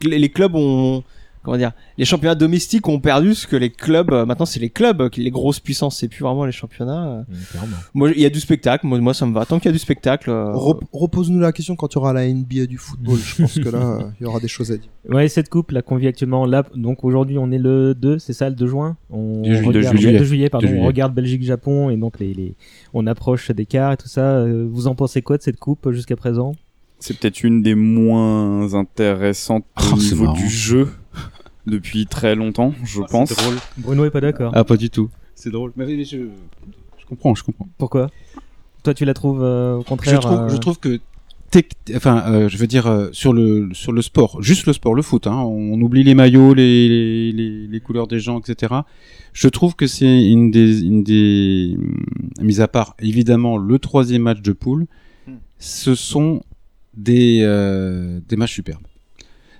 les 0.03 0.29
clubs 0.29 0.55
ont. 0.55 1.03
Comment 1.45 1.57
dire 1.57 1.71
Les 1.97 2.03
championnats 2.05 2.35
domestiques 2.35 2.87
ont 2.89 2.99
perdu 2.99 3.35
ce 3.35 3.45
que 3.47 3.55
les 3.55 3.69
clubs. 3.69 4.11
euh, 4.11 4.25
Maintenant, 4.25 4.45
c'est 4.47 4.59
les 4.59 4.69
clubs, 4.71 4.99
euh, 5.01 5.09
les 5.15 5.29
grosses 5.31 5.59
puissances. 5.59 5.97
C'est 5.99 6.07
plus 6.07 6.23
vraiment 6.23 6.43
les 6.45 6.51
championnats. 6.51 7.07
euh. 7.07 7.21
Mm. 7.55 7.59
Moi, 7.93 8.11
il 8.15 8.21
y 8.21 8.25
a 8.25 8.29
du 8.29 8.39
spectacle. 8.39 8.87
Moi, 8.87 8.99
moi, 8.99 9.13
ça 9.13 9.25
me 9.25 9.33
va. 9.33 9.45
Tant 9.45 9.59
qu'il 9.59 9.67
y 9.67 9.69
a 9.69 9.71
du 9.73 9.79
spectacle. 9.79 10.29
euh, 10.31 10.51
Rep- 10.53 10.81
repose-nous 10.91 11.39
la 11.39 11.51
question 11.53 11.75
quand 11.75 11.87
tu 11.87 11.97
auras 11.99 12.11
la 12.13 12.27
NBA 12.27 12.65
du 12.65 12.77
football 12.77 13.17
je 13.19 13.41
pense 13.43 13.59
que 13.59 13.69
là 13.69 13.99
il 14.19 14.23
y 14.23 14.25
aura 14.27 14.39
des 14.39 14.47
choses 14.47 14.71
à 14.71 14.77
dire 14.77 14.89
Ouais, 15.07 15.27
cette 15.27 15.49
coupe 15.49 15.69
là 15.71 15.81
qu'on 15.83 15.97
vit 15.97 16.07
actuellement 16.07 16.45
là, 16.47 16.63
donc 16.75 17.03
aujourd'hui 17.03 17.37
on 17.37 17.51
est 17.51 17.59
le 17.59 17.93
2, 17.93 18.17
c'est 18.17 18.33
ça 18.33 18.49
le 18.49 18.55
2 18.55 18.65
juin? 18.65 18.97
On 19.11 19.41
De 19.43 19.53
ju- 19.53 19.61
de 19.61 19.67
regarde, 19.67 19.97
juillet. 19.97 20.17
de 20.19 20.23
juillet, 20.23 20.49
pardon, 20.49 20.65
De 20.65 20.71
juillet. 20.71 20.83
on 20.83 20.87
regarde 20.87 21.13
Belgique-Japon 21.13 21.91
et 21.91 21.97
donc 21.97 22.19
les, 22.19 22.33
les, 22.33 22.55
on 22.95 23.05
approche 23.05 23.51
des 23.51 23.65
quarts 23.67 23.91
et 23.93 23.97
tout 23.97 24.07
ça. 24.07 24.43
Vous 24.47 24.87
en 24.87 24.95
pensez 24.95 25.21
quoi 25.21 25.37
de 25.37 25.43
cette 25.43 25.57
coupe 25.59 25.91
jusqu'à 25.91 26.15
présent? 26.15 26.55
C'est 26.97 27.17
peut-être 27.19 27.43
une 27.43 27.61
des 27.61 27.75
moins 27.75 28.73
intéressantes 28.73 29.65
Oh, 29.77 29.93
au 29.93 29.97
niveau 29.97 30.23
marrant. 30.25 30.37
du 30.37 30.47
jeu 30.47 30.87
depuis 31.67 32.05
très 32.05 32.35
longtemps, 32.35 32.73
je 32.83 33.01
pense. 33.01 33.29
C'est 33.29 33.41
drôle. 33.41 33.55
Bruno 33.77 34.05
est 34.05 34.11
pas 34.11 34.21
d'accord. 34.21 34.51
Ah, 34.55 34.63
pas 34.63 34.77
du 34.77 34.89
tout. 34.89 35.09
C'est 35.35 35.51
drôle. 35.51 35.71
Mais, 35.75 35.85
mais 35.85 36.03
je, 36.05 36.17
je 36.97 37.05
comprends, 37.07 37.35
je 37.35 37.43
comprends. 37.43 37.67
Pourquoi? 37.77 38.09
Toi 38.83 38.93
tu 38.93 39.03
la 39.05 39.15
trouves 39.15 39.41
euh, 39.43 39.77
au 39.77 39.83
contraire 39.83 40.21
Je 40.21 40.27
trouve, 40.27 40.39
euh, 40.39 40.49
je 40.49 40.57
trouve 40.57 40.79
que 40.79 40.99
enfin, 41.95 42.23
euh, 42.27 42.49
je 42.49 42.57
veux 42.57 42.67
dire 42.67 42.87
euh, 42.87 43.09
sur 43.11 43.33
le 43.33 43.69
sur 43.73 43.91
le 43.91 44.01
sport, 44.01 44.41
juste 44.41 44.67
le 44.67 44.73
sport, 44.73 44.93
le 44.93 45.01
foot. 45.01 45.27
Hein, 45.27 45.37
on 45.37 45.79
oublie 45.81 46.03
les 46.03 46.15
maillots, 46.15 46.53
les, 46.53 46.87
les, 46.87 47.31
les, 47.31 47.67
les 47.67 47.79
couleurs 47.79 48.07
des 48.07 48.19
gens, 48.19 48.39
etc. 48.39 48.73
Je 49.33 49.47
trouve 49.47 49.75
que 49.75 49.87
c'est 49.87 50.29
une 50.29 50.51
des 50.51 50.83
une 50.83 51.03
des 51.03 51.75
hum, 51.77 51.99
mis 52.41 52.61
à 52.61 52.67
part 52.67 52.95
évidemment 52.99 53.57
le 53.57 53.79
troisième 53.79 54.23
match 54.23 54.41
de 54.41 54.51
poule, 54.51 54.87
ce 55.59 55.95
sont 55.95 56.43
des 56.95 57.39
euh, 57.43 58.19
des 58.27 58.35
matchs 58.35 58.53
superbes. 58.53 58.85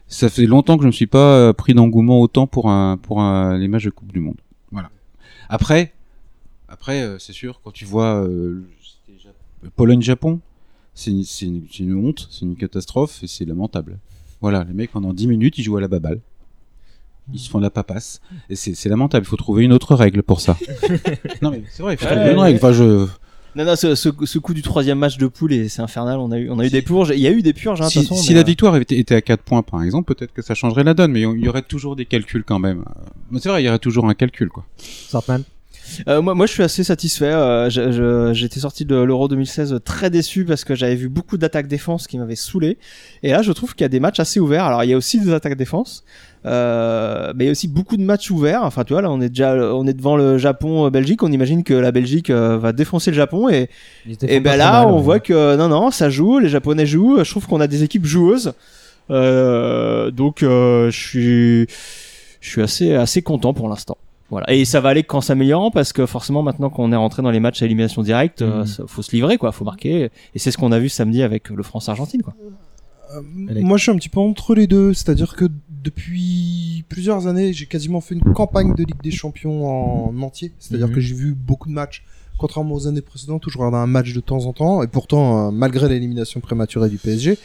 Ça 0.07 0.29
fait 0.29 0.45
longtemps 0.45 0.77
que 0.77 0.81
je 0.83 0.87
ne 0.87 0.91
me 0.91 0.95
suis 0.95 1.07
pas 1.07 1.35
euh, 1.37 1.53
pris 1.53 1.73
d'engouement 1.73 2.21
autant 2.21 2.47
pour 2.47 2.69
un 2.69 2.97
pour 2.97 3.21
un, 3.21 3.57
les 3.57 3.67
matchs 3.67 3.85
de 3.85 3.89
Coupe 3.89 4.11
du 4.13 4.19
Monde. 4.19 4.39
Voilà. 4.71 4.89
Après, 5.49 5.93
après 6.67 7.01
euh, 7.01 7.17
c'est 7.19 7.33
sûr 7.33 7.59
quand 7.63 7.71
tu 7.71 7.85
vois 7.85 8.23
euh, 8.23 8.63
Pologne-Japon, 9.75 10.39
c'est 10.93 11.11
une, 11.11 11.95
honte, 11.95 12.27
c'est 12.31 12.41
une 12.45 12.55
catastrophe 12.55 13.23
et 13.23 13.27
c'est 13.27 13.45
lamentable. 13.45 13.97
Voilà, 14.41 14.63
les 14.63 14.73
mecs 14.73 14.91
pendant 14.91 15.13
10 15.13 15.27
minutes 15.27 15.57
ils 15.57 15.63
jouent 15.63 15.77
à 15.77 15.81
la 15.81 15.87
baballe. 15.87 16.21
Ils 17.33 17.39
se 17.39 17.49
font 17.49 17.57
de 17.57 17.63
la 17.63 17.71
papasse. 17.71 18.21
Et 18.51 18.55
c'est 18.55 18.87
lamentable, 18.89 19.25
il 19.25 19.29
faut 19.29 19.35
trouver 19.37 19.63
une 19.63 19.73
autre 19.73 19.95
règle 19.95 20.21
pour 20.21 20.39
ça. 20.39 20.55
non 21.41 21.49
mais 21.49 21.63
c'est 21.71 21.81
vrai, 21.81 21.95
il 21.95 21.97
faut 21.97 22.05
trouver 22.05 22.21
Ouais, 22.21 22.31
une 22.31 22.37
ouais. 22.37 22.43
règle. 22.43 22.57
Enfin, 22.57 22.71
je... 22.71 23.07
Non, 23.55 23.63
non, 23.63 23.75
ce, 23.75 23.95
ce, 23.95 24.09
ce 24.25 24.37
coup 24.39 24.53
du 24.53 24.61
troisième 24.61 24.99
match 24.99 25.17
de 25.17 25.27
poule, 25.27 25.53
et 25.53 25.69
c'est 25.69 25.81
infernal. 25.81 26.19
On 26.19 26.31
a 26.31 26.37
eu, 26.37 26.49
on 26.49 26.59
a 26.59 26.65
eu 26.65 26.69
des 26.69 26.81
purges. 26.81 27.11
Il 27.15 27.21
y 27.21 27.27
a 27.27 27.31
eu 27.31 27.41
des 27.41 27.53
purges, 27.53 27.81
hein, 27.81 27.85
de 27.85 27.91
Si, 27.91 27.99
toute 27.99 28.09
façon. 28.09 28.21
si 28.21 28.29
mais, 28.29 28.35
la 28.35 28.41
euh, 28.41 28.43
victoire 28.43 28.73
avait 28.73 28.83
été, 28.83 28.99
était 28.99 29.15
à 29.15 29.21
4 29.21 29.41
points 29.41 29.63
par 29.63 29.81
exemple, 29.83 30.13
peut-être 30.13 30.33
que 30.33 30.41
ça 30.41 30.53
changerait 30.55 30.83
la 30.83 30.93
donne, 30.93 31.11
mais 31.11 31.21
il 31.21 31.39
y 31.43 31.47
aurait 31.47 31.61
toujours 31.61 31.95
des 31.95 32.05
calculs 32.05 32.43
quand 32.43 32.59
même. 32.59 32.83
Mais 33.31 33.39
c'est 33.39 33.47
vrai, 33.49 33.63
il 33.63 33.65
y 33.65 33.69
aurait 33.69 33.79
toujours 33.79 34.07
un 34.09 34.13
calcul 34.13 34.49
quoi. 34.49 34.65
Sartman 35.07 35.43
Euh, 36.07 36.19
moi, 36.21 36.33
moi, 36.33 36.47
je 36.47 36.51
suis 36.51 36.63
assez 36.63 36.83
satisfait. 36.83 37.25
Euh, 37.31 37.69
je- 37.69 37.91
je- 37.91 38.33
J'étais 38.33 38.59
sorti 38.59 38.85
de 38.85 38.95
l'Euro 38.95 39.27
2016 39.27 39.79
très 39.85 40.09
déçu 40.09 40.43
parce 40.43 40.63
que 40.63 40.73
j'avais 40.73 40.95
vu 40.95 41.09
beaucoup 41.09 41.37
d'attaques-défense 41.37 42.07
qui 42.07 42.17
m'avaient 42.17 42.35
saoulé. 42.35 42.79
Et 43.21 43.29
là, 43.31 43.43
je 43.43 43.51
trouve 43.51 43.75
qu'il 43.75 43.83
y 43.83 43.85
a 43.85 43.89
des 43.89 43.99
matchs 43.99 44.19
assez 44.19 44.39
ouverts. 44.39 44.65
Alors, 44.65 44.83
il 44.83 44.89
y 44.89 44.93
a 44.93 44.97
aussi 44.97 45.19
des 45.21 45.31
attaques-défense, 45.31 46.03
euh, 46.45 47.33
mais 47.35 47.45
il 47.45 47.47
y 47.47 47.49
a 47.49 47.51
aussi 47.51 47.67
beaucoup 47.67 47.97
de 47.97 48.03
matchs 48.03 48.29
ouverts. 48.29 48.63
Enfin, 48.63 48.83
tu 48.83 48.93
vois, 48.93 49.01
là, 49.01 49.09
on 49.11 49.19
est 49.21 49.29
déjà, 49.29 49.55
on 49.73 49.85
est 49.87 49.93
devant 49.93 50.15
le 50.15 50.37
Japon-Belgique. 50.37 51.23
On 51.23 51.31
imagine 51.31 51.63
que 51.63 51.73
la 51.73 51.91
Belgique 51.91 52.29
euh, 52.29 52.57
va 52.57 52.71
défoncer 52.71 53.09
le 53.11 53.15
Japon 53.17 53.49
et 53.49 53.69
et 54.21 54.39
ben 54.39 54.55
là, 54.55 54.83
mal, 54.83 54.87
on 54.87 54.97
ouais. 54.97 55.01
voit 55.03 55.19
que 55.19 55.55
non, 55.55 55.67
non, 55.69 55.89
ça 55.91 56.09
joue. 56.09 56.39
Les 56.39 56.49
Japonais 56.49 56.85
jouent. 56.85 57.23
Je 57.23 57.29
trouve 57.29 57.47
qu'on 57.47 57.59
a 57.61 57.67
des 57.67 57.83
équipes 57.83 58.05
joueuses. 58.05 58.53
Euh, 59.11 60.11
donc, 60.11 60.43
euh, 60.43 60.89
je 60.91 60.99
suis, 60.99 61.67
je 62.41 62.49
suis 62.49 62.61
assez, 62.61 62.93
assez 62.93 63.21
content 63.21 63.53
pour 63.53 63.67
l'instant. 63.69 63.97
Voilà. 64.31 64.51
Et 64.51 64.65
ça 64.65 64.81
va 64.81 64.89
aller 64.89 65.03
qu'en 65.03 65.21
s'améliorant 65.21 65.69
parce 65.69 65.93
que 65.93 66.07
forcément 66.07 66.41
maintenant 66.41 66.71
qu'on 66.71 66.91
est 66.91 66.95
rentré 66.95 67.21
dans 67.21 67.29
les 67.29 67.39
matchs 67.39 67.61
à 67.61 67.65
élimination 67.65 68.01
directe, 68.01 68.41
euh, 68.41 68.61
Mhm. 68.61 68.65
ça- 68.65 68.83
faut 68.87 69.03
se 69.03 69.11
livrer 69.11 69.37
quoi, 69.37 69.51
faut 69.51 69.65
marquer. 69.65 70.09
Et 70.33 70.39
c'est 70.39 70.49
ce 70.49 70.57
qu'on 70.57 70.71
a 70.71 70.79
vu 70.79 70.89
samedi 70.89 71.21
avec 71.21 71.49
le 71.51 71.61
France-Argentine 71.61 72.23
quoi. 72.23 72.33
Euh, 73.15 73.21
moi, 73.61 73.77
je 73.77 73.83
suis 73.83 73.91
un 73.91 73.95
petit 73.97 74.09
peu 74.09 74.19
entre 74.19 74.55
les 74.55 74.65
deux. 74.65 74.93
C'est-à-dire 74.95 75.35
que 75.35 75.45
depuis 75.85 76.83
plusieurs 76.89 77.27
années, 77.27 77.53
j'ai 77.53 77.67
quasiment 77.67 78.01
fait 78.01 78.15
une 78.15 78.33
campagne 78.33 78.73
de 78.73 78.83
Ligue 78.83 79.01
des 79.03 79.11
Champions 79.11 80.09
en 80.09 80.21
entier. 80.21 80.51
C'est-à-dire 80.59 80.87
Mhm. 80.87 80.93
que 80.95 80.99
j'ai 80.99 81.13
vu 81.15 81.33
beaucoup 81.33 81.69
de 81.69 81.73
matchs. 81.73 82.03
Contrairement 82.37 82.75
aux 82.75 82.87
années 82.87 83.01
précédentes 83.01 83.45
où 83.45 83.49
je 83.49 83.57
regardais 83.57 83.77
un 83.77 83.87
match 83.87 84.11
de 84.13 84.19
temps 84.19 84.45
en 84.45 84.51
temps, 84.51 84.83
et 84.83 84.87
pourtant, 84.87 85.47
euh, 85.47 85.51
malgré 85.51 85.87
l'élimination 85.87 86.41
prématurée 86.41 86.89
du 86.89 86.97
PSG. 86.97 87.37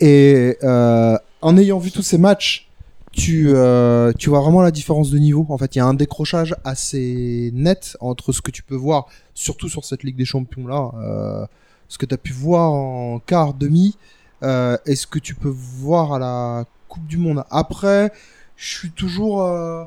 Et 0.00 0.56
euh, 0.62 1.16
en 1.40 1.56
ayant 1.56 1.78
vu 1.78 1.90
tous 1.90 2.02
ces 2.02 2.18
matchs, 2.18 2.68
tu, 3.12 3.48
euh, 3.48 4.12
tu 4.18 4.28
vois 4.28 4.40
vraiment 4.40 4.60
la 4.60 4.70
différence 4.70 5.10
de 5.10 5.18
niveau. 5.18 5.46
En 5.48 5.56
fait, 5.56 5.74
il 5.74 5.78
y 5.78 5.80
a 5.80 5.86
un 5.86 5.94
décrochage 5.94 6.54
assez 6.64 7.50
net 7.54 7.96
entre 8.00 8.32
ce 8.32 8.42
que 8.42 8.50
tu 8.50 8.62
peux 8.62 8.76
voir, 8.76 9.06
surtout 9.34 9.68
sur 9.68 9.84
cette 9.84 10.02
Ligue 10.02 10.16
des 10.16 10.26
Champions-là, 10.26 10.90
euh, 11.00 11.46
ce 11.88 11.96
que 11.96 12.04
tu 12.04 12.14
as 12.14 12.18
pu 12.18 12.32
voir 12.34 12.70
en 12.72 13.18
quart, 13.20 13.54
demi, 13.54 13.96
euh, 14.42 14.76
et 14.84 14.94
ce 14.94 15.06
que 15.06 15.18
tu 15.18 15.34
peux 15.34 15.48
voir 15.48 16.12
à 16.12 16.18
la 16.18 16.64
Du 17.06 17.18
Monde. 17.18 17.44
Après, 17.50 18.12
je 18.56 18.76
suis 18.76 18.90
toujours, 18.90 19.42
euh, 19.42 19.84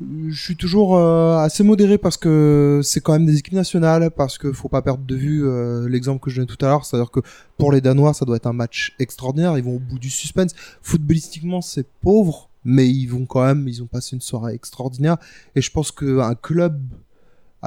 je 0.00 0.40
suis 0.40 0.56
toujours 0.56 0.96
euh, 0.96 1.36
assez 1.38 1.62
modéré 1.62 1.98
parce 1.98 2.16
que 2.16 2.80
c'est 2.82 3.00
quand 3.00 3.12
même 3.12 3.26
des 3.26 3.38
équipes 3.38 3.54
nationales, 3.54 4.10
parce 4.10 4.38
que 4.38 4.52
faut 4.52 4.68
pas 4.68 4.82
perdre 4.82 5.04
de 5.04 5.14
vue 5.14 5.46
euh, 5.46 5.88
l'exemple 5.88 6.22
que 6.22 6.30
je 6.30 6.36
donnais 6.36 6.46
tout 6.46 6.64
à 6.64 6.68
l'heure, 6.68 6.84
c'est-à-dire 6.84 7.10
que 7.10 7.20
pour 7.56 7.72
les 7.72 7.80
Danois, 7.80 8.14
ça 8.14 8.24
doit 8.24 8.36
être 8.36 8.46
un 8.46 8.52
match 8.52 8.94
extraordinaire. 8.98 9.56
Ils 9.58 9.64
vont 9.64 9.76
au 9.76 9.80
bout 9.80 9.98
du 9.98 10.10
suspense. 10.10 10.52
Footballistiquement, 10.82 11.60
c'est 11.60 11.86
pauvre, 12.00 12.50
mais 12.64 12.88
ils 12.88 13.06
vont 13.06 13.26
quand 13.26 13.44
même, 13.44 13.68
ils 13.68 13.82
ont 13.82 13.86
passé 13.86 14.16
une 14.16 14.22
soirée 14.22 14.54
extraordinaire. 14.54 15.16
Et 15.54 15.60
je 15.60 15.70
pense 15.70 15.92
qu'un 15.92 16.34
club 16.34 16.80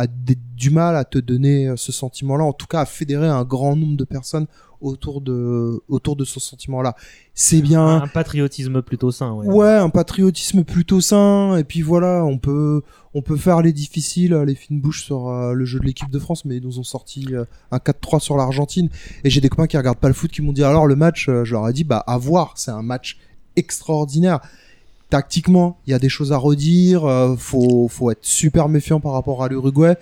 a 0.03 0.07
du 0.55 0.69
mal 0.69 0.95
à 0.95 1.05
te 1.05 1.17
donner 1.17 1.67
euh, 1.67 1.75
ce 1.75 1.91
sentiment-là, 1.91 2.43
en 2.43 2.53
tout 2.53 2.67
cas 2.67 2.81
à 2.81 2.85
fédérer 2.85 3.27
un 3.27 3.43
grand 3.43 3.75
nombre 3.75 3.97
de 3.97 4.03
personnes 4.03 4.47
autour 4.81 5.21
de, 5.21 5.81
autour 5.87 6.15
de 6.15 6.23
ce 6.23 6.39
sentiment-là. 6.39 6.95
C'est 7.33 7.61
bien. 7.61 8.01
Un 8.01 8.07
patriotisme 8.07 8.81
plutôt 8.81 9.11
sain, 9.11 9.33
ouais. 9.33 9.45
Ouais, 9.45 9.75
un 9.75 9.89
patriotisme 9.89 10.63
plutôt 10.63 11.01
sain. 11.01 11.57
Et 11.57 11.63
puis 11.63 11.81
voilà, 11.81 12.23
on 12.25 12.37
peut, 12.37 12.81
on 13.13 13.21
peut 13.21 13.35
faire 13.35 13.61
les 13.61 13.73
difficiles, 13.73 14.33
les 14.35 14.55
fines 14.55 14.79
bouches 14.79 15.03
sur 15.03 15.29
euh, 15.29 15.53
le 15.53 15.65
jeu 15.65 15.79
de 15.79 15.85
l'équipe 15.85 16.09
de 16.09 16.19
France, 16.19 16.45
mais 16.45 16.57
ils 16.57 16.63
nous 16.63 16.79
ont 16.79 16.83
sorti 16.83 17.27
euh, 17.31 17.45
un 17.71 17.77
4-3 17.77 18.19
sur 18.19 18.37
l'Argentine. 18.37 18.89
Et 19.23 19.29
j'ai 19.29 19.41
des 19.41 19.49
copains 19.49 19.67
qui 19.67 19.77
regardent 19.77 19.99
pas 19.99 20.07
le 20.07 20.13
foot 20.13 20.31
qui 20.31 20.41
m'ont 20.41 20.53
dit 20.53 20.63
alors 20.63 20.87
le 20.87 20.95
match, 20.95 21.27
euh, 21.29 21.43
je 21.43 21.53
leur 21.53 21.67
ai 21.67 21.73
dit 21.73 21.83
bah 21.83 22.03
à 22.07 22.17
voir, 22.17 22.53
c'est 22.55 22.71
un 22.71 22.83
match 22.83 23.17
extraordinaire. 23.55 24.39
Tactiquement, 25.09 25.77
il 25.87 25.91
y 25.91 25.93
a 25.93 25.99
des 25.99 26.09
choses 26.09 26.31
à 26.31 26.37
redire. 26.37 27.03
euh, 27.05 27.35
faut, 27.35 27.87
faut 27.87 28.11
être 28.11 28.23
super 28.23 28.69
méfiant 28.69 28.99
par 28.99 29.13
rapport 29.13 29.43
à 29.43 29.47
l'Uruguay. 29.47 29.95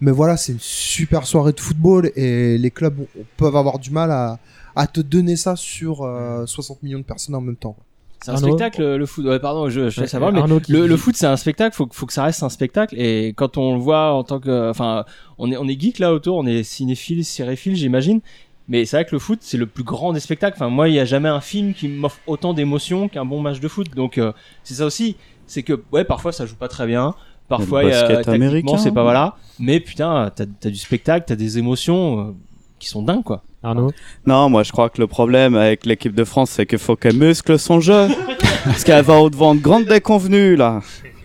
Mais 0.00 0.10
voilà, 0.10 0.36
c'est 0.36 0.52
une 0.52 0.58
super 0.60 1.26
soirée 1.26 1.52
de 1.52 1.60
football 1.60 2.10
et 2.16 2.58
les 2.58 2.70
clubs 2.70 3.06
peuvent 3.36 3.56
avoir 3.56 3.78
du 3.78 3.90
mal 3.90 4.10
à, 4.10 4.38
à 4.74 4.86
te 4.86 5.00
donner 5.00 5.36
ça 5.36 5.56
sur 5.56 6.02
euh, 6.02 6.44
60 6.46 6.82
millions 6.82 6.98
de 6.98 7.04
personnes 7.04 7.34
en 7.34 7.40
même 7.40 7.56
temps. 7.56 7.76
C'est 8.22 8.30
un 8.30 8.34
Arnaud 8.36 8.48
spectacle 8.58 8.82
le 8.96 9.06
foot. 9.06 9.24
Ouais, 9.26 9.38
pardon, 9.38 9.68
je, 9.68 9.88
je 9.90 10.00
Ouais, 10.00 10.06
savoir, 10.06 10.32
mais 10.32 10.42
qui- 10.62 10.72
le, 10.72 10.86
le 10.86 10.96
foot 10.96 11.14
c'est 11.16 11.26
un 11.26 11.36
spectacle. 11.36 11.76
Faut, 11.76 11.86
faut 11.92 12.06
que 12.06 12.12
ça 12.14 12.24
reste 12.24 12.42
un 12.42 12.48
spectacle. 12.48 12.94
Et 12.98 13.34
quand 13.36 13.56
on 13.58 13.74
le 13.74 13.80
voit 13.80 14.12
en 14.14 14.24
tant 14.24 14.40
que, 14.40 14.70
enfin, 14.70 15.04
on 15.38 15.50
est 15.52 15.56
on 15.58 15.68
est 15.68 15.78
geek 15.80 15.98
là 15.98 16.12
autour, 16.14 16.36
on 16.36 16.46
est 16.46 16.62
cinéphile, 16.62 17.24
cinéphile, 17.24 17.76
j'imagine. 17.76 18.20
Mais 18.68 18.84
c'est 18.84 18.96
vrai 18.96 19.04
que 19.04 19.14
le 19.14 19.18
foot 19.18 19.38
c'est 19.42 19.56
le 19.56 19.66
plus 19.66 19.84
grand 19.84 20.12
des 20.12 20.20
spectacles. 20.20 20.56
Enfin, 20.56 20.68
moi, 20.68 20.88
il 20.88 20.94
y 20.94 21.00
a 21.00 21.04
jamais 21.04 21.28
un 21.28 21.40
film 21.40 21.72
qui 21.74 21.88
m'offre 21.88 22.18
autant 22.26 22.52
d'émotions 22.52 23.08
qu'un 23.08 23.24
bon 23.24 23.40
match 23.40 23.60
de 23.60 23.68
foot. 23.68 23.88
Donc 23.94 24.18
euh, 24.18 24.32
c'est 24.64 24.74
ça 24.74 24.86
aussi, 24.86 25.16
c'est 25.46 25.62
que 25.62 25.80
ouais, 25.92 26.04
parfois 26.04 26.32
ça 26.32 26.46
joue 26.46 26.56
pas 26.56 26.68
très 26.68 26.86
bien. 26.86 27.14
Parfois, 27.48 27.84
il 27.84 27.90
y 27.90 27.92
a- 27.92 28.00
basket 28.00 28.16
tactiquement, 28.24 28.34
américain. 28.34 28.76
c'est 28.78 28.90
pas 28.90 29.02
voilà. 29.04 29.36
Mais 29.60 29.78
putain, 29.78 30.32
t'as 30.34 30.44
as 30.64 30.68
du 30.70 30.76
spectacle, 30.76 31.24
t'as 31.28 31.36
des 31.36 31.58
émotions 31.58 32.20
euh, 32.20 32.32
qui 32.80 32.88
sont 32.88 33.02
dingues 33.02 33.22
quoi. 33.22 33.42
Arnaud 33.62 33.92
Non, 34.26 34.48
moi 34.50 34.62
je 34.64 34.72
crois 34.72 34.90
que 34.90 35.00
le 35.00 35.06
problème 35.06 35.54
avec 35.56 35.86
l'équipe 35.86 36.14
de 36.14 36.24
France, 36.24 36.50
c'est 36.50 36.66
qu'il 36.66 36.78
faut 36.78 36.96
qu'elle 36.96 37.16
muscle 37.16 37.58
son 37.58 37.80
jeu. 37.80 38.08
Parce 38.64 38.82
qu'elle 38.82 39.04
va 39.04 39.20
au-devant 39.20 39.54
de 39.54 39.60
grandes 39.60 39.84
déconvenues, 39.86 40.56
là. 40.56 40.80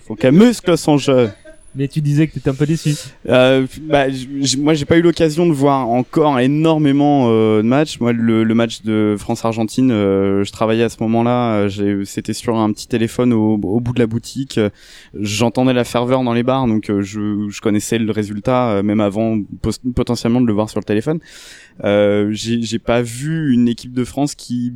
faut 0.07 0.13
qu'elle 0.15 0.33
muscle 0.33 0.77
son 0.77 0.97
jeu. 0.97 1.31
Mais 1.73 1.87
tu 1.87 2.01
disais 2.01 2.27
que 2.27 2.33
t'étais 2.33 2.49
un 2.49 2.53
peu 2.53 2.65
déçu. 2.65 2.95
Euh, 3.29 3.65
bah, 3.83 4.07
moi, 4.57 4.73
j'ai 4.73 4.85
pas 4.85 4.97
eu 4.97 5.01
l'occasion 5.01 5.47
de 5.47 5.53
voir 5.53 5.87
encore 5.87 6.37
énormément 6.39 7.27
euh, 7.29 7.61
de 7.61 7.67
matchs. 7.67 7.99
Moi, 8.01 8.11
le, 8.11 8.43
le 8.43 8.53
match 8.53 8.81
de 8.81 9.15
France-Argentine, 9.17 9.89
euh, 9.91 10.43
je 10.43 10.51
travaillais 10.51 10.83
à 10.83 10.89
ce 10.89 10.97
moment-là. 11.01 11.67
C'était 12.03 12.33
sur 12.33 12.57
un 12.57 12.71
petit 12.73 12.87
téléphone 12.87 13.31
au, 13.31 13.53
au 13.53 13.79
bout 13.79 13.93
de 13.93 13.99
la 13.99 14.07
boutique. 14.07 14.59
J'entendais 15.13 15.73
la 15.73 15.85
ferveur 15.85 16.23
dans 16.23 16.33
les 16.33 16.43
bars, 16.43 16.67
donc 16.67 16.89
euh, 16.89 17.01
je, 17.01 17.47
je 17.49 17.61
connaissais 17.61 17.97
le 17.99 18.11
résultat 18.11 18.71
euh, 18.71 18.83
même 18.83 18.99
avant 18.99 19.39
potentiellement 19.95 20.41
de 20.41 20.47
le 20.47 20.53
voir 20.53 20.69
sur 20.69 20.79
le 20.79 20.85
téléphone. 20.85 21.19
Euh, 21.83 22.29
j'ai 22.31 22.79
pas 22.79 23.01
vu 23.01 23.53
une 23.53 23.67
équipe 23.67 23.93
de 23.93 24.03
France 24.03 24.35
qui, 24.35 24.73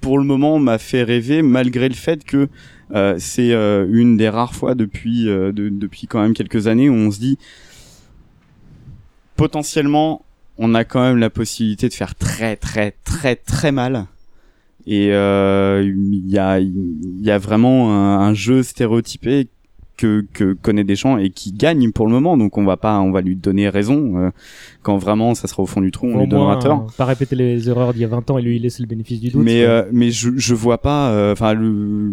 pour 0.00 0.18
le 0.18 0.24
moment, 0.24 0.58
m'a 0.58 0.78
fait 0.78 1.02
rêver, 1.02 1.42
malgré 1.42 1.88
le 1.88 1.94
fait 1.94 2.24
que 2.24 2.48
c'est 3.18 3.52
euh, 3.52 3.86
une 3.90 4.16
des 4.16 4.28
rares 4.28 4.54
fois 4.54 4.74
depuis 4.74 5.28
euh, 5.28 5.52
de- 5.52 5.68
depuis 5.68 6.06
quand 6.06 6.20
même 6.20 6.34
quelques 6.34 6.66
années 6.66 6.88
où 6.88 6.94
on 6.94 7.10
se 7.10 7.18
dit 7.20 7.38
potentiellement 9.36 10.22
on 10.58 10.74
a 10.74 10.84
quand 10.84 11.00
même 11.00 11.16
la 11.18 11.30
possibilité 11.30 11.88
de 11.88 11.94
faire 11.94 12.14
très 12.14 12.56
très 12.56 12.94
très 13.04 13.36
très 13.36 13.72
mal. 13.72 14.06
Et 14.86 15.08
euh, 15.12 15.82
il 15.84 16.28
y 16.28 16.38
a 16.38 16.58
il 16.58 17.20
y 17.22 17.30
a 17.30 17.38
vraiment 17.38 17.92
un, 17.94 18.18
un 18.28 18.34
jeu 18.34 18.62
stéréotypé 18.62 19.48
que 19.96 20.24
que 20.32 20.54
connaît 20.54 20.84
Deschamps 20.84 21.18
et 21.18 21.30
qui 21.30 21.52
gagne 21.52 21.92
pour 21.92 22.06
le 22.06 22.12
moment. 22.12 22.36
Donc 22.36 22.58
on 22.58 22.64
va 22.64 22.76
pas 22.76 22.98
on 23.00 23.10
va 23.10 23.20
lui 23.20 23.36
donner 23.36 23.68
raison 23.68 24.18
euh, 24.18 24.30
quand 24.82 24.98
vraiment 24.98 25.34
ça 25.34 25.48
sera 25.48 25.62
au 25.62 25.66
fond 25.66 25.80
du 25.80 25.90
trou 25.90 26.08
on 26.08 26.16
Au 26.16 26.20
lui 26.20 26.28
donnera 26.28 26.52
moins, 26.54 26.58
tort. 26.58 26.86
euh, 26.88 26.92
Pas 26.96 27.04
répéter 27.06 27.36
les 27.36 27.68
erreurs 27.68 27.92
d'il 27.92 28.02
y 28.02 28.04
a 28.04 28.08
20 28.08 28.30
ans 28.30 28.38
et 28.38 28.42
lui 28.42 28.58
laisser 28.58 28.82
le 28.82 28.88
bénéfice 28.88 29.20
du 29.20 29.30
doute. 29.30 29.42
mais 29.44 29.64
euh, 29.64 29.84
mais 29.92 30.10
je 30.10 30.30
je 30.36 30.54
vois 30.54 30.78
pas 30.78 31.10
euh, 31.10 31.32
enfin 31.32 31.52
le 31.54 32.12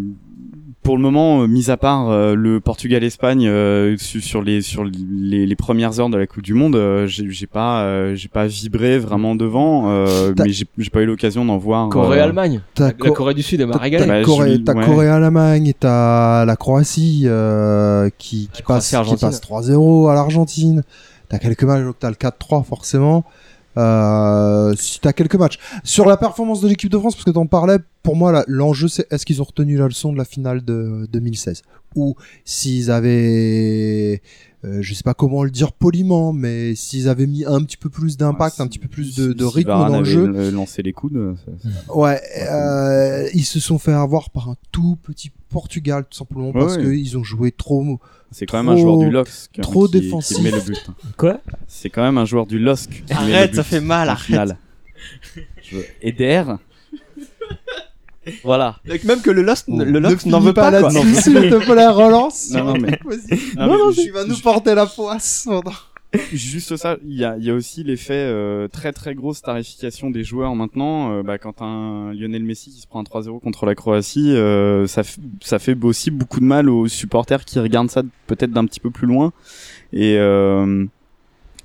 pour 0.82 0.96
le 0.96 1.02
moment 1.02 1.42
euh, 1.42 1.46
mis 1.46 1.70
à 1.70 1.76
part 1.76 2.08
euh, 2.08 2.34
le 2.34 2.60
Portugal 2.60 3.04
Espagne 3.04 3.46
euh, 3.46 3.96
su- 3.98 4.20
sur 4.22 4.40
les 4.42 4.62
sur 4.62 4.84
les, 4.84 5.44
les 5.44 5.56
premières 5.56 6.00
heures 6.00 6.08
de 6.08 6.16
la 6.16 6.26
Coupe 6.26 6.42
du 6.42 6.54
monde 6.54 6.76
euh, 6.76 7.06
j'ai 7.06 7.28
j'ai 7.30 7.46
pas 7.46 7.82
euh, 7.82 8.14
j'ai 8.14 8.28
pas 8.28 8.46
vibré 8.46 8.98
vraiment 8.98 9.34
devant 9.34 9.90
euh, 9.90 10.32
mais 10.38 10.50
j'ai 10.50 10.64
j'ai 10.78 10.90
pas 10.90 11.02
eu 11.02 11.06
l'occasion 11.06 11.44
d'en 11.44 11.58
voir 11.58 11.88
Corée 11.90 12.20
euh, 12.20 12.24
Allemagne. 12.24 12.60
T'as 12.74 12.84
La, 12.84 12.88
la 12.88 12.94
Co- 12.94 13.12
Corée 13.12 13.34
du 13.34 13.42
Sud 13.42 13.60
elle 13.60 13.66
m'a 13.66 13.74
T'as 13.74 13.80
régalé. 13.80 14.06
Bah, 14.06 14.12
t'as 14.14 14.20
je 14.20 14.24
Corée, 14.26 14.50
lui- 14.56 14.64
t'as 15.74 16.44
la 16.44 16.56
Croatie 16.56 17.22
euh, 17.26 18.08
qui, 18.18 18.48
qui 18.52 18.62
La 18.62 18.66
passe, 18.66 18.88
Croatie, 18.88 18.88
qui 18.90 18.96
Argentine. 18.96 19.28
passe 19.28 19.40
3-0 19.42 20.10
à 20.10 20.14
l'Argentine. 20.14 20.82
T'as 21.28 21.38
quelques 21.38 21.64
matchs, 21.64 21.84
t'as 22.00 22.08
le 22.08 22.14
4-3 22.16 22.64
forcément. 22.64 23.24
Euh, 23.78 24.74
si 24.76 25.00
t'as 25.00 25.12
quelques 25.12 25.36
matchs. 25.36 25.58
Sur 25.84 26.06
la 26.06 26.16
performance 26.16 26.60
de 26.60 26.68
l'équipe 26.68 26.90
de 26.90 26.98
France, 26.98 27.14
parce 27.14 27.24
que 27.24 27.30
t'en 27.30 27.46
parlais, 27.46 27.78
pour 28.02 28.16
moi, 28.16 28.44
l'enjeu, 28.48 28.88
c'est 28.88 29.10
est-ce 29.12 29.24
qu'ils 29.24 29.40
ont 29.40 29.44
retenu 29.44 29.76
la 29.76 29.86
leçon 29.86 30.12
de 30.12 30.18
la 30.18 30.24
finale 30.24 30.64
de 30.64 31.06
2016 31.12 31.62
Ou 31.94 32.16
s'ils 32.44 32.90
avaient, 32.90 34.20
euh, 34.64 34.78
je 34.82 34.92
sais 34.94 35.02
pas 35.04 35.14
comment 35.14 35.44
le 35.44 35.50
dire 35.50 35.72
poliment, 35.72 36.32
mais 36.32 36.74
s'ils 36.74 37.08
avaient 37.08 37.26
mis 37.28 37.44
un 37.44 37.62
petit 37.62 37.76
peu 37.76 37.88
plus 37.90 38.16
d'impact, 38.16 38.60
un 38.60 38.66
petit 38.66 38.78
peu 38.80 38.88
plus 38.88 39.14
de, 39.16 39.44
rythme 39.44 39.68
dans 39.70 39.98
le 40.00 40.04
jeu. 40.04 40.24
l- 40.34 40.50
lancé 40.52 40.82
les 40.82 40.92
coudes 40.92 41.36
ça- 41.44 41.70
ça- 41.86 41.94
Ouais, 41.96 42.20
euh, 42.50 43.28
ils 43.34 43.44
se 43.44 43.60
sont 43.60 43.78
fait 43.78 43.92
avoir 43.92 44.30
par 44.30 44.48
un 44.48 44.56
tout 44.72 44.96
petit 45.02 45.30
Portugal, 45.48 46.04
tout 46.10 46.16
simplement 46.18 46.52
parce 46.52 46.76
ouais. 46.76 46.82
qu'ils 46.82 47.16
ont 47.16 47.22
joué 47.24 47.52
trop. 47.52 47.98
c'est 48.32 48.46
quand 48.46 48.58
même 48.62 48.68
un 48.68 48.76
joueur 48.76 48.98
du 48.98 49.08
LOSC 49.10 49.58
hein, 49.58 49.62
trop 49.62 49.86
qui, 49.86 50.00
défensif. 50.00 50.36
qui 50.36 50.42
met 50.42 50.50
le 50.50 50.60
but 50.60 50.86
Quoi? 51.16 51.40
C'est 51.68 51.88
quand 51.88 52.02
même 52.02 52.18
un 52.18 52.24
joueur 52.24 52.46
du 52.46 52.58
LOSC 52.58 52.90
qui 52.90 53.02
met 53.02 53.28
le 53.30 53.34
Arrête, 53.34 53.50
but 53.52 53.56
ça 53.56 53.62
fait 53.64 53.80
mal, 53.80 54.08
arrête. 54.08 54.56
Je 55.62 55.76
veux- 55.76 55.84
Eder 56.02 56.42
voilà 58.44 58.76
même 59.04 59.20
que 59.20 59.30
le 59.30 59.42
Lost, 59.42 59.66
le 59.68 59.98
Lost 59.98 60.26
n'en 60.26 60.40
veut 60.40 60.52
pas, 60.52 60.70
là-dessus, 60.70 61.14
s'il 61.22 61.34
te 61.34 61.64
plaît, 61.70 61.86
relance. 61.88 62.50
Non, 62.52 62.64
non, 62.64 62.74
mais-. 62.78 62.98
Non, 63.56 63.90
je- 63.92 64.02
tu 64.02 64.10
vas 64.10 64.24
nous 64.24 64.38
porter 64.38 64.74
la 64.74 64.86
poisse. 64.86 65.44
pendant- 65.46 65.72
Juste 66.32 66.74
ça, 66.78 66.96
il 67.06 67.14
y 67.18 67.24
a, 67.24 67.36
il 67.38 67.44
y 67.44 67.50
a 67.50 67.54
aussi 67.54 67.84
l'effet 67.84 68.14
euh, 68.14 68.66
très 68.66 68.92
très 68.94 69.14
grosse 69.14 69.42
tarification 69.42 70.08
des 70.08 70.24
joueurs 70.24 70.54
maintenant. 70.54 71.12
Euh, 71.12 71.22
bah, 71.22 71.36
quand 71.36 71.60
un 71.60 72.14
Lionel 72.14 72.44
Messi 72.44 72.70
qui 72.70 72.80
se 72.80 72.86
prend 72.86 73.00
un 73.00 73.02
3-0 73.04 73.40
contre 73.40 73.66
la 73.66 73.74
Croatie, 73.74 74.32
euh, 74.34 74.86
ça, 74.86 75.02
ça 75.42 75.58
fait 75.58 75.76
aussi 75.84 76.10
beaucoup 76.10 76.40
de 76.40 76.46
mal 76.46 76.70
aux 76.70 76.88
supporters 76.88 77.44
qui 77.44 77.58
regardent 77.58 77.90
ça 77.90 78.02
peut-être 78.26 78.52
d'un 78.52 78.64
petit 78.64 78.80
peu 78.80 78.90
plus 78.90 79.06
loin. 79.06 79.32
Et, 79.92 80.16
euh, 80.16 80.86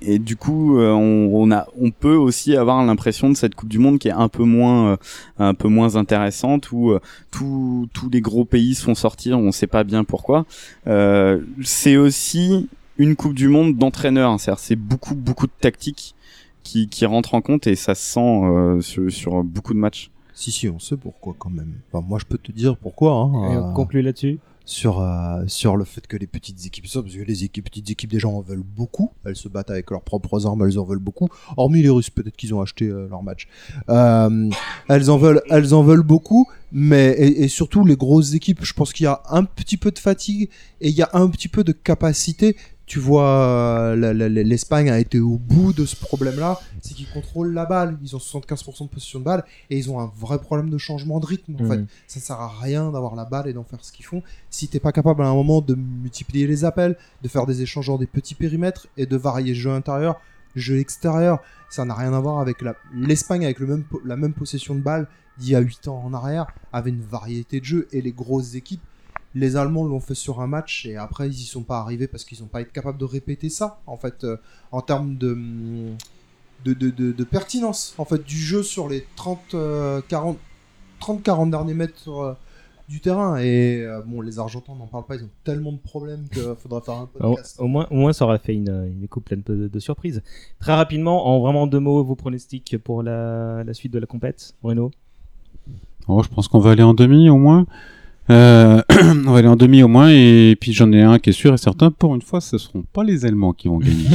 et 0.06 0.18
du 0.18 0.36
coup, 0.36 0.78
euh, 0.78 0.92
on, 0.92 1.30
on, 1.34 1.50
a, 1.52 1.66
on 1.80 1.90
peut 1.90 2.14
aussi 2.14 2.56
avoir 2.56 2.84
l'impression 2.84 3.28
de 3.30 3.36
cette 3.36 3.54
Coupe 3.54 3.68
du 3.68 3.78
Monde 3.78 3.98
qui 3.98 4.08
est 4.08 4.12
un 4.12 4.28
peu 4.28 4.44
moins, 4.44 4.92
euh, 4.92 4.96
un 5.38 5.54
peu 5.54 5.68
moins 5.68 5.96
intéressante, 5.96 6.72
où 6.72 6.90
euh, 6.90 7.00
tous 7.30 7.88
tous 7.92 8.08
les 8.10 8.20
gros 8.20 8.44
pays 8.44 8.74
se 8.74 8.84
font 8.84 8.94
sortir, 8.94 9.38
on 9.38 9.52
sait 9.52 9.66
pas 9.66 9.84
bien 9.84 10.04
pourquoi. 10.04 10.46
Euh, 10.86 11.40
c'est 11.62 11.96
aussi 11.96 12.68
une 12.98 13.16
Coupe 13.16 13.34
du 13.34 13.48
Monde 13.48 13.76
d'entraîneurs, 13.76 14.30
hein, 14.30 14.38
c'est-à-dire 14.38 14.60
c'est 14.60 14.76
beaucoup 14.76 15.14
beaucoup 15.14 15.46
de 15.46 15.52
tactiques 15.60 16.14
qui, 16.64 16.88
qui 16.88 17.06
rentrent 17.06 17.34
en 17.34 17.40
compte 17.40 17.66
et 17.66 17.76
ça 17.76 17.94
se 17.94 18.14
sent 18.14 18.20
euh, 18.20 18.80
sur, 18.80 19.12
sur 19.12 19.44
beaucoup 19.44 19.74
de 19.74 19.78
matchs. 19.78 20.10
Si, 20.32 20.50
si, 20.50 20.68
on 20.68 20.80
sait 20.80 20.96
pourquoi 20.96 21.34
quand 21.38 21.50
même. 21.50 21.74
Enfin, 21.92 22.04
moi, 22.06 22.18
je 22.18 22.24
peux 22.24 22.38
te 22.38 22.50
dire 22.50 22.76
pourquoi. 22.76 23.12
Hein, 23.14 23.52
Et 23.52 23.56
euh, 23.56 23.62
on 23.62 23.72
conclut 23.72 24.02
là-dessus. 24.02 24.38
Sur 24.64 25.00
euh, 25.00 25.44
sur 25.46 25.76
le 25.76 25.84
fait 25.84 26.06
que 26.06 26.16
les 26.16 26.26
petites 26.26 26.64
équipes 26.64 26.86
ça 26.86 27.02
parce 27.02 27.14
que 27.14 27.20
les 27.20 27.44
équipes, 27.44 27.64
petites 27.64 27.90
équipes 27.90 28.10
déjà 28.10 28.28
en 28.28 28.40
veulent 28.40 28.62
beaucoup. 28.62 29.10
Elles 29.24 29.36
se 29.36 29.48
battent 29.48 29.70
avec 29.70 29.90
leurs 29.90 30.02
propres 30.02 30.46
armes 30.46 30.66
elles 30.66 30.78
en 30.78 30.84
veulent 30.84 30.98
beaucoup. 30.98 31.28
Hormis 31.56 31.82
les 31.82 31.90
Russes 31.90 32.10
peut-être 32.10 32.36
qu'ils 32.36 32.54
ont 32.54 32.62
acheté 32.62 32.86
euh, 32.86 33.06
leur 33.08 33.22
match. 33.22 33.46
Euh, 33.88 34.50
elles 34.88 35.10
en 35.10 35.18
veulent 35.18 35.42
elles 35.50 35.74
en 35.74 35.82
veulent 35.82 36.02
beaucoup 36.02 36.46
mais 36.72 37.10
et, 37.12 37.44
et 37.44 37.48
surtout 37.48 37.84
les 37.84 37.96
grosses 37.96 38.34
équipes 38.34 38.64
je 38.64 38.72
pense 38.72 38.92
qu'il 38.92 39.04
y 39.04 39.08
a 39.08 39.22
un 39.28 39.44
petit 39.44 39.76
peu 39.76 39.90
de 39.90 39.98
fatigue 39.98 40.48
et 40.80 40.88
il 40.88 40.94
y 40.94 41.02
a 41.02 41.10
un 41.12 41.28
petit 41.28 41.48
peu 41.48 41.62
de 41.62 41.72
capacité 41.72 42.56
tu 42.86 42.98
vois, 42.98 43.24
euh, 43.28 44.12
l'Espagne 44.28 44.90
a 44.90 44.98
été 44.98 45.18
au 45.18 45.38
bout 45.38 45.72
de 45.72 45.86
ce 45.86 45.96
problème-là, 45.96 46.58
c'est 46.82 46.92
qu'ils 46.94 47.08
contrôlent 47.08 47.52
la 47.54 47.64
balle. 47.64 47.98
Ils 48.02 48.14
ont 48.14 48.18
75% 48.18 48.84
de 48.84 48.88
possession 48.90 49.20
de 49.20 49.24
balle 49.24 49.44
et 49.70 49.78
ils 49.78 49.90
ont 49.90 50.00
un 50.00 50.12
vrai 50.16 50.38
problème 50.38 50.68
de 50.68 50.76
changement 50.76 51.18
de 51.18 51.26
rythme. 51.26 51.56
En 51.58 51.62
Mhm. 51.64 51.68
fait, 51.70 51.84
ça 52.06 52.20
sert 52.20 52.40
à 52.40 52.48
rien 52.60 52.90
d'avoir 52.92 53.14
la 53.14 53.24
balle 53.24 53.48
et 53.48 53.52
d'en 53.54 53.64
faire 53.64 53.82
ce 53.84 53.90
qu'ils 53.90 54.04
font 54.04 54.22
si 54.50 54.68
t'es 54.68 54.80
pas 54.80 54.92
capable 54.92 55.22
à 55.22 55.26
un 55.28 55.34
moment 55.34 55.62
de 55.62 55.74
multiplier 55.74 56.46
les 56.46 56.64
appels, 56.66 56.96
de 57.22 57.28
faire 57.28 57.46
des 57.46 57.62
échanges 57.62 57.86
dans 57.86 57.96
des 57.98 58.06
petits 58.06 58.34
périmètres 58.34 58.86
et 58.98 59.06
de 59.06 59.16
varier 59.16 59.54
jeu 59.54 59.70
intérieur, 59.70 60.20
jeu 60.54 60.78
extérieur. 60.78 61.38
Ça 61.70 61.84
n'a 61.86 61.94
rien 61.94 62.12
à 62.12 62.20
voir 62.20 62.38
avec 62.40 62.60
la 62.60 62.74
l'Espagne 62.94 63.44
avec 63.44 63.60
le 63.60 63.66
même 63.66 63.84
po- 63.84 64.02
la 64.04 64.16
même 64.16 64.34
possession 64.34 64.74
de 64.74 64.80
balle 64.80 65.08
d'il 65.38 65.50
y 65.50 65.56
a 65.56 65.60
8 65.60 65.88
ans 65.88 66.02
en 66.04 66.12
arrière 66.14 66.46
avait 66.72 66.90
une 66.90 67.00
variété 67.02 67.60
de 67.60 67.64
jeux 67.64 67.88
et 67.92 68.02
les 68.02 68.12
grosses 68.12 68.54
équipes 68.54 68.82
les 69.34 69.56
Allemands 69.56 69.84
l'ont 69.84 70.00
fait 70.00 70.14
sur 70.14 70.40
un 70.40 70.46
match 70.46 70.86
et 70.86 70.96
après 70.96 71.26
ils 71.28 71.34
y 71.34 71.44
sont 71.44 71.62
pas 71.62 71.78
arrivés 71.80 72.06
parce 72.06 72.24
qu'ils 72.24 72.40
n'ont 72.40 72.46
pas 72.48 72.60
été 72.60 72.70
capables 72.70 72.98
de 72.98 73.04
répéter 73.04 73.48
ça 73.48 73.80
en 73.86 73.96
fait 73.96 74.24
euh, 74.24 74.36
en 74.72 74.80
termes 74.80 75.16
de, 75.16 75.36
de, 76.64 76.72
de, 76.74 76.90
de- 76.90 77.12
de 77.12 77.24
pertinence 77.24 77.94
en 77.98 78.04
fait 78.04 78.22
du 78.24 78.36
jeu 78.36 78.62
sur 78.62 78.88
les 78.88 79.04
30 79.16 79.38
euh, 79.54 80.00
40 80.08 80.38
30 81.00 81.22
40 81.22 81.50
derniers 81.50 81.74
mètres 81.74 82.08
euh, 82.08 82.32
du 82.88 83.00
terrain 83.00 83.38
et 83.38 83.80
euh, 83.82 84.02
bon 84.06 84.20
les 84.20 84.38
Argentins 84.38 84.74
n'en 84.74 84.86
parle 84.86 85.04
pas 85.06 85.16
ils 85.16 85.24
ont 85.24 85.30
tellement 85.42 85.72
de 85.72 85.78
problèmes 85.78 86.28
qu'il 86.32 86.42
faudrait 86.58 86.82
faire 86.82 86.94
un 86.94 87.06
podcast 87.06 87.56
au 87.58 87.66
moins, 87.66 87.86
au 87.90 87.96
moins, 87.96 88.12
ça 88.12 88.24
aurait 88.26 88.38
fait 88.38 88.54
une, 88.54 88.68
une 89.00 89.08
coupe 89.08 89.24
pleine 89.24 89.42
de, 89.46 89.68
de 89.68 89.78
surprises. 89.80 90.22
Très 90.60 90.74
rapidement, 90.74 91.26
en 91.26 91.40
vraiment 91.40 91.66
deux 91.66 91.80
mots, 91.80 92.04
vos 92.04 92.14
pronostics 92.14 92.76
pour 92.84 93.02
la, 93.02 93.64
la 93.64 93.74
suite 93.74 93.92
de 93.92 93.98
la 93.98 94.06
compète, 94.06 94.54
Bruno? 94.62 94.90
Oh, 96.08 96.22
je 96.22 96.28
pense 96.28 96.46
qu'on 96.48 96.58
va 96.58 96.72
aller 96.72 96.82
en 96.82 96.92
demi 96.92 97.30
au 97.30 97.38
moins. 97.38 97.66
Euh, 98.30 98.82
on 99.26 99.30
va 99.32 99.38
aller 99.38 99.48
en 99.48 99.56
demi 99.56 99.82
au 99.82 99.88
moins 99.88 100.10
et 100.10 100.56
puis 100.60 100.72
j'en 100.72 100.90
ai 100.92 101.02
un 101.02 101.18
qui 101.18 101.30
est 101.30 101.34
sûr 101.34 101.54
et 101.54 101.58
certain. 101.58 101.90
Pour 101.90 102.14
une 102.14 102.22
fois, 102.22 102.40
ce 102.40 102.58
seront 102.58 102.82
pas 102.92 103.04
les 103.04 103.24
Allemands 103.26 103.52
qui 103.52 103.68
vont 103.68 103.78
gagner. 103.78 104.06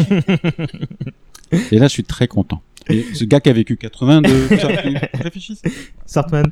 et 1.71 1.77
là, 1.77 1.87
je 1.87 1.93
suis 1.93 2.03
très 2.03 2.27
content. 2.27 2.61
Et 2.89 3.05
ce 3.13 3.23
gars 3.23 3.39
qui 3.39 3.49
a 3.49 3.53
vécu 3.53 3.77
82, 3.77 4.47
réfléchissez. 5.13 5.71
Sartman 6.05 6.45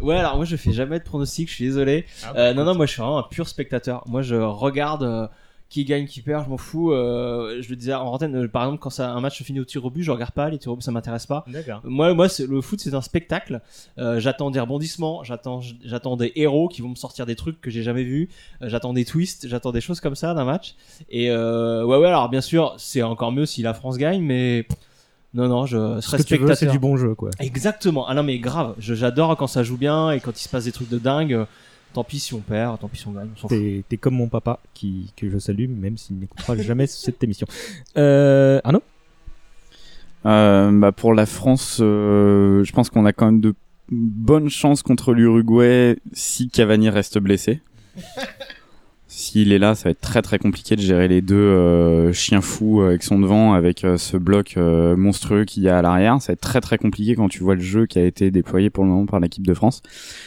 Ouais, 0.00 0.16
alors 0.16 0.36
moi 0.36 0.44
je 0.44 0.56
fais 0.56 0.72
jamais 0.72 0.98
de 0.98 1.04
pronostic, 1.04 1.48
je 1.48 1.54
suis 1.54 1.64
désolé. 1.64 2.04
Ah, 2.24 2.32
Euh, 2.36 2.54
non, 2.54 2.64
non, 2.64 2.74
moi 2.74 2.84
je 2.84 2.92
suis 2.92 3.00
vraiment 3.00 3.18
un 3.18 3.22
pur 3.30 3.48
spectateur. 3.48 4.04
Moi 4.06 4.20
je 4.22 4.34
regarde 4.34 5.02
euh, 5.04 5.26
qui 5.68 5.84
gagne, 5.84 6.06
qui 6.06 6.20
perd, 6.22 6.44
je 6.44 6.48
m'en 6.50 6.56
fous. 6.58 6.92
Euh, 6.92 7.60
je 7.60 7.68
le 7.68 7.76
disais 7.76 7.92
en 7.92 8.06
antenne, 8.06 8.44
euh, 8.44 8.48
par 8.48 8.62
exemple, 8.64 8.78
quand 8.80 8.90
ça, 8.90 9.10
un 9.10 9.20
match 9.20 9.38
se 9.38 9.42
finit 9.44 9.58
au 9.58 9.64
tir 9.64 9.84
au 9.84 9.90
but, 9.90 10.02
je 10.04 10.12
regarde 10.12 10.30
pas, 10.30 10.48
les 10.48 10.58
tirs 10.58 10.70
au 10.72 10.76
but 10.76 10.82
ça 10.82 10.92
m'intéresse 10.92 11.26
pas. 11.26 11.44
D'accord. 11.48 11.80
Moi, 11.84 12.14
moi 12.14 12.28
le 12.48 12.60
foot 12.60 12.80
c'est 12.80 12.94
un 12.94 13.00
spectacle. 13.00 13.60
Euh, 13.98 14.20
j'attends 14.20 14.50
des 14.52 14.60
rebondissements, 14.60 15.24
j'attends, 15.24 15.60
j'attends 15.84 16.16
des 16.16 16.32
héros 16.36 16.68
qui 16.68 16.82
vont 16.82 16.90
me 16.90 16.94
sortir 16.94 17.26
des 17.26 17.34
trucs 17.34 17.60
que 17.60 17.70
j'ai 17.70 17.82
jamais 17.82 18.04
vus. 18.04 18.28
J'attends 18.60 18.92
des 18.92 19.04
twists, 19.04 19.48
j'attends 19.48 19.72
des 19.72 19.80
choses 19.80 19.98
comme 20.00 20.14
ça 20.14 20.34
d'un 20.34 20.44
match. 20.44 20.76
Et 21.10 21.30
euh, 21.30 21.84
ouais, 21.84 21.98
ouais, 21.98 22.06
alors 22.06 22.28
bien 22.28 22.40
sûr, 22.40 22.74
c'est 22.78 23.02
encore 23.02 23.32
mieux 23.32 23.46
si 23.46 23.62
la 23.62 23.74
France 23.74 23.98
gagne, 23.98 24.22
mais 24.22 24.66
non, 25.34 25.48
non, 25.48 25.66
je 25.66 26.00
Ce 26.00 26.08
serais 26.10 26.18
que 26.18 26.22
tu 26.22 26.34
veux, 26.34 26.46
spectateur. 26.46 26.56
c'est 26.56 26.66
du 26.72 26.78
bon 26.78 26.96
jeu, 26.96 27.14
quoi. 27.16 27.30
Exactement. 27.40 28.06
Ah 28.08 28.14
non, 28.14 28.22
mais 28.22 28.38
grave. 28.38 28.74
Je- 28.78 28.94
J'adore 28.94 29.36
quand 29.36 29.48
ça 29.48 29.62
joue 29.64 29.76
bien 29.76 30.12
et 30.12 30.20
quand 30.20 30.30
il 30.38 30.42
se 30.42 30.48
passe 30.48 30.64
des 30.64 30.72
trucs 30.72 30.88
de 30.88 30.98
dingue. 30.98 31.44
Tant 31.96 32.04
pis 32.04 32.20
si 32.20 32.34
on 32.34 32.40
perd, 32.40 32.78
tant 32.78 32.88
pis 32.88 32.98
si 32.98 33.08
on 33.08 33.12
gagne. 33.12 33.30
on 33.34 33.38
s'en 33.38 33.48
fout. 33.48 33.56
T'es 33.88 33.96
comme 33.96 34.16
mon 34.16 34.28
papa, 34.28 34.60
qui, 34.74 35.14
que 35.16 35.30
je 35.30 35.38
salue, 35.38 35.66
même 35.66 35.96
s'il 35.96 36.18
n'écoutera 36.18 36.54
jamais 36.54 36.86
cette 36.86 37.24
émission. 37.24 37.46
Euh, 37.96 38.60
Arnaud? 38.64 38.82
Euh, 40.26 40.70
bah 40.72 40.92
pour 40.92 41.14
la 41.14 41.24
France, 41.24 41.78
euh, 41.80 42.62
je 42.64 42.72
pense 42.72 42.90
qu'on 42.90 43.06
a 43.06 43.14
quand 43.14 43.24
même 43.24 43.40
de 43.40 43.54
bonnes 43.88 44.50
chances 44.50 44.82
contre 44.82 45.14
l'Uruguay 45.14 45.96
si 46.12 46.50
Cavani 46.50 46.90
reste 46.90 47.16
blessé. 47.16 47.62
S'il 49.08 49.52
est 49.52 49.58
là, 49.58 49.74
ça 49.74 49.84
va 49.84 49.90
être 49.92 50.00
très 50.02 50.20
très 50.20 50.38
compliqué 50.38 50.76
de 50.76 50.80
gérer 50.82 51.08
les 51.08 51.22
deux 51.22 51.36
euh, 51.36 52.12
chiens 52.12 52.42
fous 52.42 52.82
euh, 52.82 52.98
qui 52.98 53.06
sont 53.06 53.18
devant 53.18 53.54
avec 53.54 53.82
euh, 53.82 53.96
ce 53.96 54.18
bloc 54.18 54.54
euh, 54.58 54.94
monstrueux 54.94 55.46
qu'il 55.46 55.62
y 55.62 55.70
a 55.70 55.78
à 55.78 55.82
l'arrière. 55.82 56.20
Ça 56.20 56.28
va 56.28 56.34
être 56.34 56.42
très 56.42 56.60
très 56.60 56.76
compliqué 56.76 57.14
quand 57.14 57.28
tu 57.28 57.42
vois 57.42 57.54
le 57.54 57.62
jeu 57.62 57.86
qui 57.86 57.98
a 57.98 58.04
été 58.04 58.30
déployé 58.30 58.68
pour 58.68 58.84
le 58.84 58.90
moment 58.90 59.06
par 59.06 59.20
l'équipe 59.20 59.46
de 59.46 59.54
France. 59.54 59.80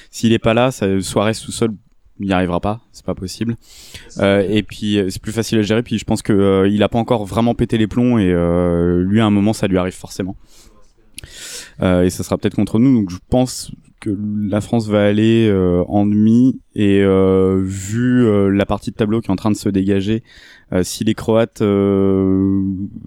S'il 0.10 0.34
est 0.34 0.40
pas 0.40 0.54
là, 0.54 0.72
ça, 0.72 0.88
Suarez 1.02 1.34
tout 1.34 1.52
seul, 1.52 1.72
il 2.20 2.28
n'y 2.28 2.34
arrivera 2.34 2.60
pas, 2.60 2.82
c'est 2.92 3.06
pas 3.06 3.16
possible. 3.16 3.56
Euh, 4.18 4.46
et 4.50 4.64
puis 4.64 4.98
euh, 4.98 5.10
c'est 5.10 5.22
plus 5.22 5.32
facile 5.32 5.60
à 5.60 5.62
gérer. 5.62 5.84
Puis 5.84 5.98
je 5.98 6.06
pense 6.06 6.22
que 6.22 6.34
euh, 6.34 6.68
il 6.68 6.84
a 6.84 6.90
pas 6.90 7.00
encore 7.00 7.26
vraiment 7.26 7.56
pété 7.56 7.78
les 7.78 7.88
plombs 7.88 8.18
et 8.18 8.32
euh, 8.32 9.04
lui 9.04 9.20
à 9.22 9.26
un 9.26 9.30
moment 9.30 9.54
ça 9.54 9.68
lui 9.68 9.78
arrive 9.78 9.94
forcément. 9.94 10.36
Euh, 11.82 12.04
et 12.04 12.10
ça 12.10 12.24
sera 12.24 12.38
peut-être 12.38 12.56
contre 12.56 12.80
nous. 12.80 12.94
Donc 12.94 13.10
je 13.10 13.18
pense 13.30 13.72
que 14.00 14.18
la 14.50 14.62
France 14.62 14.88
va 14.88 15.04
aller 15.04 15.50
euh, 15.50 15.84
en 15.88 16.06
demi 16.06 16.62
et 16.74 17.02
euh, 17.02 17.60
vu 17.62 18.26
euh, 18.26 18.48
la 18.48 18.66
partie 18.66 18.92
de 18.92 18.96
tableau 18.96 19.20
qui 19.20 19.28
est 19.28 19.32
en 19.32 19.36
train 19.36 19.52
de 19.52 19.58
se 19.58 19.68
dégager, 19.68 20.24
euh, 20.72 20.84
si 20.84 21.04
les 21.04 21.14
Croates 21.14 21.62
euh, 21.62 22.64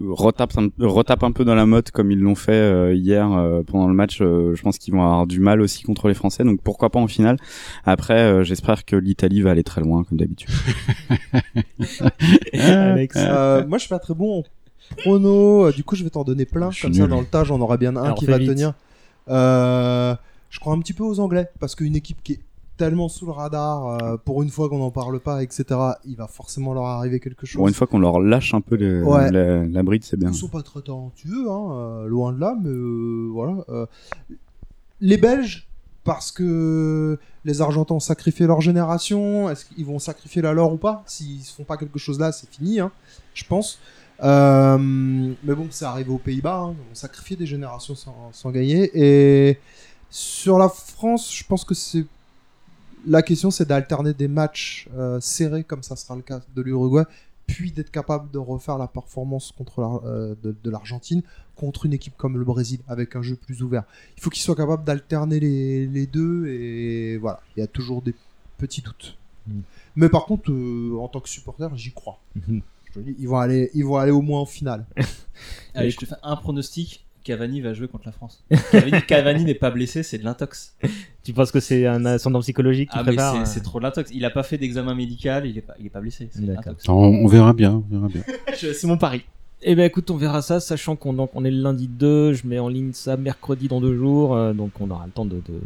retapent, 0.07 0.55
un, 0.57 0.69
retapent 0.79 1.23
un 1.23 1.31
peu 1.31 1.45
dans 1.45 1.55
la 1.55 1.65
mode 1.65 1.89
comme 1.89 2.11
ils 2.11 2.19
l'ont 2.19 2.35
fait 2.35 2.51
euh, 2.51 2.93
hier 2.93 3.31
euh, 3.31 3.63
pendant 3.63 3.87
le 3.87 3.95
match, 3.95 4.19
euh, 4.21 4.53
je 4.53 4.61
pense 4.61 4.77
qu'ils 4.77 4.93
vont 4.93 5.01
avoir 5.01 5.25
du 5.25 5.39
mal 5.39 5.61
aussi 5.61 5.83
contre 5.83 6.09
les 6.09 6.13
Français. 6.13 6.43
Donc 6.43 6.61
pourquoi 6.61 6.91
pas 6.91 6.99
en 6.99 7.07
finale. 7.07 7.37
Après, 7.85 8.19
euh, 8.19 8.43
j'espère 8.43 8.85
que 8.85 8.95
l'Italie 8.95 9.41
va 9.41 9.51
aller 9.51 9.63
très 9.63 9.81
loin 9.81 10.03
comme 10.03 10.19
d'habitude. 10.19 10.49
Alex 12.53 13.15
Euh, 13.17 13.65
moi 13.65 13.77
je 13.77 13.83
suis 13.83 13.89
pas 13.89 13.99
très 13.99 14.13
bon 14.13 14.39
en 14.39 14.43
prono 14.97 15.65
euh, 15.67 15.71
du 15.71 15.83
coup 15.83 15.95
je 15.95 16.03
vais 16.03 16.09
t'en 16.09 16.23
donner 16.23 16.45
plein 16.45 16.71
Je 16.71 16.81
comme 16.83 16.93
ça 16.93 17.01
nul. 17.01 17.09
dans 17.09 17.19
le 17.21 17.25
tas 17.25 17.43
j'en 17.43 17.59
aurai 17.61 17.77
bien 17.77 17.95
un 17.95 18.03
Alors, 18.03 18.17
qui 18.17 18.25
va 18.25 18.37
vite. 18.37 18.49
tenir 18.49 18.73
Euh, 19.29 20.15
je 20.49 20.59
crois 20.59 20.73
un 20.73 20.79
petit 20.79 20.93
peu 20.93 21.03
aux 21.03 21.19
Anglais 21.19 21.49
parce 21.59 21.75
qu'une 21.75 21.95
équipe 21.95 22.21
qui 22.23 22.33
est 22.33 22.39
tellement 22.75 23.07
sous 23.07 23.25
le 23.25 23.31
radar 23.31 23.87
euh, 23.87 24.17
pour 24.17 24.41
une 24.43 24.49
fois 24.49 24.67
qu'on 24.67 24.79
n'en 24.79 24.91
parle 24.91 25.19
pas 25.19 25.43
etc 25.43 25.65
il 26.05 26.15
va 26.15 26.27
forcément 26.27 26.73
leur 26.73 26.85
arriver 26.85 27.19
quelque 27.19 27.45
chose 27.45 27.57
Pour 27.59 27.67
une 27.67 27.73
fois 27.73 27.87
qu'on 27.87 27.99
leur 27.99 28.19
lâche 28.19 28.53
un 28.53 28.61
peu 28.61 28.75
Ouais. 29.03 29.31
la, 29.31 29.63
la 29.63 29.83
bride, 29.83 30.03
c'est 30.03 30.17
bien. 30.17 30.29
Ils 30.29 30.35
sont 30.35 30.47
pas 30.47 30.63
très 30.63 30.81
talentueux, 30.81 31.49
hein, 31.49 31.67
euh, 31.71 32.07
loin 32.07 32.33
de 32.33 32.39
là, 32.39 32.55
mais 32.61 32.69
euh, 32.69 33.29
voilà. 33.31 33.63
euh. 33.69 33.85
Les 35.01 35.17
Belges, 35.17 35.67
parce 36.03 36.31
que 36.31 37.19
les 37.45 37.61
Argentins 37.61 37.95
ont 37.95 37.99
sacrifié 37.99 38.47
leur 38.47 38.59
génération, 38.61 39.49
est-ce 39.49 39.65
qu'ils 39.65 39.85
vont 39.85 39.99
sacrifier 39.99 40.41
la 40.41 40.53
leur 40.53 40.71
ou 40.73 40.77
pas? 40.77 41.03
S'ils 41.05 41.41
se 41.43 41.53
font 41.53 41.63
pas 41.63 41.77
quelque 41.77 41.99
chose 41.99 42.19
là, 42.19 42.31
c'est 42.31 42.49
fini, 42.49 42.79
hein, 42.79 42.91
je 43.33 43.43
pense. 43.45 43.79
Euh, 44.21 44.77
mais 44.77 45.55
bon, 45.55 45.67
c'est 45.71 45.85
arrivé 45.85 46.09
aux 46.11 46.17
Pays-Bas, 46.17 46.59
hein, 46.59 46.75
on 46.91 46.95
sacrifié 46.95 47.35
des 47.35 47.45
générations 47.45 47.95
sans, 47.95 48.29
sans 48.31 48.51
gagner. 48.51 48.89
Et 48.93 49.59
sur 50.09 50.57
la 50.57 50.69
France, 50.69 51.33
je 51.35 51.43
pense 51.43 51.65
que 51.65 51.73
c'est 51.73 52.05
la 53.05 53.21
question, 53.21 53.51
c'est 53.51 53.67
d'alterner 53.67 54.13
des 54.13 54.27
matchs 54.27 54.87
euh, 54.95 55.19
serrés, 55.19 55.63
comme 55.63 55.83
ça 55.83 55.95
sera 55.95 56.15
le 56.15 56.21
cas 56.21 56.39
de 56.55 56.61
l'Uruguay, 56.61 57.03
puis 57.47 57.71
d'être 57.71 57.91
capable 57.91 58.31
de 58.31 58.37
refaire 58.37 58.77
la 58.77 58.87
performance 58.87 59.51
contre 59.51 59.81
la- 59.81 60.09
euh, 60.09 60.35
de, 60.41 60.55
de 60.63 60.69
l'Argentine 60.69 61.21
contre 61.55 61.85
une 61.85 61.93
équipe 61.93 62.13
comme 62.15 62.37
le 62.37 62.45
Brésil, 62.45 62.79
avec 62.87 63.15
un 63.15 63.21
jeu 63.21 63.35
plus 63.35 63.61
ouvert. 63.61 63.83
Il 64.17 64.23
faut 64.23 64.29
qu'ils 64.29 64.41
soient 64.41 64.55
capables 64.55 64.83
d'alterner 64.85 65.39
les, 65.39 65.85
les 65.85 66.07
deux, 66.07 66.47
et 66.47 67.17
voilà, 67.17 67.41
il 67.55 67.59
y 67.59 67.63
a 67.63 67.67
toujours 67.67 68.01
des 68.01 68.15
petits 68.57 68.81
doutes. 68.81 69.17
Mm. 69.47 69.59
Mais 69.97 70.09
par 70.09 70.25
contre, 70.25 70.51
euh, 70.51 70.97
en 70.99 71.09
tant 71.09 71.19
que 71.19 71.29
supporter, 71.29 71.69
j'y 71.75 71.91
crois. 71.91 72.19
Mhm. 72.47 72.61
Je 72.95 72.99
te 72.99 73.05
le 73.05 73.11
dis, 73.11 73.15
ils 73.19 73.27
vont 73.27 73.37
aller, 73.37 73.71
ils 73.73 73.83
vont 73.85 73.97
aller 73.97 74.11
au 74.11 74.21
moins 74.21 74.41
en 74.41 74.45
finale. 74.45 74.85
Allez, 75.73 75.89
je 75.89 75.97
te 75.97 76.05
fais 76.05 76.15
un 76.23 76.35
pronostic. 76.35 77.05
Cavani 77.23 77.61
va 77.61 77.73
jouer 77.73 77.87
contre 77.87 78.05
la 78.05 78.11
France. 78.11 78.43
Cavani, 78.71 79.01
Cavani 79.07 79.43
n'est 79.45 79.53
pas 79.55 79.71
blessé, 79.71 80.03
c'est 80.03 80.17
de 80.17 80.25
l'intox. 80.25 80.75
Tu 81.23 81.31
penses 81.31 81.51
que 81.53 81.61
c'est 81.61 81.87
un 81.87 82.03
ascendant 82.05 82.41
psychologique 82.41 82.89
qui 82.91 82.97
Ah, 82.97 83.03
mais 83.03 83.11
prépare 83.13 83.33
c'est- 83.35 83.39
euh, 83.41 83.45
c'est 83.45 83.61
trop 83.63 83.79
de 83.79 83.83
l'intox. 83.85 84.11
Il 84.13 84.25
a 84.25 84.29
pas 84.29 84.43
fait 84.43 84.57
d'examen 84.57 84.93
médical, 84.93 85.45
il 85.47 85.57
est 85.57 85.61
pas, 85.61 85.73
il 85.79 85.85
est 85.85 85.89
pas 85.89 86.01
blessé. 86.01 86.29
On, 86.89 86.93
on 86.93 87.27
verra 87.27 87.53
bien, 87.53 87.81
on 87.89 87.95
verra 87.95 88.07
bien. 88.09 88.23
C'est 88.57 88.85
mon 88.87 88.97
pari. 88.97 89.23
Eh 89.61 89.73
ben 89.75 89.85
écoute, 89.85 90.11
on 90.11 90.17
verra 90.17 90.41
ça, 90.41 90.59
sachant 90.59 90.97
qu'on 90.97 91.13
donc, 91.13 91.29
on 91.33 91.45
est 91.45 91.51
le 91.51 91.61
lundi 91.61 91.87
2, 91.87 92.33
je 92.33 92.45
mets 92.45 92.59
en 92.59 92.67
ligne 92.67 92.91
ça 92.91 93.15
mercredi 93.15 93.69
dans 93.69 93.79
deux 93.79 93.95
jours, 93.95 94.35
euh, 94.35 94.51
donc 94.51 94.71
on 94.81 94.91
aura 94.91 95.05
le 95.05 95.11
temps 95.13 95.23
de, 95.23 95.37
de, 95.37 95.61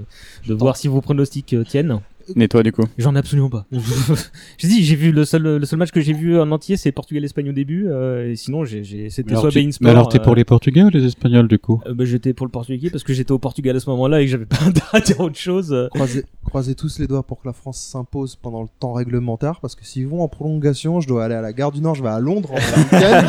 de 0.47 0.53
voir 0.53 0.77
si 0.77 0.87
vos 0.87 1.01
pronostics 1.01 1.51
euh, 1.53 1.63
tiennent. 1.63 1.99
Nettoie 2.35 2.63
du 2.63 2.71
coup. 2.71 2.83
J'en 2.97 3.15
ai 3.15 3.19
absolument 3.19 3.49
pas. 3.49 3.65
j'ai 4.57 4.67
dit, 4.67 4.83
j'ai 4.83 4.95
vu 4.95 5.11
le 5.11 5.25
seul, 5.25 5.41
le 5.57 5.65
seul 5.65 5.79
match 5.79 5.91
que 5.91 6.01
j'ai 6.01 6.13
vu 6.13 6.39
en 6.39 6.51
entier, 6.51 6.77
c'est 6.77 6.91
Portugal-Espagne 6.91 7.49
au 7.49 7.53
début, 7.53 7.87
euh, 7.87 8.31
et 8.31 8.35
sinon 8.35 8.65
j'ai, 8.65 8.83
j'ai, 8.83 9.09
c'était 9.09 9.27
Mais 9.27 9.31
alors, 9.33 9.41
soit 9.43 9.51
tu- 9.51 9.59
Bein 9.59 9.65
mais 9.65 9.71
Sport. 9.71 9.89
alors, 9.89 10.09
t'es 10.09 10.19
euh, 10.19 10.23
pour 10.23 10.35
les 10.35 10.43
Portugais 10.43 10.83
ou 10.83 10.89
les 10.89 11.05
Espagnols 11.05 11.47
du 11.47 11.59
coup? 11.59 11.81
Euh, 11.87 11.93
bah, 11.93 12.05
j'étais 12.05 12.33
pour 12.33 12.45
le 12.45 12.51
Portugais 12.51 12.89
parce 12.89 13.03
que 13.03 13.13
j'étais 13.13 13.31
au 13.31 13.39
Portugal 13.39 13.75
à 13.75 13.79
ce 13.79 13.89
moment-là 13.89 14.21
et 14.21 14.25
que 14.25 14.31
j'avais 14.31 14.45
pas 14.45 14.57
intérêt 14.65 14.97
à 14.97 14.99
dire 14.99 15.19
autre 15.19 15.37
chose. 15.37 15.71
euh. 15.73 15.87
Croisez, 15.93 16.25
croisez 16.45 16.75
tous 16.75 16.99
les 16.99 17.07
doigts 17.07 17.23
pour 17.23 17.41
que 17.41 17.47
la 17.47 17.53
France 17.53 17.79
s'impose 17.79 18.35
pendant 18.35 18.61
le 18.61 18.69
temps 18.79 18.93
réglementaire, 18.93 19.59
parce 19.61 19.75
que 19.75 19.85
s'ils 19.85 20.07
vont 20.07 20.21
en 20.21 20.27
prolongation, 20.27 21.01
je 21.01 21.07
dois 21.07 21.23
aller 21.25 21.35
à 21.35 21.41
la 21.41 21.53
gare 21.53 21.71
du 21.71 21.81
Nord, 21.81 21.95
je 21.95 22.03
vais 22.03 22.09
à 22.09 22.19
Londres 22.19 22.51
en 22.51 22.55
week-end. 22.95 23.23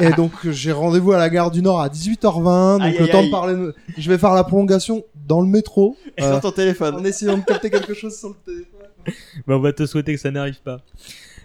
et 0.00 0.12
donc 0.12 0.32
j'ai 0.50 0.72
rendez-vous 0.72 1.12
à 1.12 1.18
la 1.18 1.30
gare 1.30 1.50
du 1.50 1.62
Nord 1.62 1.80
à 1.80 1.88
18h20, 1.88 2.72
donc 2.78 2.82
Aïe, 2.82 2.96
le 2.98 3.04
aïe, 3.04 3.10
temps 3.10 3.18
aïe. 3.20 3.26
de 3.26 3.30
parler. 3.30 3.54
Je 3.98 4.08
vais 4.10 4.18
faire 4.18 4.32
la 4.34 4.44
prolongation 4.44 5.02
dans 5.28 5.40
le 5.40 5.46
métro, 5.46 5.96
Et 6.18 6.22
euh, 6.22 6.32
sur 6.32 6.40
ton 6.40 6.50
téléphone. 6.50 6.96
en 6.96 7.04
essayant 7.04 7.38
de 7.38 7.42
capter 7.44 7.70
quelque 7.70 7.94
chose 7.94 8.14
sur 8.22 8.36
le 8.46 8.52
téléphone. 8.52 8.80
Bah, 9.46 9.56
on 9.56 9.60
va 9.60 9.72
te 9.72 9.84
souhaiter 9.86 10.14
que 10.14 10.20
ça 10.20 10.30
n'arrive 10.30 10.60
pas. 10.62 10.80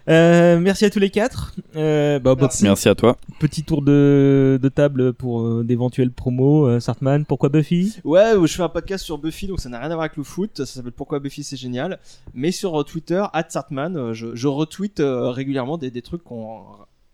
Euh, 0.09 0.59
merci 0.59 0.85
à 0.85 0.89
tous 0.89 0.99
les 0.99 1.09
quatre. 1.09 1.53
Euh, 1.75 2.19
bah, 2.19 2.35
Merci. 2.39 2.63
Merci 2.63 2.87
à 2.87 2.95
toi. 2.95 3.17
petit 3.39 3.63
tour 3.63 3.81
de, 3.81 4.57
de 4.61 4.69
table 4.69 5.11
pour 5.13 5.41
euh, 5.41 5.63
d'éventuelles 5.65 6.11
promos. 6.11 6.67
Euh, 6.67 6.79
Sartman, 6.79 7.25
pourquoi 7.25 7.49
Buffy? 7.49 7.97
Ouais, 8.05 8.33
je 8.41 8.53
fais 8.55 8.61
un 8.63 8.69
podcast 8.69 9.03
sur 9.03 9.17
Buffy, 9.17 9.47
donc 9.47 9.59
ça 9.59 9.67
n'a 9.69 9.79
rien 9.79 9.87
à 9.91 9.95
voir 9.95 10.01
avec 10.05 10.15
le 10.15 10.23
foot. 10.23 10.51
Ça 10.55 10.65
s'appelle 10.65 10.91
Pourquoi 10.93 11.19
Buffy 11.19 11.43
c'est 11.43 11.57
génial. 11.57 11.99
Mais 12.33 12.51
sur 12.51 12.79
euh, 12.79 12.83
Twitter, 12.83 13.23
@sartman, 13.49 14.13
je, 14.13 14.35
je 14.35 14.47
retweet 14.47 14.99
euh, 15.01 15.29
régulièrement 15.31 15.77
des, 15.77 15.91
des 15.91 16.01
trucs 16.01 16.23
qu'on 16.23 16.61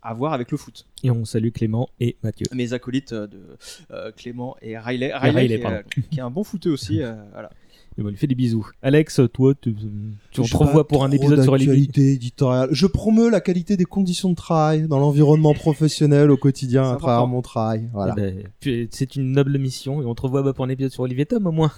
à 0.06 0.12
voir 0.12 0.34
avec 0.34 0.50
le 0.50 0.58
foot. 0.58 0.84
Et 1.02 1.10
on 1.10 1.24
salue 1.24 1.48
Clément 1.48 1.88
et 1.98 2.16
Mathieu. 2.22 2.44
Mes 2.52 2.74
acolytes 2.74 3.14
de 3.14 3.40
euh, 3.90 4.12
Clément 4.14 4.54
et 4.60 4.78
Riley, 4.78 5.10
Riley, 5.14 5.30
Riley, 5.40 5.46
qui, 5.48 5.52
est, 5.54 5.58
pardon. 5.62 5.76
euh, 5.78 6.02
qui 6.10 6.18
est 6.18 6.22
un 6.22 6.30
bon 6.30 6.44
footeux 6.44 6.70
aussi. 6.70 7.02
euh, 7.02 7.14
voilà. 7.32 7.50
Et 7.96 8.02
on 8.02 8.08
lui 8.08 8.16
fait 8.16 8.26
des 8.26 8.34
bisous. 8.34 8.68
Alex, 8.82 9.20
toi, 9.32 9.54
tu, 9.54 9.72
tu 9.74 10.40
on 10.40 10.44
J'ai 10.44 10.50
te 10.50 10.56
revois 10.56 10.82
pas 10.82 10.94
pour 10.94 11.04
un 11.04 11.10
épisode 11.12 11.42
sur 11.42 11.56
les 11.56 11.64
d'actualité 11.66 12.12
éditoriale. 12.14 12.68
Je 12.72 12.86
promeus 12.86 13.30
la 13.30 13.40
qualité 13.40 13.76
des 13.76 13.84
conditions 13.84 14.30
de 14.30 14.34
travail 14.34 14.88
dans 14.88 14.98
l'environnement 14.98 15.54
professionnel 15.54 16.30
au 16.30 16.36
quotidien 16.36 16.90
à 16.90 16.96
travers 16.96 17.26
mon 17.28 17.40
travail. 17.40 17.88
Voilà. 17.92 18.14
Eh 18.18 18.46
ben, 18.64 18.88
c'est 18.90 19.14
une 19.14 19.30
noble 19.32 19.58
mission 19.58 20.02
et 20.02 20.06
on 20.06 20.14
te 20.14 20.22
revoit 20.22 20.42
bah, 20.42 20.52
pour 20.52 20.64
un 20.64 20.68
épisode 20.70 20.90
sur 20.90 21.02
Olivier 21.04 21.26
Tom 21.26 21.46
au 21.46 21.52
moins. 21.52 21.70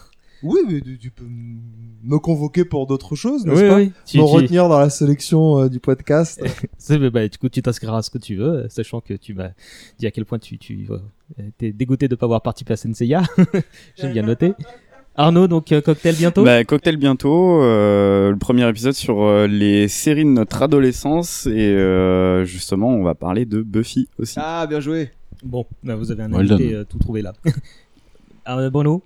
Oui, 0.42 0.60
mais 0.68 0.80
tu, 0.82 0.98
tu 0.98 1.10
peux 1.10 1.24
me 1.26 2.18
convoquer 2.18 2.64
pour 2.66 2.86
d'autres 2.86 3.14
choses, 3.16 3.46
n'est-ce 3.46 3.68
pas 3.68 3.80
Tu- 4.04 4.18
Me 4.18 4.22
tu- 4.22 4.30
retenir 4.30 4.68
dans 4.68 4.78
la 4.78 4.90
sélection 4.90 5.60
euh, 5.62 5.68
du 5.68 5.80
podcast. 5.80 6.42
Bah, 6.88 7.10
bah, 7.10 7.26
du 7.28 7.36
coup, 7.38 7.48
tu 7.48 7.62
t'inscriras 7.62 7.98
à 7.98 8.02
ce 8.02 8.10
que 8.10 8.18
tu 8.18 8.36
veux, 8.36 8.66
sachant 8.68 9.00
que 9.00 9.14
tu 9.14 9.34
m'as 9.34 9.50
dit 9.98 10.06
à 10.06 10.10
quel 10.10 10.24
point 10.24 10.38
tu, 10.38 10.56
tu 10.58 10.86
euh, 10.90 10.98
t'es 11.58 11.72
dégoûté 11.72 12.06
de 12.06 12.14
ne 12.14 12.16
pas 12.16 12.26
avoir 12.26 12.42
participé 12.42 12.74
à 12.74 12.76
Senseiya. 12.76 13.22
J'ai 13.96 14.12
bien 14.12 14.22
noté. 14.22 14.52
Arnaud, 15.18 15.48
donc 15.48 15.72
euh, 15.72 15.80
cocktail 15.80 16.14
bientôt? 16.16 16.44
Bah, 16.44 16.62
cocktail 16.64 16.96
bientôt. 16.96 17.62
euh, 17.62 18.30
le 18.30 18.36
premier 18.36 18.68
épisode 18.68 18.92
sur 18.92 19.22
euh, 19.22 19.46
les 19.46 19.88
séries 19.88 20.24
de 20.24 20.30
notre 20.30 20.62
adolescence 20.62 21.46
et 21.46 21.70
euh, 21.74 22.44
justement, 22.44 22.88
on 22.90 23.02
va 23.02 23.14
parler 23.14 23.46
de 23.46 23.62
Buffy 23.62 24.08
aussi. 24.18 24.38
Ah, 24.38 24.66
bien 24.68 24.80
joué. 24.80 25.10
Bon, 25.42 25.64
bah, 25.82 25.96
vous 25.96 26.10
avez 26.10 26.22
un 26.22 26.32
Well 26.32 26.52
invité 26.52 26.74
euh, 26.74 26.84
tout 26.84 26.98
trouvé 26.98 27.22
là. 27.22 27.32
Ah, 28.48 28.70
Bruno, 28.70 29.02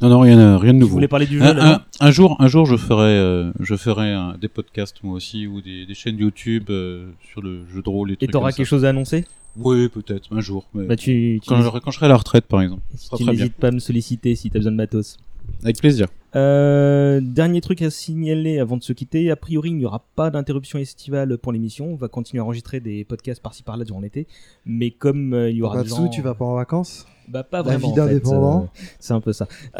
Non, 0.00 0.08
non, 0.08 0.20
rien, 0.20 0.56
rien 0.56 0.72
de 0.72 0.78
tu 0.78 0.82
nouveau. 0.82 0.92
voulais 0.94 1.08
parler 1.08 1.26
du 1.26 1.38
jeu 1.38 1.44
Un, 1.44 1.52
là, 1.54 1.84
un- 2.00 2.06
un 2.06 2.10
jour, 2.12 2.36
un 2.38 2.46
jour, 2.46 2.64
je 2.64 2.76
ferai, 2.76 3.08
euh, 3.18 3.50
je 3.58 3.74
ferai 3.74 4.12
un- 4.12 4.36
des 4.40 4.46
podcasts 4.46 5.02
moi 5.02 5.14
aussi 5.16 5.48
ou 5.48 5.60
des, 5.60 5.84
des 5.84 5.94
chaînes 5.94 6.16
YouTube 6.18 6.64
euh, 6.70 7.06
sur 7.32 7.42
le 7.42 7.66
jeu 7.74 7.82
de 7.82 7.88
rôle 7.88 8.10
et 8.10 8.12
Et 8.12 8.16
trucs 8.18 8.30
t'auras 8.30 8.50
comme 8.50 8.56
quelque 8.58 8.66
ça. 8.66 8.70
chose 8.70 8.84
à 8.84 8.90
annoncer? 8.90 9.24
Oui, 9.56 9.88
peut-être 9.88 10.28
un 10.30 10.40
jour. 10.40 10.66
mais 10.74 10.84
Bah, 10.86 10.94
tu, 10.96 11.40
tu 11.42 11.48
quand, 11.48 11.60
je- 11.60 11.68
quand 11.80 11.90
je 11.90 11.96
serai 11.96 12.06
à 12.06 12.10
la 12.10 12.16
retraite, 12.16 12.44
par 12.46 12.60
exemple, 12.62 12.82
sera 12.96 13.16
tu 13.16 13.24
n'hésites 13.24 13.54
pas 13.54 13.68
à 13.68 13.70
me 13.72 13.80
solliciter 13.80 14.36
si 14.36 14.48
t'as 14.50 14.60
besoin 14.60 14.72
de 14.72 14.76
matos. 14.76 15.16
Avec 15.62 15.78
plaisir. 15.78 16.08
Euh, 16.36 17.20
dernier 17.22 17.60
truc 17.60 17.80
à 17.82 17.90
signaler 17.90 18.58
avant 18.58 18.76
de 18.76 18.82
se 18.82 18.92
quitter. 18.92 19.30
A 19.30 19.36
priori, 19.36 19.70
il 19.70 19.76
n'y 19.76 19.84
aura 19.86 20.04
pas 20.16 20.30
d'interruption 20.30 20.78
estivale 20.78 21.38
pour 21.38 21.52
l'émission. 21.52 21.86
On 21.92 21.94
va 21.96 22.08
continuer 22.08 22.40
à 22.40 22.44
enregistrer 22.44 22.80
des 22.80 23.04
podcasts 23.04 23.40
par-ci 23.42 23.62
par-là 23.62 23.84
durant 23.84 24.00
l'été. 24.00 24.26
Mais 24.66 24.90
comme 24.90 25.32
euh, 25.32 25.50
il 25.50 25.56
y 25.56 25.62
aura 25.62 25.82
des 25.82 25.88
Matsu, 25.90 26.02
gens... 26.02 26.08
tu 26.08 26.22
vas 26.22 26.34
pas 26.34 26.44
en 26.44 26.54
vacances? 26.56 27.06
Bah 27.28 27.42
pas 27.44 27.58
La 27.58 27.62
vraiment. 27.62 27.78
vie 27.78 27.92
en 27.92 27.94
fait, 27.94 28.00
d'indépendant. 28.14 28.62
euh, 28.64 28.80
c'est 28.98 29.14
un 29.14 29.20
peu 29.20 29.32
ça. 29.32 29.46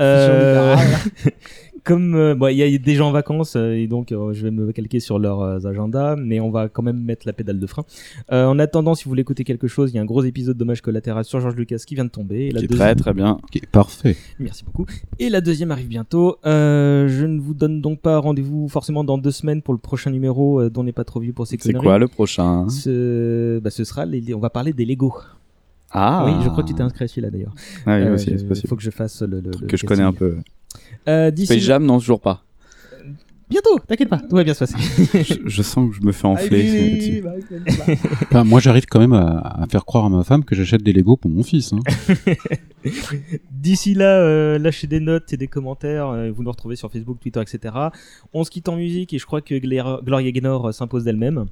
Comme 1.84 2.14
euh, 2.14 2.34
bon, 2.34 2.48
il 2.48 2.56
y 2.56 2.62
a 2.62 2.78
des 2.78 2.94
gens 2.94 3.08
en 3.08 3.12
vacances 3.12 3.56
euh, 3.56 3.72
et 3.74 3.86
donc 3.86 4.10
euh, 4.10 4.32
je 4.32 4.42
vais 4.42 4.50
me 4.50 4.72
calquer 4.72 5.00
sur 5.00 5.18
leurs 5.18 5.66
agendas, 5.66 6.16
mais 6.16 6.40
on 6.40 6.50
va 6.50 6.70
quand 6.70 6.82
même 6.82 6.98
mettre 6.98 7.26
la 7.26 7.34
pédale 7.34 7.60
de 7.60 7.66
frein. 7.66 7.84
Euh, 8.32 8.46
en 8.46 8.58
attendant, 8.58 8.94
si 8.94 9.04
vous 9.04 9.10
voulez 9.10 9.20
écouter 9.20 9.44
quelque 9.44 9.68
chose, 9.68 9.90
il 9.92 9.96
y 9.96 9.98
a 9.98 10.02
un 10.02 10.06
gros 10.06 10.24
épisode 10.24 10.56
dommage 10.56 10.80
collatéral 10.80 11.24
sur 11.26 11.40
George 11.40 11.56
Lucas 11.56 11.82
qui 11.86 11.94
vient 11.94 12.06
de 12.06 12.10
tomber. 12.10 12.46
Et 12.46 12.50
la 12.52 12.60
Qui 12.60 12.64
est 12.64 12.68
deuxième- 12.68 12.86
très 12.88 12.94
très 12.96 13.12
bien. 13.12 13.32
Ok, 13.42 13.60
parfait. 13.70 14.16
Merci 14.38 14.64
beaucoup. 14.64 14.86
Et 15.18 15.28
la 15.28 15.42
deuxième 15.42 15.70
arrive 15.72 15.88
bientôt. 15.88 16.38
Euh, 16.46 17.06
je 17.08 17.26
ne 17.26 17.38
vous 17.38 17.52
donne 17.52 17.82
donc 17.82 18.00
pas 18.00 18.18
rendez-vous 18.18 18.66
forcément 18.68 19.04
dans 19.04 19.18
deux 19.18 19.30
semaines 19.30 19.60
pour 19.60 19.74
le 19.74 19.78
prochain 19.80 20.10
numéro 20.10 20.60
euh, 20.62 20.70
dont 20.70 20.84
n'est 20.84 20.92
pas 20.92 21.04
trop 21.04 21.20
vieux 21.20 21.34
pour 21.34 21.46
ces 21.46 21.58
C'est 21.60 21.74
quoi 21.74 21.98
le 21.98 22.08
prochain? 22.08 22.66
Ce... 22.70 23.58
Bah, 23.58 23.68
ce 23.70 23.84
sera 23.84 24.06
les... 24.06 24.32
on 24.34 24.40
va 24.40 24.48
parler 24.48 24.72
des 24.72 24.86
Lego. 24.86 25.12
Ah 25.90 26.24
Oui, 26.26 26.32
je 26.42 26.48
crois 26.48 26.62
que 26.64 26.68
tu 26.68 26.74
t'es 26.74 26.82
inscrit 26.82 27.04
à 27.04 27.08
celui-là 27.08 27.30
d'ailleurs. 27.30 27.54
Ah 27.86 27.96
oui, 27.98 28.02
Euh, 28.04 28.14
aussi, 28.14 28.30
je- 28.32 28.38
c'est 28.38 28.48
possible. 28.48 28.68
faut 28.68 28.76
que 28.76 28.82
je 28.82 28.90
fasse 28.90 29.22
le, 29.22 29.40
le- 29.40 29.50
le 29.60 29.66
que 29.66 29.76
je 29.76 29.84
connais 29.86 30.02
un 30.02 30.12
peu. 30.12 30.36
Euh, 31.08 31.30
Space 31.36 31.58
Jam, 31.62 31.84
non, 31.84 31.98
toujours 31.98 32.20
pas. 32.20 32.42
bientôt, 33.50 33.78
t'inquiète 33.86 34.08
pas, 34.08 34.18
tout 34.18 34.34
va 34.36 34.42
bien 34.44 34.54
se 34.54 34.60
passer. 34.64 34.76
je, 35.24 35.34
je 35.48 35.62
sens 35.62 35.90
que 35.90 35.96
je 35.96 36.02
me 36.02 36.12
fais 36.12 36.26
enfler. 36.26 37.22
Enfin, 38.24 38.44
moi, 38.44 38.60
j'arrive 38.60 38.86
quand 38.86 38.98
même 39.00 39.12
à, 39.12 39.38
à 39.62 39.66
faire 39.66 39.84
croire 39.84 40.06
à 40.06 40.08
ma 40.08 40.24
femme 40.24 40.44
que 40.44 40.54
j'achète 40.54 40.82
des 40.82 40.92
Lego 40.92 41.16
pour 41.16 41.30
mon 41.30 41.42
fils. 41.42 41.72
Hein. 41.72 41.80
D'ici 43.50 43.94
là, 43.94 44.18
euh, 44.20 44.58
lâchez 44.58 44.86
des 44.86 45.00
notes 45.00 45.32
et 45.32 45.36
des 45.36 45.48
commentaires. 45.48 46.08
euh, 46.08 46.30
vous 46.30 46.42
nous 46.42 46.50
retrouvez 46.50 46.76
sur 46.76 46.90
Facebook, 46.90 47.18
Twitter, 47.20 47.40
etc. 47.40 47.74
On 48.32 48.44
se 48.44 48.50
quitte 48.50 48.68
en 48.68 48.76
musique 48.76 49.12
et 49.14 49.18
je 49.18 49.26
crois 49.26 49.40
que 49.40 49.54
Gloria 49.58 50.30
Gaynor 50.32 50.68
euh, 50.68 50.72
s'impose 50.72 51.04
d'elle-même. 51.04 51.46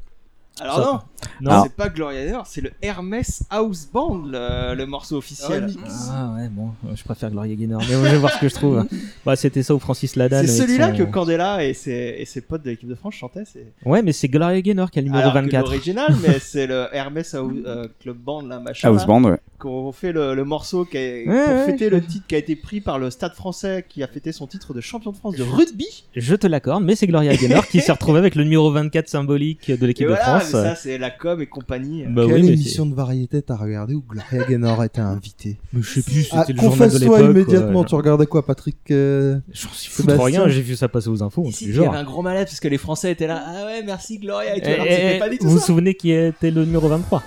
Alors 0.61 0.77
Ça- 0.77 1.05
non, 1.41 1.51
Non. 1.53 1.63
c'est 1.65 1.73
pas 1.75 1.89
Gloria 1.89 2.25
Gaynor, 2.27 2.47
c'est 2.47 2.61
le 2.61 2.73
Hermès 2.83 3.43
House 3.49 3.89
Band, 3.93 4.23
le, 4.27 4.75
le 4.75 4.87
morceau 4.87 5.17
officiel. 5.17 5.73
Ah 6.11 6.35
ouais, 6.37 6.49
bon, 6.51 6.71
je 6.95 7.03
préfère 7.05 7.31
Gloria 7.31 7.55
Gaynor. 7.55 7.81
Mais 7.89 7.95
on 7.97 8.03
va 8.03 8.19
voir 8.19 8.33
ce 8.33 8.39
que 8.41 8.49
je 8.49 8.55
trouve. 8.55 8.85
bah, 9.25 9.35
c'était 9.37 9.63
ça 9.63 9.75
ou 9.75 9.79
Francis 9.79 10.15
Lalanne. 10.17 10.47
C'est 10.47 10.63
celui-là 10.63 10.91
son- 10.91 10.99
que 10.99 11.03
Candela 11.05 11.65
et 11.65 11.75
ses, 11.75 12.17
et 12.19 12.25
ses 12.27 12.41
potes 12.43 12.63
de 12.65 12.71
l'équipe 12.71 12.89
de 12.89 12.95
France 12.95 13.15
chantaient. 13.15 13.45
C'est 13.51 13.73
Ouais, 13.85 14.03
mais 14.03 14.13
c'est 14.13 14.29
Gloria 14.29 14.61
Gaynor 14.61 14.91
qui 14.91 14.99
a 14.99 15.03
le 15.03 15.07
numéro 15.09 15.23
Alors 15.23 15.35
que 15.35 15.39
24. 15.41 15.65
l'original, 15.65 16.15
mais 16.23 16.39
c'est 16.41 16.67
le 16.67 16.87
Hermès 16.93 17.35
House, 17.35 17.53
euh, 17.65 17.89
Club 18.01 18.17
Band, 18.19 18.43
là, 18.43 18.59
machin. 18.61 18.89
House 18.89 19.01
là, 19.03 19.07
Band, 19.07 19.25
ouais. 19.25 19.39
Qu'on 19.59 19.93
fait 19.93 20.13
le, 20.13 20.35
le 20.35 20.45
morceau 20.45 20.85
qui 20.85 20.97
Ouais, 20.97 21.25
pour 21.25 21.35
ouais, 21.55 21.67
fêter 21.67 21.85
je- 21.87 21.91
le 21.91 22.03
titre 22.05 22.27
qui 22.27 22.35
a 22.35 22.39
été 22.39 22.57
pris 22.57 22.81
par 22.81 22.99
le 22.99 23.11
Stade 23.11 23.35
français 23.35 23.85
qui 23.89 24.03
a 24.03 24.09
fêté 24.09 24.33
son 24.33 24.47
titre 24.49 24.75
de 24.75 24.81
champion 24.81 25.13
de 25.13 25.17
France 25.17 25.37
de 25.37 25.45
rugby. 25.45 26.05
Je 26.17 26.35
te 26.35 26.47
l'accorde, 26.49 26.83
mais 26.85 26.97
c'est 26.97 27.07
Gloria 27.07 27.35
Gaynor 27.37 27.67
qui 27.69 27.81
s'est 27.81 27.93
retrouvée 27.93 28.19
avec 28.19 28.35
le 28.35 28.43
numéro 28.45 28.71
24 28.73 29.09
symbolique 29.09 29.71
de 29.71 29.75
Et 29.83 29.87
l'équipe 29.87 30.07
de 30.09 30.13
voilà, 30.13 30.41
France. 30.41 30.42
Mais 30.45 30.51
ça 30.51 30.75
c'est 30.75 30.99
la 30.99 31.11
com 31.11 31.41
et 31.41 31.47
compagnie. 31.47 32.05
Bah 32.09 32.23
Quelle 32.27 32.35
oui, 32.35 32.43
mais 32.43 32.49
émission 32.55 32.87
de 32.87 32.95
variété 32.95 33.43
t'as 33.43 33.57
regardé 33.57 33.95
où 33.95 34.03
Gloria 34.09 34.47
Gaynor 34.49 34.83
était 34.85 35.01
invitée 35.01 35.59
Mais 35.73 35.83
je 35.83 36.01
sais 36.01 36.03
plus, 36.03 36.29
Ah, 36.33 36.41
c'était 36.47 36.53
le 36.55 36.61
journal 36.61 36.79
de 36.79 36.85
Confesse-toi 36.95 37.19
l'époque. 37.21 37.31
immédiatement, 37.37 37.81
quoi. 37.81 37.89
tu 37.89 37.95
regardais 37.95 38.27
quoi, 38.27 38.45
Patrick 38.47 38.77
euh, 38.91 39.39
J'en 39.53 39.69
suis 39.71 39.91
fou 39.91 40.03
de 40.03 40.13
rien, 40.13 40.49
j'ai 40.49 40.63
vu 40.63 40.77
ça 40.77 40.89
passer 40.89 41.09
aux 41.09 41.23
infos. 41.23 41.45
Ici, 41.47 41.65
il 41.67 41.75
y 41.75 41.79
avait 41.79 41.85
genre. 41.87 41.95
un 41.95 42.05
gros 42.05 42.23
malade 42.23 42.47
parce 42.47 42.61
que 42.61 42.69
les 42.69 42.79
Français 42.79 43.13
étaient 43.13 43.27
là. 43.27 43.43
Ah 43.47 43.65
ouais, 43.67 43.83
merci 43.85 44.19
Gloria 44.19 44.57
et 44.57 44.61
tout. 44.61 44.69
Eh, 44.69 44.75
alors 44.75 44.87
eh, 44.89 45.19
pas 45.19 45.29
tout 45.31 45.37
vous 45.43 45.51
vous 45.51 45.59
souvenez 45.61 45.95
qui 45.95 46.11
était 46.13 46.51
le 46.51 46.65
numéro 46.65 46.89
23 46.89 47.23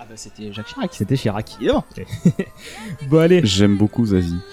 Ah 0.00 0.04
bah 0.08 0.14
c'était 0.16 0.52
Jacques 0.52 0.66
Chirac. 0.66 0.90
C'était 0.92 1.16
Chirac. 1.16 1.50
Évidemment. 1.58 1.84
Bon 3.08 3.18
allez, 3.18 3.40
J'aime 3.44 3.76
beaucoup 3.76 4.06
Zazie. 4.06 4.36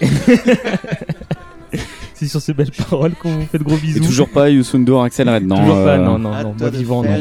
c'est 2.20 2.28
sur 2.28 2.40
ces 2.40 2.52
belles 2.52 2.70
paroles 2.70 3.14
qu'on 3.14 3.30
vous 3.30 3.46
fait 3.50 3.58
de 3.58 3.64
gros 3.64 3.76
Et 3.76 3.80
bisous. 3.80 4.04
toujours 4.04 4.28
pas 4.28 4.50
Youssoundour, 4.50 5.02
Axel 5.04 5.28
Red, 5.30 5.46
non. 5.46 5.56
Toujours 5.56 5.74
pas, 5.84 5.90
euh, 5.92 6.04
non, 6.04 6.18
non, 6.18 6.32
À 6.32 6.42
non, 6.42 6.54
moi 6.58 6.70
vivant, 6.70 7.02
non. 7.02 7.16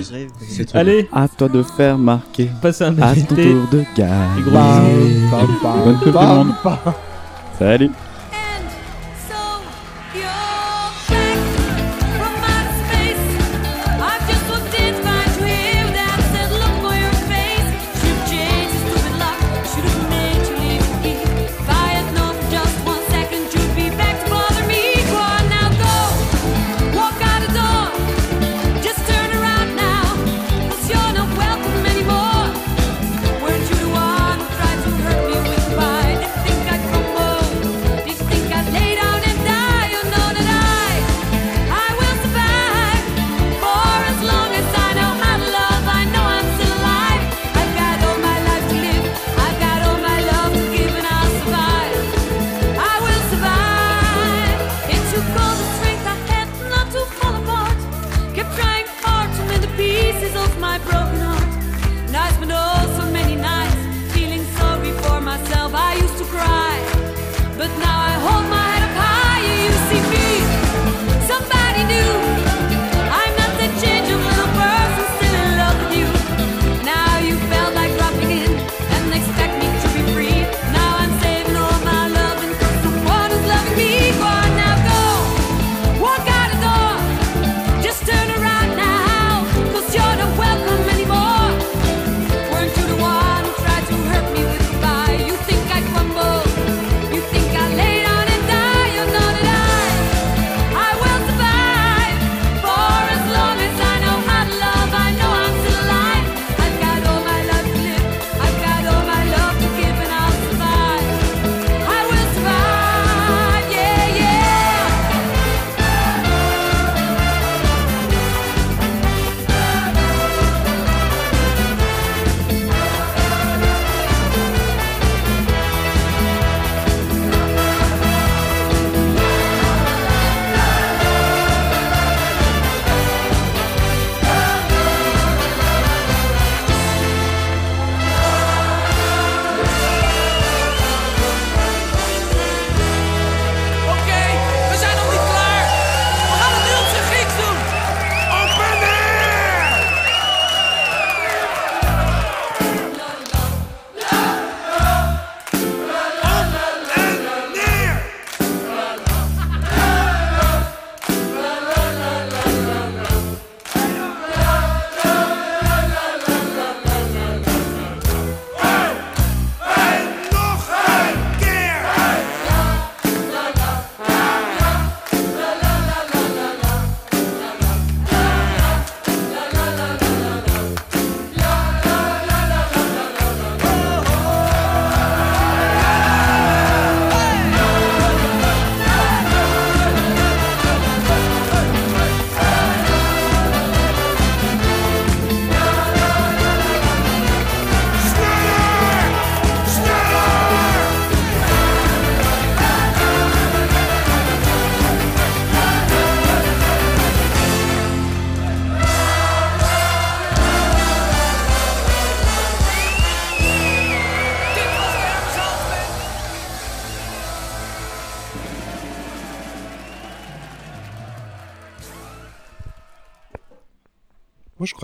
Allez, 0.74 1.08
À 1.14 1.28
toi 1.28 1.48
de 1.48 1.64
faire 1.64 1.98
marquer. 1.98 2.50
passez 2.62 2.84
un 2.84 2.98
À 3.02 3.14
bel 3.14 3.26
ton 3.26 3.36
été. 3.36 3.52
tour 3.52 3.68
de 3.72 3.84
bam, 4.52 4.84
Bonne 5.86 5.96
coupe 5.98 6.06
du 6.06 6.12
bam, 6.12 6.38
monde. 6.38 6.52
bam. 6.64 6.78
Salut. 7.58 7.90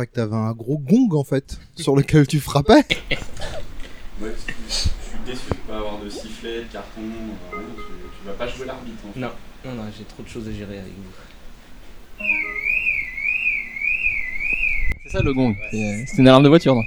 Que 0.07 0.13
t'avais 0.13 0.35
un 0.35 0.51
gros 0.53 0.77
gong 0.77 1.09
en 1.13 1.23
fait, 1.23 1.57
sur 1.75 1.95
lequel 1.95 2.27
tu 2.27 2.39
frappais. 2.39 2.83
Ouais, 4.21 4.31
je 4.69 4.73
suis 4.73 4.89
déçu 5.25 5.49
de 5.49 5.55
pas 5.69 5.75
avoir 5.77 5.99
de 5.99 6.09
sifflet, 6.09 6.59
de 6.59 6.71
carton. 6.71 7.01
euh, 7.01 7.57
tu, 7.75 7.83
tu 8.21 8.27
vas 8.27 8.31
pas 8.33 8.47
jouer 8.47 8.65
l'arbitre. 8.65 8.97
en 9.09 9.11
fait. 9.11 9.19
Non, 9.19 9.29
non, 9.65 9.71
non, 9.73 9.83
j'ai 9.97 10.05
trop 10.05 10.23
de 10.23 10.27
choses 10.29 10.47
à 10.47 10.53
gérer 10.53 10.77
avec 10.79 10.93
vous. 10.93 12.23
C'est 15.03 15.09
ça 15.11 15.21
le 15.21 15.33
gong. 15.33 15.53
C'est 15.69 16.05
c'est 16.07 16.17
une 16.21 16.27
alarme 16.29 16.43
de 16.43 16.47
voiture, 16.49 16.75
non? 16.75 16.83